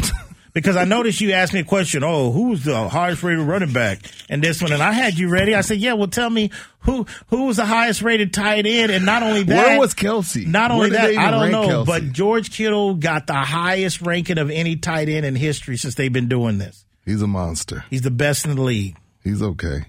because 0.55 0.75
I 0.75 0.85
noticed 0.85 1.21
you 1.21 1.33
asked 1.33 1.53
me 1.53 1.59
a 1.59 1.63
question. 1.63 2.03
Oh, 2.03 2.31
who's 2.31 2.63
the 2.63 2.89
highest 2.89 3.21
rated 3.21 3.45
running 3.45 3.73
back? 3.73 3.99
in 4.29 4.41
this 4.41 4.59
one, 4.61 4.71
and 4.71 4.81
I 4.81 4.91
had 4.93 5.19
you 5.19 5.29
ready. 5.29 5.53
I 5.53 5.61
said, 5.61 5.77
yeah. 5.77 5.93
Well, 5.93 6.07
tell 6.07 6.29
me 6.31 6.49
who 6.79 7.05
who 7.27 7.45
was 7.45 7.57
the 7.57 7.65
highest 7.65 8.01
rated 8.01 8.33
tight 8.33 8.65
end, 8.65 8.91
and 8.91 9.05
not 9.05 9.21
only 9.21 9.43
that, 9.43 9.67
Where 9.67 9.79
was 9.79 9.93
Kelce? 9.93 10.47
Not 10.47 10.71
only 10.71 10.89
that, 10.91 11.15
I 11.15 11.29
don't 11.29 11.51
know, 11.51 11.67
Kelce? 11.67 11.85
but 11.85 12.11
George 12.11 12.51
Kittle 12.51 12.95
got 12.95 13.27
the 13.27 13.33
highest 13.33 14.01
ranking 14.01 14.39
of 14.39 14.49
any 14.49 14.77
tight 14.77 15.09
end 15.09 15.25
in 15.25 15.35
history 15.35 15.77
since 15.77 15.93
they've 15.93 16.11
been 16.11 16.27
doing 16.29 16.57
this. 16.57 16.85
He's 17.05 17.21
a 17.21 17.27
monster. 17.27 17.85
He's 17.91 18.01
the 18.01 18.09
best 18.09 18.45
in 18.45 18.55
the 18.55 18.61
league. 18.63 18.97
He's 19.23 19.43
okay. 19.43 19.85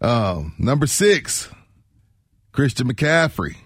Um, 0.00 0.54
number 0.58 0.86
six, 0.86 1.48
Christian 2.52 2.88
McCaffrey. 2.88 3.56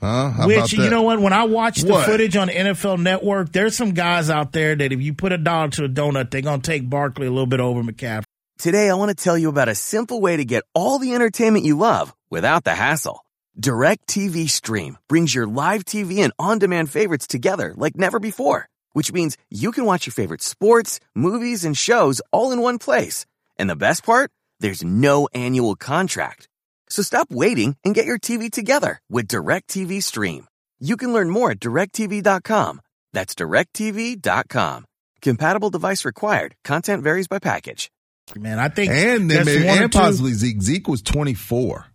Huh? 0.00 0.30
How 0.30 0.46
Which 0.46 0.72
you 0.72 0.90
know 0.90 1.02
what? 1.02 1.20
When 1.20 1.32
I 1.32 1.44
watch 1.44 1.82
the 1.82 1.92
What? 1.92 2.06
footage 2.06 2.36
on 2.36 2.48
NFL 2.48 2.98
Network, 3.00 3.52
there's 3.52 3.76
some 3.76 3.92
guys 3.92 4.28
out 4.28 4.52
there 4.52 4.74
that 4.74 4.92
if 4.92 5.00
you 5.00 5.14
put 5.14 5.32
a 5.32 5.38
dollar 5.38 5.68
to 5.70 5.84
a 5.84 5.88
donut, 5.88 6.30
they're 6.30 6.42
gonna 6.42 6.60
take 6.62 6.88
Barkley 6.88 7.26
a 7.26 7.30
little 7.30 7.46
bit 7.46 7.60
over 7.60 7.82
McCaffrey. 7.82 8.24
Today, 8.58 8.88
I 8.90 8.94
want 8.94 9.16
to 9.16 9.22
tell 9.24 9.36
you 9.36 9.48
about 9.48 9.68
a 9.68 9.74
simple 9.74 10.20
way 10.20 10.36
to 10.36 10.44
get 10.44 10.62
all 10.74 10.98
the 10.98 11.14
entertainment 11.14 11.64
you 11.64 11.76
love 11.76 12.14
without 12.30 12.64
the 12.64 12.74
hassle. 12.74 13.24
DirecTV 13.58 14.48
Stream 14.50 14.98
brings 15.08 15.34
your 15.34 15.46
live 15.46 15.84
TV 15.84 16.18
and 16.18 16.32
on 16.38 16.58
demand 16.58 16.90
favorites 16.90 17.26
together 17.26 17.72
like 17.76 17.96
never 17.96 18.18
before, 18.20 18.68
which 18.92 19.12
means 19.12 19.36
you 19.50 19.72
can 19.72 19.84
watch 19.84 20.06
your 20.06 20.12
favorite 20.12 20.42
sports, 20.42 21.00
movies, 21.14 21.64
and 21.64 21.76
shows 21.76 22.20
all 22.32 22.52
in 22.52 22.60
one 22.60 22.78
place. 22.78 23.26
And 23.56 23.70
the 23.70 23.76
best 23.76 24.04
part? 24.04 24.30
There's 24.60 24.84
no 24.84 25.28
annual 25.34 25.76
contract. 25.76 26.48
So 26.94 27.02
stop 27.02 27.26
waiting 27.32 27.74
and 27.84 27.92
get 27.92 28.06
your 28.06 28.20
TV 28.20 28.48
together 28.52 29.00
with 29.10 29.26
DirecTV 29.26 30.00
Stream. 30.00 30.46
You 30.78 30.96
can 30.96 31.12
learn 31.12 31.28
more 31.28 31.50
at 31.50 31.58
directv.com. 31.58 32.80
That's 33.12 33.34
directv.com. 33.34 34.84
Compatible 35.20 35.70
device 35.70 36.04
required. 36.04 36.54
Content 36.62 37.02
varies 37.02 37.26
by 37.26 37.40
package. 37.40 37.90
Man, 38.36 38.60
I 38.60 38.68
think 38.68 38.92
and 38.92 39.28
then 39.28 39.38
that's 39.38 39.46
maybe, 39.46 39.66
one 39.66 39.78
or 39.80 39.82
and 39.82 39.92
possibly 39.92 40.34
Zeke. 40.34 40.62
Zeke 40.62 40.86
was 40.86 41.02
24. 41.02 41.86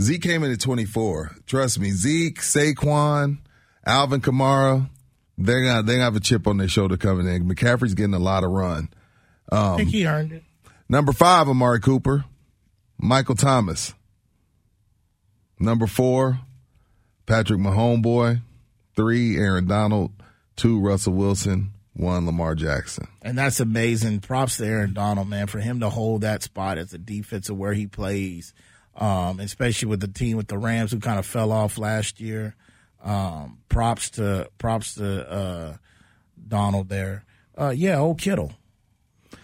Zeke 0.00 0.22
came 0.22 0.44
in 0.44 0.52
at 0.52 0.60
24. 0.60 1.32
Trust 1.46 1.80
me, 1.80 1.90
Zeke, 1.90 2.38
Saquon, 2.40 3.38
Alvin 3.84 4.20
Kamara, 4.20 4.88
they're 5.36 5.64
gonna 5.64 5.82
they 5.82 5.98
have 5.98 6.14
a 6.14 6.20
chip 6.20 6.46
on 6.46 6.58
their 6.58 6.68
shoulder 6.68 6.96
coming 6.96 7.26
in. 7.26 7.48
McCaffrey's 7.48 7.94
getting 7.94 8.14
a 8.14 8.20
lot 8.20 8.44
of 8.44 8.50
run. 8.50 8.88
I 9.50 9.70
Um, 9.72 9.76
think 9.78 9.90
he 9.90 10.06
earned 10.06 10.30
it. 10.30 10.44
number 10.88 11.12
five, 11.12 11.48
Amari 11.48 11.80
Cooper, 11.80 12.24
Michael 12.98 13.34
Thomas. 13.34 13.94
Number 15.58 15.86
four, 15.86 16.40
Patrick 17.26 17.60
Mahomeboy. 17.60 18.42
Three, 18.94 19.36
Aaron 19.36 19.66
Donald. 19.66 20.12
Two, 20.56 20.80
Russell 20.80 21.12
Wilson. 21.12 21.72
One, 21.94 22.26
Lamar 22.26 22.54
Jackson. 22.54 23.08
And 23.22 23.36
that's 23.36 23.58
amazing. 23.58 24.20
Props 24.20 24.56
to 24.58 24.66
Aaron 24.66 24.94
Donald, 24.94 25.28
man, 25.28 25.48
for 25.48 25.58
him 25.58 25.80
to 25.80 25.90
hold 25.90 26.20
that 26.20 26.44
spot 26.44 26.78
as 26.78 26.94
a 26.94 26.98
defensive 26.98 27.56
where 27.56 27.74
he 27.74 27.88
plays, 27.88 28.54
um, 28.96 29.40
especially 29.40 29.88
with 29.88 30.00
the 30.00 30.06
team 30.08 30.36
with 30.36 30.46
the 30.46 30.58
Rams 30.58 30.92
who 30.92 31.00
kind 31.00 31.18
of 31.18 31.26
fell 31.26 31.50
off 31.50 31.76
last 31.76 32.20
year. 32.20 32.54
Um, 33.02 33.58
props 33.68 34.10
to 34.10 34.48
props 34.58 34.94
to 34.94 35.30
uh, 35.30 35.76
Donald 36.46 36.88
there. 36.88 37.24
Uh, 37.56 37.74
yeah, 37.76 37.98
old 37.98 38.20
Kittle. 38.20 38.52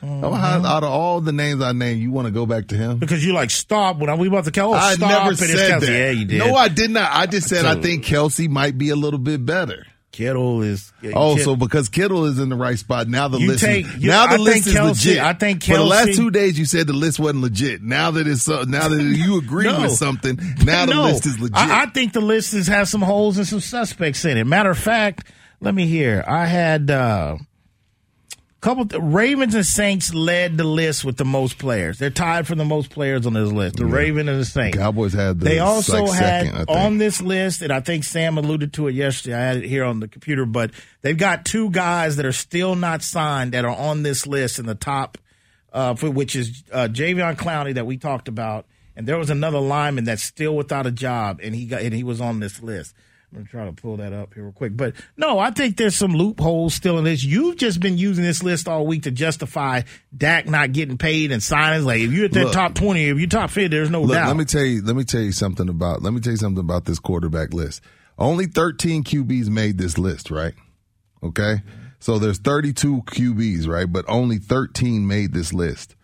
Oh, 0.02 0.32
how, 0.32 0.62
out 0.66 0.82
of 0.84 0.90
all 0.90 1.20
the 1.22 1.32
names 1.32 1.62
I 1.62 1.72
named, 1.72 2.00
you 2.02 2.10
want 2.10 2.26
to 2.26 2.30
go 2.32 2.44
back 2.44 2.68
to 2.68 2.76
him? 2.76 2.98
Because 2.98 3.24
you 3.24 3.32
like 3.32 3.50
stop 3.50 3.96
when 3.98 4.16
we 4.18 4.28
about 4.28 4.44
to 4.44 4.50
kill. 4.50 4.72
Oh, 4.72 4.74
I 4.74 4.96
never 4.96 5.34
said 5.34 5.80
that. 5.80 5.88
Yeah, 5.88 6.10
you 6.10 6.24
did. 6.26 6.38
No, 6.38 6.54
I 6.54 6.68
did 6.68 6.90
not. 6.90 7.10
I 7.12 7.26
just 7.26 7.48
said 7.48 7.64
I 7.64 7.74
So- 7.74 7.82
think 7.82 8.04
Kelce 8.04 8.48
might 8.48 8.76
be 8.76 8.90
a 8.90 8.96
little 8.96 9.18
bit 9.18 9.44
better. 9.46 9.86
Kittle 10.12 10.62
is. 10.62 10.92
Oh, 11.12 11.34
Kid- 11.34 11.42
so 11.44 11.56
because 11.56 11.88
Kittle 11.88 12.26
is 12.26 12.38
in 12.38 12.48
the 12.48 12.54
right 12.54 12.78
spot 12.78 13.08
now, 13.08 13.26
the 13.26 13.38
You 13.38 13.48
list 13.48 13.64
take- 13.64 13.84
is, 13.86 13.96
you- 13.96 14.08
now 14.10 14.26
the 14.28 14.34
I 14.34 14.36
list 14.36 14.66
is 14.68 14.74
Kelce- 14.74 14.88
legit. 14.90 15.18
I 15.18 15.32
think 15.32 15.64
for 15.64 15.72
the 15.76 15.82
last 15.84 16.14
two 16.14 16.30
days 16.30 16.56
you 16.56 16.66
said 16.66 16.86
the 16.86 16.92
list 16.92 17.18
wasn't 17.18 17.40
legit. 17.42 17.82
Now 17.82 18.12
that 18.12 18.28
it's 18.28 18.48
uh, 18.48 18.64
now 18.68 18.86
that 18.88 19.02
you 19.02 19.38
agree 19.40 19.64
No. 19.64 19.80
with 19.82 19.92
something, 19.92 20.38
now 20.64 20.86
the 20.86 20.94
No. 20.94 21.02
list 21.04 21.26
is 21.26 21.40
legit. 21.40 21.56
I, 21.56 21.82
I 21.82 21.86
think 21.86 22.12
the 22.12 22.20
list 22.20 22.54
is, 22.54 22.68
has 22.68 22.90
some 22.90 23.02
holes 23.02 23.38
and 23.38 23.46
some 23.46 23.58
suspects 23.60 24.24
in 24.24 24.36
it. 24.38 24.44
Matter 24.46 24.70
of 24.70 24.78
fact, 24.78 25.26
let 25.60 25.74
me 25.74 25.86
hear. 25.86 26.22
I 26.28 26.46
had 26.46 26.92
uh, 26.92 27.38
couple 28.64 28.86
Ravens 28.98 29.54
and 29.54 29.66
Saints 29.66 30.14
led 30.14 30.56
the 30.56 30.64
list 30.64 31.04
with 31.04 31.18
the 31.18 31.24
most 31.24 31.58
players. 31.58 31.98
They're 31.98 32.08
tied 32.08 32.46
for 32.46 32.54
the 32.54 32.64
most 32.64 32.88
players 32.88 33.26
on 33.26 33.34
this 33.34 33.52
list. 33.52 33.76
The 33.76 33.84
Raven 33.84 34.26
and 34.26 34.40
the 34.40 34.44
Saints. 34.46 34.78
Cowboys 34.78 35.12
had 35.12 35.38
the 35.38 35.44
They 35.44 35.58
also 35.58 36.04
like, 36.04 36.18
had 36.18 36.46
second, 36.46 36.70
on 36.70 36.96
this 36.96 37.20
list, 37.20 37.60
and 37.60 37.70
I 37.70 37.80
think 37.80 38.04
Sam 38.04 38.38
alluded 38.38 38.72
to 38.74 38.88
it 38.88 38.94
yesterday. 38.94 39.36
I 39.36 39.40
had 39.40 39.56
it 39.58 39.68
here 39.68 39.84
on 39.84 40.00
the 40.00 40.08
computer, 40.08 40.46
but 40.46 40.70
they've 41.02 41.16
got 41.16 41.44
two 41.44 41.68
guys 41.68 42.16
that 42.16 42.24
are 42.24 42.32
still 42.32 42.74
not 42.74 43.02
signed 43.02 43.52
that 43.52 43.66
are 43.66 43.76
on 43.76 44.02
this 44.02 44.26
list 44.26 44.58
in 44.58 44.64
the 44.64 44.74
top, 44.74 45.18
uh, 45.74 45.94
for 45.94 46.10
which 46.10 46.34
is 46.34 46.64
uh, 46.72 46.88
Jadeveon 46.90 47.36
Clowney 47.36 47.74
that 47.74 47.84
we 47.84 47.98
talked 47.98 48.28
about, 48.28 48.64
and 48.96 49.06
there 49.06 49.18
was 49.18 49.28
another 49.28 49.60
lineman 49.60 50.04
that's 50.04 50.24
still 50.24 50.56
without 50.56 50.86
a 50.86 50.90
job, 50.90 51.38
and 51.42 51.54
he 51.54 51.66
got 51.66 51.82
and 51.82 51.92
he 51.92 52.02
was 52.02 52.18
on 52.18 52.40
this 52.40 52.62
list. 52.62 52.94
I'm 53.34 53.40
gonna 53.40 53.50
try 53.50 53.64
to 53.64 53.72
pull 53.72 53.96
that 53.96 54.12
up 54.12 54.32
here 54.32 54.44
real 54.44 54.52
quick, 54.52 54.76
but 54.76 54.94
no, 55.16 55.40
I 55.40 55.50
think 55.50 55.76
there's 55.76 55.96
some 55.96 56.12
loopholes 56.12 56.72
still 56.72 56.98
in 56.98 57.04
this. 57.04 57.24
You've 57.24 57.56
just 57.56 57.80
been 57.80 57.98
using 57.98 58.22
this 58.22 58.44
list 58.44 58.68
all 58.68 58.86
week 58.86 59.02
to 59.04 59.10
justify 59.10 59.82
Dak 60.16 60.46
not 60.46 60.72
getting 60.72 60.98
paid 60.98 61.32
and 61.32 61.42
signings. 61.42 61.84
Like 61.84 61.98
if 61.98 62.12
you're 62.12 62.26
at 62.26 62.32
that 62.32 62.44
Look. 62.44 62.52
top 62.52 62.74
twenty, 62.74 63.08
if 63.08 63.18
you're 63.18 63.26
top 63.28 63.50
fifty, 63.50 63.66
there's 63.66 63.90
no 63.90 64.02
Look, 64.02 64.14
doubt. 64.14 64.28
let 64.28 64.36
me 64.36 64.44
tell 64.44 64.64
you. 64.64 64.82
Let 64.82 64.94
me 64.94 65.02
tell 65.02 65.20
you 65.20 65.32
something 65.32 65.68
about. 65.68 66.00
Let 66.02 66.12
me 66.12 66.20
tell 66.20 66.30
you 66.32 66.36
something 66.36 66.60
about 66.60 66.84
this 66.84 67.00
quarterback 67.00 67.52
list. 67.52 67.82
Only 68.16 68.46
13 68.46 69.02
QBs 69.02 69.48
made 69.48 69.76
this 69.78 69.98
list, 69.98 70.30
right? 70.30 70.54
Okay, 71.20 71.62
so 71.98 72.20
there's 72.20 72.38
32 72.38 73.02
QBs, 73.02 73.66
right? 73.66 73.90
But 73.92 74.04
only 74.06 74.38
13 74.38 75.04
made 75.08 75.32
this 75.32 75.52
list. 75.52 75.96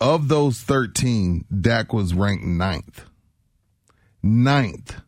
Of 0.00 0.28
those 0.28 0.60
13, 0.60 1.46
Dak 1.60 1.92
was 1.92 2.14
ranked 2.14 2.44
ninth. 2.44 3.04
Ninth. 4.22 5.00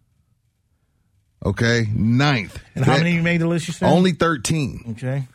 Okay, 1.47 1.87
ninth. 1.95 2.59
and 2.75 2.85
how 2.85 2.95
That- 2.95 3.05
many 3.05 3.21
made 3.21 3.41
the 3.41 3.47
list? 3.47 3.69
You 3.69 3.75
said 3.75 3.89
Only 3.89 4.11
13. 4.13 4.85
Okay. 4.91 5.29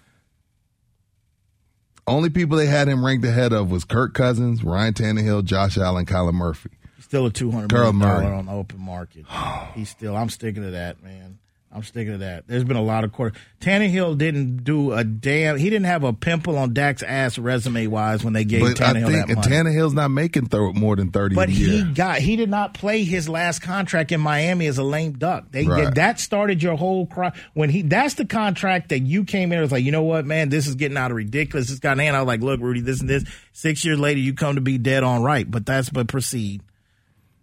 Only 2.05 2.29
people 2.29 2.57
they 2.57 2.65
had 2.65 2.87
him 2.89 3.05
ranked 3.05 3.23
ahead 3.25 3.53
of 3.53 3.71
was 3.71 3.85
Kirk 3.85 4.13
Cousins, 4.13 4.63
Ryan 4.63 4.93
Tannehill, 4.93 5.45
Josh 5.45 5.77
Allen, 5.77 6.05
Kyler 6.05 6.33
Murray. 6.33 6.55
Still 6.99 7.25
a 7.27 7.31
two 7.31 7.51
hundred 7.51 7.71
million 7.71 7.99
dollar 7.99 8.33
on 8.33 8.45
the 8.47 8.51
open 8.51 8.79
market. 8.79 9.25
He's 9.75 9.89
still. 9.89 10.17
I'm 10.17 10.29
sticking 10.29 10.63
to 10.63 10.71
that, 10.71 11.01
man. 11.03 11.37
I'm 11.73 11.83
sticking 11.83 12.11
to 12.11 12.17
that. 12.17 12.47
There's 12.47 12.65
been 12.65 12.75
a 12.75 12.83
lot 12.83 13.05
of 13.05 13.13
quarter. 13.13 13.33
Tannehill 13.61 14.17
didn't 14.17 14.65
do 14.65 14.91
a 14.91 15.05
damn. 15.05 15.57
He 15.57 15.69
didn't 15.69 15.85
have 15.85 16.03
a 16.03 16.11
pimple 16.11 16.57
on 16.57 16.73
Dak's 16.73 17.01
ass 17.01 17.37
resume 17.37 17.87
wise 17.87 18.25
when 18.25 18.33
they 18.33 18.43
gave 18.43 18.61
But 18.61 18.81
I 18.81 18.91
Tannehill 18.91 19.07
think 19.07 19.27
that 19.27 19.29
and 19.29 19.35
money. 19.37 19.47
Tannehill's 19.75 19.93
not 19.93 20.09
making 20.11 20.47
throw 20.47 20.73
more 20.73 20.97
than 20.97 21.11
30 21.11 21.35
But 21.35 21.47
he 21.47 21.83
got 21.83 22.17
he 22.19 22.35
did 22.35 22.49
not 22.49 22.73
play 22.73 23.05
his 23.05 23.29
last 23.29 23.59
contract 23.61 24.11
in 24.11 24.19
Miami 24.19 24.65
as 24.67 24.79
a 24.79 24.83
lame 24.83 25.13
duck. 25.13 25.45
They 25.51 25.65
Right. 25.65 25.95
that 25.95 26.19
started 26.19 26.61
your 26.61 26.75
whole 26.75 27.05
cry 27.05 27.31
when 27.53 27.69
he 27.69 27.83
that's 27.83 28.15
the 28.15 28.25
contract 28.25 28.89
that 28.89 28.99
you 28.99 29.23
came 29.23 29.53
in 29.53 29.59
and 29.59 29.61
was 29.63 29.71
like, 29.71 29.85
you 29.85 29.93
know 29.93 30.03
what, 30.03 30.25
man, 30.25 30.49
this 30.49 30.67
is 30.67 30.75
getting 30.75 30.97
out 30.97 31.11
of 31.11 31.15
ridiculous. 31.15 31.69
It's 31.71 31.79
got 31.79 31.97
hand. 31.99 32.17
I 32.17 32.19
was 32.19 32.27
like, 32.27 32.41
look, 32.41 32.59
Rudy, 32.59 32.81
this 32.81 32.99
and 32.99 33.09
this. 33.09 33.23
Six 33.53 33.85
years 33.85 33.97
later, 33.97 34.19
you 34.19 34.33
come 34.33 34.55
to 34.55 34.61
be 34.61 34.77
dead 34.77 35.03
on 35.03 35.23
right. 35.23 35.49
But 35.49 35.65
that's 35.65 35.89
but 35.89 36.09
proceed. 36.09 36.61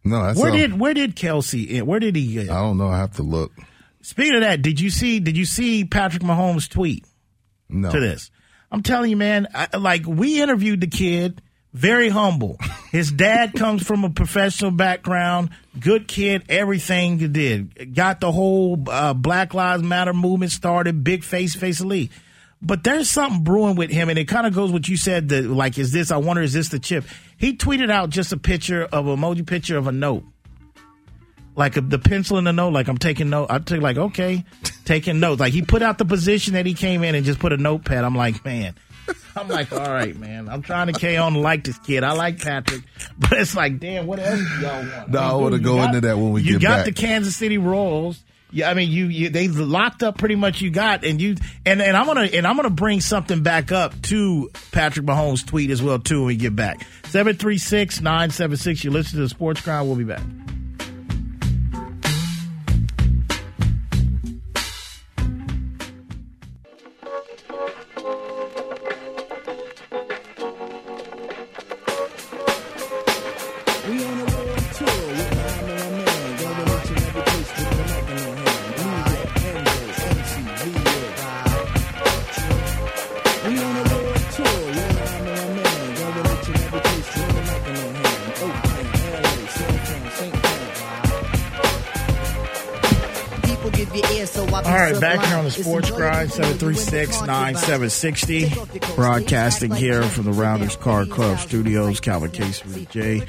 No, 0.05 0.22
that's 0.22 0.39
where 0.39 0.51
all- 0.51 0.57
did 0.57 0.79
where 0.79 0.93
did 0.93 1.16
Kelce? 1.16 1.83
Where 1.83 1.99
did 2.01 2.14
he? 2.14 2.35
Get? 2.35 2.51
I 2.51 2.61
don't 2.61 2.76
know. 2.76 2.89
I 2.89 2.99
have 2.99 3.14
to 3.16 3.22
look. 3.22 3.53
Speaking 4.03 4.36
of 4.36 4.40
that, 4.42 4.62
did 4.62 4.80
you 4.80 4.90
see? 4.90 5.20
Did 5.20 5.36
you 5.36 5.44
see 5.44 5.84
Patrick 5.84 6.22
Mahomes' 6.22 6.68
tweet 6.68 7.05
No. 7.68 7.90
to 7.90 8.01
this? 8.01 8.30
I'm 8.70 8.82
telling 8.82 9.11
you, 9.11 9.16
man. 9.16 9.49
I, 9.55 9.76
like 9.76 10.07
we 10.07 10.40
interviewed 10.42 10.80
the 10.80 10.86
kid, 10.86 11.40
very 11.72 12.09
humble. 12.09 12.59
His 12.92 13.11
dad 13.11 13.53
comes 13.57 13.82
from 13.86 14.05
a 14.05 14.11
professional 14.11 14.70
background, 14.70 15.51
good 15.80 16.07
kid. 16.09 16.44
Everything 16.49 17.18
he 17.18 17.28
did, 17.28 17.94
got 17.94 18.20
the 18.20 18.30
whole 18.32 18.82
uh, 18.88 19.14
Black 19.14 19.55
Lives 19.55 19.82
Matter 19.82 20.12
movement 20.12 20.53
started. 20.53 21.03
Big 21.05 21.24
face, 21.24 21.55
face 21.55 21.80
elite. 21.80 22.11
But 22.61 22.82
there's 22.82 23.09
something 23.09 23.44
brewing 23.44 23.76
with 23.76 23.90
him, 23.90 24.09
and 24.09 24.18
it 24.18 24.26
kind 24.26 24.46
of 24.46 24.53
goes 24.53 24.72
what 24.72 24.88
you 24.88 24.96
said. 24.96 25.28
That 25.28 25.44
like, 25.44 25.78
is 25.78 25.92
this? 25.92 26.11
I 26.11 26.16
wonder, 26.16 26.42
is 26.42 26.53
this 26.53 26.68
the 26.70 26.78
chip? 26.80 27.05
He 27.36 27.57
tweeted 27.57 27.90
out 27.90 28.11
just 28.11 28.32
a 28.32 28.36
picture 28.36 28.82
of 28.84 29.05
emoji 29.07 29.46
picture 29.46 29.76
of 29.78 29.86
a 29.86 29.92
note 29.92 30.24
like 31.59 31.76
a, 31.76 31.80
the 31.80 31.98
pencil 31.98 32.38
in 32.38 32.44
the 32.44 32.52
note, 32.52 32.72
like 32.72 32.88
I'm 32.88 32.96
taking 32.98 33.28
note. 33.30 33.48
I 33.50 33.59
took 33.59 33.80
like 33.82 33.98
okay, 33.98 34.44
taking 34.84 35.20
notes. 35.20 35.40
Like 35.40 35.52
he 35.52 35.62
put 35.62 35.82
out 35.82 35.98
the 35.98 36.04
position 36.04 36.54
that 36.54 36.64
he 36.64 36.72
came 36.72 37.02
in 37.02 37.14
and 37.14 37.26
just 37.26 37.40
put 37.40 37.52
a 37.52 37.56
notepad. 37.56 38.04
I'm 38.04 38.14
like, 38.14 38.44
man. 38.44 38.74
I'm 39.34 39.48
like, 39.48 39.72
all 39.72 39.78
right, 39.90 40.16
man. 40.16 40.48
I'm 40.48 40.62
trying 40.62 40.86
to 40.88 40.92
carry 40.92 41.16
on 41.16 41.32
to 41.32 41.38
like 41.38 41.64
this 41.64 41.78
kid. 41.78 42.04
I 42.04 42.12
like 42.12 42.40
Patrick, 42.42 42.82
but 43.18 43.32
it's 43.32 43.54
like, 43.56 43.78
damn, 43.80 44.06
what 44.06 44.18
else 44.18 44.38
do 44.38 44.61
y'all 44.61 44.86
want? 44.86 45.09
No, 45.11 45.18
I 45.20 45.32
mean, 45.32 45.42
wanna 45.42 45.59
go 45.59 45.76
got- 45.76 45.94
into 45.94 46.00
that 46.09 46.16
when 46.16 46.32
we 46.32 46.42
get 46.42 46.52
back. 46.54 46.62
you 46.62 46.68
got 46.68 46.76
back. 46.78 46.84
the 46.86 46.92
Kansas 46.92 47.36
City 47.36 47.59
Royals. 47.59 48.22
Yeah, 48.50 48.70
I 48.70 48.74
mean, 48.74 48.90
you, 48.90 49.06
you 49.06 49.28
they 49.28 49.48
locked 49.48 50.02
up 50.02 50.16
pretty 50.16 50.34
much. 50.34 50.62
You 50.62 50.70
got 50.70 51.04
and 51.04 51.20
you 51.20 51.36
and 51.66 51.82
and 51.82 51.96
I'm 51.96 52.06
gonna 52.06 52.22
and 52.22 52.46
I'm 52.46 52.56
gonna 52.56 52.70
bring 52.70 53.00
something 53.02 53.42
back 53.42 53.72
up 53.72 54.00
to 54.02 54.50
Patrick 54.72 55.04
Mahomes' 55.04 55.46
tweet 55.46 55.70
as 55.70 55.82
well 55.82 55.98
too 55.98 56.20
when 56.20 56.26
we 56.28 56.36
get 56.36 56.56
back. 56.56 56.86
Seven 57.09 57.36
three 57.36 57.59
six 57.59 58.00
nine 58.00 58.30
seven 58.30 58.56
six. 58.56 58.82
You 58.84 58.90
listen 58.90 59.16
to 59.16 59.22
the 59.22 59.28
Sports 59.28 59.61
Grind. 59.61 59.86
We'll 59.86 59.96
be 59.96 60.04
back. 60.04 60.22
Back 95.01 95.24
here 95.24 95.36
on 95.36 95.44
the 95.44 95.51
Sports 95.51 95.90
Grind, 95.90 96.30
to 96.32 96.40
know 96.40 96.49
you 96.49 96.53
in 96.53 96.59
the 96.59 96.74
736 96.74 97.18
concubine. 97.18 97.55
9760. 97.55 98.94
Broadcasting 98.94 99.72
here 99.72 100.03
from 100.03 100.24
the 100.24 100.32
Rounders 100.32 100.76
Car 100.76 101.07
Club 101.07 101.38
Studios. 101.38 102.01
Calvin 102.01 102.30
Case 102.30 102.64
with 102.64 102.90
J. 102.90 103.22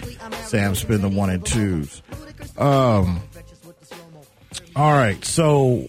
Sam 0.43 0.75
Spin 0.75 1.01
the 1.01 1.09
one 1.09 1.29
and 1.29 1.45
twos. 1.45 2.01
Um, 2.57 3.21
all 4.75 4.93
right, 4.93 5.23
so 5.23 5.87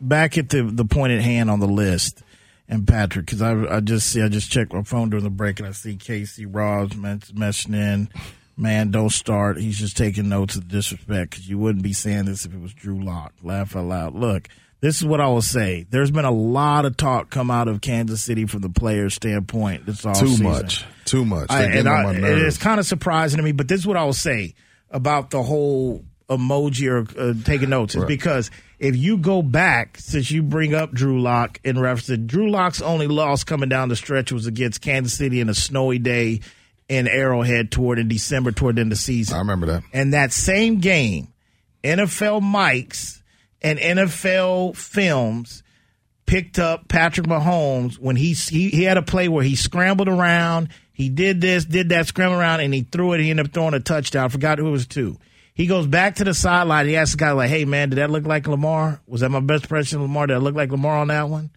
back 0.00 0.38
at 0.38 0.48
the, 0.48 0.62
the 0.62 0.84
point 0.84 1.12
at 1.12 1.20
hand 1.20 1.50
on 1.50 1.60
the 1.60 1.68
list. 1.68 2.22
And 2.68 2.86
Patrick, 2.86 3.26
because 3.26 3.42
I, 3.42 3.76
I 3.76 3.80
just 3.80 4.08
see, 4.08 4.22
I 4.22 4.28
just 4.28 4.50
checked 4.50 4.72
my 4.72 4.84
phone 4.84 5.10
during 5.10 5.24
the 5.24 5.30
break 5.30 5.58
and 5.58 5.66
I 5.66 5.72
see 5.72 5.96
Casey 5.96 6.46
Ross 6.46 6.94
mess- 6.94 7.32
messing 7.34 7.74
in. 7.74 8.08
Man, 8.56 8.92
don't 8.92 9.10
start. 9.10 9.58
He's 9.58 9.78
just 9.78 9.96
taking 9.96 10.28
notes 10.28 10.54
of 10.54 10.68
disrespect 10.68 11.30
because 11.30 11.48
you 11.48 11.58
wouldn't 11.58 11.82
be 11.82 11.92
saying 11.92 12.26
this 12.26 12.44
if 12.44 12.54
it 12.54 12.60
was 12.60 12.72
Drew 12.72 13.02
Lock. 13.02 13.32
Laugh 13.42 13.74
out 13.74 13.86
loud. 13.86 14.14
Look, 14.14 14.48
This 14.80 14.96
is 14.96 15.04
what 15.04 15.20
I 15.20 15.26
will 15.28 15.42
say. 15.42 15.86
There's 15.90 16.10
been 16.10 16.24
a 16.24 16.30
lot 16.30 16.86
of 16.86 16.96
talk 16.96 17.28
come 17.30 17.50
out 17.50 17.68
of 17.68 17.80
Kansas 17.82 18.22
City 18.22 18.46
from 18.46 18.60
the 18.62 18.70
players' 18.70 19.14
standpoint 19.14 19.84
this 19.86 20.06
all 20.06 20.14
Too 20.14 20.42
much. 20.42 20.84
Too 21.04 21.24
much. 21.24 21.50
I, 21.50 21.64
and 21.64 21.88
I, 21.88 22.02
my 22.04 22.10
it 22.14 22.20
nerves. 22.20 22.54
is 22.54 22.58
kind 22.58 22.80
of 22.80 22.86
surprising 22.86 23.36
to 23.38 23.42
me, 23.42 23.52
but 23.52 23.68
this 23.68 23.80
is 23.80 23.86
what 23.86 23.96
I 23.98 24.04
will 24.04 24.12
say 24.14 24.54
about 24.90 25.30
the 25.30 25.42
whole 25.42 26.04
emoji 26.30 26.88
or 26.88 27.20
uh, 27.20 27.34
taking 27.44 27.68
notes 27.70 27.94
is 27.94 28.02
Right. 28.02 28.08
because 28.08 28.50
if 28.78 28.96
you 28.96 29.18
go 29.18 29.42
back, 29.42 29.98
since 29.98 30.30
you 30.30 30.42
bring 30.42 30.74
up 30.74 30.92
Drew 30.92 31.20
Lock 31.20 31.60
in 31.64 31.78
reference 31.78 32.06
to 32.06 32.16
Drew 32.16 32.50
Lock's 32.50 32.80
only 32.80 33.06
loss 33.08 33.44
coming 33.44 33.68
down 33.68 33.88
the 33.90 33.96
stretch 33.96 34.32
was 34.32 34.46
against 34.46 34.80
Kansas 34.80 35.12
City 35.12 35.40
in 35.40 35.48
a 35.48 35.54
snowy 35.54 35.98
day 35.98 36.40
in 36.88 37.06
Arrowhead 37.06 37.70
toward 37.70 37.98
in 37.98 38.08
December 38.08 38.52
toward 38.52 38.76
the 38.76 38.80
end 38.80 38.92
of 38.92 38.98
the 38.98 39.02
season. 39.02 39.34
I 39.36 39.38
remember 39.40 39.66
that. 39.66 39.82
And 39.92 40.14
that 40.14 40.32
same 40.32 40.78
game, 40.78 41.28
NFL 41.84 42.40
mics 42.42 43.19
and 43.62 43.78
NFL 43.78 44.76
films 44.76 45.62
picked 46.26 46.58
up 46.58 46.88
Patrick 46.88 47.26
Mahomes 47.26 47.98
when 47.98 48.16
he, 48.16 48.32
he 48.32 48.68
he 48.68 48.84
had 48.84 48.96
a 48.96 49.02
play 49.02 49.28
where 49.28 49.44
he 49.44 49.56
scrambled 49.56 50.08
around, 50.08 50.68
he 50.92 51.08
did 51.08 51.40
this, 51.40 51.64
did 51.64 51.88
that, 51.88 52.06
scramble 52.06 52.38
around, 52.38 52.60
and 52.60 52.72
he 52.72 52.82
threw 52.82 53.12
it. 53.12 53.20
He 53.20 53.30
ended 53.30 53.46
up 53.46 53.52
throwing 53.52 53.74
a 53.74 53.80
touchdown. 53.80 54.26
I 54.26 54.28
forgot 54.28 54.58
who 54.58 54.68
it 54.68 54.70
was 54.70 54.86
to. 54.88 55.18
He 55.54 55.66
goes 55.66 55.86
back 55.86 56.16
to 56.16 56.24
the 56.24 56.32
sideline. 56.32 56.86
He 56.86 56.96
asks 56.96 57.12
the 57.12 57.18
guy 57.18 57.32
like, 57.32 57.50
"Hey 57.50 57.64
man, 57.64 57.90
did 57.90 57.96
that 57.96 58.10
look 58.10 58.26
like 58.26 58.46
Lamar? 58.46 59.00
Was 59.06 59.22
that 59.22 59.30
my 59.30 59.40
best 59.40 59.64
impression 59.64 59.96
of 59.96 60.02
Lamar? 60.02 60.26
Did 60.26 60.36
that 60.36 60.40
look 60.40 60.54
like 60.54 60.70
Lamar 60.70 60.96
on 60.96 61.08
that 61.08 61.28
one?" 61.28 61.50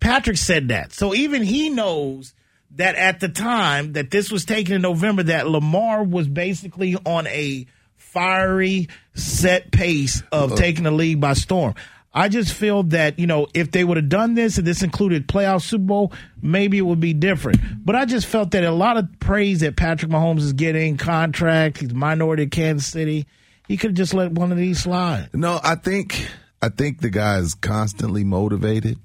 Patrick 0.00 0.36
said 0.36 0.68
that. 0.68 0.92
So 0.92 1.14
even 1.14 1.42
he 1.42 1.70
knows 1.70 2.34
that 2.72 2.96
at 2.96 3.20
the 3.20 3.28
time 3.28 3.94
that 3.94 4.10
this 4.10 4.30
was 4.30 4.44
taken 4.44 4.74
in 4.74 4.82
November, 4.82 5.22
that 5.24 5.48
Lamar 5.48 6.04
was 6.04 6.28
basically 6.28 6.96
on 7.06 7.26
a 7.28 7.66
fiery 8.14 8.88
set 9.14 9.70
pace 9.70 10.22
of 10.32 10.56
taking 10.56 10.84
the 10.84 10.90
league 10.90 11.20
by 11.20 11.34
storm. 11.34 11.74
I 12.16 12.28
just 12.28 12.54
feel 12.54 12.84
that, 12.84 13.18
you 13.18 13.26
know, 13.26 13.48
if 13.54 13.72
they 13.72 13.82
would 13.82 13.96
have 13.96 14.08
done 14.08 14.34
this 14.34 14.56
and 14.56 14.64
this 14.64 14.84
included 14.84 15.26
playoff 15.26 15.62
Super 15.62 15.84
Bowl, 15.84 16.12
maybe 16.40 16.78
it 16.78 16.82
would 16.82 17.00
be 17.00 17.12
different. 17.12 17.58
But 17.84 17.96
I 17.96 18.04
just 18.04 18.26
felt 18.26 18.52
that 18.52 18.62
a 18.62 18.70
lot 18.70 18.96
of 18.96 19.08
praise 19.18 19.60
that 19.60 19.74
Patrick 19.76 20.12
Mahomes 20.12 20.38
is 20.38 20.52
getting, 20.52 20.96
contract, 20.96 21.78
he's 21.78 21.90
a 21.90 21.94
minority 21.94 22.44
of 22.44 22.50
Kansas 22.50 22.86
City, 22.86 23.26
he 23.66 23.76
could 23.76 23.90
have 23.90 23.96
just 23.96 24.14
let 24.14 24.30
one 24.30 24.52
of 24.52 24.58
these 24.58 24.80
slide. 24.84 25.30
No, 25.32 25.58
I 25.64 25.74
think 25.74 26.28
I 26.62 26.68
think 26.68 27.00
the 27.00 27.10
guy 27.10 27.38
is 27.38 27.54
constantly 27.54 28.22
motivated, 28.22 28.98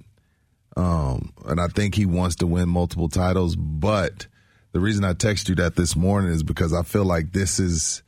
um, 0.78 1.34
and 1.46 1.60
I 1.60 1.68
think 1.68 1.96
he 1.96 2.06
wants 2.06 2.36
to 2.38 2.48
win 2.48 2.70
multiple 2.70 3.10
titles. 3.10 3.56
But 3.56 4.28
the 4.72 4.80
reason 4.80 5.04
I 5.04 5.14
text 5.14 5.50
you 5.50 5.56
that 5.56 5.76
this 5.76 5.96
morning 5.96 6.32
is 6.32 6.44
because 6.44 6.74
I 6.74 6.84
feel 6.84 7.06
like 7.06 7.32
this 7.32 7.60
is, 7.60 8.04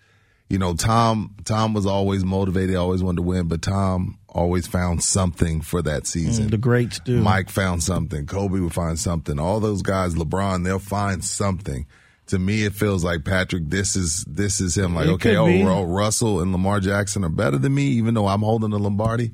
you 0.51 0.59
know, 0.59 0.73
Tom. 0.73 1.35
Tom 1.45 1.73
was 1.73 1.85
always 1.85 2.23
motivated, 2.25 2.75
always 2.75 3.01
wanted 3.01 3.17
to 3.17 3.21
win, 3.23 3.47
but 3.47 3.61
Tom 3.61 4.17
always 4.27 4.67
found 4.67 5.03
something 5.03 5.61
for 5.61 5.81
that 5.81 6.05
season. 6.05 6.47
Mm, 6.47 6.51
the 6.51 6.57
greats 6.57 6.99
do. 6.99 7.21
Mike 7.21 7.49
found 7.49 7.83
something. 7.83 8.25
Kobe 8.25 8.59
would 8.59 8.73
find 8.73 8.99
something. 8.99 9.39
All 9.39 9.59
those 9.59 9.81
guys, 9.81 10.13
LeBron, 10.15 10.63
they'll 10.63 10.79
find 10.79 11.23
something. 11.23 11.85
To 12.27 12.39
me, 12.39 12.63
it 12.63 12.73
feels 12.73 13.03
like 13.03 13.25
Patrick. 13.25 13.69
This 13.69 13.95
is 13.95 14.23
this 14.27 14.61
is 14.61 14.77
him. 14.77 14.95
Like, 14.95 15.07
It 15.07 15.11
okay, 15.13 15.35
could 15.35 15.65
oh, 15.67 15.83
Russell 15.83 16.41
and 16.41 16.51
Lamar 16.51 16.79
Jackson 16.79 17.25
are 17.25 17.29
better 17.29 17.57
than 17.57 17.73
me, 17.73 17.83
even 17.83 18.13
though 18.13 18.27
I'm 18.27 18.41
holding 18.41 18.69
the 18.69 18.79
Lombardi. 18.79 19.31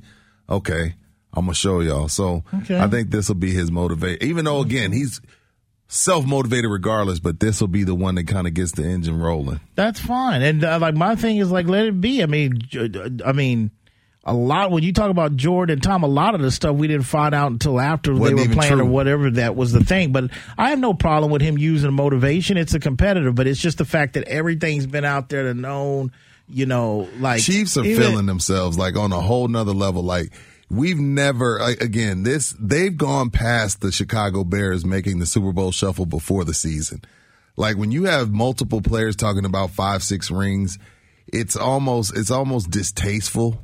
Okay, 0.50 0.94
I'm 1.32 1.44
gonna 1.44 1.54
show 1.54 1.80
y'all. 1.80 2.08
So 2.08 2.42
Okay. 2.62 2.78
I 2.78 2.88
think 2.88 3.10
this 3.10 3.28
will 3.28 3.36
be 3.36 3.52
his 3.52 3.70
motivation. 3.70 4.22
Even 4.22 4.44
though 4.46 4.60
again 4.60 4.92
he's 4.92 5.20
self 5.88 6.24
motivated 6.26 6.70
regardless, 6.70 7.18
but 7.18 7.40
this 7.40 7.60
will 7.60 7.68
be 7.68 7.82
the 7.84 7.94
one 7.94 8.14
that 8.16 8.28
kind 8.28 8.46
of 8.46 8.54
gets 8.54 8.72
the 8.72 8.84
engine 8.84 9.18
rolling. 9.18 9.60
That's 9.74 9.98
fine. 10.00 10.42
And 10.42 10.62
uh, 10.64 10.78
like 10.78 10.94
my 10.94 11.16
thing 11.16 11.38
is 11.38 11.50
like 11.50 11.66
let 11.66 11.86
it 11.86 12.00
be. 12.00 12.22
I 12.22 12.26
mean, 12.26 12.60
I 13.24 13.32
mean, 13.32 13.70
a 14.24 14.34
lot 14.34 14.70
when 14.70 14.82
you 14.82 14.92
talk 14.92 15.10
about 15.10 15.36
Jordan 15.36 15.74
and 15.74 15.82
Tom, 15.82 16.02
a 16.02 16.06
lot 16.08 16.34
of 16.34 16.42
the 16.42 16.50
stuff 16.50 16.76
we 16.76 16.86
didn't 16.86 17.06
find 17.06 17.34
out 17.34 17.50
until 17.50 17.80
after 17.80 18.14
Wasn't 18.14 18.38
they 18.38 18.46
were 18.48 18.54
playing 18.54 18.74
true. 18.74 18.82
or 18.82 18.84
whatever 18.84 19.30
that 19.32 19.56
was 19.56 19.72
the 19.72 19.82
thing. 19.82 20.12
But 20.12 20.30
I 20.58 20.70
have 20.70 20.78
no 20.78 20.92
problem 20.92 21.30
with 21.32 21.40
him 21.40 21.56
using 21.56 21.92
motivation. 21.94 22.58
It's 22.58 22.74
a 22.74 22.80
competitor, 22.80 23.32
but 23.32 23.46
it's 23.46 23.60
just 23.60 23.78
the 23.78 23.86
fact 23.86 24.14
that 24.14 24.24
everything's 24.28 24.86
been 24.86 25.04
out 25.06 25.30
there 25.30 25.44
to 25.44 25.54
known. 25.54 26.12
You 26.50 26.64
know, 26.66 27.08
like 27.18 27.42
Chiefs 27.42 27.76
are 27.76 27.84
even- 27.84 28.02
feeling 28.02 28.26
themselves 28.26 28.78
like 28.78 28.96
on 28.96 29.12
a 29.12 29.20
whole 29.20 29.48
nother 29.48 29.72
level. 29.74 30.02
Like 30.02 30.32
we've 30.70 30.98
never 30.98 31.58
again 31.58 32.22
this 32.24 32.54
they've 32.60 32.96
gone 32.96 33.30
past 33.30 33.80
the 33.80 33.90
Chicago 33.92 34.44
Bears 34.44 34.84
making 34.84 35.18
the 35.18 35.26
Super 35.26 35.52
Bowl 35.52 35.72
shuffle 35.72 36.06
before 36.06 36.44
the 36.44 36.54
season. 36.54 37.02
Like 37.56 37.76
when 37.76 37.90
you 37.90 38.04
have 38.04 38.30
multiple 38.30 38.80
players 38.80 39.16
talking 39.16 39.44
about 39.44 39.70
five 39.70 40.02
six 40.02 40.30
rings, 40.30 40.78
it's 41.26 41.56
almost 41.56 42.16
it's 42.16 42.30
almost 42.30 42.70
distasteful. 42.70 43.60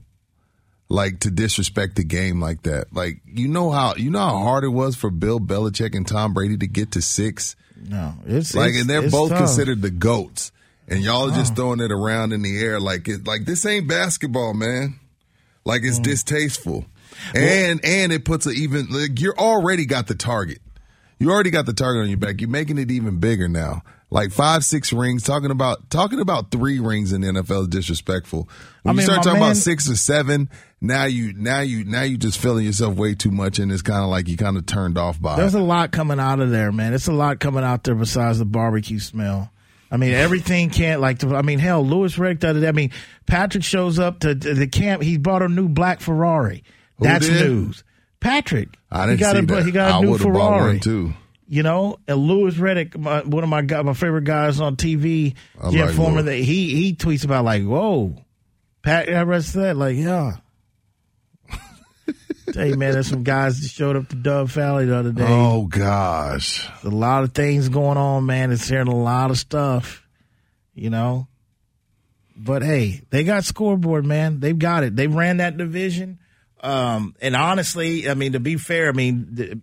Like 0.91 1.21
to 1.21 1.31
disrespect 1.31 1.97
the 1.97 2.05
game 2.05 2.41
like 2.41 2.63
that. 2.65 2.93
Like 2.93 3.21
you 3.27 3.49
know 3.49 3.71
how 3.71 3.95
you 3.97 4.11
know 4.11 4.19
how 4.21 4.39
hard 4.39 4.65
it 4.65 4.69
was 4.69 4.97
for 4.97 5.11
Bill 5.11 5.41
Belichick 5.41 5.95
and 5.95 6.07
Tom 6.07 6.35
Brady 6.35 6.57
to 6.59 6.67
get 6.67 6.93
to 6.93 7.03
six. 7.03 7.57
No, 7.89 8.15
it's 8.27 8.55
like, 8.55 8.69
it's- 8.71 8.81
and 8.83 8.91
they're 8.91 9.11
both 9.11 9.31
tough. 9.31 9.39
considered 9.39 9.83
the 9.83 9.91
goats, 9.91 10.53
and 10.89 11.03
y'all 11.03 11.31
are 11.31 11.35
just 11.37 11.53
Oh. 11.53 11.57
throwing 11.57 11.81
it 11.81 11.91
around 11.93 12.33
in 12.33 12.43
the 12.43 12.59
air 12.59 12.81
like 12.81 13.09
it. 13.09 13.27
Like 13.27 13.45
this 13.47 13.65
ain't 13.67 13.89
basketball, 13.89 14.55
man. 14.55 14.99
Like 15.65 15.83
Mm. 15.83 15.89
it's 15.89 15.99
distasteful, 15.99 16.85
and 17.35 17.85
and 17.85 18.13
it 18.13 18.25
puts 18.25 18.47
a 18.47 18.51
even. 18.51 18.87
Like 18.91 19.21
you're 19.21 19.39
already 19.39 19.87
got 19.87 20.07
the 20.07 20.15
target. 20.15 20.59
You 21.19 21.31
already 21.31 21.51
got 21.51 21.67
the 21.67 21.73
target 21.73 22.03
on 22.03 22.09
your 22.09 22.19
back. 22.19 22.41
You're 22.41 22.51
making 22.51 22.79
it 22.79 22.91
even 22.91 23.19
bigger 23.19 23.49
now. 23.49 23.83
Like 24.11 24.31
five, 24.31 24.65
six 24.65 24.93
rings. 24.93 25.23
Talking 25.23 25.51
about 25.51 25.91
talking 25.91 26.21
about 26.21 26.51
three 26.51 26.79
rings 26.79 27.13
in 27.13 27.23
the 27.23 27.29
NFL 27.29 27.63
is 27.63 27.69
disrespectful. 27.69 28.49
When 28.83 28.97
I 28.97 29.01
you 29.01 29.05
start 29.07 29.25
talking 29.25 29.41
man- 29.41 29.51
about 29.51 29.57
six 29.57 29.91
or 29.91 29.97
seven, 29.97 30.51
now 30.81 31.05
you 31.05 31.33
now 31.33 31.61
you 31.61 31.85
now 31.85 32.03
you 32.03 32.17
just 32.17 32.39
feeling 32.39 32.65
yourself 32.65 32.95
way 32.95 33.15
too 33.15 33.31
much, 33.31 33.59
and 33.59 33.73
it's 33.73 33.83
kind 33.83 34.05
of 34.05 34.11
like 34.11 34.29
you 34.29 34.37
kind 34.37 34.57
of 34.57 34.67
turned 34.67 34.99
off 34.99 35.21
by. 35.21 35.37
There's 35.37 35.55
it. 35.55 35.61
a 35.61 35.65
lot 35.65 35.91
coming 35.91 36.21
out 36.21 36.41
of 36.41 36.51
there, 36.51 36.71
man. 36.71 36.95
It's 36.95 37.09
a 37.09 37.13
lot 37.13 37.41
coming 37.41 37.65
out 37.65 37.85
there 37.85 37.95
besides 37.95 38.39
the 38.39 38.45
barbecue 38.45 38.99
smell. 38.99 39.51
I 39.91 39.97
mean, 39.97 40.13
everything 40.13 40.71
can't 40.71 41.01
like. 41.01 41.23
I 41.25 41.43
mean, 41.43 41.59
hell, 41.59 41.85
Louis 41.85 42.15
the 42.17 42.67
I 42.69 42.73
mean, 42.73 42.91
Patrick 43.27 43.63
shows 43.63 43.99
up 43.99 44.21
to, 44.21 44.35
to 44.35 44.55
the 44.55 44.67
camp. 44.67 45.03
He 45.03 45.19
bought 45.19 45.43
a 45.43 45.49
new 45.49 45.69
black 45.69 46.01
Ferrari. 46.01 46.65
Who 46.97 47.05
That's 47.05 47.27
did? 47.29 47.49
news. 47.49 47.85
Patrick. 48.21 48.77
I 48.91 49.07
didn't 49.07 49.19
he 49.19 49.21
got 49.21 49.33
see 49.33 49.39
a, 49.43 49.47
that. 49.47 49.65
He 49.67 49.71
got 49.71 49.91
a 49.91 49.95
I 49.95 50.01
new 50.01 50.19
Ferrari 50.19 50.81
too. 50.81 51.13
You 51.47 51.63
know, 51.63 51.99
and 52.09 52.17
Louis 52.19 52.55
Riddick, 52.55 52.97
my, 52.97 53.21
one 53.23 53.45
of 53.45 53.51
my 53.51 53.61
my 53.83 53.93
favorite 53.93 54.25
guys 54.25 54.61
on 54.61 54.77
TV, 54.77 55.35
I 55.63 55.71
Jeff 55.71 55.89
like 55.89 55.97
Former. 55.97 56.23
That 56.23 56.37
he 56.37 56.75
he 56.75 56.95
tweets 56.95 57.25
about 57.25 57.45
like, 57.45 57.65
whoa, 57.65 58.17
Pat. 58.83 59.11
I 59.11 59.23
read 59.23 59.43
that 59.43 59.77
like, 59.77 59.97
yeah. 59.97 60.37
hey 62.55 62.75
man, 62.75 62.93
there's 62.93 63.09
some 63.09 63.25
guys 63.25 63.61
that 63.61 63.69
showed 63.69 63.97
up 63.97 64.09
to 64.09 64.17
Dove 64.17 64.53
Valley 64.53 64.87
the 64.87 64.97
other 64.97 65.13
day. 65.13 65.27
Oh 65.29 65.67
gosh, 65.67 66.67
There's 66.83 66.95
a 66.95 66.97
lot 66.97 67.25
of 67.25 67.35
things 67.35 67.69
going 67.69 67.99
on, 67.99 68.25
man. 68.25 68.51
It's 68.51 68.67
hearing 68.67 68.89
a 68.89 68.97
lot 68.97 69.31
of 69.31 69.37
stuff, 69.37 70.07
you 70.75 70.89
know. 70.89 71.29
But 72.37 72.63
hey, 72.63 73.03
they 73.11 73.23
got 73.23 73.45
scoreboard, 73.45 74.07
man. 74.07 74.41
They've 74.41 74.59
got 74.59 74.83
it. 74.83 74.97
They 74.97 75.09
ran 75.09 75.37
that 75.37 75.59
division. 75.59 76.19
Um, 76.65 77.15
and 77.21 77.37
honestly, 77.37 78.09
I 78.09 78.15
mean, 78.15 78.33
to 78.33 78.41
be 78.41 78.57
fair, 78.57 78.89
I 78.89 78.93
mean, 78.93 79.29
the, 79.33 79.61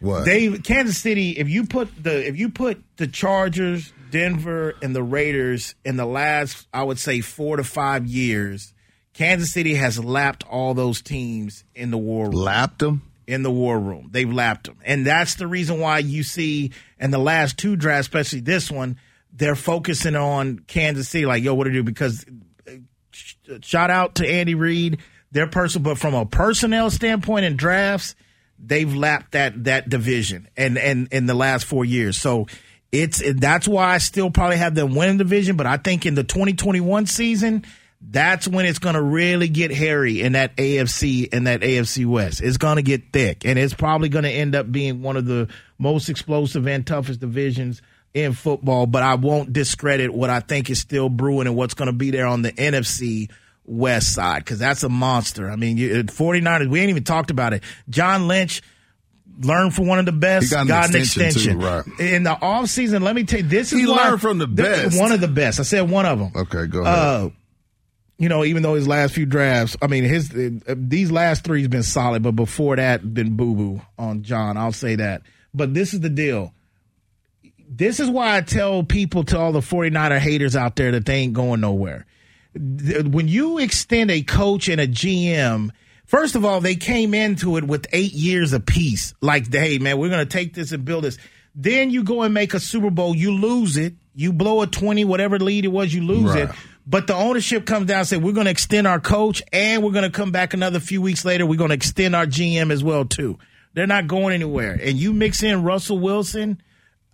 What? 0.00 0.24
they 0.24 0.58
Kansas 0.58 0.98
City. 0.98 1.32
If 1.32 1.48
you 1.48 1.66
put 1.66 2.02
the 2.02 2.26
if 2.26 2.38
you 2.38 2.48
put 2.48 2.82
the 2.96 3.06
Chargers, 3.06 3.92
Denver, 4.10 4.74
and 4.82 4.96
the 4.96 5.02
Raiders 5.02 5.74
in 5.84 5.96
the 5.96 6.06
last, 6.06 6.66
I 6.72 6.82
would 6.82 6.98
say 6.98 7.20
four 7.20 7.58
to 7.58 7.64
five 7.64 8.06
years, 8.06 8.72
Kansas 9.12 9.52
City 9.52 9.74
has 9.74 10.02
lapped 10.02 10.42
all 10.44 10.72
those 10.72 11.02
teams 11.02 11.64
in 11.74 11.90
the 11.90 11.98
war 11.98 12.26
room. 12.30 12.32
Lapped 12.34 12.78
them 12.78 13.02
in 13.26 13.42
the 13.42 13.50
war 13.50 13.78
room. 13.78 14.08
They've 14.10 14.32
lapped 14.32 14.66
them, 14.66 14.78
and 14.84 15.06
that's 15.06 15.34
the 15.34 15.46
reason 15.46 15.80
why 15.80 15.98
you 15.98 16.22
see 16.22 16.72
in 16.98 17.10
the 17.10 17.18
last 17.18 17.58
two 17.58 17.76
drafts, 17.76 18.06
especially 18.08 18.40
this 18.40 18.70
one, 18.70 18.98
they're 19.34 19.54
focusing 19.54 20.16
on 20.16 20.60
Kansas 20.60 21.10
City. 21.10 21.26
Like, 21.26 21.42
yo, 21.42 21.52
what 21.54 21.64
to 21.64 21.72
do? 21.72 21.82
Because 21.82 22.24
uh, 22.66 22.72
sh- 23.10 23.34
shout 23.60 23.90
out 23.90 24.14
to 24.16 24.26
Andy 24.26 24.54
Reid, 24.54 24.98
their 25.34 25.46
person, 25.48 25.82
but 25.82 25.98
from 25.98 26.14
a 26.14 26.24
personnel 26.24 26.90
standpoint 26.90 27.44
in 27.44 27.56
drafts, 27.56 28.14
they've 28.58 28.94
lapped 28.94 29.32
that 29.32 29.64
that 29.64 29.88
division 29.90 30.48
and 30.56 30.78
and 30.78 31.08
in 31.12 31.26
the 31.26 31.34
last 31.34 31.66
four 31.66 31.84
years. 31.84 32.16
So 32.16 32.46
it's 32.92 33.20
that's 33.34 33.68
why 33.68 33.94
I 33.94 33.98
still 33.98 34.30
probably 34.30 34.56
have 34.56 34.74
them 34.74 34.94
winning 34.94 35.18
division. 35.18 35.56
But 35.56 35.66
I 35.66 35.76
think 35.76 36.06
in 36.06 36.14
the 36.14 36.22
2021 36.22 37.06
season, 37.06 37.64
that's 38.00 38.46
when 38.46 38.64
it's 38.64 38.78
going 38.78 38.94
to 38.94 39.02
really 39.02 39.48
get 39.48 39.72
hairy 39.72 40.20
in 40.20 40.32
that 40.32 40.56
AFC 40.56 41.28
and 41.32 41.48
that 41.48 41.60
AFC 41.62 42.06
West. 42.06 42.40
It's 42.40 42.56
going 42.56 42.76
to 42.76 42.82
get 42.82 43.12
thick, 43.12 43.44
and 43.44 43.58
it's 43.58 43.74
probably 43.74 44.08
going 44.08 44.24
to 44.24 44.30
end 44.30 44.54
up 44.54 44.70
being 44.70 45.02
one 45.02 45.16
of 45.16 45.26
the 45.26 45.48
most 45.78 46.08
explosive 46.08 46.68
and 46.68 46.86
toughest 46.86 47.18
divisions 47.18 47.82
in 48.14 48.34
football. 48.34 48.86
But 48.86 49.02
I 49.02 49.16
won't 49.16 49.52
discredit 49.52 50.14
what 50.14 50.30
I 50.30 50.38
think 50.38 50.70
is 50.70 50.78
still 50.78 51.08
brewing 51.08 51.48
and 51.48 51.56
what's 51.56 51.74
going 51.74 51.86
to 51.86 51.92
be 51.92 52.12
there 52.12 52.26
on 52.26 52.42
the 52.42 52.52
NFC 52.52 53.30
West 53.66 54.14
side 54.14 54.44
because 54.44 54.58
that's 54.58 54.82
a 54.82 54.88
monster. 54.88 55.50
I 55.50 55.56
mean, 55.56 55.76
you, 55.76 56.04
49ers, 56.04 56.68
we 56.68 56.80
ain't 56.80 56.90
even 56.90 57.04
talked 57.04 57.30
about 57.30 57.52
it. 57.52 57.62
John 57.88 58.28
Lynch 58.28 58.62
learned 59.40 59.74
from 59.74 59.86
one 59.86 59.98
of 59.98 60.06
the 60.06 60.12
best, 60.12 60.46
He 60.54 60.64
got 60.66 60.90
an 60.90 60.96
extension, 60.96 61.58
too, 61.60 61.66
right. 61.66 61.84
In 61.98 62.22
the 62.24 62.34
offseason, 62.34 63.02
let 63.02 63.14
me 63.16 63.24
tell 63.24 63.40
you, 63.40 63.46
this 63.48 63.72
is 63.72 63.80
He 63.80 63.86
why- 63.86 64.08
learned 64.10 64.20
from 64.20 64.38
the 64.38 64.46
th- 64.46 64.56
best. 64.56 65.00
One 65.00 65.12
of 65.12 65.20
the 65.20 65.28
best. 65.28 65.58
I 65.60 65.62
said 65.64 65.88
one 65.90 66.06
of 66.06 66.18
them. 66.18 66.32
Okay, 66.36 66.66
go 66.66 66.82
ahead. 66.82 66.94
Uh, 66.98 67.30
you 68.16 68.28
know, 68.28 68.44
even 68.44 68.62
though 68.62 68.74
his 68.74 68.86
last 68.86 69.12
few 69.14 69.26
drafts, 69.26 69.76
I 69.82 69.88
mean, 69.88 70.04
his 70.04 70.30
uh, 70.32 70.74
these 70.76 71.10
last 71.10 71.42
three's 71.42 71.66
been 71.66 71.82
solid, 71.82 72.22
but 72.22 72.32
before 72.32 72.76
that, 72.76 73.12
been 73.12 73.34
boo 73.36 73.54
boo 73.56 73.82
on 73.98 74.22
John. 74.22 74.56
I'll 74.56 74.70
say 74.72 74.94
that. 74.96 75.22
But 75.52 75.74
this 75.74 75.94
is 75.94 76.00
the 76.00 76.10
deal. 76.10 76.52
This 77.68 77.98
is 77.98 78.08
why 78.08 78.36
I 78.36 78.40
tell 78.42 78.84
people, 78.84 79.24
to 79.24 79.38
all 79.38 79.50
the 79.50 79.58
49er 79.60 80.18
haters 80.20 80.54
out 80.54 80.76
there, 80.76 80.92
that 80.92 81.06
they 81.06 81.16
ain't 81.16 81.32
going 81.32 81.60
nowhere. 81.60 82.06
Th- 82.54 83.04
When 83.06 83.28
you 83.28 83.58
extend 83.58 84.10
a 84.10 84.22
coach 84.22 84.68
and 84.68 84.80
a 84.80 84.86
GM, 84.86 85.70
first 86.06 86.34
of 86.34 86.44
all, 86.44 86.60
they 86.60 86.76
came 86.76 87.14
into 87.14 87.56
it 87.56 87.64
with 87.64 87.86
eight 87.92 88.12
years 88.12 88.52
apiece. 88.52 89.14
Like, 89.20 89.52
hey, 89.52 89.78
man, 89.78 89.98
we're 89.98 90.08
going 90.10 90.26
to 90.26 90.32
take 90.32 90.54
this 90.54 90.72
and 90.72 90.84
build 90.84 91.04
this. 91.04 91.18
Then 91.54 91.90
you 91.90 92.02
go 92.04 92.22
and 92.22 92.34
make 92.34 92.54
a 92.54 92.60
Super 92.60 92.90
Bowl, 92.90 93.14
you 93.14 93.32
lose 93.32 93.76
it, 93.76 93.94
you 94.14 94.32
blow 94.32 94.62
a 94.62 94.66
20, 94.66 95.04
whatever 95.04 95.38
lead 95.38 95.64
it 95.64 95.68
was, 95.68 95.94
you 95.94 96.02
lose 96.02 96.30
Right. 96.30 96.48
it. 96.48 96.50
But 96.86 97.06
the 97.06 97.14
ownership 97.14 97.64
comes 97.64 97.86
down 97.86 98.00
and 98.00 98.08
say, 98.08 98.16
we're 98.18 98.32
going 98.34 98.44
to 98.44 98.50
extend 98.50 98.86
our 98.86 99.00
coach 99.00 99.42
and 99.52 99.82
we're 99.82 99.92
going 99.92 100.04
to 100.04 100.10
come 100.10 100.32
back 100.32 100.52
another 100.52 100.80
few 100.80 101.00
weeks 101.00 101.24
later. 101.24 101.46
We're 101.46 101.56
going 101.58 101.70
to 101.70 101.74
extend 101.76 102.14
our 102.14 102.26
GM 102.26 102.70
as 102.70 102.84
well, 102.84 103.04
too. 103.06 103.38
They're 103.72 103.86
not 103.86 104.06
going 104.06 104.34
anywhere. 104.34 104.78
And 104.82 104.98
you 104.98 105.12
mix 105.14 105.42
in 105.42 105.62
Russell 105.62 105.98
Wilson, 105.98 106.60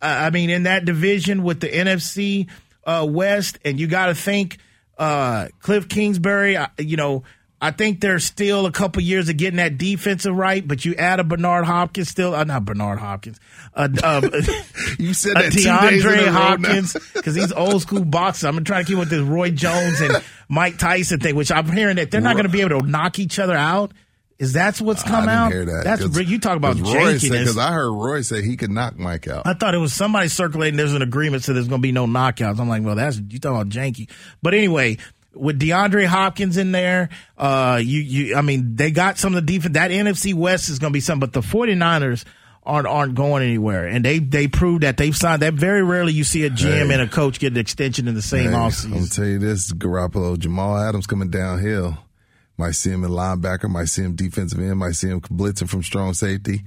uh, 0.03 0.07
I 0.07 0.31
mean, 0.31 0.51
in 0.51 0.65
that 0.65 0.85
division 0.85 1.43
with 1.45 1.61
the 1.61 1.69
NFC 1.69 2.49
uh, 2.85 3.07
West, 3.09 3.59
and 3.65 3.79
you 3.79 3.87
got 3.87 4.07
to 4.07 4.15
think 4.15 4.59
uh, 5.01 5.48
Kliff 5.62 5.89
Kingsbury, 5.89 6.56
uh, 6.56 6.68
you 6.78 6.97
know, 6.97 7.24
I 7.62 7.72
think 7.72 8.01
there's 8.01 8.24
still 8.24 8.64
a 8.66 8.72
couple 8.72 9.02
years 9.02 9.28
of 9.28 9.36
getting 9.36 9.56
that 9.56 9.77
defensive 9.77 10.35
right, 10.35 10.66
but 10.66 10.85
you 10.85 10.94
add 10.94 11.20
a 11.20 11.24
Bernard 11.24 11.64
Hopkins 11.66 12.09
still, 12.09 12.35
uh, 12.35 12.44
not 12.44 12.64
Bernard 12.64 12.98
Hopkins, 12.98 13.39
uh, 13.74 13.89
uh, 14.02 14.20
You 14.98 15.12
said 15.12 15.36
that 15.36 15.52
two 15.52 15.62
days 15.62 16.05
in 16.05 16.12
a 16.12 16.16
DeAndre. 16.16 16.28
Hopkins, 16.28 16.97
because 17.14 17.35
he's 17.35 17.52
old 17.52 17.82
school 17.82 18.05
boxer. 18.05 18.48
I'm 18.48 18.62
trying 18.64 18.85
to 18.85 18.89
keep 18.90 18.98
with 18.98 19.10
this 19.10 19.20
Roy 19.20 19.51
Jones 19.51 20.01
and 20.01 20.22
Mike 20.48 20.78
Tyson 20.78 21.20
thing, 21.20 21.35
which 21.35 21.51
I'm 21.51 21.70
hearing 21.70 21.97
that 21.97 22.10
they're 22.10 22.20
not 22.20 22.35
going 22.35 22.47
to 22.47 22.52
be 22.52 22.60
able 22.62 22.81
to 22.81 22.86
knock 22.86 23.18
each 23.18 23.39
other 23.39 23.56
out. 23.56 23.93
Is 24.41 24.55
that's 24.55 24.81
what's 24.81 25.03
come 25.03 25.29
I 25.29 25.35
out? 25.35 25.53
that. 25.53 25.83
That's 25.85 26.19
you 26.27 26.39
talk 26.39 26.57
about 26.57 26.77
jankiness. 26.77 27.21
Because 27.31 27.59
I 27.59 27.73
heard 27.73 27.93
Roy 27.93 28.23
say 28.23 28.41
he 28.43 28.57
could 28.57 28.71
knock 28.71 28.99
Mike 28.99 29.29
out. 29.29 29.47
I 29.47 29.53
thought 29.53 29.75
it 29.75 29.79
was 29.79 29.93
somebody 29.93 30.29
circulating. 30.29 30.79
There's 30.79 30.95
an 30.95 31.03
agreement, 31.03 31.45
so 31.45 31.53
there's 31.53 31.69
going 31.69 31.83
to 31.83 31.87
be 31.87 31.93
no 31.93 32.07
knockouts. 32.07 32.59
I'm 32.59 32.67
like, 32.67 32.83
well, 32.83 32.95
that's 32.95 33.19
you 33.19 33.39
talking 33.39 33.61
about 33.61 33.69
janky. 33.69 34.09
But 34.41 34.55
anyway, 34.55 34.97
with 35.35 35.61
DeAndre 35.61 36.07
Hopkins 36.07 36.57
in 36.57 36.73
there, 36.73 37.11
uh, 37.37 37.83
you 37.85 38.01
you, 38.01 38.35
I 38.35 38.41
mean, 38.41 38.77
they 38.77 38.91
got 38.91 39.19
some 39.19 39.35
of 39.37 39.47
the 39.47 39.53
defense. 39.53 39.75
That 39.75 39.91
NFC 39.91 40.33
West 40.33 40.71
is 40.71 40.79
going 40.79 40.93
to 40.93 40.97
be 40.97 41.01
something, 41.01 41.21
but 41.21 41.35
the 41.35 41.47
49ers 41.47 42.25
aren't 42.62 42.87
aren't 42.87 43.17
going 43.17 43.43
anywhere, 43.43 43.89
and 43.89 44.03
they 44.03 44.21
they 44.21 44.49
proved 44.49 44.85
that 44.85 44.97
they've 44.97 45.15
signed. 45.15 45.43
That 45.43 45.53
very 45.53 45.83
rarely 45.83 46.15
you 46.15 46.25
see 46.25 46.47
a 46.47 46.51
GM 46.51 46.87
Hey. 46.87 46.93
and 46.95 47.03
a 47.03 47.09
coach 47.09 47.41
get 47.41 47.53
an 47.53 47.59
extension 47.59 48.09
in 48.09 48.15
the 48.15 48.23
same 48.23 48.51
Hey, 48.53 48.57
offseason. 48.57 48.85
I'm 48.87 48.93
gonna 48.93 49.07
tell 49.09 49.27
you 49.27 49.39
this: 49.39 49.71
Garoppolo, 49.71 50.39
Jamal 50.39 50.79
Adams 50.79 51.07
coming 51.07 51.29
downhill. 51.29 51.99
Might 52.61 52.73
see 52.73 52.91
him 52.91 53.05
in 53.05 53.11
linebacker. 53.11 53.70
Might 53.70 53.87
see 53.89 54.03
him 54.03 54.15
defensive 54.15 54.61
end. 54.61 54.78
Might 54.78 54.93
see 54.93 55.09
him 55.09 55.23
blitzing 55.23 55.66
from 55.69 55.82
strong 55.82 56.12
safety. 56.12 56.62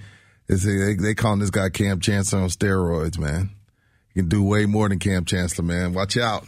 It's, 0.49 0.65
they 0.65 0.95
they 0.95 1.13
calling 1.13 1.39
this 1.39 1.51
guy 1.51 1.69
Kam 1.69 1.99
Chancellor 1.99 2.41
on 2.41 2.49
steroids, 2.49 3.19
man. 3.19 3.51
He 4.13 4.21
can 4.21 4.27
do 4.27 4.43
way 4.43 4.65
more 4.65 4.89
than 4.89 4.97
Kam 4.97 5.23
Chancellor, 5.23 5.63
man. 5.63 5.93
Watch 5.93 6.17
out. 6.17 6.45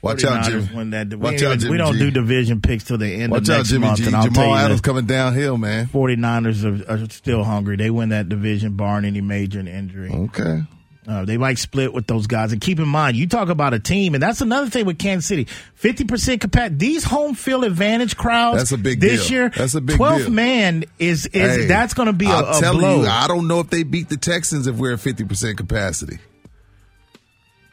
Watch 0.00 0.24
out, 0.24 0.44
49ers 0.46 0.50
Jimmy. 0.66 0.76
win 0.76 0.90
that. 0.90 1.08
We, 1.10 1.16
Watch 1.16 1.42
out, 1.42 1.58
Jimmy 1.58 1.72
we 1.72 1.76
don't 1.76 1.92
G. 1.92 1.98
do 1.98 2.10
division 2.10 2.60
picks 2.62 2.84
till 2.84 2.96
the 2.98 3.06
end 3.12 3.32
Watch 3.32 3.42
of 3.48 3.50
out, 3.50 3.56
next 3.58 3.68
Jimmy 3.68 3.86
month, 3.86 3.98
G. 3.98 4.06
and 4.06 4.16
I'll 4.16 4.22
tell 4.24 4.32
Jamal 4.32 4.48
you 4.48 4.64
Adams 4.64 4.80
coming 4.80 5.06
downhill, 5.06 5.56
man. 5.58 5.86
49ers 5.86 6.88
are, 6.88 6.90
are 7.04 7.10
still 7.10 7.44
hungry. 7.44 7.76
They 7.76 7.90
win 7.90 8.08
that 8.10 8.28
division, 8.30 8.76
barring 8.76 9.04
any 9.04 9.20
major 9.20 9.60
injury. 9.60 10.10
Okay. 10.10 10.62
Uh, 11.06 11.24
they 11.24 11.36
might 11.36 11.58
split 11.58 11.92
with 11.92 12.06
those 12.06 12.26
guys. 12.26 12.52
And 12.52 12.60
keep 12.62 12.78
in 12.78 12.88
mind, 12.88 13.16
you 13.16 13.26
talk 13.26 13.50
about 13.50 13.74
a 13.74 13.78
team, 13.78 14.14
and 14.14 14.22
that's 14.22 14.40
another 14.40 14.70
thing 14.70 14.86
with 14.86 14.98
Kansas 14.98 15.26
City. 15.26 15.44
50% 15.80 16.40
capacity. 16.40 16.76
These 16.76 17.04
home 17.04 17.34
field 17.34 17.64
advantage 17.64 18.16
crowds. 18.16 18.58
That's 18.58 18.72
a 18.72 18.78
big 18.78 19.00
this 19.00 19.28
deal. 19.28 19.32
year. 19.32 19.48
That's 19.50 19.74
a 19.74 19.82
big 19.82 19.98
12th 19.98 20.18
deal. 20.18 20.30
man 20.30 20.84
is, 20.98 21.26
is 21.26 21.56
Hey, 21.56 21.66
that's 21.66 21.92
going 21.92 22.06
to 22.06 22.14
be 22.14 22.26
a, 22.26 22.30
I'm 22.30 22.56
a 22.56 22.60
telling 22.60 22.80
blow. 22.80 23.02
you, 23.02 23.08
I 23.08 23.26
don't 23.28 23.46
know 23.48 23.60
if 23.60 23.68
they 23.68 23.82
beat 23.82 24.08
the 24.08 24.16
Texans 24.16 24.66
if 24.66 24.76
we're 24.76 24.94
at 24.94 24.98
50% 25.00 25.58
capacity. 25.58 26.18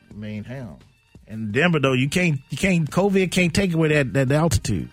I 0.09 0.13
mean, 0.13 0.43
hell. 0.43 0.79
In 1.27 1.53
Denver, 1.53 1.79
though, 1.79 1.93
you 1.93 2.09
can't, 2.09 2.41
you 2.49 2.57
can't, 2.57 2.89
COVID 2.89 3.31
can't 3.31 3.53
take 3.53 3.73
away 3.73 3.89
that, 3.89 4.13
that 4.13 4.31
altitude. 4.33 4.89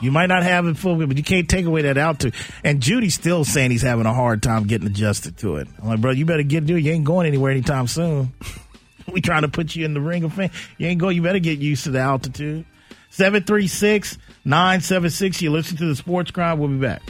You 0.00 0.10
might 0.10 0.26
not 0.26 0.42
have 0.42 0.66
it 0.66 0.76
full, 0.76 0.96
but 0.96 1.16
you 1.16 1.22
can't 1.22 1.48
take 1.48 1.64
away 1.64 1.82
that 1.82 1.96
altitude. 1.96 2.34
And 2.62 2.82
Jeudy's 2.82 3.14
still 3.14 3.44
saying 3.44 3.70
he's 3.70 3.82
having 3.82 4.04
a 4.04 4.12
hard 4.12 4.42
time 4.42 4.66
getting 4.66 4.86
adjusted 4.86 5.38
to 5.38 5.56
it. 5.56 5.68
I'm 5.80 5.88
like, 5.88 6.00
bro, 6.00 6.10
you 6.10 6.26
better 6.26 6.42
get 6.42 6.68
it. 6.68 6.82
You 6.82 6.92
ain't 6.92 7.04
going 7.04 7.26
anywhere 7.26 7.50
anytime 7.50 7.86
soon. 7.86 8.32
we 9.12 9.20
trying 9.20 9.42
to 9.42 9.48
put 9.48 9.74
you 9.74 9.84
in 9.84 9.94
the 9.94 10.00
ring 10.00 10.24
of 10.24 10.34
fame. 10.34 10.50
You 10.76 10.88
ain't 10.88 11.00
going. 11.00 11.16
You 11.16 11.22
better 11.22 11.38
get 11.38 11.58
used 11.58 11.84
to 11.84 11.90
the 11.90 12.00
altitude. 12.00 12.66
736 13.10 14.18
976. 14.44 15.40
You 15.40 15.50
listen 15.50 15.78
to 15.78 15.86
the 15.86 15.96
sports 15.96 16.30
grind. 16.30 16.60
We'll 16.60 16.68
be 16.68 16.76
back. 16.78 17.02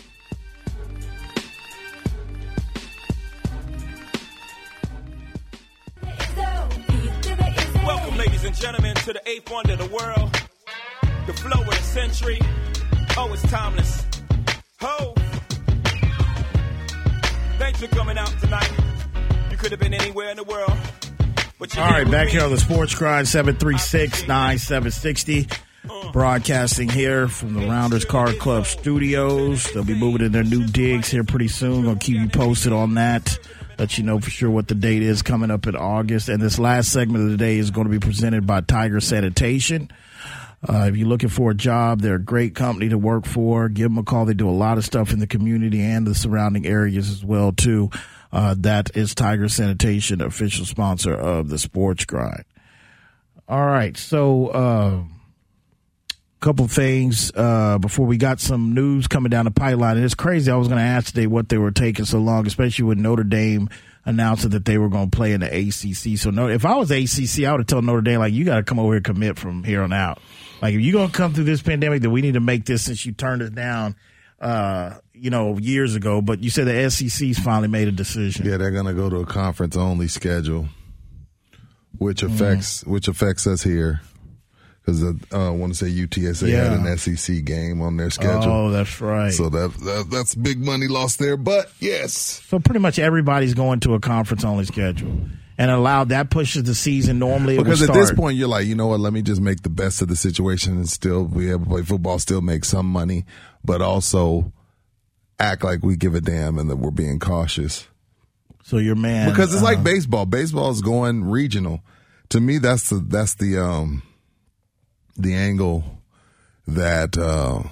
Welcome, 7.84 8.16
ladies 8.16 8.44
and 8.44 8.54
gentlemen, 8.54 8.94
to 8.96 9.12
the 9.12 9.28
eighth 9.28 9.50
wonder 9.50 9.72
of 9.72 9.78
the 9.80 9.86
world. 9.86 10.32
The 11.26 11.32
flow 11.32 11.60
of 11.60 11.66
the 11.66 11.74
century. 11.74 12.38
Oh, 13.18 13.32
it's 13.32 13.42
timeless. 13.50 14.04
Ho! 14.80 15.14
Thanks 17.58 17.80
for 17.80 17.88
coming 17.88 18.18
out 18.18 18.32
tonight. 18.40 18.70
You 19.50 19.56
could 19.56 19.70
have 19.70 19.80
been 19.80 19.94
anywhere 19.94 20.30
in 20.30 20.36
the 20.36 20.44
world. 20.44 20.72
All 21.78 21.90
right, 21.90 22.10
back 22.10 22.28
here 22.28 22.42
on 22.42 22.50
the 22.50 22.58
Sports 22.58 22.94
Grind, 22.94 23.26
736 23.26 24.28
9760. 24.28 25.48
Uh-huh. 25.84 26.12
Broadcasting 26.12 26.88
here 26.88 27.28
from 27.28 27.54
the 27.54 27.66
Rounders 27.66 28.04
Car 28.04 28.32
Club 28.34 28.66
studios. 28.66 29.64
They'll 29.72 29.84
be 29.84 29.94
moving 29.98 30.26
in 30.26 30.32
their 30.32 30.44
new 30.44 30.66
digs 30.66 31.08
here 31.10 31.24
pretty 31.24 31.48
soon. 31.48 31.84
Gonna 31.84 31.98
keep 31.98 32.18
you 32.18 32.28
posted 32.28 32.72
on 32.72 32.94
that. 32.94 33.38
Let 33.78 33.96
you 33.98 34.04
know 34.04 34.18
for 34.20 34.30
sure 34.30 34.50
what 34.50 34.68
the 34.68 34.74
date 34.74 35.02
is 35.02 35.22
coming 35.22 35.50
up 35.50 35.66
in 35.66 35.76
August. 35.76 36.28
And 36.28 36.42
this 36.42 36.58
last 36.58 36.92
segment 36.92 37.24
of 37.24 37.30
the 37.30 37.36
day 37.36 37.58
is 37.58 37.70
going 37.70 37.86
to 37.86 37.90
be 37.90 37.98
presented 37.98 38.46
by 38.46 38.62
Tiger 38.62 39.00
Sanitation. 39.00 39.90
Uh, 40.68 40.86
if 40.88 40.96
you're 40.96 41.08
looking 41.08 41.28
for 41.28 41.52
a 41.52 41.54
job, 41.54 42.00
they're 42.00 42.16
a 42.16 42.22
great 42.22 42.54
company 42.54 42.88
to 42.88 42.98
work 42.98 43.24
for. 43.24 43.68
Give 43.68 43.88
them 43.88 43.98
a 43.98 44.02
call. 44.02 44.24
They 44.24 44.34
do 44.34 44.48
a 44.48 44.50
lot 44.50 44.78
of 44.78 44.84
stuff 44.84 45.12
in 45.12 45.20
the 45.20 45.26
community 45.26 45.80
and 45.80 46.06
the 46.06 46.14
surrounding 46.14 46.66
areas 46.66 47.10
as 47.10 47.24
well 47.24 47.52
too. 47.52 47.90
Uh, 48.32 48.54
that 48.58 48.96
is 48.96 49.14
Tiger 49.14 49.48
Sanitation, 49.48 50.20
official 50.20 50.66
sponsor 50.66 51.14
of 51.14 51.48
the 51.48 51.58
Sports 51.58 52.04
Grind. 52.04 52.44
All 53.48 53.64
right, 53.64 53.96
so 53.96 54.48
uh, 54.48 55.02
couple 56.40 56.68
things 56.68 57.32
uh, 57.34 57.78
before 57.78 58.06
we 58.06 58.16
got 58.16 58.40
some 58.40 58.74
news 58.74 59.08
coming 59.08 59.30
down 59.30 59.46
the 59.46 59.50
pipeline. 59.50 59.96
And 59.96 60.04
it's 60.04 60.14
crazy. 60.14 60.50
I 60.50 60.56
was 60.56 60.68
going 60.68 60.78
to 60.78 60.84
ask 60.84 61.08
today 61.08 61.26
what 61.26 61.48
they 61.48 61.58
were 61.58 61.70
taking 61.70 62.04
so 62.04 62.18
long, 62.18 62.46
especially 62.46 62.84
with 62.84 62.98
Notre 62.98 63.24
Dame 63.24 63.68
announcing 64.04 64.50
that 64.50 64.64
they 64.64 64.78
were 64.78 64.88
going 64.88 65.10
to 65.10 65.16
play 65.16 65.32
in 65.32 65.40
the 65.40 65.46
ACC. 65.46 66.18
So 66.18 66.30
no, 66.30 66.48
if 66.48 66.64
I 66.64 66.76
was 66.76 66.90
ACC, 66.90 67.44
I 67.44 67.52
would 67.52 67.60
have 67.60 67.66
told 67.66 67.84
Notre 67.84 68.02
Dame 68.02 68.20
like, 68.20 68.32
you 68.32 68.44
got 68.44 68.56
to 68.56 68.62
come 68.62 68.78
over 68.78 68.92
here 68.92 68.96
and 68.96 69.04
commit 69.04 69.38
from 69.38 69.64
here 69.64 69.82
on 69.82 69.92
out. 69.92 70.20
Like 70.62 70.74
if 70.74 70.80
you're 70.80 70.92
going 70.92 71.08
to 71.10 71.16
come 71.16 71.34
through 71.34 71.44
this 71.44 71.62
pandemic, 71.62 72.02
then 72.02 72.10
we 72.12 72.22
need 72.22 72.34
to 72.34 72.40
make 72.40 72.64
this 72.64 72.84
since 72.84 73.04
you 73.04 73.12
turned 73.12 73.42
it 73.42 73.54
down, 73.54 73.94
uh, 74.40 74.94
you 75.12 75.30
know, 75.30 75.58
years 75.58 75.94
ago. 75.94 76.22
But 76.22 76.42
you 76.42 76.50
said 76.50 76.66
the 76.66 76.90
SEC's 76.90 77.38
finally 77.38 77.68
made 77.68 77.88
a 77.88 77.92
decision. 77.92 78.46
Yeah, 78.46 78.56
they're 78.56 78.70
gonna 78.70 78.94
go 78.94 79.10
to 79.10 79.16
a 79.16 79.26
conference 79.26 79.76
only 79.76 80.08
schedule, 80.08 80.68
which 81.98 82.22
Mm-hmm. 82.22 82.34
affects 82.34 82.84
which 82.84 83.08
affects 83.08 83.46
us 83.46 83.62
here. 83.62 84.00
Because 84.84 85.02
uh, 85.02 85.12
I 85.32 85.50
want 85.50 85.74
to 85.74 85.78
say 85.84 85.90
UTSA 85.92 86.48
Yeah. 86.48 86.70
had 86.70 86.86
an 86.86 86.96
SEC 86.96 87.44
game 87.44 87.82
on 87.82 87.96
their 87.96 88.08
schedule. 88.08 88.52
Oh, 88.52 88.70
that's 88.70 89.00
right. 89.00 89.32
So 89.32 89.48
that, 89.48 89.72
that 89.80 90.06
that's 90.12 90.34
big 90.36 90.64
money 90.64 90.86
lost 90.86 91.18
there. 91.18 91.36
But 91.36 91.72
yes, 91.80 92.12
So 92.48 92.60
pretty 92.60 92.78
much 92.78 93.00
everybody's 93.00 93.54
going 93.54 93.80
to 93.80 93.94
a 93.94 94.00
conference 94.00 94.44
only 94.44 94.64
schedule. 94.64 95.28
And 95.58 95.70
allowed 95.70 96.10
that 96.10 96.28
pushes 96.28 96.64
the 96.64 96.74
season 96.74 97.18
normally. 97.18 97.56
because 97.56 97.82
at 97.82 97.94
this 97.94 98.12
point 98.12 98.36
you're 98.36 98.48
like, 98.48 98.66
you 98.66 98.74
know 98.74 98.88
what? 98.88 99.00
Let 99.00 99.12
me 99.12 99.22
just 99.22 99.40
make 99.40 99.62
the 99.62 99.70
best 99.70 100.02
of 100.02 100.08
the 100.08 100.16
situation 100.16 100.74
and 100.74 100.88
still 100.88 101.24
be 101.24 101.50
able 101.50 101.64
to 101.64 101.70
play 101.70 101.82
football, 101.82 102.18
still 102.18 102.42
make 102.42 102.64
some 102.64 102.86
money, 102.86 103.24
but 103.64 103.80
also 103.80 104.52
act 105.38 105.64
like 105.64 105.82
we 105.82 105.96
give 105.96 106.14
a 106.14 106.20
damn 106.20 106.58
and 106.58 106.68
that 106.70 106.76
we're 106.76 106.90
being 106.90 107.18
cautious. 107.18 107.86
So 108.64 108.78
your 108.78 108.96
man 108.96 109.30
because 109.30 109.54
it's 109.54 109.62
like 109.62 109.78
uh, 109.78 109.82
baseball. 109.82 110.26
Baseball 110.26 110.70
is 110.70 110.82
going 110.82 111.24
regional. 111.24 111.80
To 112.30 112.40
me, 112.40 112.58
that's 112.58 112.90
the 112.90 112.96
that's 112.96 113.34
the 113.34 113.58
um 113.58 114.02
the 115.16 115.34
angle 115.34 115.84
that 116.66 117.16
uh 117.16 117.62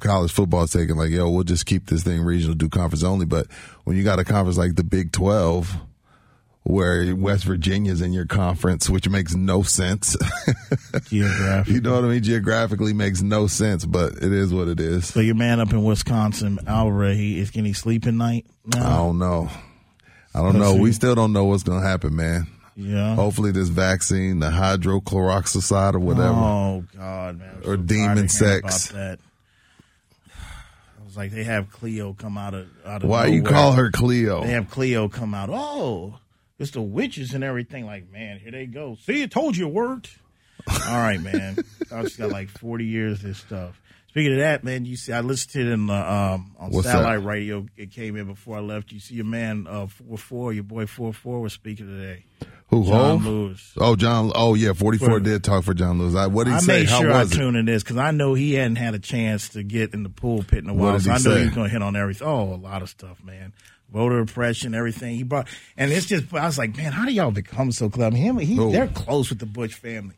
college 0.00 0.32
football 0.32 0.62
is 0.62 0.70
taking. 0.70 0.96
Like, 0.96 1.10
yo, 1.10 1.28
we'll 1.28 1.44
just 1.44 1.66
keep 1.66 1.86
this 1.86 2.02
thing 2.02 2.22
regional, 2.22 2.54
do 2.54 2.68
conference 2.70 3.04
only. 3.04 3.26
But 3.26 3.48
when 3.84 3.96
you 3.96 4.02
got 4.02 4.18
a 4.18 4.24
conference 4.24 4.56
like 4.56 4.76
the 4.76 4.84
Big 4.84 5.12
Twelve, 5.12 5.76
where 6.70 7.14
West 7.14 7.44
Virginia's 7.44 8.00
in 8.00 8.12
your 8.12 8.26
conference, 8.26 8.88
which 8.88 9.08
makes 9.08 9.34
no 9.34 9.62
sense. 9.62 10.16
Geographically. 11.08 11.74
you 11.74 11.80
know 11.80 11.94
what 11.94 12.04
I 12.04 12.08
mean? 12.08 12.22
Geographically 12.22 12.92
makes 12.92 13.22
no 13.22 13.46
sense, 13.46 13.84
but 13.84 14.14
it 14.14 14.32
is 14.32 14.54
what 14.54 14.68
it 14.68 14.80
is. 14.80 15.06
So 15.06 15.20
your 15.20 15.34
man 15.34 15.60
up 15.60 15.72
in 15.72 15.82
Wisconsin, 15.84 16.58
Alvarez, 16.66 17.16
he 17.16 17.40
is 17.40 17.50
can 17.50 17.64
he 17.64 17.72
sleep 17.72 18.06
at 18.06 18.14
night? 18.14 18.46
I 18.74 18.96
don't 18.96 19.18
know. 19.18 19.50
I 20.34 20.42
don't 20.42 20.58
know. 20.58 20.76
We 20.76 20.92
still 20.92 21.14
don't 21.14 21.32
know 21.32 21.44
what's 21.44 21.64
going 21.64 21.80
to 21.80 21.86
happen, 21.86 22.14
man. 22.14 22.46
Yeah. 22.76 23.14
Hopefully, 23.14 23.50
this 23.50 23.68
vaccine, 23.68 24.38
the 24.38 24.48
hydrochloroxide 24.48 25.94
or 25.94 25.98
whatever, 25.98 26.28
Oh 26.32 26.84
God, 26.96 27.38
man. 27.38 27.56
Or 27.64 27.74
so 27.74 27.76
demon 27.76 28.28
sex. 28.28 28.90
About 28.90 28.98
that. 29.00 29.18
I 31.00 31.04
was 31.04 31.16
like, 31.16 31.32
they 31.32 31.42
have 31.44 31.70
Cleo 31.70 32.12
come 32.14 32.38
out 32.38 32.54
of 32.54 32.68
out 32.86 33.02
of 33.02 33.08
Why 33.08 33.26
you 33.26 33.42
call 33.42 33.72
her 33.72 33.90
Cleo? 33.90 34.42
They 34.44 34.52
have 34.52 34.70
Cleo 34.70 35.08
come 35.08 35.34
out. 35.34 35.50
Oh, 35.50 36.19
it's 36.60 36.70
the 36.70 36.82
witches 36.82 37.34
and 37.34 37.42
everything. 37.42 37.86
Like, 37.86 38.10
man, 38.12 38.38
here 38.38 38.52
they 38.52 38.66
go. 38.66 38.96
See, 39.02 39.22
I 39.22 39.26
told 39.26 39.56
you 39.56 39.66
it 39.66 39.72
worked. 39.72 40.16
All 40.68 40.96
right, 40.98 41.20
man. 41.20 41.56
I 41.92 42.02
just 42.02 42.18
got 42.18 42.30
like 42.30 42.48
forty 42.50 42.84
years 42.84 43.18
of 43.18 43.22
this 43.24 43.38
stuff. 43.38 43.80
Speaking 44.08 44.32
of 44.32 44.38
that, 44.40 44.64
man, 44.64 44.84
you 44.84 44.96
see, 44.96 45.12
I 45.12 45.20
listened 45.20 45.52
to 45.52 45.60
it 45.60 45.72
in 45.72 45.86
the, 45.86 45.94
um, 45.94 46.56
on 46.58 46.70
What's 46.70 46.88
satellite 46.88 47.20
that? 47.20 47.26
radio. 47.26 47.66
It 47.76 47.92
came 47.92 48.16
in 48.16 48.26
before 48.26 48.56
I 48.56 48.60
left. 48.60 48.90
You 48.90 48.98
see, 48.98 49.14
your 49.14 49.24
man 49.24 49.66
uh, 49.68 49.86
four 49.86 50.18
four, 50.18 50.52
your 50.52 50.64
boy 50.64 50.86
four 50.86 51.12
four 51.12 51.40
was 51.40 51.52
speaking 51.52 51.86
today. 51.86 52.24
Who? 52.70 52.84
John 52.84 53.18
Hov? 53.18 53.26
Lewis. 53.26 53.72
Oh, 53.78 53.94
John. 53.96 54.32
Oh, 54.34 54.54
yeah. 54.54 54.72
Forty-four 54.72 55.08
For- 55.08 55.20
did 55.20 55.42
talk 55.44 55.64
for 55.64 55.74
John 55.74 55.98
Lewis. 55.98 56.14
I, 56.14 56.26
what 56.26 56.44
did 56.44 56.50
he 56.50 56.56
I 56.56 56.60
say? 56.60 56.78
made 56.80 56.88
How 56.88 57.00
sure 57.00 57.12
I 57.12 57.22
it? 57.22 57.30
tuned 57.32 57.56
in 57.56 57.64
this 57.66 57.82
because 57.84 57.96
I 57.98 58.10
know 58.10 58.34
he 58.34 58.54
hadn't 58.54 58.76
had 58.76 58.94
a 58.94 58.98
chance 59.00 59.48
to 59.50 59.62
get 59.62 59.94
in 59.94 60.02
the 60.02 60.08
pulpit 60.10 60.62
in 60.64 60.70
a 60.70 60.74
while. 60.74 60.98
So 61.00 61.10
I 61.10 61.14
know 61.14 61.18
say? 61.20 61.38
he 61.38 61.44
was 61.46 61.54
going 61.54 61.66
to 61.68 61.72
hit 61.72 61.82
on 61.82 61.94
everything. 61.96 62.26
Oh, 62.28 62.52
a 62.52 62.56
lot 62.56 62.82
of 62.82 62.88
stuff, 62.88 63.22
man. 63.24 63.52
Voter 63.92 64.20
oppression, 64.20 64.74
everything 64.74 65.16
he 65.16 65.24
brought, 65.24 65.48
and 65.76 65.90
it's 65.90 66.06
just 66.06 66.32
I 66.32 66.46
was 66.46 66.56
like, 66.58 66.76
man, 66.76 66.92
how 66.92 67.04
do 67.06 67.12
y'all 67.12 67.30
become 67.32 67.72
so 67.72 67.90
mean, 67.96 68.12
him, 68.12 68.38
he, 68.38 68.54
they're 68.70 68.86
close 68.86 69.30
with 69.30 69.40
the 69.40 69.46
Bush 69.46 69.74
family, 69.74 70.14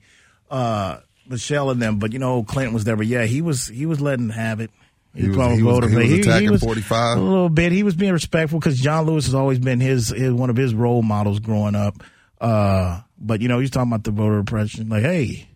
uh, 0.51 0.99
Michelle 1.27 1.70
and 1.70 1.81
them. 1.81 1.99
But 1.99 2.12
you 2.12 2.19
know, 2.19 2.43
Clinton 2.43 2.74
was 2.74 2.85
there. 2.85 2.97
But 2.97 3.07
yeah, 3.07 3.24
he 3.24 3.40
was 3.40 3.66
he 3.69 3.86
was 3.86 4.01
letting 4.01 4.28
have 4.28 4.61
it. 4.61 4.70
He 5.15 5.28
was- 5.28 5.36
called 5.36 5.55
he 5.57 5.62
was- 5.62 5.90
he 5.90 5.97
was 5.97 6.27
attacking 6.27 6.51
was 6.51 6.62
45? 6.62 7.19
a 7.19 7.20
little 7.20 7.49
bit. 7.49 7.73
He 7.73 7.82
was 7.82 7.94
being 7.94 8.12
respectful 8.12 8.59
because 8.59 8.78
John 8.78 9.07
Lewis 9.07 9.24
has 9.27 9.35
always 9.35 9.59
been 9.59 9.81
his, 9.81 10.09
his 10.09 10.32
one 10.32 10.49
of 10.51 10.57
his 10.57 10.74
role 10.74 11.03
models 11.03 11.39
growing 11.39 11.74
up. 11.74 12.03
Uh, 12.40 13.01
but 13.19 13.40
you 13.40 13.49
know, 13.49 13.59
he's 13.59 13.70
talking 13.70 13.90
about 13.90 14.05
the 14.05 14.11
voter 14.11 14.39
oppression. 14.39 14.89
Like, 14.89 15.03
hey, 15.03 15.49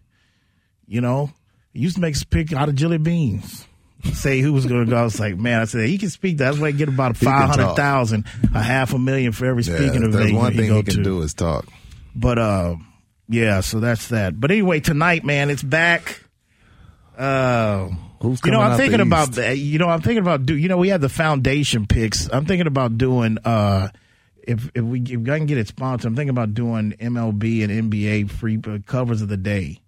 you 0.87 1.01
know, 1.01 1.31
he 1.73 1.81
used 1.81 1.97
to 1.97 2.01
make 2.01 2.15
us 2.15 2.25
pick 2.25 2.53
out 2.53 2.69
of 2.69 2.75
jelly 2.77 2.99
beans. 2.99 3.67
Say 4.15 4.41
who 4.41 4.53
was 4.53 4.67
going 4.67 4.85
to 4.87 4.91
go. 4.91 4.97
I 4.97 5.03
was 5.05 5.19
like, 5.21 5.37
man, 5.37 5.61
I 5.61 5.65
said 5.65 5.89
he 5.89 5.99
can 5.99 6.11
speak. 6.11 6.39
That's 6.39 6.59
why 6.59 6.69
I 6.69 6.71
get 6.73 6.89
about 6.89 7.17
five 7.17 7.49
hundred 7.51 7.75
thousand, 7.75 8.27
a 8.55 8.63
half 8.63 8.93
a 8.95 8.99
million 8.99 9.33
for 9.33 9.47
every 9.47 9.63
Yeah, 9.63 9.77
speaking 9.77 10.03
event 10.03 10.35
one 10.35 10.55
thing 10.55 10.73
he 10.73 10.83
can 10.83 10.95
to. 10.97 11.03
do 11.03 11.23
is 11.23 11.35
talk. 11.35 11.67
But 12.15 12.39
uh, 12.39 12.77
yeah, 13.29 13.61
so 13.61 13.81
that's 13.81 14.09
that. 14.09 14.41
But 14.41 14.51
anyway, 14.51 14.81
tonight, 14.81 15.25
man, 15.25 15.51
it's 15.51 15.63
back. 15.63 16.23
Uh, 17.17 17.89
Who's 18.21 18.41
you 18.45 18.51
know, 18.51 18.61
I'm 18.61 18.77
thinking 18.77 19.01
about 19.01 19.33
that. 19.33 19.59
You 19.59 19.79
know, 19.79 19.89
I'm 19.89 20.01
thinking 20.01 20.23
about 20.23 20.47
do. 20.47 20.57
You 20.57 20.69
know, 20.69 20.79
we 20.79 20.89
have 20.89 21.01
the 21.01 21.09
foundation 21.09 21.87
picks. 21.87 22.29
I'm 22.33 22.47
thinking 22.47 22.67
about 22.67 22.97
doing. 22.99 23.39
uh 23.45 23.89
if 24.43 24.71
if 24.75 24.83
we 24.85 25.01
if 25.01 25.29
I 25.29 25.39
can 25.39 25.47
get 25.47 25.59
it 25.59 25.67
sponsored, 25.69 26.07
I'm 26.07 26.15
thinking 26.17 26.31
about 26.31 26.55
doing 26.55 26.93
MLB 27.01 27.65
and 27.65 27.91
NBA 27.93 28.31
free 28.31 28.59
uh, 28.67 28.79
covers 28.87 29.21
of 29.21 29.29
the 29.29 29.37
day. 29.37 29.81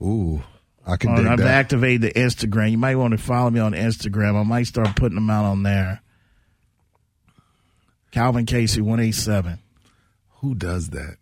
Ooh, 0.00 0.42
I 0.88 0.96
can 0.96 1.10
On- 1.10 1.26
I've 1.28 1.38
that. 1.38 1.46
activated 1.46 2.00
the 2.02 2.12
Instagram. 2.18 2.70
You 2.70 2.78
might 2.78 2.96
want 2.96 3.12
to 3.12 3.18
follow 3.18 3.50
me 3.50 3.60
on 3.60 3.72
Instagram. 3.72 4.40
I 4.40 4.42
might 4.42 4.66
start 4.66 4.96
putting 4.96 5.16
them 5.16 5.28
out 5.28 5.44
on 5.44 5.62
there. 5.62 6.00
Calvin 8.10 8.46
Casey 8.46 8.80
one 8.80 8.98
eight 9.00 9.14
seven. 9.14 9.58
Who 10.40 10.54
does 10.54 10.88
that? 10.90 11.16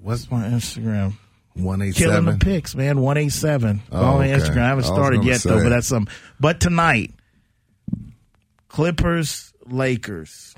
What's 0.00 0.30
my 0.30 0.44
Instagram? 0.46 1.14
One 1.54 1.82
eight 1.82 1.96
seven. 1.96 2.10
Killing 2.24 2.38
the 2.38 2.44
picks, 2.44 2.76
man. 2.76 3.00
One 3.00 3.16
eight 3.16 3.32
seven. 3.32 3.80
Oh, 3.90 4.00
Follow 4.00 4.20
okay. 4.22 4.30
Instagram. 4.32 4.62
I 4.62 4.68
haven't 4.68 4.84
started 4.84 5.16
gonna 5.18 5.28
yet 5.30 5.42
though, 5.42 5.62
but 5.64 5.70
that's 5.70 5.88
some. 5.88 6.06
But 6.38 6.60
tonight, 6.60 7.12
Clippers, 8.68 9.52
Lakers. 9.66 10.54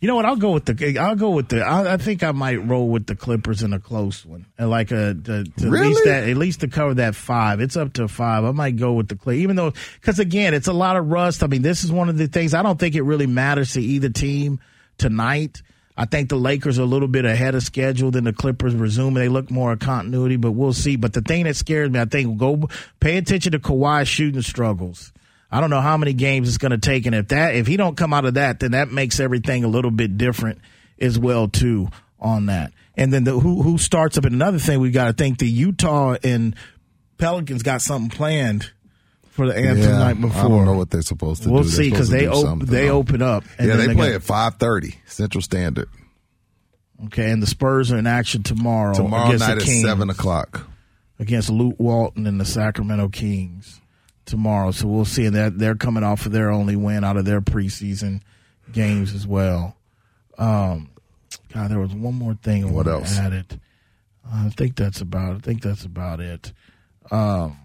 You 0.00 0.06
know 0.06 0.14
what? 0.14 0.26
I'll 0.26 0.36
go 0.36 0.52
with 0.52 0.64
the. 0.64 0.98
I'll 0.98 1.16
go 1.16 1.30
with 1.30 1.48
the. 1.48 1.60
I, 1.62 1.94
I 1.94 1.96
think 1.96 2.22
I 2.22 2.30
might 2.30 2.64
roll 2.64 2.88
with 2.88 3.06
the 3.06 3.16
Clippers 3.16 3.64
in 3.64 3.72
a 3.72 3.80
close 3.80 4.24
one, 4.24 4.46
and 4.56 4.70
like 4.70 4.92
uh, 4.92 4.96
a 4.96 5.14
to, 5.14 5.44
to 5.44 5.66
at 5.66 5.72
least 5.72 6.04
that 6.04 6.28
at 6.28 6.36
least 6.36 6.60
to 6.60 6.68
cover 6.68 6.94
that 6.94 7.16
five. 7.16 7.60
It's 7.60 7.76
up 7.76 7.94
to 7.94 8.06
five. 8.06 8.44
I 8.44 8.52
might 8.52 8.76
go 8.76 8.92
with 8.92 9.08
the 9.08 9.16
Clippers, 9.16 9.42
even 9.42 9.56
though 9.56 9.72
because 10.00 10.20
again, 10.20 10.54
it's 10.54 10.68
a 10.68 10.72
lot 10.72 10.96
of 10.96 11.08
rust. 11.08 11.42
I 11.42 11.48
mean, 11.48 11.62
this 11.62 11.82
is 11.82 11.90
one 11.90 12.08
of 12.08 12.16
the 12.16 12.28
things 12.28 12.54
I 12.54 12.62
don't 12.62 12.78
think 12.78 12.94
it 12.94 13.02
really 13.02 13.26
matters 13.26 13.72
to 13.72 13.80
either 13.80 14.08
team 14.08 14.60
tonight. 14.98 15.62
I 15.96 16.04
think 16.04 16.28
the 16.28 16.36
Lakers 16.36 16.78
are 16.78 16.82
a 16.82 16.86
little 16.86 17.08
bit 17.08 17.24
ahead 17.24 17.56
of 17.56 17.64
schedule 17.64 18.12
than 18.12 18.22
the 18.22 18.32
Clippers 18.32 18.72
resuming. 18.76 19.14
They 19.14 19.28
look 19.28 19.50
more 19.50 19.72
of 19.72 19.80
continuity, 19.80 20.36
but 20.36 20.52
we'll 20.52 20.72
see. 20.72 20.94
But 20.94 21.12
the 21.12 21.22
thing 21.22 21.42
that 21.44 21.56
scares 21.56 21.90
me, 21.90 21.98
I 21.98 22.04
think, 22.04 22.38
go 22.38 22.68
pay 23.00 23.16
attention 23.16 23.50
to 23.50 23.58
Kawhi's 23.58 24.06
shooting 24.06 24.42
struggles. 24.42 25.12
I 25.50 25.60
don't 25.60 25.70
know 25.70 25.80
how 25.80 25.96
many 25.96 26.12
games 26.12 26.48
it's 26.48 26.58
going 26.58 26.72
to 26.72 26.78
take, 26.78 27.06
and 27.06 27.14
if 27.14 27.28
that 27.28 27.54
if 27.54 27.66
he 27.66 27.76
don't 27.76 27.96
come 27.96 28.12
out 28.12 28.24
of 28.26 28.34
that, 28.34 28.60
then 28.60 28.72
that 28.72 28.90
makes 28.90 29.18
everything 29.20 29.64
a 29.64 29.68
little 29.68 29.90
bit 29.90 30.18
different 30.18 30.60
as 31.00 31.18
well 31.18 31.48
too 31.48 31.88
on 32.20 32.46
that. 32.46 32.72
And 32.96 33.12
then 33.12 33.24
the 33.24 33.38
who 33.38 33.62
who 33.62 33.78
starts 33.78 34.18
up 34.18 34.24
and 34.24 34.34
another 34.34 34.58
thing 34.58 34.80
we 34.80 34.90
got 34.90 35.06
to 35.06 35.12
think 35.12 35.38
the 35.38 35.48
Utah 35.48 36.16
and 36.22 36.54
Pelicans 37.16 37.62
got 37.62 37.80
something 37.80 38.10
planned 38.10 38.70
for 39.30 39.46
the 39.46 39.56
anthem 39.56 39.84
Yeah, 39.90 39.98
night 39.98 40.20
before. 40.20 40.40
I 40.44 40.48
don't 40.48 40.64
know 40.64 40.74
what 40.76 40.90
they're 40.90 41.00
supposed 41.02 41.42
to 41.44 41.48
do. 41.48 41.54
We'll 41.54 41.62
do. 41.62 41.68
They're 41.70 41.76
see 41.84 41.90
because 41.90 42.10
they 42.10 42.26
op- 42.28 42.58
they 42.60 42.90
open 42.90 43.22
up. 43.22 43.44
yeah, 43.58 43.66
then 43.66 43.78
they 43.78 43.94
play 43.94 44.08
got- 44.10 44.16
at 44.16 44.22
five 44.24 44.54
thirty 44.56 44.96
Central 45.06 45.40
Standard 45.42 45.88
Okay, 47.06 47.30
and 47.30 47.40
the 47.40 47.46
Spurs 47.46 47.92
are 47.92 47.96
in 47.98 48.08
action 48.08 48.42
tomorrow. 48.42 48.92
tomorrow 48.94 49.30
night 49.36 49.58
at 49.58 49.62
seven 49.62 50.10
o'clock. 50.10 50.68
against 51.20 51.48
Luke 51.48 51.76
Walton 51.78 52.26
and 52.26 52.40
the 52.40 52.44
Sacramento 52.44 53.08
Kings 53.08 53.80
tomorrow. 54.28 54.70
So 54.70 54.86
we'll 54.86 55.04
see. 55.04 55.26
And 55.26 55.34
that 55.34 55.58
they're 55.58 55.74
coming 55.74 56.04
off 56.04 56.26
of 56.26 56.32
their 56.32 56.50
only 56.50 56.76
win 56.76 57.04
out 57.04 57.16
of 57.16 57.24
their 57.24 57.40
preseason 57.40 58.20
games 58.70 59.14
as 59.14 59.26
well. 59.26 59.76
Um, 60.36 60.90
God, 61.52 61.70
there 61.70 61.80
was 61.80 61.92
one 61.92 62.14
more 62.14 62.34
thing. 62.34 62.64
I 62.64 62.70
What 62.70 62.86
else? 62.86 63.18
It. 63.18 63.58
I 64.30 64.50
think 64.50 64.76
that's 64.76 65.00
about. 65.00 65.36
I 65.36 65.38
think 65.38 65.62
that's 65.62 65.84
about 65.84 66.20
it. 66.20 66.52
Um, 67.10 67.58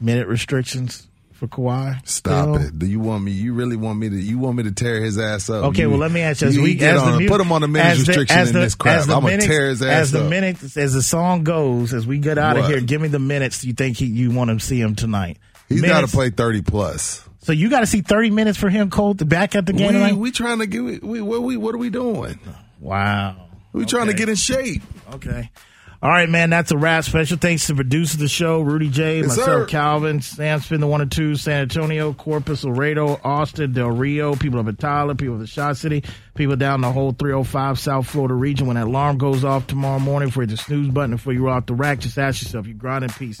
minute 0.00 0.28
restrictions 0.28 1.07
for 1.38 1.46
Kawhi. 1.46 2.06
Stop 2.06 2.56
still? 2.56 2.66
it! 2.68 2.78
Do 2.78 2.86
you 2.86 2.98
want 3.00 3.22
me? 3.24 3.32
You 3.32 3.54
really 3.54 3.76
want 3.76 3.98
me 3.98 4.08
to? 4.08 4.16
You 4.16 4.38
want 4.38 4.56
me 4.56 4.64
to 4.64 4.72
tear 4.72 5.00
his 5.00 5.18
ass 5.18 5.48
up? 5.48 5.64
Okay, 5.66 5.82
You- 5.82 5.90
well, 5.90 5.98
let 5.98 6.10
me 6.10 6.20
ask 6.20 6.42
you: 6.42 6.48
as 6.48 6.56
you 6.56 6.62
we 6.62 6.74
get 6.74 6.96
as 6.96 7.02
on, 7.02 7.18
the 7.22 7.28
put 7.28 7.40
him 7.40 7.52
on 7.52 7.60
the 7.62 7.68
minutes 7.68 8.00
as 8.00 8.06
the- 8.06 8.10
restriction 8.10 8.38
as 8.38 8.48
in 8.48 8.54
the- 8.54 8.60
this 8.60 8.74
crap. 8.74 8.98
as 8.98 9.06
the 9.06 9.14
I'm 9.14 9.22
gonna 9.22 9.38
tear 9.38 9.68
his 9.68 9.80
ass 9.82 9.88
as 10.02 10.10
the 10.10 10.24
up. 10.24 10.30
minutes 10.30 10.76
as 10.76 10.92
the 10.94 11.02
song 11.02 11.44
goes. 11.44 11.94
As 11.94 12.06
we 12.06 12.18
get 12.18 12.38
out 12.38 12.56
of 12.58 12.66
here, 12.66 12.80
give 12.80 13.00
me 13.00 13.08
the 13.08 13.18
minutes 13.18 13.64
you 13.64 13.72
think 13.72 13.96
he, 13.96 14.06
you 14.06 14.30
want 14.32 14.50
to 14.50 14.58
see 14.64 14.80
him 14.80 14.94
tonight. 14.96 15.38
He's 15.68 15.82
got 15.82 16.00
to 16.00 16.08
play 16.08 16.30
thirty 16.30 16.62
plus. 16.62 17.24
So 17.42 17.52
you 17.52 17.70
got 17.70 17.80
to 17.80 17.86
see 17.86 18.00
thirty 18.00 18.30
minutes 18.30 18.58
for 18.58 18.68
him, 18.68 18.90
Colt, 18.90 19.26
back 19.26 19.54
at 19.54 19.64
the 19.64 19.72
game 19.72 19.94
We, 20.02 20.12
we 20.12 20.30
trying 20.32 20.58
to 20.58 20.66
get. 20.66 21.02
We, 21.04 21.20
what 21.22 21.42
we 21.42 21.56
what 21.56 21.74
are 21.74 21.78
we 21.78 21.88
doing? 21.90 22.38
Wow. 22.80 23.46
We 23.72 23.84
trying 23.84 24.08
to 24.08 24.14
get 24.14 24.28
in 24.28 24.34
shape. 24.34 24.82
Okay. 25.14 25.50
All 26.00 26.10
right, 26.10 26.28
man. 26.28 26.48
That's 26.50 26.70
a 26.70 26.78
wrap. 26.78 27.02
Special 27.02 27.38
thanks 27.38 27.66
to 27.66 27.74
producer 27.74 28.14
of 28.14 28.20
the 28.20 28.28
show, 28.28 28.60
Rudy 28.60 28.88
J, 28.88 29.16
Yes, 29.18 29.28
myself, 29.30 29.46
sir. 29.46 29.66
Calvin, 29.66 30.20
Sam 30.20 30.60
Spin, 30.60 30.80
the 30.80 30.86
one 30.86 31.00
and 31.00 31.10
two, 31.10 31.34
San 31.34 31.62
Antonio, 31.62 32.12
Corpus, 32.12 32.62
Laredo, 32.62 33.20
Austin, 33.24 33.72
Del 33.72 33.90
Rio, 33.90 34.36
people 34.36 34.60
up 34.60 34.68
in 34.68 34.76
Tyler, 34.76 35.16
people 35.16 35.34
of 35.34 35.40
the 35.40 35.48
Shot 35.48 35.76
City, 35.76 36.04
people 36.36 36.54
down 36.54 36.82
the 36.82 36.92
whole 36.92 37.10
305 37.10 37.80
South 37.80 38.06
Florida 38.08 38.34
region. 38.34 38.68
When 38.68 38.76
that 38.76 38.86
alarm 38.86 39.18
goes 39.18 39.44
off 39.44 39.66
tomorrow 39.66 39.98
morning 39.98 40.30
for 40.30 40.46
the 40.46 40.56
snooze 40.56 40.88
button 40.88 41.16
before 41.16 41.32
you 41.32 41.44
roll 41.44 41.54
out 41.54 41.66
the 41.66 41.74
rack, 41.74 41.98
just 41.98 42.16
ask 42.16 42.42
yourself, 42.42 42.68
you 42.68 42.74
grind 42.74 43.02
in 43.02 43.10
peace. 43.10 43.40